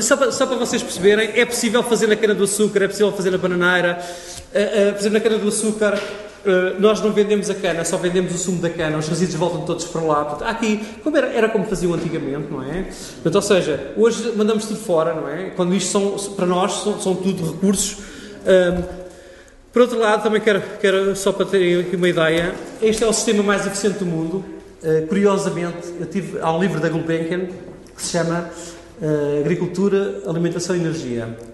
Só 0.00 0.16
para, 0.16 0.32
só 0.32 0.46
para, 0.46 0.56
vocês 0.56 0.82
perceberem, 0.82 1.30
é 1.34 1.44
possível 1.44 1.82
fazer 1.82 2.06
na 2.06 2.16
cana-do-açúcar, 2.16 2.84
é 2.84 2.88
possível 2.88 3.12
fazer 3.12 3.30
na 3.30 3.38
bananeira. 3.38 3.98
Uh, 4.00 4.92
por 4.92 5.00
exemplo, 5.00 5.18
na 5.18 5.20
cana-do-açúcar, 5.20 5.94
uh, 5.94 6.00
nós 6.78 7.00
não 7.00 7.12
vendemos 7.12 7.48
a 7.48 7.54
cana, 7.54 7.84
só 7.84 7.96
vendemos 7.96 8.34
o 8.34 8.38
sumo 8.38 8.60
da 8.60 8.70
cana, 8.70 8.98
os 8.98 9.08
resíduos 9.08 9.36
voltam 9.36 9.64
todos 9.64 9.84
para 9.84 10.00
lá. 10.00 10.24
Portanto, 10.24 10.48
aqui, 10.48 10.84
como 11.02 11.16
era, 11.16 11.28
era, 11.28 11.48
como 11.48 11.64
faziam 11.66 11.94
antigamente, 11.94 12.48
não 12.50 12.62
é? 12.62 12.86
Portanto, 13.14 13.34
ou 13.36 13.42
seja, 13.42 13.92
hoje 13.96 14.32
mandamos 14.36 14.66
tudo 14.66 14.80
fora, 14.80 15.14
não 15.14 15.28
é? 15.28 15.50
Quando 15.50 15.74
isto 15.74 15.90
são, 15.90 16.34
para 16.34 16.46
nós, 16.46 16.72
são, 16.82 17.00
são 17.00 17.14
tudo 17.14 17.52
recursos. 17.52 17.98
por 19.72 19.82
outro 19.82 19.98
lado, 19.98 20.22
também 20.22 20.40
quero, 20.40 20.62
quero, 20.80 21.14
só 21.14 21.32
para 21.32 21.46
terem 21.46 21.80
aqui 21.80 21.96
uma 21.96 22.08
ideia, 22.08 22.54
este 22.80 23.04
é 23.04 23.06
o 23.06 23.12
sistema 23.12 23.42
mais 23.42 23.66
eficiente 23.66 23.98
do 23.98 24.06
mundo. 24.06 24.44
Uh, 24.82 25.06
curiosamente, 25.06 25.94
eu 26.00 26.06
tive, 26.06 26.40
há 26.40 26.52
um 26.52 26.60
livro 26.60 26.80
da 26.80 26.88
Gulbenkian 26.88 27.46
que 27.94 28.02
se 28.02 28.10
chama 28.10 28.50
uh, 29.00 29.40
Agricultura, 29.40 30.22
Alimentação 30.26 30.74
e 30.74 30.80
Energia. 30.80 31.51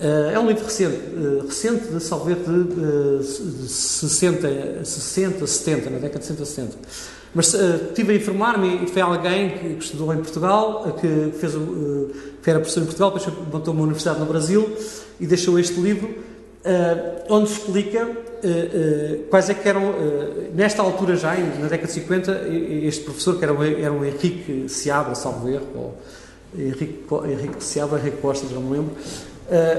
Uh, 0.00 0.30
é 0.32 0.38
um 0.38 0.46
livro 0.46 0.64
recente, 0.64 0.96
recente 1.44 1.88
de 1.88 2.00
salver 2.00 2.36
de, 2.36 3.18
de 3.18 3.68
60, 3.68 4.84
60, 4.84 5.46
70, 5.46 5.90
na 5.90 5.98
década 5.98 6.20
de 6.20 6.26
60, 6.26 6.44
70. 6.44 6.76
Mas 7.34 7.52
estive 7.52 8.12
a 8.12 8.16
informar-me 8.16 8.84
e 8.84 8.86
foi 8.86 9.02
alguém 9.02 9.50
que, 9.50 9.74
que, 9.74 9.84
estudou 9.84 10.14
em 10.14 10.18
Portugal, 10.18 10.96
que, 11.00 11.32
fez, 11.38 11.52
que 12.42 12.48
era 12.50 12.58
professor 12.58 12.82
em 12.82 12.86
Portugal, 12.86 13.10
depois 13.10 13.36
montou 13.52 13.74
uma 13.74 13.82
universidade 13.82 14.18
no 14.18 14.24
Brasil 14.24 14.66
e 15.20 15.26
deixou 15.26 15.58
este 15.58 15.78
livro, 15.78 16.08
onde 17.28 17.50
explica 17.50 18.08
eh, 18.42 18.48
eh, 18.48 19.18
quais 19.28 19.50
é 19.50 19.54
que 19.54 19.68
eram, 19.68 19.82
eh, 19.82 20.50
nesta 20.54 20.80
altura 20.80 21.16
já, 21.16 21.34
na 21.34 21.66
década 21.66 21.86
de 21.86 21.92
50, 21.92 22.48
este 22.84 23.04
professor, 23.04 23.36
que 23.36 23.44
era, 23.44 23.52
era 23.80 23.92
um 23.92 24.04
Henrique 24.04 24.68
Seabra, 24.68 25.14
salvo 25.16 25.48
ou 25.74 25.96
Henrique, 26.56 27.04
Henrique 27.24 27.64
Seabra, 27.64 27.98
Henrique 27.98 28.18
Costa, 28.18 28.46
já 28.46 28.54
não 28.54 28.62
me 28.62 28.76
lembro, 28.76 28.94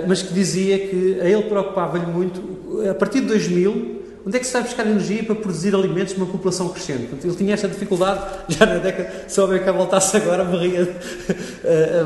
mas 0.07 0.21
que 0.21 0.33
dizia 0.33 0.79
que 0.79 1.19
a 1.21 1.29
ele 1.29 1.43
preocupava-lhe 1.43 2.05
muito, 2.05 2.41
a 2.89 2.93
partir 2.93 3.21
de 3.21 3.27
2000, 3.27 3.99
onde 4.25 4.37
é 4.37 4.39
que 4.39 4.45
se 4.45 4.53
vai 4.53 4.63
buscar 4.63 4.85
energia 4.85 5.23
para 5.23 5.35
produzir 5.35 5.73
alimentos 5.73 6.15
numa 6.15 6.25
população 6.31 6.69
crescente? 6.69 7.01
Portanto, 7.01 7.25
ele 7.25 7.35
tinha 7.35 7.53
esta 7.53 7.67
dificuldade 7.67 8.21
já 8.49 8.65
na 8.65 8.77
década, 8.77 9.25
se 9.27 9.39
houver 9.39 9.63
que 9.63 9.71
voltasse 9.71 10.17
agora, 10.17 10.43
morria, 10.43 10.95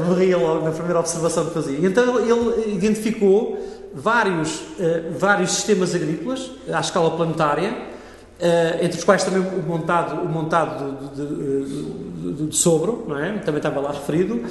morria 0.07 0.37
logo 0.37 0.65
na 0.65 0.71
primeira 0.71 0.99
observação 0.99 1.45
que 1.45 1.53
fazia. 1.53 1.79
Então 1.87 2.19
ele, 2.19 2.75
identificou 2.75 3.57
vários, 3.93 4.55
uh, 4.55 5.17
vários 5.17 5.51
sistemas 5.51 5.93
agrícolas 5.93 6.51
à 6.71 6.79
escala 6.79 7.11
planetária, 7.11 7.71
uh, 7.71 8.83
entre 8.83 8.97
os 8.97 9.03
quais 9.03 9.23
também 9.23 9.41
o 9.41 9.61
montado, 9.61 10.21
o 10.21 10.29
montado 10.29 10.97
de, 11.13 11.25
de, 11.25 12.33
de, 12.33 12.47
de 12.47 12.55
Sobro, 12.55 13.05
não 13.07 13.19
é? 13.19 13.33
também 13.39 13.57
estava 13.57 13.79
lá 13.79 13.91
referido, 13.91 14.41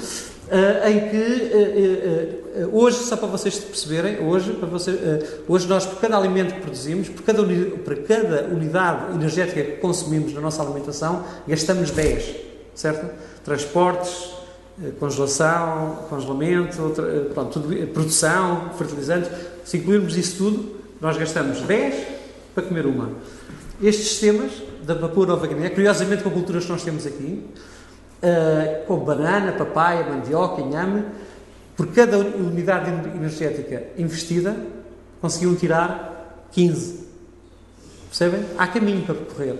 uh, 0.53 0.87
em 0.87 1.09
que 1.09 2.43
hoje, 2.71 2.97
só 2.97 3.17
para 3.17 3.27
vocês 3.27 3.57
perceberem, 3.57 4.19
hoje, 4.25 4.53
para 4.53 4.67
vocês, 4.67 4.97
hoje 5.47 5.67
nós, 5.67 5.85
por 5.85 5.99
cada 5.99 6.17
alimento 6.17 6.53
que 6.53 6.61
produzimos, 6.61 7.09
por 7.09 7.23
cada, 7.23 7.43
por 7.43 7.95
cada 8.03 8.43
unidade 8.43 9.15
energética 9.15 9.63
que 9.63 9.71
consumimos 9.77 10.33
na 10.33 10.41
nossa 10.41 10.61
alimentação, 10.61 11.23
gastamos 11.47 11.89
10, 11.89 12.35
certo? 12.75 13.09
Transportes, 13.43 14.33
congelação, 14.99 16.05
congelamento, 16.09 16.81
outra, 16.81 17.03
pronto, 17.33 17.59
tudo, 17.59 17.87
produção, 17.87 18.71
fertilizantes. 18.77 19.29
Se 19.63 19.77
incluirmos 19.77 20.17
isso 20.17 20.37
tudo, 20.37 20.75
nós 20.99 21.17
gastamos 21.17 21.61
10 21.61 21.95
para 22.55 22.63
comer 22.63 22.85
uma. 22.85 23.09
Estes 23.81 24.07
sistemas 24.07 24.51
da 24.83 24.95
Papua 24.95 25.25
Nova 25.25 25.47
Guiné, 25.47 25.69
curiosamente 25.69 26.23
com 26.23 26.29
culturas 26.29 26.65
que 26.65 26.71
nós 26.71 26.83
temos 26.83 27.05
aqui, 27.05 27.43
uh, 28.23 28.85
com 28.85 28.97
banana, 28.99 29.51
papaya, 29.51 30.05
mandioca, 30.05 30.61
inhame, 30.61 31.03
por 31.75 31.87
cada 31.87 32.17
unidade 32.17 32.89
energética 32.89 33.83
investida, 33.97 34.55
conseguiam 35.19 35.55
tirar 35.55 36.47
15. 36.51 37.03
Percebem? 38.07 38.45
Há 38.57 38.67
caminho 38.67 39.03
para 39.03 39.15
percorrer. 39.15 39.55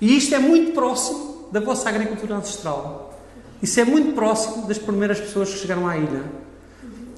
E 0.00 0.16
isto 0.16 0.34
é 0.34 0.38
muito 0.38 0.72
próximo 0.72 1.48
da 1.50 1.60
vossa 1.60 1.88
agricultura 1.88 2.34
ancestral. 2.34 3.18
Isso 3.62 3.80
é 3.80 3.84
muito 3.84 4.14
próximo 4.14 4.66
das 4.66 4.78
primeiras 4.78 5.20
pessoas 5.20 5.50
que 5.50 5.58
chegaram 5.58 5.86
à 5.86 5.96
ilha. 5.96 6.24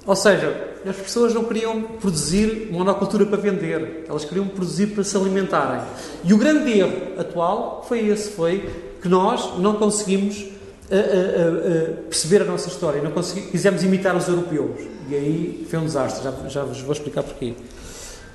Ou 0.06 0.14
seja, 0.14 0.76
as 0.86 0.94
pessoas 0.94 1.34
não 1.34 1.44
queriam 1.44 1.82
produzir 1.82 2.68
monocultura 2.70 3.26
para 3.26 3.38
vender, 3.38 4.04
elas 4.08 4.24
queriam 4.24 4.46
produzir 4.46 4.88
para 4.88 5.02
se 5.02 5.16
alimentarem. 5.16 5.82
E 6.22 6.32
o 6.32 6.38
grande 6.38 6.78
erro 6.78 7.18
atual 7.18 7.84
foi 7.88 8.06
esse, 8.06 8.30
foi 8.30 8.70
que 9.02 9.08
nós 9.08 9.58
não 9.58 9.74
conseguimos 9.74 10.44
uh, 10.90 10.94
uh, 10.94 12.00
uh, 12.00 12.02
perceber 12.04 12.42
a 12.42 12.44
nossa 12.44 12.68
história, 12.68 13.02
não 13.02 13.10
quisemos 13.12 13.82
imitar 13.82 14.16
os 14.16 14.28
europeus. 14.28 14.80
E 15.08 15.14
aí 15.14 15.66
foi 15.68 15.78
um 15.78 15.84
desastre, 15.84 16.24
já, 16.24 16.48
já 16.48 16.64
vos 16.64 16.80
vou 16.80 16.92
explicar 16.92 17.22
porquê. 17.22 17.54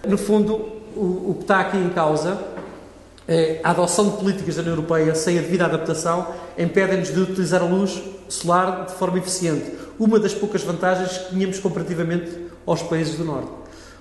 No 0.07 0.17
fundo, 0.17 0.53
o, 0.95 1.31
o 1.31 1.35
que 1.37 1.43
está 1.43 1.59
aqui 1.59 1.77
em 1.77 1.89
causa 1.89 2.39
é 3.27 3.61
a 3.63 3.71
adoção 3.71 4.09
de 4.09 4.17
políticas 4.17 4.55
da 4.55 4.61
União 4.61 4.75
Europeia 4.75 5.13
sem 5.15 5.37
a 5.37 5.41
devida 5.41 5.65
adaptação 5.65 6.27
impedem-nos 6.57 7.13
de 7.13 7.19
utilizar 7.19 7.61
a 7.61 7.65
luz 7.65 8.01
solar 8.27 8.85
de 8.85 8.93
forma 8.93 9.17
eficiente. 9.19 9.71
Uma 9.99 10.19
das 10.19 10.33
poucas 10.33 10.63
vantagens 10.63 11.17
que 11.17 11.29
tínhamos 11.29 11.59
comparativamente 11.59 12.31
aos 12.65 12.81
países 12.81 13.15
do 13.15 13.23
Norte. 13.23 13.51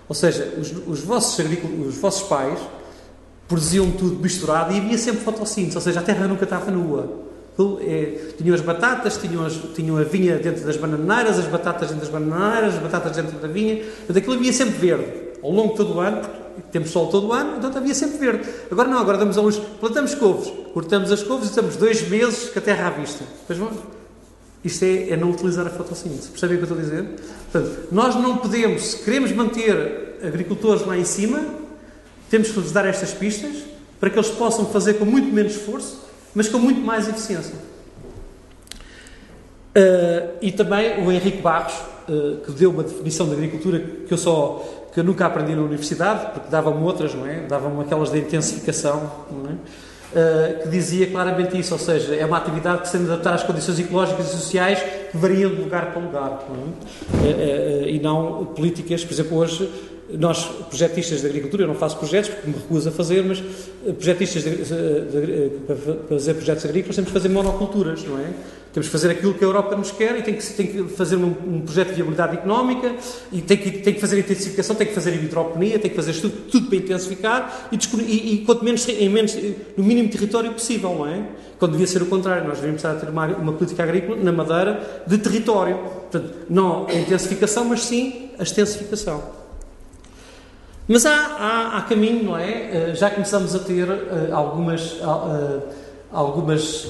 Ou 0.09 0.15
seja, 0.15 0.55
os, 0.59 0.73
os, 0.87 1.01
vossos, 1.01 1.39
os 1.87 1.97
vossos 1.97 2.27
pais 2.27 2.59
produziam 3.47 3.91
tudo 3.91 4.17
misturado 4.17 4.73
e 4.73 4.79
havia 4.79 4.97
sempre 4.97 5.21
fotossíntese, 5.21 5.77
ou 5.77 5.83
seja, 5.83 6.01
a 6.01 6.03
terra 6.03 6.27
nunca 6.27 6.45
estava 6.45 6.71
nua. 6.71 7.30
É, 7.83 8.33
tinham 8.37 8.55
as 8.55 8.61
batatas, 8.61 9.17
tinham, 9.17 9.45
as, 9.45 9.55
tinham 9.75 9.97
a 9.97 10.03
vinha 10.03 10.37
dentro 10.39 10.65
das 10.65 10.77
bananeiras, 10.77 11.39
as 11.39 11.47
batatas 11.47 11.89
dentro 11.91 12.07
das 12.07 12.09
bananeiras, 12.09 12.75
as 12.75 12.83
batatas 12.83 13.17
dentro 13.17 13.39
da 13.39 13.49
vinha, 13.49 13.77
portanto 13.77 14.17
aquilo 14.17 14.35
havia 14.35 14.53
sempre 14.53 14.75
verde, 14.75 15.07
ao 15.43 15.51
longo 15.51 15.71
de 15.71 15.77
todo 15.77 15.97
o 15.97 16.01
ano, 16.01 16.23
temos 16.71 16.91
sol 16.91 17.09
todo 17.09 17.29
o 17.29 17.33
ano, 17.33 17.57
então 17.59 17.71
havia 17.75 17.95
sempre 17.95 18.19
verde. 18.19 18.49
Agora 18.71 18.89
não, 18.89 18.99
agora 18.99 19.19
damos 19.19 19.39
a 19.39 19.41
luz, 19.41 19.61
plantamos 19.81 20.15
couves, 20.15 20.53
cortamos 20.73 21.11
as 21.11 21.23
couves 21.23 21.47
e 21.47 21.51
estamos 21.51 21.77
dois 21.77 22.09
meses 22.09 22.51
com 22.51 22.59
a 22.59 22.63
terra 22.63 22.89
à 22.89 22.91
vista. 22.91 23.25
Pois 23.47 23.59
vamos. 23.59 23.79
Isto 24.63 24.85
é, 24.85 25.11
é, 25.11 25.17
não 25.17 25.31
utilizar 25.31 25.67
a 25.67 25.71
fotossíntese. 25.71 26.29
Percebem 26.29 26.57
o 26.57 26.59
que 26.59 26.71
eu 26.71 26.77
estou 26.77 26.79
a 26.79 26.83
dizer? 26.83 27.17
Portanto, 27.51 27.89
nós 27.91 28.15
não 28.15 28.37
podemos, 28.37 28.83
se 28.83 28.99
queremos 29.03 29.33
manter 29.33 30.19
agricultores 30.23 30.85
lá 30.85 30.99
em 30.99 31.05
cima, 31.05 31.43
temos 32.29 32.51
que 32.51 32.61
lhes 32.61 32.71
dar 32.71 32.87
estas 32.87 33.13
pistas 33.13 33.65
para 33.99 34.11
que 34.11 34.19
eles 34.19 34.31
possam 34.31 34.67
fazer 34.67 34.95
com 34.95 35.07
muito 35.07 35.33
menos 35.33 35.53
esforço, 35.57 36.10
mas 36.35 36.49
com 36.49 36.59
muito 36.59 36.81
mais 36.81 37.09
eficiência. 37.09 37.55
Uh, 39.71 40.37
e 40.43 40.51
também 40.51 41.05
o 41.05 41.13
Henrique 41.13 41.41
Barros, 41.41 41.75
uh, 42.09 42.39
que 42.45 42.53
deu 42.53 42.71
uma 42.71 42.83
definição 42.83 43.29
de 43.29 43.35
agricultura 43.35 43.79
que 43.79 44.13
eu 44.13 44.19
só 44.19 44.65
que 44.93 44.99
eu 44.99 45.05
nunca 45.05 45.25
aprendi 45.25 45.55
na 45.55 45.63
universidade, 45.63 46.33
porque 46.33 46.51
davam-me 46.51 46.83
outras, 46.85 47.15
não 47.15 47.25
é? 47.25 47.47
Davam-me 47.47 47.81
aquelas 47.83 48.11
de 48.11 48.19
intensificação, 48.19 49.09
não 49.31 49.51
é? 49.51 49.53
Uh, 49.53 50.63
que 50.63 50.69
dizia 50.69 51.07
claramente 51.07 51.57
isso, 51.57 51.73
ou 51.73 51.79
seja, 51.79 52.17
é 52.17 52.27
uma 52.27 52.39
atividade 52.39 52.83
que 52.83 52.89
se 52.89 52.97
adaptar 52.97 53.35
às 53.35 53.45
condições 53.45 53.79
ecológicas 53.79 54.27
e 54.27 54.37
sociais 54.37 54.81
que 55.13 55.17
variam 55.17 55.51
de 55.51 55.63
lugar 55.63 55.93
para 55.93 56.03
lugar, 56.03 56.45
não 56.49 56.75
é? 57.25 57.89
E 57.89 58.01
não 58.01 58.47
políticas, 58.47 59.05
por 59.05 59.13
exemplo, 59.13 59.39
hoje 59.39 59.71
nós, 60.19 60.45
projetistas 60.69 61.21
de 61.21 61.27
agricultura, 61.27 61.65
eu 61.65 61.69
não 61.69 61.75
faço 61.75 61.97
projetos 61.97 62.31
porque 62.31 62.49
me 62.49 62.57
recuso 62.57 62.89
a 62.89 62.93
fazer, 62.93 63.25
mas 63.25 63.43
projetistas 63.95 64.43
de, 64.43 64.57
de, 64.57 64.61
de, 64.65 65.51
para 65.67 65.77
fazer 66.09 66.35
projetos 66.35 66.65
agrícolas 66.65 66.97
temos 66.97 67.11
que 67.11 67.15
fazer 67.15 67.29
monoculturas, 67.29 68.05
não 68.05 68.19
é? 68.19 68.31
Temos 68.73 68.87
que 68.87 68.93
fazer 68.93 69.11
aquilo 69.11 69.35
que 69.35 69.43
a 69.43 69.47
Europa 69.47 69.75
nos 69.75 69.91
quer 69.91 70.17
e 70.17 70.23
tem 70.23 70.35
que, 70.35 70.47
tem 70.53 70.67
que 70.67 70.85
fazer 70.95 71.17
um, 71.17 71.27
um, 71.27 71.61
projeto 71.63 71.89
de 71.89 71.95
viabilidade 71.95 72.35
económica 72.35 72.95
e 73.33 73.41
tem 73.41 73.57
que, 73.57 73.71
tem 73.71 73.95
que 73.95 74.01
fazer 74.01 74.19
intensificação, 74.19 74.77
tem 74.77 74.87
que 74.87 74.95
fazer 74.95 75.13
hidroponia, 75.13 75.79
tem 75.79 75.91
que 75.91 75.97
fazer 75.97 76.13
tudo, 76.21 76.49
tudo 76.49 76.69
para 76.69 76.77
intensificar 76.77 77.69
e, 77.73 77.77
e, 77.77 78.35
e 78.35 78.39
quanto 78.45 78.65
menos, 78.65 78.89
em 78.89 79.09
menos, 79.09 79.37
no 79.77 79.83
mínimo 79.83 80.09
território 80.09 80.53
possível, 80.53 80.95
não 80.95 81.07
é? 81.07 81.27
Quando 81.59 81.73
devia 81.73 81.87
ser 81.87 82.01
o 82.01 82.07
contrário, 82.07 82.47
nós 82.47 82.59
devíamos 82.59 82.79
estar 82.79 82.93
a 82.93 82.95
ter 82.95 83.09
uma, 83.09 83.27
uma 83.27 83.53
política 83.53 83.83
agrícola 83.83 84.17
na 84.17 84.33
Madeira 84.33 85.05
de 85.07 85.19
território. 85.19 85.77
Portanto, 85.79 86.33
não 86.49 86.87
a 86.87 86.95
intensificação, 86.95 87.65
mas 87.65 87.83
sim 87.83 88.31
a 88.39 88.45
extensificação. 88.45 89.40
Mas 90.93 91.07
há, 91.07 91.15
há, 91.15 91.79
há 91.79 91.83
caminho, 91.83 92.25
não 92.25 92.37
é? 92.37 92.51
Eh, 92.91 92.95
já 92.97 93.09
começamos 93.09 93.55
a 93.55 93.61
ter 93.61 93.89
uh, 93.89 94.35
algumas. 94.35 94.95
Uh, 94.95 95.63
algumas 96.13 96.89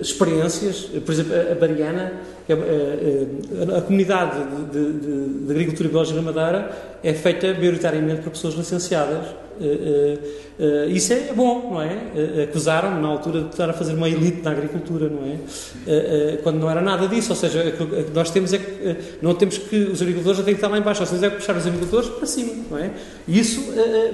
experiências, 0.00 0.88
por 1.04 1.12
exemplo, 1.12 1.32
a, 1.34 1.52
Bariana, 1.56 2.12
a, 2.48 3.78
a, 3.78 3.82
comunidade 3.82 4.38
de, 4.70 4.92
de, 4.92 5.46
de, 5.46 5.50
agricultura 5.50 5.88
biológica 5.88 6.22
na 6.22 6.30
Madeira 6.30 6.70
é 7.02 7.12
feita 7.12 7.52
maioritariamente 7.54 8.22
por 8.22 8.30
pessoas 8.30 8.54
licenciadas. 8.54 9.34
Uh, 9.62 10.18
uh, 10.58 10.90
isso 10.90 11.12
é 11.12 11.32
bom, 11.32 11.70
não 11.72 11.82
é? 11.82 12.44
Acusaram-me 12.44 13.00
na 13.00 13.08
altura 13.08 13.42
de 13.42 13.50
estar 13.50 13.70
a 13.70 13.72
fazer 13.72 13.94
uma 13.94 14.08
elite 14.08 14.42
na 14.42 14.50
agricultura, 14.50 15.08
não 15.08 15.24
é? 15.24 16.36
Quando 16.42 16.58
não 16.58 16.68
era 16.68 16.80
nada 16.80 17.06
disso, 17.06 17.30
ou 17.30 17.36
seja, 17.36 17.74
o 17.78 18.04
que 18.04 18.10
nós 18.12 18.30
temos 18.30 18.52
é 18.52 18.58
que 18.58 18.96
não 19.22 19.34
temos 19.34 19.58
que 19.58 19.76
os 19.76 20.02
agricultores 20.02 20.38
já 20.38 20.44
têm 20.44 20.54
que 20.54 20.58
estar 20.58 20.68
lá 20.68 20.78
embaixo, 20.78 21.00
nós 21.00 21.10
temos 21.10 21.22
é 21.22 21.30
que 21.30 21.36
puxar 21.36 21.56
os 21.56 21.66
agricultores 21.66 22.08
para 22.08 22.26
cima, 22.26 22.52
não 22.70 22.78
é? 22.78 22.90
E 23.28 23.38
isso, 23.38 23.62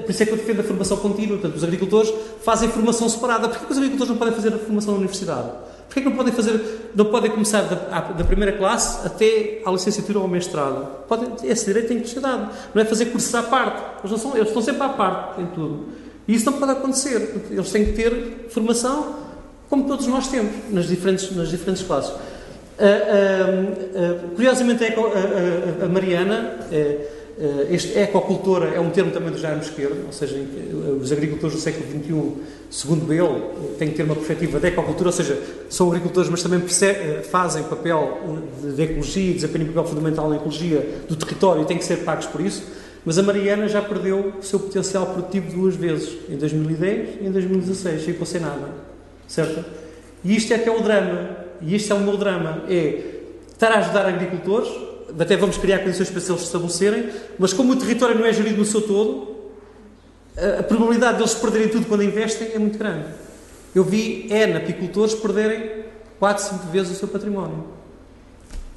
por 0.05 0.11
isso 0.11 0.23
é 0.23 0.27
que 0.27 0.33
eu 0.33 0.37
defendo 0.37 0.61
a 0.61 0.65
formação 0.65 0.97
contínua, 0.99 1.39
portanto, 1.39 1.57
os 1.57 1.65
agricultores 1.65 2.12
fazem 2.43 2.69
formação 2.69 3.09
separada. 3.09 3.49
Porquê 3.49 3.65
que 3.65 3.73
os 3.73 3.79
agricultores 3.79 4.11
não 4.11 4.19
podem 4.19 4.35
fazer 4.35 4.49
a 4.55 4.59
formação 4.59 4.93
na 4.93 4.99
universidade? 4.99 5.51
Porquê 5.89 6.02
que 6.02 6.09
não 6.09 6.16
podem 6.16 6.32
fazer, 6.32 6.90
não 6.94 7.06
podem 7.06 7.31
começar 7.31 7.62
da, 7.62 8.01
da 8.01 8.24
primeira 8.24 8.52
classe 8.52 9.06
até 9.06 9.62
à 9.65 9.70
licenciatura 9.70 10.19
ou 10.19 10.24
ao 10.24 10.31
mestrado? 10.31 10.86
Podem, 11.09 11.31
esse 11.44 11.65
direito 11.65 11.89
tem 11.89 12.01
que 12.01 12.09
ser 12.09 12.20
dado. 12.20 12.51
Não 12.74 12.82
é 12.82 12.85
fazer 12.85 13.06
cursos 13.06 13.35
à 13.35 13.43
parte. 13.43 13.82
Eles, 14.01 14.10
não 14.10 14.19
são, 14.19 14.36
eles 14.36 14.48
estão 14.48 14.62
sempre 14.62 14.82
à 14.82 14.90
parte 14.90 15.40
em 15.40 15.47
tudo. 15.47 15.86
E 16.27 16.35
isso 16.35 16.44
não 16.51 16.59
pode 16.59 16.73
acontecer. 16.73 17.47
Eles 17.51 17.70
têm 17.73 17.86
que 17.86 17.93
ter 17.93 18.48
formação 18.51 19.16
como 19.70 19.86
todos 19.86 20.06
nós 20.06 20.28
temos, 20.28 20.52
nas 20.70 20.86
diferentes, 20.86 21.35
nas 21.35 21.48
diferentes 21.48 21.82
classes. 21.82 22.10
Uh, 22.10 22.16
uh, 22.81 24.24
uh, 24.24 24.28
curiosamente, 24.35 24.85
é 24.85 24.94
a, 24.94 25.85
a, 25.85 25.89
Mariana 25.89 26.59
Uh, 26.69 27.18
este 27.70 27.97
ecocultura 27.97 28.69
é 28.74 28.81
um 28.81 28.90
termo 28.90 29.12
também 29.12 29.31
do 29.31 29.39
Jaime 29.39 29.60
Esquerdo, 29.60 30.06
ou 30.06 30.12
seja, 30.12 30.36
os 31.01 31.12
agricultores 31.12 31.55
do 31.55 31.60
século 31.60 31.86
XXI, 31.86 32.32
segundo 32.69 33.12
ele, 33.12 33.77
têm 33.78 33.90
que 33.90 33.94
ter 33.94 34.02
uma 34.02 34.16
perspectiva 34.16 34.59
de 34.59 34.66
ecocultura, 34.66 35.10
ou 35.10 35.12
seja, 35.12 35.40
são 35.70 35.89
agricultores, 35.89 36.28
mas 36.28 36.43
também 36.43 36.60
fazem 37.31 37.62
papel 37.62 38.19
de, 38.74 38.82
ecologia, 38.82 39.35
desempenham 39.35 39.69
um 39.69 39.73
papel 39.73 39.85
fundamental 39.85 40.28
na 40.28 40.36
ecologia 40.36 40.85
do 41.09 41.15
território 41.15 41.62
e 41.62 41.65
têm 41.65 41.78
que 41.78 41.85
ser 41.85 41.98
pagos 41.98 42.27
por 42.27 42.40
isso. 42.40 42.65
Mas 43.05 43.16
a 43.19 43.23
Mariana 43.23 43.69
já 43.69 43.81
perdeu 43.81 44.35
o 44.39 44.43
seu 44.43 44.59
potencial 44.59 45.06
produtivo 45.06 45.52
duas 45.52 45.77
vezes, 45.77 46.19
em 46.28 46.36
2010 46.36 47.20
e 47.20 47.27
em 47.27 47.31
2016, 47.31 48.02
ficou 48.02 48.27
sem 48.27 48.40
nada. 48.40 48.69
Certo? 49.28 49.65
E 50.24 50.35
isto 50.35 50.52
é 50.52 50.59
que 50.59 50.69
é 50.69 50.73
o 50.73 50.82
drama. 50.82 51.36
E 51.62 51.74
este 51.74 51.93
é 51.93 51.94
o 51.94 52.01
meu 52.01 52.16
drama. 52.16 52.65
É 52.69 53.20
estar 53.51 53.70
a 53.73 53.78
ajudar 53.78 54.06
agricultores, 54.06 54.69
até 55.18 55.36
vamos 55.36 55.56
criar 55.56 55.78
condições 55.78 56.10
para 56.10 56.20
eles 56.20 56.40
se 56.40 56.44
estabelecerem, 56.44 57.10
mas 57.39 57.52
como 57.52 57.72
o 57.72 57.76
território 57.76 58.18
não 58.18 58.26
é 58.26 58.32
gerido 58.32 58.59
no 58.59 58.64
seu 58.64 58.80
todo, 58.80 59.36
a 60.59 60.62
probabilidade 60.62 61.18
deles 61.18 61.35
perderem 61.35 61.68
tudo 61.68 61.86
quando 61.86 62.02
investem 62.02 62.52
é 62.55 62.59
muito 62.59 62.78
grande. 62.78 63.06
Eu 63.74 63.85
vi 63.85 64.26
N 64.30 64.56
apicultores 64.56 65.14
perderem 65.14 65.85
4, 66.18 66.44
5 66.44 66.66
vezes 66.68 66.93
o 66.93 66.94
seu 66.94 67.09
património. 67.09 67.64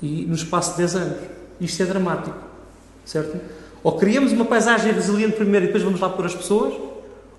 E 0.01 0.25
no 0.25 0.35
espaço 0.35 0.71
de 0.71 0.77
10 0.77 0.95
anos. 0.95 1.17
Isto 1.59 1.83
é 1.83 1.85
dramático. 1.85 2.37
Certo? 3.05 3.39
Ou 3.83 3.97
criamos 3.97 4.31
uma 4.31 4.45
paisagem 4.45 4.91
resiliente 4.91 5.35
primeiro 5.35 5.65
e 5.65 5.67
depois 5.67 5.83
vamos 5.83 5.99
lá 5.99 6.09
pôr 6.09 6.25
as 6.25 6.35
pessoas, 6.35 6.73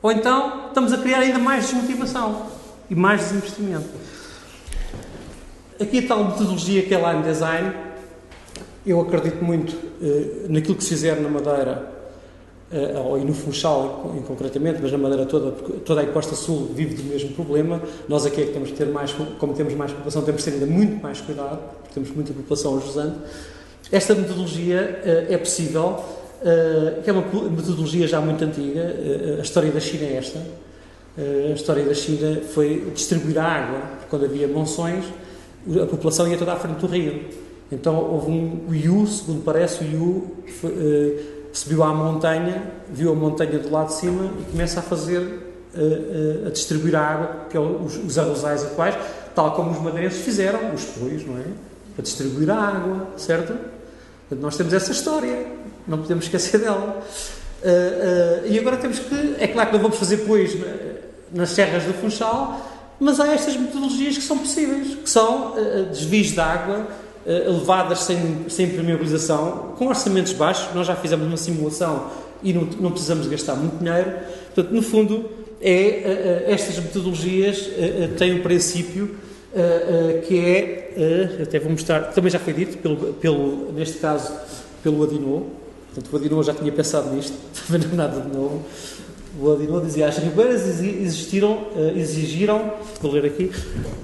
ou 0.03 0.11
então 0.11 0.69
estamos 0.69 0.93
a 0.93 0.99
criar 0.99 1.19
ainda 1.19 1.39
mais 1.39 1.67
desmotivação 1.67 2.47
e 2.91 2.95
mais 2.95 3.21
desinvestimento. 3.21 3.89
Aqui 5.81 6.01
a 6.01 6.09
tal 6.09 6.25
metodologia 6.25 6.83
que 6.83 6.95
é 6.95 7.13
Line 7.13 7.23
Design, 7.23 7.73
eu 8.85 9.01
acredito 9.01 9.45
muito 9.45 9.73
uh, 9.73 10.47
naquilo 10.49 10.75
que 10.75 10.83
se 10.83 10.91
fizer 10.91 11.21
na 11.21 11.29
Madeira, 11.29 11.91
uh, 12.73 13.09
ou 13.09 13.19
e 13.19 13.25
no 13.25 13.33
Funchal 13.33 14.13
em, 14.17 14.23
concretamente, 14.23 14.81
mas 14.83 14.91
na 14.91 14.99
Madeira 14.99 15.27
toda, 15.27 15.53
porque 15.53 15.79
toda 15.81 16.01
a 16.01 16.07
Costa 16.07 16.35
Sul 16.35 16.71
vive 16.75 16.95
do 16.95 17.05
mesmo 17.05 17.31
problema. 17.31 17.81
Nós 18.09 18.27
aqui 18.27 18.43
é 18.43 18.47
que 18.47 18.53
temos 18.53 18.71
que 18.71 18.77
ter 18.77 18.87
mais, 18.87 19.13
como 19.39 19.55
temos 19.55 19.75
mais 19.75 19.93
população, 19.93 20.23
temos 20.23 20.43
que 20.43 20.51
ter 20.51 20.57
ainda 20.57 20.67
muito 20.67 21.03
mais 21.03 21.21
cuidado, 21.21 21.59
porque 21.81 21.95
temos 21.95 22.11
muita 22.11 22.33
população 22.33 22.81
jusante. 22.81 23.19
Esta 23.91 24.15
metodologia 24.15 25.01
uh, 25.05 25.33
é 25.33 25.39
possível 25.39 26.03
uh, 26.43 27.03
que 27.03 27.09
é 27.09 27.13
uma 27.13 27.23
metodologia 27.51 28.07
já 28.07 28.21
muito 28.21 28.43
antiga. 28.45 28.81
Uh, 28.81 29.39
a 29.39 29.43
história 29.43 29.71
da 29.71 29.81
China 29.81 30.05
é 30.05 30.17
esta. 30.17 30.39
Uh, 30.39 31.51
a 31.51 31.55
história 31.55 31.85
da 31.85 31.95
China 31.95 32.41
foi 32.53 32.91
distribuir 32.95 33.39
a 33.39 33.45
água. 33.45 33.81
Quando 34.09 34.25
havia 34.25 34.49
monções, 34.49 35.05
a 35.81 35.87
população 35.87 36.27
ia 36.27 36.37
toda 36.37 36.53
à 36.53 36.57
frente 36.57 36.79
do 36.79 36.87
rio. 36.87 37.23
Então 37.73 37.97
houve 37.97 38.31
um 38.31 38.73
Yu, 38.73 39.07
segundo 39.07 39.43
parece, 39.43 39.83
o 39.83 39.87
Yu 39.87 40.37
foi, 40.61 41.49
subiu 41.53 41.83
à 41.83 41.93
montanha, 41.95 42.63
viu 42.93 43.11
a 43.11 43.15
montanha 43.15 43.59
do 43.59 43.71
lado 43.71 43.89
de 43.89 43.95
cima 43.95 44.31
e 44.41 44.51
começa 44.51 44.81
a 44.81 44.83
fazer 44.83 45.49
a 46.47 46.51
distribuir 46.51 46.95
a 46.95 47.01
água, 47.01 47.47
que 47.49 47.57
é 47.57 47.61
os, 47.61 48.19
arrozais 48.19 48.63
atuais, 48.63 48.95
tal 49.35 49.53
como 49.53 49.71
os 49.71 49.81
madeirenses 49.81 50.21
fizeram, 50.21 50.75
os 50.75 50.85
pois, 50.85 51.27
não 51.27 51.39
é? 51.39 51.45
Para 51.95 52.03
distribuir 52.03 52.51
a 52.51 52.57
água, 52.57 53.09
certo? 53.17 53.55
Portanto, 54.33 54.43
nós 54.43 54.57
temos 54.57 54.73
essa 54.73 54.93
história. 54.93 55.47
Não 55.87 55.99
podemos 55.99 56.25
esquecer 56.25 56.59
dela. 56.59 57.03
Uh, 57.63 57.67
uh, 57.67 58.47
e 58.47 58.59
agora 58.59 58.77
temos 58.77 58.99
que. 58.99 59.37
É 59.39 59.47
claro 59.47 59.71
que 59.71 59.77
não 59.77 59.83
vamos 59.83 59.99
fazer, 59.99 60.19
pois, 60.27 60.57
nas 61.33 61.51
serras 61.51 61.85
do 61.85 61.93
Funchal, 61.95 62.61
mas 62.99 63.21
há 63.21 63.33
estas 63.33 63.57
metodologias 63.57 64.17
que 64.17 64.25
são 64.25 64.39
possíveis, 64.39 64.95
que 64.95 65.09
são 65.11 65.53
uh, 65.53 65.85
desvios 65.87 66.29
de 66.29 66.41
água 66.41 66.87
levadas 67.27 68.01
sem, 68.01 68.47
sem 68.49 68.69
permeabilização, 68.69 69.75
com 69.77 69.87
orçamentos 69.87 70.33
baixos. 70.33 70.75
Nós 70.75 70.87
já 70.87 70.97
fizemos 70.97 71.27
uma 71.27 71.37
simulação 71.37 72.11
e 72.43 72.53
não, 72.53 72.63
não 72.81 72.91
precisamos 72.91 73.27
gastar 73.27 73.55
muito 73.55 73.79
dinheiro. 73.79 74.13
Portanto, 74.55 74.75
no 74.75 74.83
fundo, 74.83 75.31
é, 75.61 76.45
estas 76.49 76.77
metodologias 76.79 77.71
têm 78.19 78.35
um 78.35 78.43
princípio 78.43 79.17
que 80.27 80.39
é, 80.39 81.43
até 81.43 81.59
vou 81.61 81.71
mostrar, 81.71 82.13
também 82.13 82.31
já 82.31 82.39
foi 82.39 82.53
dito, 82.53 82.79
pelo, 82.79 82.97
pelo, 83.15 83.73
neste 83.73 83.99
caso, 83.99 84.33
pelo 84.83 85.05
Adinot, 85.05 85.47
Portanto, 85.95 86.13
o 86.13 86.17
Adinot 86.17 86.47
já 86.47 86.55
tinha 86.55 86.73
pensado 86.73 87.15
nisto, 87.15 87.35
também 87.69 87.87
não 87.87 87.93
é 87.93 87.97
nada 87.97 88.21
de 88.21 88.35
novo. 88.35 88.65
O 89.41 89.53
Adinot 89.53 89.87
dizia: 89.87 90.09
as 90.09 90.19
ribeiras 90.19 90.81
existiram, 90.81 91.69
eh, 91.75 91.95
exigiram, 91.97 92.75
vou 93.01 93.13
ler 93.13 93.25
aqui, 93.25 93.51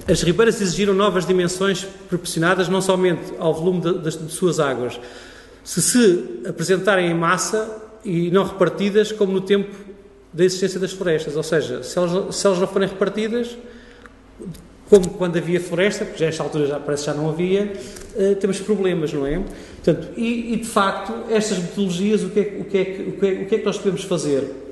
as 0.07 0.23
ribeiras 0.23 0.61
exigiram 0.61 0.95
novas 0.95 1.27
dimensões 1.27 1.87
proporcionadas 2.09 2.69
não 2.69 2.81
somente 2.81 3.35
ao 3.39 3.53
volume 3.53 3.81
de, 3.81 3.99
das, 3.99 4.17
de 4.17 4.33
suas 4.33 4.59
águas, 4.59 4.99
se 5.63 5.83
se 5.83 6.43
apresentarem 6.49 7.11
em 7.11 7.15
massa 7.15 7.69
e 8.05 8.31
não 8.31 8.45
repartidas, 8.45 9.13
como 9.13 9.33
no 9.33 9.43
tempo 9.43 9.75
da 10.33 10.45
existência 10.45 10.81
das 10.81 10.93
florestas. 10.93 11.37
Ou 11.37 11.43
seja, 11.43 11.83
se 11.83 11.99
elas, 11.99 12.35
se 12.35 12.47
elas 12.47 12.59
não 12.59 12.67
forem 12.67 12.89
repartidas, 12.89 13.57
como 14.89 15.11
quando 15.11 15.37
havia 15.37 15.61
floresta, 15.61 16.07
porque 16.07 16.21
já 16.21 16.27
esta 16.27 16.43
altura 16.43 16.67
já 16.67 16.81
parece 16.81 17.05
que 17.05 17.11
já 17.11 17.15
não 17.15 17.29
havia, 17.29 17.71
uh, 18.17 18.35
temos 18.37 18.59
problemas, 18.61 19.13
não 19.13 19.27
é? 19.27 19.43
Portanto, 19.85 20.09
e, 20.17 20.55
e, 20.55 20.57
de 20.57 20.67
facto, 20.67 21.13
estas 21.31 21.59
metodologias, 21.59 22.23
o 22.23 22.31
que 22.31 22.41
é, 22.41 22.43
o 22.61 22.65
que, 22.65 22.79
é, 22.79 22.81
o 22.81 23.13
que, 23.13 23.27
é, 23.27 23.43
o 23.43 23.47
que, 23.47 23.55
é 23.57 23.59
que 23.59 23.65
nós 23.65 23.77
podemos 23.77 24.05
fazer? 24.05 24.68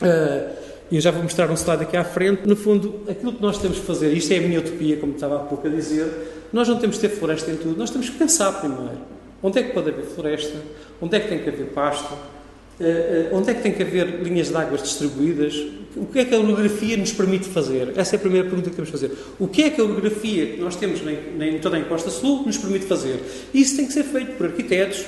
Uh, 0.00 0.62
eu 0.90 1.00
já 1.00 1.10
vou 1.10 1.22
mostrar 1.22 1.50
um 1.50 1.54
slide 1.54 1.82
aqui 1.84 1.96
à 1.96 2.04
frente. 2.04 2.46
No 2.46 2.54
fundo, 2.54 3.00
aquilo 3.08 3.32
que 3.32 3.42
nós 3.42 3.58
temos 3.58 3.78
que 3.78 3.86
fazer, 3.86 4.12
isto 4.12 4.32
é 4.32 4.38
a 4.38 4.40
minha 4.42 4.60
utopia, 4.60 4.96
como 4.98 5.14
estava 5.14 5.36
há 5.36 5.38
pouco 5.40 5.66
a 5.66 5.70
dizer, 5.70 6.06
nós 6.52 6.68
não 6.68 6.78
temos 6.78 6.96
que 6.96 7.08
ter 7.08 7.14
floresta 7.14 7.50
em 7.50 7.56
tudo, 7.56 7.78
nós 7.78 7.90
temos 7.90 8.10
que 8.10 8.18
pensar 8.18 8.52
primeiro. 8.60 8.98
Onde 9.42 9.58
é 9.58 9.62
que 9.62 9.72
pode 9.72 9.88
haver 9.88 10.04
floresta? 10.04 10.56
Onde 11.00 11.16
é 11.16 11.20
que 11.20 11.28
tem 11.28 11.38
que 11.38 11.48
haver 11.48 11.66
pasto? 11.68 12.12
Uh, 12.12 13.36
onde 13.36 13.50
é 13.50 13.54
que 13.54 13.62
tem 13.62 13.72
que 13.72 13.82
haver 13.82 14.22
linhas 14.22 14.48
de 14.48 14.56
águas 14.56 14.82
distribuídas? 14.82 15.54
O 15.96 16.06
que 16.06 16.20
é 16.20 16.24
que 16.24 16.34
a 16.34 16.38
orografia 16.38 16.96
nos 16.96 17.12
permite 17.12 17.48
fazer? 17.48 17.92
Essa 17.96 18.16
é 18.16 18.18
a 18.18 18.20
primeira 18.20 18.46
pergunta 18.46 18.70
que 18.70 18.76
temos 18.76 18.90
que 18.90 18.98
fazer. 18.98 19.16
O 19.38 19.48
que 19.48 19.62
é 19.62 19.70
que 19.70 19.80
a 19.80 19.84
orografia 19.84 20.46
que 20.46 20.60
nós 20.60 20.76
temos 20.76 21.00
em, 21.00 21.58
toda 21.58 21.76
a 21.76 21.80
encosta 21.80 22.10
sul 22.10 22.44
nos 22.44 22.58
permite 22.58 22.86
fazer? 22.86 23.20
Isso 23.52 23.76
tem 23.76 23.86
que 23.86 23.92
ser 23.92 24.04
feito 24.04 24.32
por 24.32 24.46
arquitetos, 24.46 25.04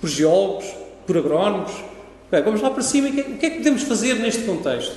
por 0.00 0.08
geólogos, 0.08 0.66
por 1.06 1.16
agrónomos. 1.16 1.72
Bem, 2.30 2.42
vamos 2.42 2.60
lá 2.60 2.70
para 2.70 2.82
cima. 2.82 3.08
O 3.08 3.12
que, 3.12 3.20
é, 3.20 3.24
o 3.24 3.38
que 3.38 3.46
é 3.46 3.50
que 3.50 3.56
podemos 3.58 3.82
fazer 3.82 4.14
neste 4.14 4.42
contexto? 4.42 4.96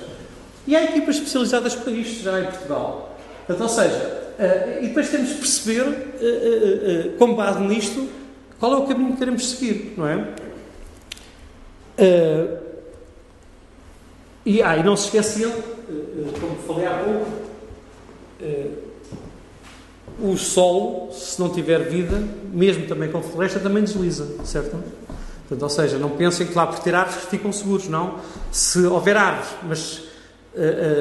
E 0.65 0.75
há 0.75 0.83
equipas 0.83 1.15
especializadas 1.15 1.75
para 1.75 1.91
isto 1.91 2.23
já 2.23 2.39
em 2.39 2.45
Portugal. 2.45 3.17
Portanto, 3.45 3.61
ou 3.61 3.69
seja, 3.69 4.33
uh, 4.39 4.83
e 4.83 4.87
depois 4.87 5.09
temos 5.09 5.29
que 5.31 5.37
perceber, 5.37 5.83
uh, 5.87 7.17
com 7.17 7.35
base 7.35 7.59
nisto, 7.61 8.09
qual 8.59 8.73
é 8.73 8.77
o 8.77 8.87
caminho 8.87 9.13
que 9.13 9.19
queremos 9.19 9.49
seguir, 9.49 9.93
não 9.95 10.07
é? 10.07 10.15
Uh, 11.99 12.57
e, 14.45 14.61
ah, 14.63 14.77
e 14.77 14.83
não 14.83 14.97
se 14.97 15.15
uh, 15.15 16.39
como 16.39 16.55
falei 16.65 16.87
há 16.87 17.03
pouco, 17.03 17.29
uh, 18.41 18.89
o 20.21 20.37
solo, 20.37 21.13
se 21.13 21.39
não 21.39 21.49
tiver 21.49 21.89
vida, 21.89 22.21
mesmo 22.51 22.87
também 22.87 23.11
com 23.11 23.21
floresta, 23.21 23.59
também 23.59 23.83
desliza, 23.83 24.27
certo? 24.43 24.77
Portanto, 25.49 25.63
ou 25.63 25.69
seja, 25.69 25.97
não 25.97 26.11
pensem 26.11 26.45
que 26.45 26.53
lá 26.53 26.67
por 26.67 26.77
ter 26.79 26.93
árvores 26.93 27.25
ficam 27.25 27.51
seguros, 27.51 27.89
não. 27.89 28.19
Se 28.51 28.85
houver 28.85 29.17
árvores, 29.17 29.49
mas 29.63 30.03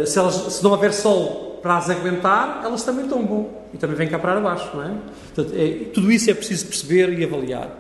se, 0.07 0.19
elas, 0.19 0.35
se 0.35 0.65
não 0.65 0.71
houver 0.71 0.93
solo 0.93 1.49
para 1.63 1.77
as 1.77 1.91
aguentar, 1.91 2.63
elas 2.65 2.83
também 2.83 3.07
tombam 3.07 3.49
e 3.73 3.77
também 3.77 3.97
vêm 3.97 4.09
cá 4.09 4.19
para 4.19 4.41
baixo, 4.41 4.71
não 4.75 4.85
é? 4.85 4.95
Portanto, 5.35 5.55
é, 5.57 5.91
tudo 5.93 6.11
isso 6.11 6.31
é 6.31 6.35
preciso 6.35 6.67
perceber 6.67 7.19
e 7.19 7.25
avaliar. 7.25 7.71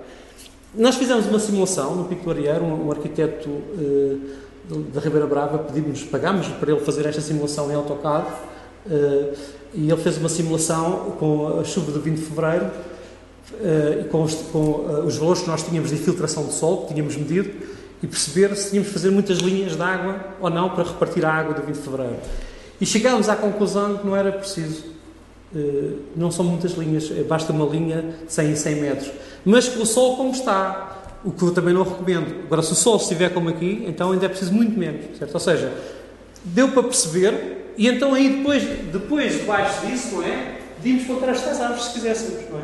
Nós 0.74 0.96
fizemos 0.96 1.26
uma 1.26 1.38
simulação 1.38 1.94
no 1.94 2.04
Pico 2.04 2.24
do 2.24 2.30
Arieiro, 2.30 2.64
um, 2.64 2.86
um 2.86 2.90
arquiteto 2.90 3.48
uh, 3.48 4.20
da 4.92 5.00
Ribeira 5.00 5.26
Brava 5.26 5.58
pedimos, 5.58 6.02
pagámos 6.04 6.46
para 6.48 6.72
ele 6.72 6.80
fazer 6.80 7.06
esta 7.06 7.20
simulação 7.20 7.70
em 7.70 7.74
AutoCAD 7.74 8.26
uh, 8.26 9.36
e 9.72 9.90
ele 9.90 10.02
fez 10.02 10.18
uma 10.18 10.28
simulação 10.28 11.16
com 11.18 11.60
a 11.60 11.64
chuva 11.64 11.90
do 11.90 12.00
20 12.00 12.16
de 12.16 12.22
Fevereiro 12.22 12.70
uh, 13.52 14.04
com, 14.08 14.22
os, 14.22 14.34
com 14.34 15.04
os 15.06 15.16
valores 15.16 15.42
que 15.42 15.48
nós 15.48 15.62
tínhamos 15.62 15.90
de 15.90 15.96
infiltração 15.96 16.46
de 16.46 16.52
sol, 16.52 16.86
que 16.86 16.94
tínhamos 16.94 17.16
medido, 17.16 17.50
e 18.02 18.06
perceber 18.06 18.54
se 18.56 18.70
tínhamos 18.70 18.88
de 18.88 18.94
fazer 18.94 19.10
muitas 19.10 19.38
linhas 19.38 19.74
de 19.76 19.82
água 19.82 20.16
ou 20.40 20.48
não 20.48 20.70
para 20.70 20.84
repartir 20.84 21.24
a 21.24 21.32
água 21.32 21.54
do 21.54 21.62
20 21.62 21.74
de 21.74 21.82
Fevereiro. 21.82 22.16
E 22.80 22.86
chegámos 22.86 23.28
à 23.28 23.34
conclusão 23.34 23.98
que 23.98 24.06
não 24.06 24.14
era 24.14 24.30
preciso. 24.30 24.84
não 26.14 26.30
são 26.30 26.44
muitas 26.44 26.72
linhas, 26.72 27.08
basta 27.26 27.52
uma 27.52 27.66
linha 27.66 28.14
de 28.24 28.32
100 28.32 28.50
em 28.50 28.54
100 28.54 28.74
metros 28.76 29.10
mas 29.44 29.68
com 29.68 29.82
o 29.82 29.86
sol 29.86 30.16
como 30.16 30.30
está. 30.30 30.94
O 31.24 31.32
que 31.32 31.42
eu 31.42 31.52
também 31.52 31.74
não 31.74 31.82
recomendo. 31.82 32.44
Agora, 32.44 32.62
se 32.62 32.72
o 32.72 32.76
sol 32.76 32.96
estiver 32.96 33.30
como 33.34 33.48
aqui, 33.48 33.84
então 33.88 34.12
ainda 34.12 34.26
é 34.26 34.28
preciso 34.28 34.52
muito 34.52 34.78
menos, 34.78 35.18
certo? 35.18 35.34
Ou 35.34 35.40
seja, 35.40 35.72
deu 36.44 36.68
para 36.68 36.84
perceber, 36.84 37.72
e 37.76 37.88
então 37.88 38.14
aí 38.14 38.36
depois, 38.36 38.62
depois 38.92 39.32
debaixo 39.40 39.86
disso, 39.86 40.14
não 40.14 40.22
é? 40.22 40.58
Podíamos 40.76 41.06
contar 41.06 41.30
as 41.30 41.60
árvores 41.60 41.84
se 41.84 41.92
quiséssemos, 41.94 42.48
não 42.50 42.58
é? 42.58 42.62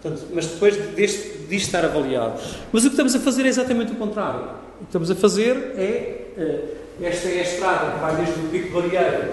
Portanto, 0.00 0.28
mas 0.32 0.46
depois 0.46 0.76
deste, 0.94 1.38
disto 1.48 1.66
estar 1.66 1.84
avaliado. 1.84 2.40
Mas 2.72 2.84
o 2.84 2.86
que 2.86 2.92
estamos 2.92 3.14
a 3.14 3.20
fazer 3.20 3.44
é 3.44 3.48
exatamente 3.48 3.92
o 3.92 3.96
contrário. 3.96 4.42
O 4.76 4.78
que 4.78 4.84
estamos 4.84 5.10
a 5.10 5.14
fazer 5.14 5.74
é. 5.76 6.24
Uh, 6.36 6.78
esta 7.00 7.28
é 7.28 7.38
a 7.38 7.42
estrada 7.42 7.92
que 7.92 8.00
vai 8.00 8.16
desde 8.16 8.40
o 8.40 8.48
Pico 8.48 8.80
Barreiro 8.80 9.32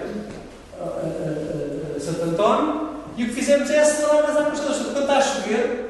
a, 0.80 0.84
a, 0.84 1.96
a, 1.96 2.00
Santo 2.00 2.22
António, 2.22 2.90
e 3.16 3.24
o 3.24 3.26
que 3.26 3.32
fizemos 3.32 3.68
é 3.70 3.80
acelerar 3.80 4.30
as 4.30 4.36
árvores 4.36 4.60
todas. 4.60 4.76
Quando 4.78 5.00
está 5.00 5.16
a 5.16 5.20
chover, 5.20 5.86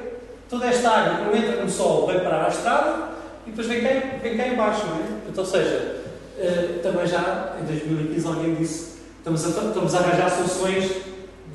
Toda 0.48 0.66
esta 0.66 0.88
água, 0.88 1.24
quando 1.24 1.36
entra 1.36 1.60
no 1.60 1.68
sol, 1.68 2.06
vem 2.06 2.20
parar 2.20 2.46
à 2.46 2.48
estrada 2.48 3.08
e 3.46 3.50
depois 3.50 3.66
vem 3.66 3.80
cá, 3.80 3.88
vem 4.22 4.36
cá 4.36 4.46
em 4.46 4.54
baixo, 4.54 4.86
não 4.86 4.96
é? 4.96 5.28
Então, 5.28 5.42
ou 5.42 5.50
seja, 5.50 6.02
uh, 6.38 6.78
também 6.82 7.04
já 7.04 7.56
em 7.60 7.64
2015 7.64 8.26
alguém 8.28 8.54
disse 8.54 8.96
estamos 9.18 9.44
a, 9.44 9.48
estamos 9.48 9.94
a 9.94 9.98
arranjar 9.98 10.30
soluções 10.30 10.88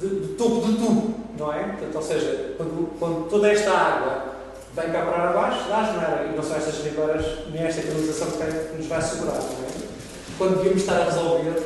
de, 0.01 0.07
de 0.09 0.27
topo 0.33 0.65
de 0.65 0.73
tubo, 0.73 1.15
não 1.37 1.53
é? 1.53 1.63
Portanto, 1.63 1.95
ou 1.95 2.01
seja, 2.01 2.53
quando, 2.57 2.99
quando 2.99 3.29
toda 3.29 3.47
esta 3.49 3.71
água 3.71 4.31
vem 4.75 4.91
cá 4.91 5.01
para 5.01 5.29
abaixo, 5.29 5.69
dá 5.69 5.79
asneira, 5.79 6.29
e 6.31 6.35
não 6.35 6.43
são 6.43 6.55
estas 6.55 6.75
ribeiras, 6.83 7.25
nem 7.51 7.63
esta 7.63 7.81
canalização 7.81 8.27
que 8.31 8.77
nos 8.77 8.87
vai 8.87 9.01
segurar, 9.01 9.33
não 9.33 9.41
é? 9.41 9.91
Quando 10.37 10.55
devíamos 10.57 10.81
estar 10.81 11.01
a 11.01 11.05
resolver 11.05 11.59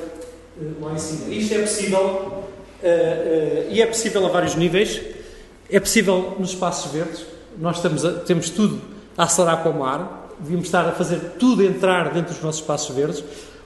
uh, 0.57 0.85
lá 0.85 0.93
em 0.93 0.97
cima. 0.97 1.33
Isto 1.33 1.53
é 1.53 1.61
possível, 1.61 1.99
uh, 1.99 2.43
uh, 2.83 3.71
e 3.71 3.81
é 3.81 3.85
possível 3.85 4.25
a 4.25 4.29
vários 4.29 4.55
níveis, 4.55 5.01
é 5.69 5.79
possível 5.79 6.35
nos 6.37 6.49
espaços 6.49 6.91
verdes, 6.91 7.25
nós 7.57 7.83
a, 7.85 8.11
temos 8.25 8.49
tudo 8.49 8.81
a 9.17 9.23
acelerar 9.23 9.61
para 9.61 9.71
o 9.71 9.79
mar, 9.79 10.25
devíamos 10.39 10.65
estar 10.65 10.85
a 10.85 10.91
fazer 10.91 11.19
tudo 11.39 11.63
entrar 11.63 12.11
dentro 12.11 12.33
dos 12.33 12.43
nossos 12.43 12.59
espaços 12.61 12.93
verdes, 12.93 13.23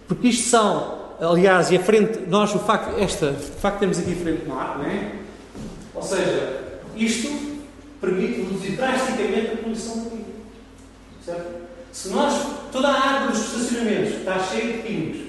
porque 0.08 0.28
isto 0.28 0.48
são, 0.48 0.99
aliás, 1.20 1.72
e 1.72 1.78
a 1.78 1.80
frente, 1.80 2.20
nós, 2.28 2.54
o 2.56 2.60
facto, 2.60 3.00
esta, 3.00 3.32
o 3.32 3.60
facto 3.60 3.76
de 3.76 3.80
termos 3.80 4.00
aqui 4.00 4.16
frente 4.16 4.48
mar, 4.48 4.78
não 4.78 4.86
é? 4.86 5.12
Ou 5.94 6.02
seja, 6.02 6.64
isto 6.96 7.60
permite 8.00 8.42
reduzir 8.42 8.72
drasticamente 8.72 9.54
a 9.54 9.58
poluição 9.58 9.98
do 9.98 10.10
rio. 10.16 10.26
Certo? 11.26 11.60
Se 11.92 12.10
nós, 12.10 12.34
toda 12.72 12.88
a 12.88 12.94
água 12.94 13.32
dos 13.32 13.40
estacionamentos 13.40 14.20
está 14.20 14.40
cheia 14.40 14.74
de 14.74 14.82
químicos, 14.84 15.22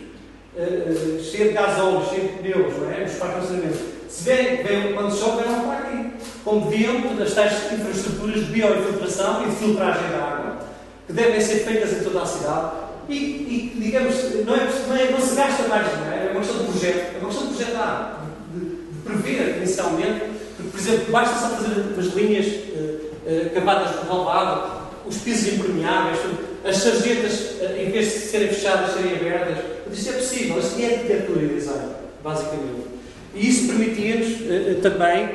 uh, 0.57 1.19
uh, 1.19 1.23
cheia 1.23 1.49
de 1.49 1.55
gasóleo, 1.55 2.07
cheia 2.09 2.29
de 2.29 2.39
pneus, 2.39 2.79
não 2.79 2.91
é? 2.91 3.01
Nos 3.01 3.15
parques 3.15 3.49
de 3.49 3.55
estacionamento, 3.57 4.01
se 4.09 4.25
vem, 4.25 4.95
quando 4.95 5.17
chove, 5.17 5.43
vem 5.43 5.61
para 5.61 5.79
aqui. 5.79 6.11
Como 6.45 6.71
deviam 6.71 7.23
as 7.23 7.35
tais 7.35 7.73
infraestruturas 7.73 8.47
de 8.47 8.53
bioinfiltração 8.53 9.45
e 9.45 9.51
de 9.51 9.57
filtragem 9.57 10.11
da 10.11 10.19
água, 10.19 10.59
que 11.07 11.13
devem 11.13 11.41
ser 11.41 11.61
feitas 11.61 11.93
em 11.93 12.05
toda 12.05 12.23
a 12.23 12.27
cidade, 12.27 12.71
e, 13.11 13.73
e 13.75 13.81
digamos, 13.81 14.15
não, 14.47 14.55
é, 14.55 14.69
não, 14.89 14.97
é, 14.97 15.11
não 15.11 15.21
se 15.21 15.35
gasta 15.35 15.69
mais 15.69 15.87
dinheiro, 15.87 16.29
é 16.29 16.31
uma 16.31 16.41
questão 16.41 16.59
de 16.59 16.71
projeto, 16.71 17.15
é 17.15 17.19
uma 17.19 17.29
questão 17.29 17.49
de 17.49 17.55
projetar, 17.55 18.27
de, 18.55 18.61
de 18.61 19.03
prever 19.05 19.57
inicialmente, 19.59 20.21
porque, 20.57 20.71
por 20.71 20.81
exemplo, 20.81 21.13
basta 21.13 21.35
só 21.35 21.57
fazer 21.57 21.99
as 21.99 22.07
linhas 22.15 22.47
uh, 22.47 23.51
uh, 23.51 23.51
cavadas 23.55 23.91
por 23.97 25.09
os 25.09 25.17
pisos 25.17 25.55
impermeáveis, 25.55 26.19
as 26.65 26.77
sarjetas, 26.77 27.33
uh, 27.61 27.81
em 27.81 27.91
vez 27.91 28.07
de 28.07 28.19
serem 28.21 28.49
fechadas, 28.49 28.95
serem 28.95 29.17
abertas. 29.17 29.59
Isso 29.93 30.09
é 30.11 30.13
possível, 30.13 30.59
isso 30.61 30.77
é 30.79 30.95
arquitetura 30.95 31.43
e 31.43 31.49
design, 31.49 31.93
basicamente. 32.23 32.91
E 33.35 33.49
isso 33.49 33.67
permitia-nos 33.67 34.83
também, 34.83 35.29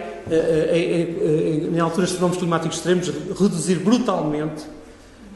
em 1.73 1.79
alturas 1.79 2.09
de 2.09 2.15
fenómenos 2.15 2.39
climáticos 2.39 2.77
extremos, 2.77 3.07
reduzir 3.37 3.79
brutalmente 3.79 4.63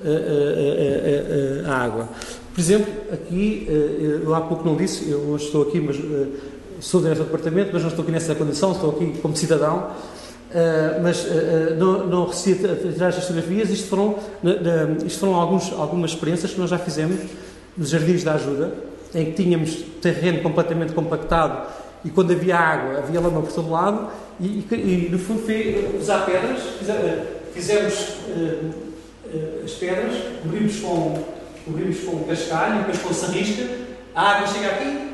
a, 0.04 1.70
a, 1.70 1.72
a, 1.72 1.84
água. 1.84 2.10
Por 2.54 2.60
exemplo, 2.60 2.94
aqui, 3.12 3.68
eh, 3.70 4.22
eu 4.24 4.34
há 4.36 4.42
pouco 4.42 4.66
não 4.66 4.76
disse, 4.76 5.10
eu 5.10 5.20
hoje 5.20 5.46
estou 5.46 5.64
aqui, 5.64 5.80
mas 5.80 5.96
eh, 5.98 6.28
sou 6.80 7.02
diretor 7.02 7.24
do 7.24 7.26
departamento, 7.26 7.70
mas 7.74 7.82
não 7.82 7.90
estou 7.90 8.04
aqui 8.04 8.12
nessa 8.12 8.36
condição, 8.36 8.72
estou 8.72 8.92
aqui 8.92 9.18
como 9.22 9.36
cidadão. 9.36 9.92
Mas 11.04 11.28
não, 11.78 12.08
não 12.08 12.26
recebi 12.26 12.56
tirar 12.56 13.10
estas 13.10 13.26
fotografias. 13.26 13.70
Isto 13.70 13.88
foram, 13.88 14.16
isto 15.06 15.20
foram 15.20 15.36
alguns, 15.36 15.72
algumas 15.74 16.10
experiências 16.10 16.52
que 16.52 16.60
nós 16.60 16.72
já 16.72 16.80
fizemos 16.80 17.20
nos 17.78 17.90
Jardins 17.90 18.24
da 18.24 18.34
Ajuda, 18.34 18.74
em 19.14 19.26
que 19.26 19.44
tínhamos 19.44 19.76
terreno 20.02 20.42
completamente 20.42 20.94
compactado 20.94 21.68
e 22.04 22.10
quando 22.10 22.32
havia 22.32 22.58
água 22.58 23.00
havia 23.00 23.20
lama 23.20 23.42
por 23.42 23.52
todo 23.52 23.70
lado 23.70 24.08
e, 24.40 24.66
e, 24.72 25.10
no 25.12 25.20
fundo 25.20 25.42
foi 25.42 25.98
usar 26.00 26.26
pedras, 26.26 26.60
fizemos 27.54 27.94
uh, 28.30 28.89
as 29.64 29.72
pedras, 29.72 30.16
cobrimos 30.42 30.80
com, 30.80 31.24
cobrimos 31.66 32.00
com 32.00 32.24
cascalho, 32.24 32.80
depois 32.80 33.00
com 33.00 33.14
sarrisca, 33.14 33.66
a 34.16 34.32
água 34.32 34.48
chega 34.48 34.68
aqui, 34.68 35.10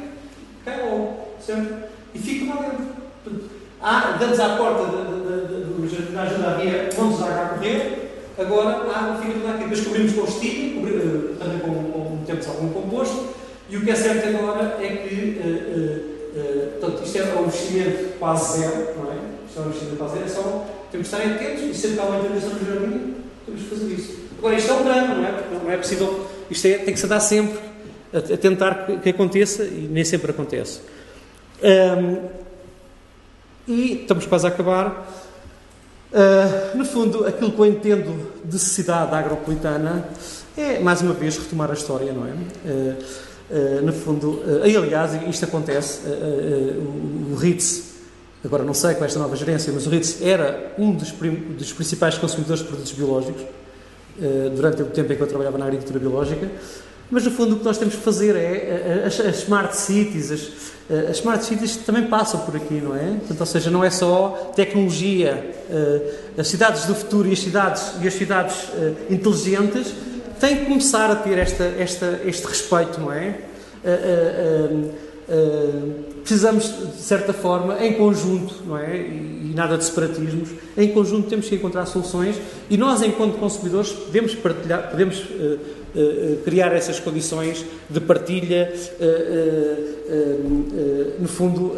caiu, 0.64 1.14
certo? 1.40 1.74
E 2.14 2.20
fica 2.20 2.54
lá 2.54 2.62
dentro. 2.62 3.50
Há, 3.82 4.18
antes 4.22 4.40
à 4.40 4.56
porta 4.56 4.84
do 4.86 5.88
jardim 5.88 6.14
da 6.14 6.24
ajuda 6.24 6.52
havia 6.52 6.90
montes 6.98 7.18
de 7.18 7.24
água 7.24 7.44
a 7.44 7.50
correr, 7.50 8.24
agora 8.38 8.70
a 8.70 9.00
água 9.00 9.22
fica 9.22 9.40
toda 9.40 9.54
aqui. 9.54 9.64
Depois 9.64 9.82
cobrimos 9.82 10.14
com 10.14 10.24
estilho, 10.24 10.76
cobrimos, 10.76 11.04
eh, 11.04 11.36
também 11.38 11.60
com, 11.60 11.92
com, 11.92 12.24
temos 12.26 12.48
algum 12.48 12.70
composto, 12.70 13.36
e 13.70 13.78
o 13.78 13.82
que 13.82 13.92
é 13.92 13.96
certo 13.96 14.28
agora 14.30 14.78
é 14.80 14.88
que 14.88 15.40
uh, 15.40 15.48
uh, 15.48 16.40
uh, 16.40 16.80
portanto, 16.80 17.06
isto 17.06 17.18
é 17.18 17.36
um 17.36 17.46
investimento 17.46 18.20
quase 18.20 18.60
zero, 18.60 18.94
não 18.98 19.12
é? 19.12 19.16
Isto 19.48 19.60
é 19.60 19.62
um 19.62 19.66
investimento 19.68 19.98
quase 19.98 20.14
zero, 20.14 20.26
é 20.26 20.30
só 20.30 20.66
temos 20.92 21.10
de 21.10 21.16
estar 21.16 21.32
atentos 21.32 21.64
e 21.64 21.74
sempre 21.74 21.98
que 21.98 22.02
há 22.02 22.06
uma 22.06 22.20
intervenção 22.20 22.50
no 22.50 22.66
jardim, 22.66 23.16
que 23.46 23.64
fazer 23.64 23.94
isso. 23.94 24.16
Agora, 24.38 24.56
isto 24.56 24.72
é 24.72 24.74
um 24.74 24.84
drama, 24.84 25.16
não 25.16 25.26
é? 25.26 25.32
Porque 25.32 25.56
não 25.56 25.72
é 25.72 25.78
possível. 25.78 26.28
Isto 26.50 26.68
é, 26.68 26.78
tem 26.80 26.94
que 26.94 27.00
se 27.00 27.08
dar 27.08 27.20
sempre 27.20 27.60
a, 28.14 28.18
a 28.18 28.38
tentar 28.38 28.86
que, 28.86 28.98
que, 28.98 29.10
aconteça 29.10 29.64
e 29.64 29.88
nem 29.92 30.04
sempre 30.04 30.32
acontece. 30.32 30.82
Um, 31.64 32.30
e 33.68 34.02
estamos 34.02 34.26
quase 34.26 34.46
a 34.46 34.50
acabar. 34.50 35.12
Uh, 36.12 36.78
no 36.78 36.86
fundo, 36.86 37.26
aquilo 37.28 37.52
que 37.52 37.60
eu 37.60 37.66
entendo 37.66 38.32
de 38.44 38.58
cidade 38.58 39.14
agropolitana 39.14 40.08
é, 40.58 40.80
mais 40.80 41.02
uma 41.02 41.14
vez, 41.14 41.38
retomar 41.38 41.70
a 41.70 41.74
história, 41.74 42.14
não 42.14 42.26
é? 42.26 42.30
Uh, 42.32 43.04
uh, 43.50 43.86
no 43.86 43.92
fundo, 43.92 44.42
e 44.66 44.78
aliás, 44.78 45.12
isto 45.28 45.44
acontece, 45.44 46.02
o, 46.08 47.36
RITS 47.36 47.95
agora 48.46 48.64
não 48.64 48.74
sei 48.74 48.94
com 48.94 49.04
esta 49.04 49.20
nova 49.20 49.36
gerência, 49.36 49.74
mas 49.74 49.88
o 49.88 49.90
Ritz 49.90 50.22
era 50.22 50.74
um 50.78 50.92
dos, 50.92 51.12
dos 51.12 51.74
principais 51.74 52.18
consumidores 52.18 52.62
de 52.62 52.68
produtos 52.68 52.92
biológicos 52.92 53.42
uh, 53.42 54.50
durante 54.52 54.82
o 54.84 54.86
tempo 54.86 55.12
em 55.12 55.16
que 55.16 55.22
eu 55.22 55.28
trabalhava 55.28 55.58
na 55.58 55.66
agricultura 55.66 56.00
biológica. 56.00 56.50
Mas 57.10 57.24
no 57.24 57.32
fundo 57.32 57.56
o 57.56 57.60
que 57.60 57.66
nós 57.66 57.78
temos 57.78 57.96
que 57.96 58.02
fazer 58.02 58.36
é 58.36 59.04
eh, 59.04 59.04
as, 59.06 59.20
as 59.20 59.44
smart 59.44 59.78
cities, 59.78 60.32
as, 60.32 60.42
eh, 60.90 61.08
as, 61.12 61.18
smart 61.18 61.46
cities 61.46 61.78
também 61.78 62.08
passam 62.08 62.40
por 62.40 62.56
aqui, 62.56 62.82
não 62.82 62.96
é? 62.96 63.18
Portanto, 63.20 63.40
ou 63.40 63.46
seja, 63.46 63.70
não 63.70 63.84
é 63.84 63.92
só 63.92 64.52
tecnologia. 64.56 65.54
As 66.36 66.48
cidades 66.48 66.86
do 66.86 66.96
futuro 66.96 67.28
e 67.28 67.34
as 67.34 67.40
cidades, 67.40 67.92
e 68.02 68.08
as 68.08 68.14
cidades 68.16 68.56
inteligentes 69.08 69.94
têm 70.40 70.58
que 70.58 70.66
começar 70.66 71.12
a 71.12 71.16
ter 71.16 71.38
esta, 71.38 71.64
esta, 71.78 72.22
este 72.26 72.48
respeito, 72.48 73.00
não 73.00 73.14
é? 73.14 73.38
Uh, 73.86 75.05
precisamos, 76.22 76.66
de 76.96 77.02
certa 77.02 77.34
forma, 77.34 77.84
em 77.84 77.94
conjunto, 77.94 78.56
não 78.66 78.78
é? 78.78 78.96
E, 78.98 79.54
nada 79.56 79.78
de 79.78 79.86
separatismos, 79.86 80.50
em 80.78 80.90
conjunto 80.90 81.30
temos 81.30 81.48
que 81.48 81.56
encontrar 81.56 81.86
soluções 81.86 82.36
e 82.70 82.78
nós, 82.78 83.02
enquanto 83.02 83.38
consumidores, 83.38 83.92
podemos 83.92 84.36
partilhar, 84.36 84.90
podemos 84.92 85.20
uh, 85.20 85.60
criar 86.44 86.74
essas 86.74 87.00
condições 87.00 87.66
de 87.90 88.02
partilha, 88.02 88.74
no 91.20 91.28
fundo, 91.28 91.72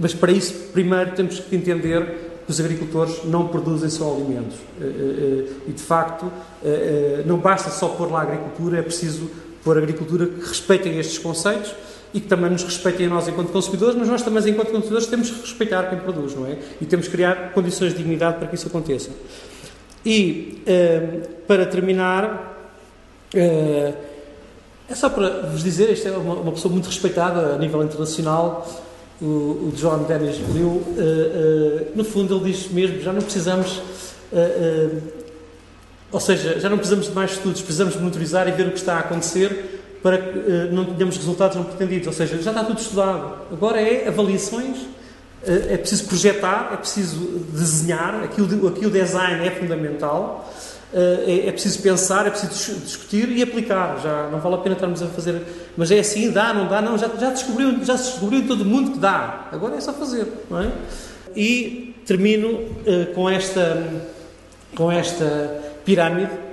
mas 0.00 0.12
para 0.12 0.30
isso, 0.30 0.52
primeiro, 0.72 1.12
temos 1.12 1.40
que 1.40 1.56
entender 1.56 2.04
que 2.44 2.52
os 2.52 2.60
agricultores 2.60 3.24
não 3.24 3.48
produzem 3.48 3.88
só 3.88 4.14
alimentos. 4.14 4.58
E, 5.66 5.72
de 5.72 5.82
facto, 5.82 6.30
não 7.24 7.38
basta 7.38 7.70
só 7.70 7.88
pôr 7.88 8.12
lá 8.12 8.20
a 8.20 8.22
agricultura, 8.24 8.78
é 8.78 8.82
preciso 8.82 9.30
pôr 9.64 9.78
a 9.78 9.80
agricultura 9.80 10.26
que 10.26 10.46
respeitem 10.46 10.98
estes 10.98 11.16
conceitos 11.16 11.74
e 12.12 12.20
que 12.20 12.26
também 12.26 12.50
nos 12.50 12.62
respeitem 12.62 13.06
a 13.06 13.10
nós 13.10 13.28
enquanto 13.28 13.50
consumidores, 13.52 13.94
mas 13.94 14.08
nós 14.08 14.22
também, 14.22 14.48
enquanto 14.48 14.70
consumidores, 14.70 15.06
temos 15.06 15.30
que 15.30 15.40
respeitar 15.40 15.84
quem 15.90 15.98
produz, 15.98 16.34
não 16.34 16.46
é? 16.46 16.56
E 16.80 16.86
temos 16.86 17.06
que 17.06 17.12
criar 17.12 17.52
condições 17.52 17.92
de 17.92 17.98
dignidade 17.98 18.38
para 18.38 18.48
que 18.48 18.54
isso 18.54 18.66
aconteça. 18.66 19.10
E, 20.04 20.62
uh, 20.62 21.28
para 21.46 21.66
terminar, 21.66 22.70
uh, 23.34 23.94
é 24.88 24.94
só 24.94 25.10
para 25.10 25.42
vos 25.48 25.62
dizer, 25.62 25.90
esta 25.90 26.08
é 26.08 26.16
uma, 26.16 26.52
pessoa 26.52 26.72
muito 26.72 26.86
respeitada 26.86 27.54
a 27.54 27.58
nível 27.58 27.82
internacional, 27.82 28.66
o, 29.20 29.72
John 29.74 30.04
Dennis 30.04 30.36
Liu, 30.54 30.68
uh, 30.68 31.92
no 31.94 32.04
fundo 32.04 32.36
ele 32.36 32.52
diz 32.52 32.70
mesmo, 32.70 33.00
já 33.00 33.12
não 33.12 33.20
precisamos... 33.20 33.82
ou 36.10 36.20
seja, 36.20 36.58
já 36.58 36.70
não 36.70 36.78
precisamos 36.78 37.06
de 37.08 37.12
mais 37.12 37.32
estudos, 37.32 37.60
precisamos 37.60 37.96
monitorizar 37.96 38.48
e 38.48 38.52
ver 38.52 38.68
o 38.68 38.70
que 38.70 38.78
está 38.78 38.94
a 38.94 39.00
acontecer 39.00 39.77
para 40.02 40.18
que 40.18 40.38
uh, 40.38 40.72
não 40.72 40.84
tenhamos 40.84 41.16
resultados 41.16 41.56
não 41.56 41.64
pretendidos. 41.64 42.06
Ou 42.06 42.12
seja, 42.12 42.40
já 42.40 42.50
está 42.50 42.64
tudo 42.64 42.80
estudado. 42.80 43.38
Agora 43.52 43.80
é 43.80 44.08
avaliações, 44.08 44.78
uh, 44.78 45.70
é 45.70 45.76
preciso 45.76 46.06
projetar, 46.06 46.70
é 46.72 46.76
preciso 46.76 47.44
desenhar, 47.52 48.22
aquilo, 48.22 48.68
aquilo 48.68 48.90
design 48.90 49.46
é 49.46 49.50
fundamental, 49.50 50.52
uh, 50.92 50.96
é, 50.96 51.48
é, 51.48 51.52
preciso 51.52 51.82
pensar, 51.82 52.26
é 52.26 52.30
preciso 52.30 52.80
discutir 52.80 53.28
e 53.30 53.42
aplicar. 53.42 54.00
Já 54.02 54.28
não 54.30 54.40
vale 54.40 54.54
a 54.54 54.58
pena 54.58 54.74
estarmos 54.74 55.02
a 55.02 55.06
fazer. 55.06 55.42
Mas 55.76 55.90
é 55.90 55.98
assim, 55.98 56.30
dá, 56.30 56.54
não 56.54 56.68
dá, 56.68 56.80
não, 56.80 56.96
já, 56.96 57.08
já, 57.18 57.30
descobriu, 57.30 57.84
já 57.84 57.96
se 57.96 58.12
descobriu 58.12 58.40
em 58.40 58.46
todo 58.46 58.62
o 58.62 58.64
mundo 58.64 58.92
que 58.92 58.98
dá. 58.98 59.48
Agora 59.52 59.76
é 59.76 59.80
só 59.80 59.92
fazer. 59.92 60.26
Não 60.48 60.60
é? 60.62 60.70
E 61.36 61.94
termino 62.06 62.60
com 63.14 63.28
esta, 63.28 63.86
com 64.74 64.90
esta 64.90 65.60
pirâmide 65.84 66.47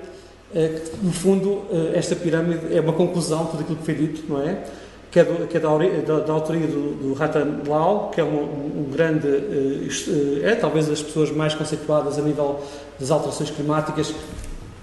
no 1.01 1.11
fundo, 1.11 1.63
eh, 1.72 1.97
esta 1.97 2.15
pirâmide 2.15 2.76
é 2.76 2.80
uma 2.80 2.93
conclusão 2.93 3.45
de 3.45 3.51
tudo 3.51 3.61
aquilo 3.61 3.77
que 3.77 3.85
foi 3.85 3.95
dito, 3.95 4.23
não 4.27 4.41
é? 4.41 4.63
Que 5.11 5.19
é, 5.19 5.23
do, 5.23 5.47
que 5.47 5.57
é 5.57 5.59
da, 5.59 6.19
da, 6.19 6.34
autoria 6.34 6.67
do, 6.67 6.95
do 6.95 7.13
Ratan 7.13 7.61
Lal, 7.67 8.11
que 8.13 8.19
é 8.19 8.23
um, 8.23 8.43
um, 8.81 8.88
grande, 8.91 9.27
eh, 9.27 10.41
é 10.43 10.55
talvez 10.55 10.88
das 10.88 11.01
pessoas 11.01 11.31
mais 11.31 11.55
conceituadas 11.55 12.19
a 12.19 12.22
nível 12.22 12.61
das 12.99 13.11
alterações 13.11 13.49
climáticas, 13.49 14.13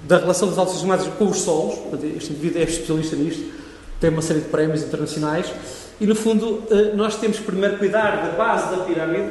da 0.04 0.18
relação 0.18 0.48
dos 0.48 0.58
altos 0.58 0.78
climáticos 0.78 1.14
com 1.16 1.26
os 1.26 1.40
solos. 1.40 1.74
Este 2.16 2.32
indivíduo 2.32 2.60
é 2.60 2.64
especialista 2.64 3.16
nisto, 3.16 3.52
tem 4.00 4.10
uma 4.10 4.22
série 4.22 4.40
de 4.40 4.48
prémios 4.48 4.82
internacionais. 4.82 5.52
E 6.00 6.06
no 6.06 6.14
fundo, 6.14 6.64
eh, 6.70 6.92
nós 6.94 7.16
temos 7.16 7.38
que 7.38 7.44
primeiro 7.44 7.78
cuidar 7.78 8.16
da 8.26 8.36
base 8.36 8.74
da 8.76 8.84
pirâmide 8.84 9.30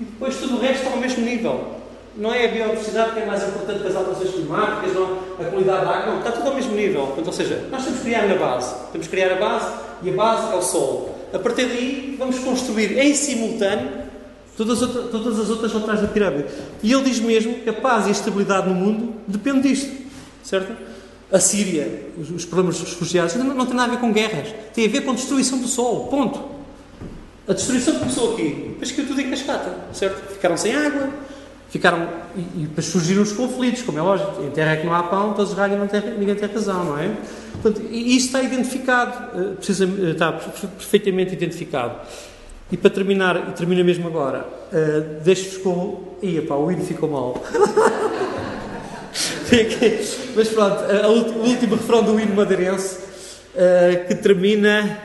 e 0.00 0.04
depois 0.04 0.36
tudo 0.36 0.56
o 0.56 0.60
resto 0.60 0.88
ao 0.88 0.96
mesmo 0.96 1.24
nível. 1.24 1.83
Não 2.16 2.32
é 2.32 2.44
a 2.44 2.48
biodiversidade 2.48 3.12
que 3.12 3.20
é 3.20 3.26
mais 3.26 3.42
importante 3.42 3.80
que 3.80 3.88
as 3.88 3.96
alterações 3.96 4.30
climáticas, 4.30 4.94
não, 4.94 5.18
a 5.40 5.50
qualidade 5.50 5.84
da 5.84 5.90
água, 5.90 6.12
não, 6.12 6.18
está 6.18 6.30
tudo 6.30 6.48
ao 6.48 6.54
mesmo 6.54 6.74
nível. 6.74 7.06
Portanto, 7.06 7.26
ou 7.26 7.32
seja, 7.32 7.66
nós 7.70 7.82
temos 7.82 7.98
que 7.98 8.04
criar 8.04 8.28
na 8.28 8.36
base. 8.36 8.74
Temos 8.92 9.06
que 9.08 9.10
criar 9.10 9.32
a 9.32 9.36
base 9.36 9.72
e 10.02 10.10
a 10.10 10.12
base 10.12 10.52
é 10.52 10.56
o 10.56 10.62
solo. 10.62 11.10
A 11.32 11.38
partir 11.40 11.66
daí, 11.66 12.14
vamos 12.16 12.38
construir 12.38 12.96
em 12.96 13.14
simultâneo 13.14 13.90
todas, 14.56 14.80
outras, 14.80 15.10
todas 15.10 15.40
as 15.40 15.50
outras 15.50 15.72
laterais 15.72 16.00
da 16.02 16.06
pirâmide. 16.06 16.48
E 16.84 16.92
ele 16.92 17.02
diz 17.02 17.18
mesmo 17.18 17.54
que 17.54 17.68
a 17.68 17.72
paz 17.72 18.06
e 18.06 18.10
a 18.10 18.12
estabilidade 18.12 18.68
no 18.68 18.74
mundo 18.74 19.14
depende 19.26 19.68
disto. 19.68 19.90
Certo? 20.44 20.72
A 21.32 21.40
Síria, 21.40 22.06
os, 22.16 22.30
os 22.30 22.44
problemas 22.44 22.78
dos 22.78 22.90
refugiados, 22.90 23.34
não, 23.34 23.46
não 23.46 23.66
tem 23.66 23.74
nada 23.74 23.90
a 23.92 23.94
ver 23.96 24.00
com 24.00 24.12
guerras. 24.12 24.54
Tem 24.72 24.86
a 24.86 24.88
ver 24.88 25.00
com 25.00 25.14
destruição 25.14 25.58
do 25.58 25.66
solo. 25.66 26.06
Ponto. 26.06 26.40
A 27.48 27.52
destruição 27.52 27.98
começou 27.98 28.34
aqui. 28.34 28.66
Depois 28.68 28.92
caiu 28.92 29.08
tudo 29.08 29.20
em 29.20 29.30
cascata. 29.30 29.74
Certo? 29.92 30.32
Ficaram 30.32 30.56
sem 30.56 30.72
água 30.76 31.10
ficaram. 31.74 32.08
E, 32.36 32.66
depois 32.66 32.86
surgiram 32.86 33.20
os 33.22 33.32
conflitos, 33.32 33.82
como 33.82 33.98
é 33.98 34.02
lógico. 34.02 34.40
Em 34.44 34.50
terra 34.50 34.74
é 34.74 34.76
que 34.76 34.86
não 34.86 34.94
há 34.94 35.02
pão, 35.02 35.34
todos 35.34 35.56
não 35.56 35.88
tem, 35.88 36.00
ninguém 36.16 36.36
tem 36.36 36.48
razão, 36.48 36.84
não 36.84 36.98
é? 36.98 37.10
Portanto, 37.60 37.82
isso 37.90 38.26
está 38.26 38.40
identificado, 38.42 39.40
eh, 39.40 39.54
precisa, 39.56 39.84
eh, 39.84 40.10
está 40.10 40.32
perfeitamente 40.32 41.32
identificado. 41.32 41.96
E 42.70 42.76
para 42.76 42.90
terminar, 42.90 43.48
e 43.48 43.52
termina 43.52 43.82
mesmo 43.82 44.06
agora, 44.06 44.46
uh, 44.72 45.20
deixo-vos 45.22 45.58
com. 45.58 46.14
Ia 46.22 46.42
pá, 46.42 46.54
o 46.54 46.70
hino 46.72 46.84
ficou 46.84 47.10
mal. 47.10 47.42
Mas 50.34 50.48
pronto, 50.48 50.82
o 51.06 51.46
último 51.46 51.76
refrão 51.76 52.02
do 52.02 52.18
hino 52.18 52.34
madeirense, 52.34 52.98
uh, 53.54 54.06
que 54.06 54.14
termina. 54.14 54.98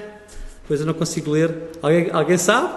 Pois 0.68 0.80
eu 0.80 0.86
não 0.86 0.94
consigo 0.94 1.32
ler. 1.32 1.52
Alguém, 1.82 2.10
alguém 2.12 2.38
sabe? 2.38 2.70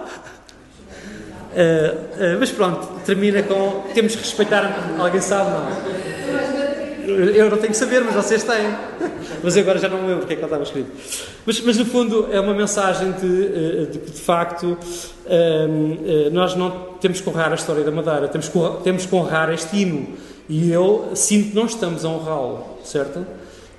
Uh, 1.53 2.35
uh, 2.35 2.39
mas 2.41 2.51
pronto, 2.51 2.89
termina 3.05 3.43
com 3.43 3.85
temos 3.95 4.15
que 4.15 4.23
respeitar. 4.23 4.95
Alguém 4.99 5.21
sabe? 5.21 5.51
Não. 5.51 6.03
Eu 7.05 7.51
não 7.51 7.59
tenho 7.59 7.73
que 7.73 7.77
saber, 7.77 8.03
mas 8.03 8.15
vocês 8.15 8.43
têm. 8.43 8.75
Mas 9.43 9.57
agora 9.57 9.79
já 9.79 9.89
não 9.89 9.99
me 9.99 10.07
lembro 10.07 10.21
porque 10.21 10.35
é 10.35 10.37
que 10.37 10.43
ela 10.43 10.47
estava 10.47 10.63
escrito. 10.63 10.91
Mas, 11.45 11.61
mas 11.61 11.77
no 11.77 11.85
fundo 11.85 12.29
é 12.31 12.41
uma 12.41 12.55
mensagem 12.55 13.11
de, 13.13 13.45
eh, 13.45 13.87
de 13.91 13.99
que 13.99 14.11
de 14.13 14.21
facto 14.21 14.79
nós 16.31 16.55
não 16.55 16.71
temos 17.01 17.21
que 17.21 17.29
honrar 17.29 17.51
a 17.51 17.57
história 17.57 17.83
da 17.83 17.91
Madeira, 17.91 18.29
temos 18.29 18.49
que, 18.49 18.59
temos 18.85 19.05
que 19.05 19.15
honrar 19.15 19.53
este 19.53 19.77
hino. 19.77 20.15
E 20.49 20.71
eu 20.71 21.11
sinto 21.15 21.51
que 21.51 21.57
não 21.57 21.67
estamos 21.67 22.05
a 22.05 22.09
honrá-lo, 22.09 22.79
certo? 22.85 23.27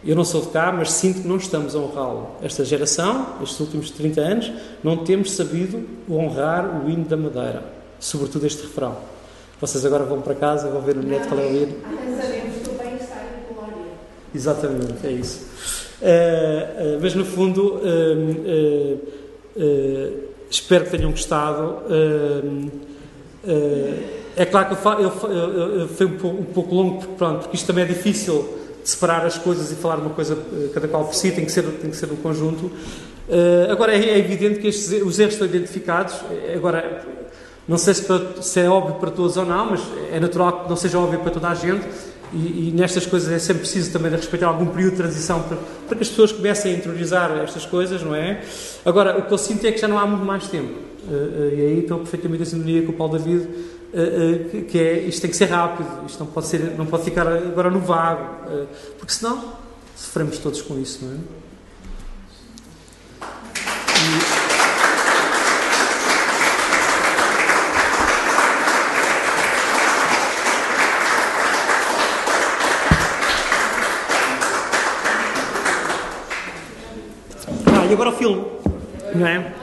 Eu 0.05 0.17
não 0.17 0.25
sou 0.25 0.41
de 0.41 0.47
cá, 0.47 0.69
mas 0.69 0.91
sinto 0.91 1.21
que 1.21 1.27
não 1.27 1.37
estamos 1.37 1.75
a 1.75 1.79
honrá-lo. 1.79 2.31
Esta 2.41 2.65
geração, 2.65 3.37
estes 3.41 3.57
últimos 3.61 3.89
30 3.89 4.21
anos, 4.21 4.51
não 4.83 4.97
temos 4.97 5.31
sabido 5.31 5.81
honrar 6.09 6.83
o 6.85 6.89
hino 6.89 7.05
da 7.05 7.15
Madeira, 7.15 7.63
sobretudo 7.99 8.45
este 8.45 8.63
refrão. 8.63 8.97
Vocês 9.61 9.85
agora 9.85 10.03
vão 10.03 10.21
para 10.21 10.35
casa, 10.35 10.69
vão 10.69 10.81
ver 10.81 10.95
no 10.95 11.03
net 11.03 11.25
qual 11.25 11.39
é 11.39 11.45
o 11.45 11.55
hino. 11.55 11.73
O. 13.61 14.35
Exatamente, 14.35 15.07
é 15.07 15.11
isso. 15.11 15.47
Uh, 16.01 16.05
uh, 16.05 16.99
mas 17.01 17.15
no 17.15 17.23
fundo, 17.23 17.75
uh, 17.75 18.99
espero 20.49 20.83
que 20.83 20.91
tenham 20.97 21.11
gostado. 21.11 21.77
é 24.35 24.45
claro 24.45 24.75
que 24.75 24.85
eu, 24.85 24.91
eu, 24.99 25.11
eu, 25.31 25.79
eu 25.79 25.87
foi 25.87 26.07
um 26.07 26.17
pouco, 26.17 26.41
um 26.41 26.45
pouco 26.45 26.75
longo, 26.75 26.97
porque, 26.99 27.13
pronto, 27.15 27.39
porque 27.43 27.55
isto 27.55 27.67
também 27.67 27.85
é 27.85 27.87
difícil 27.87 28.62
separar 28.83 29.25
as 29.25 29.37
coisas 29.37 29.71
e 29.71 29.75
falar 29.75 29.97
uma 29.97 30.09
coisa, 30.09 30.37
eh, 30.53 30.69
cada 30.73 30.87
qual 30.87 31.05
por 31.05 31.15
si, 31.15 31.31
tem 31.31 31.45
que 31.45 31.51
ser, 31.51 31.63
tem 31.63 31.89
que 31.89 31.95
ser 31.95 32.11
um 32.11 32.15
conjunto. 32.17 32.65
Uh, 32.65 33.71
agora, 33.71 33.95
é, 33.95 34.09
é, 34.09 34.19
evidente 34.19 34.59
que 34.59 34.67
estes, 34.67 35.01
os 35.01 35.17
erros 35.17 35.33
estão 35.33 35.47
identificados. 35.47 36.15
Eh, 36.29 36.53
agora, 36.55 37.05
não 37.67 37.77
sei 37.77 37.93
se, 37.93 38.03
para, 38.03 38.41
se, 38.41 38.59
é 38.59 38.69
óbvio 38.69 38.95
para 38.95 39.11
todos 39.11 39.37
ou 39.37 39.45
não, 39.45 39.71
mas 39.71 39.81
é 40.11 40.19
natural 40.19 40.63
que 40.63 40.69
não 40.69 40.75
seja 40.75 40.99
óbvio 40.99 41.19
para 41.19 41.31
toda 41.31 41.47
a 41.47 41.55
gente. 41.55 41.85
E, 42.33 42.69
e 42.69 42.73
nestas 42.75 43.05
coisas 43.05 43.31
é 43.31 43.39
sempre 43.39 43.61
preciso 43.61 43.91
também 43.91 44.09
de 44.09 44.17
respeitar 44.17 44.47
algum 44.47 44.65
período 44.65 44.91
de 44.91 44.97
transição 44.97 45.41
para, 45.43 45.57
para, 45.87 45.95
que 45.95 46.03
as 46.03 46.09
pessoas 46.09 46.31
comecem 46.31 46.73
a 46.73 46.77
interiorizar 46.77 47.31
estas 47.43 47.65
coisas, 47.65 48.01
não 48.01 48.15
é? 48.15 48.41
Agora, 48.83 49.19
o 49.19 49.21
que 49.21 49.31
eu 49.31 49.37
sinto 49.37 49.65
é 49.65 49.71
que 49.71 49.79
já 49.79 49.87
não 49.87 49.99
há 49.99 50.05
muito 50.05 50.25
mais 50.25 50.47
tempo. 50.47 50.73
E 51.07 51.61
aí 51.61 51.79
estou 51.79 51.99
perfeitamente 51.99 52.43
em 52.43 52.45
sintonia 52.45 52.81
com 52.83 52.91
o 52.91 52.95
Paulo 52.95 53.17
David 53.17 53.41
eh, 53.43 53.47
eh, 53.47 53.82
que 54.69 54.79
é 54.79 54.99
isto 55.01 55.21
tem 55.21 55.29
que 55.29 55.37
ser 55.37 55.45
rápido, 55.45 55.87
isto 56.07 56.19
não 56.19 56.25
pode, 56.25 56.47
ser, 56.47 56.75
não 56.75 56.85
pode 56.87 57.03
ficar 57.03 57.27
agora 57.27 57.69
no 57.69 57.79
vago, 57.79 58.49
eh, 58.49 58.65
porque 58.97 59.13
senão 59.13 59.53
sofremos 59.95 60.39
todos 60.39 60.63
com 60.63 60.79
isso, 60.79 61.05
não 61.05 61.13
é? 61.13 61.17
Ah, 77.67 77.85
e 77.85 77.93
agora 77.93 78.09
o 78.09 78.13
filme, 78.13 78.43
não 79.13 79.27
é? 79.27 79.62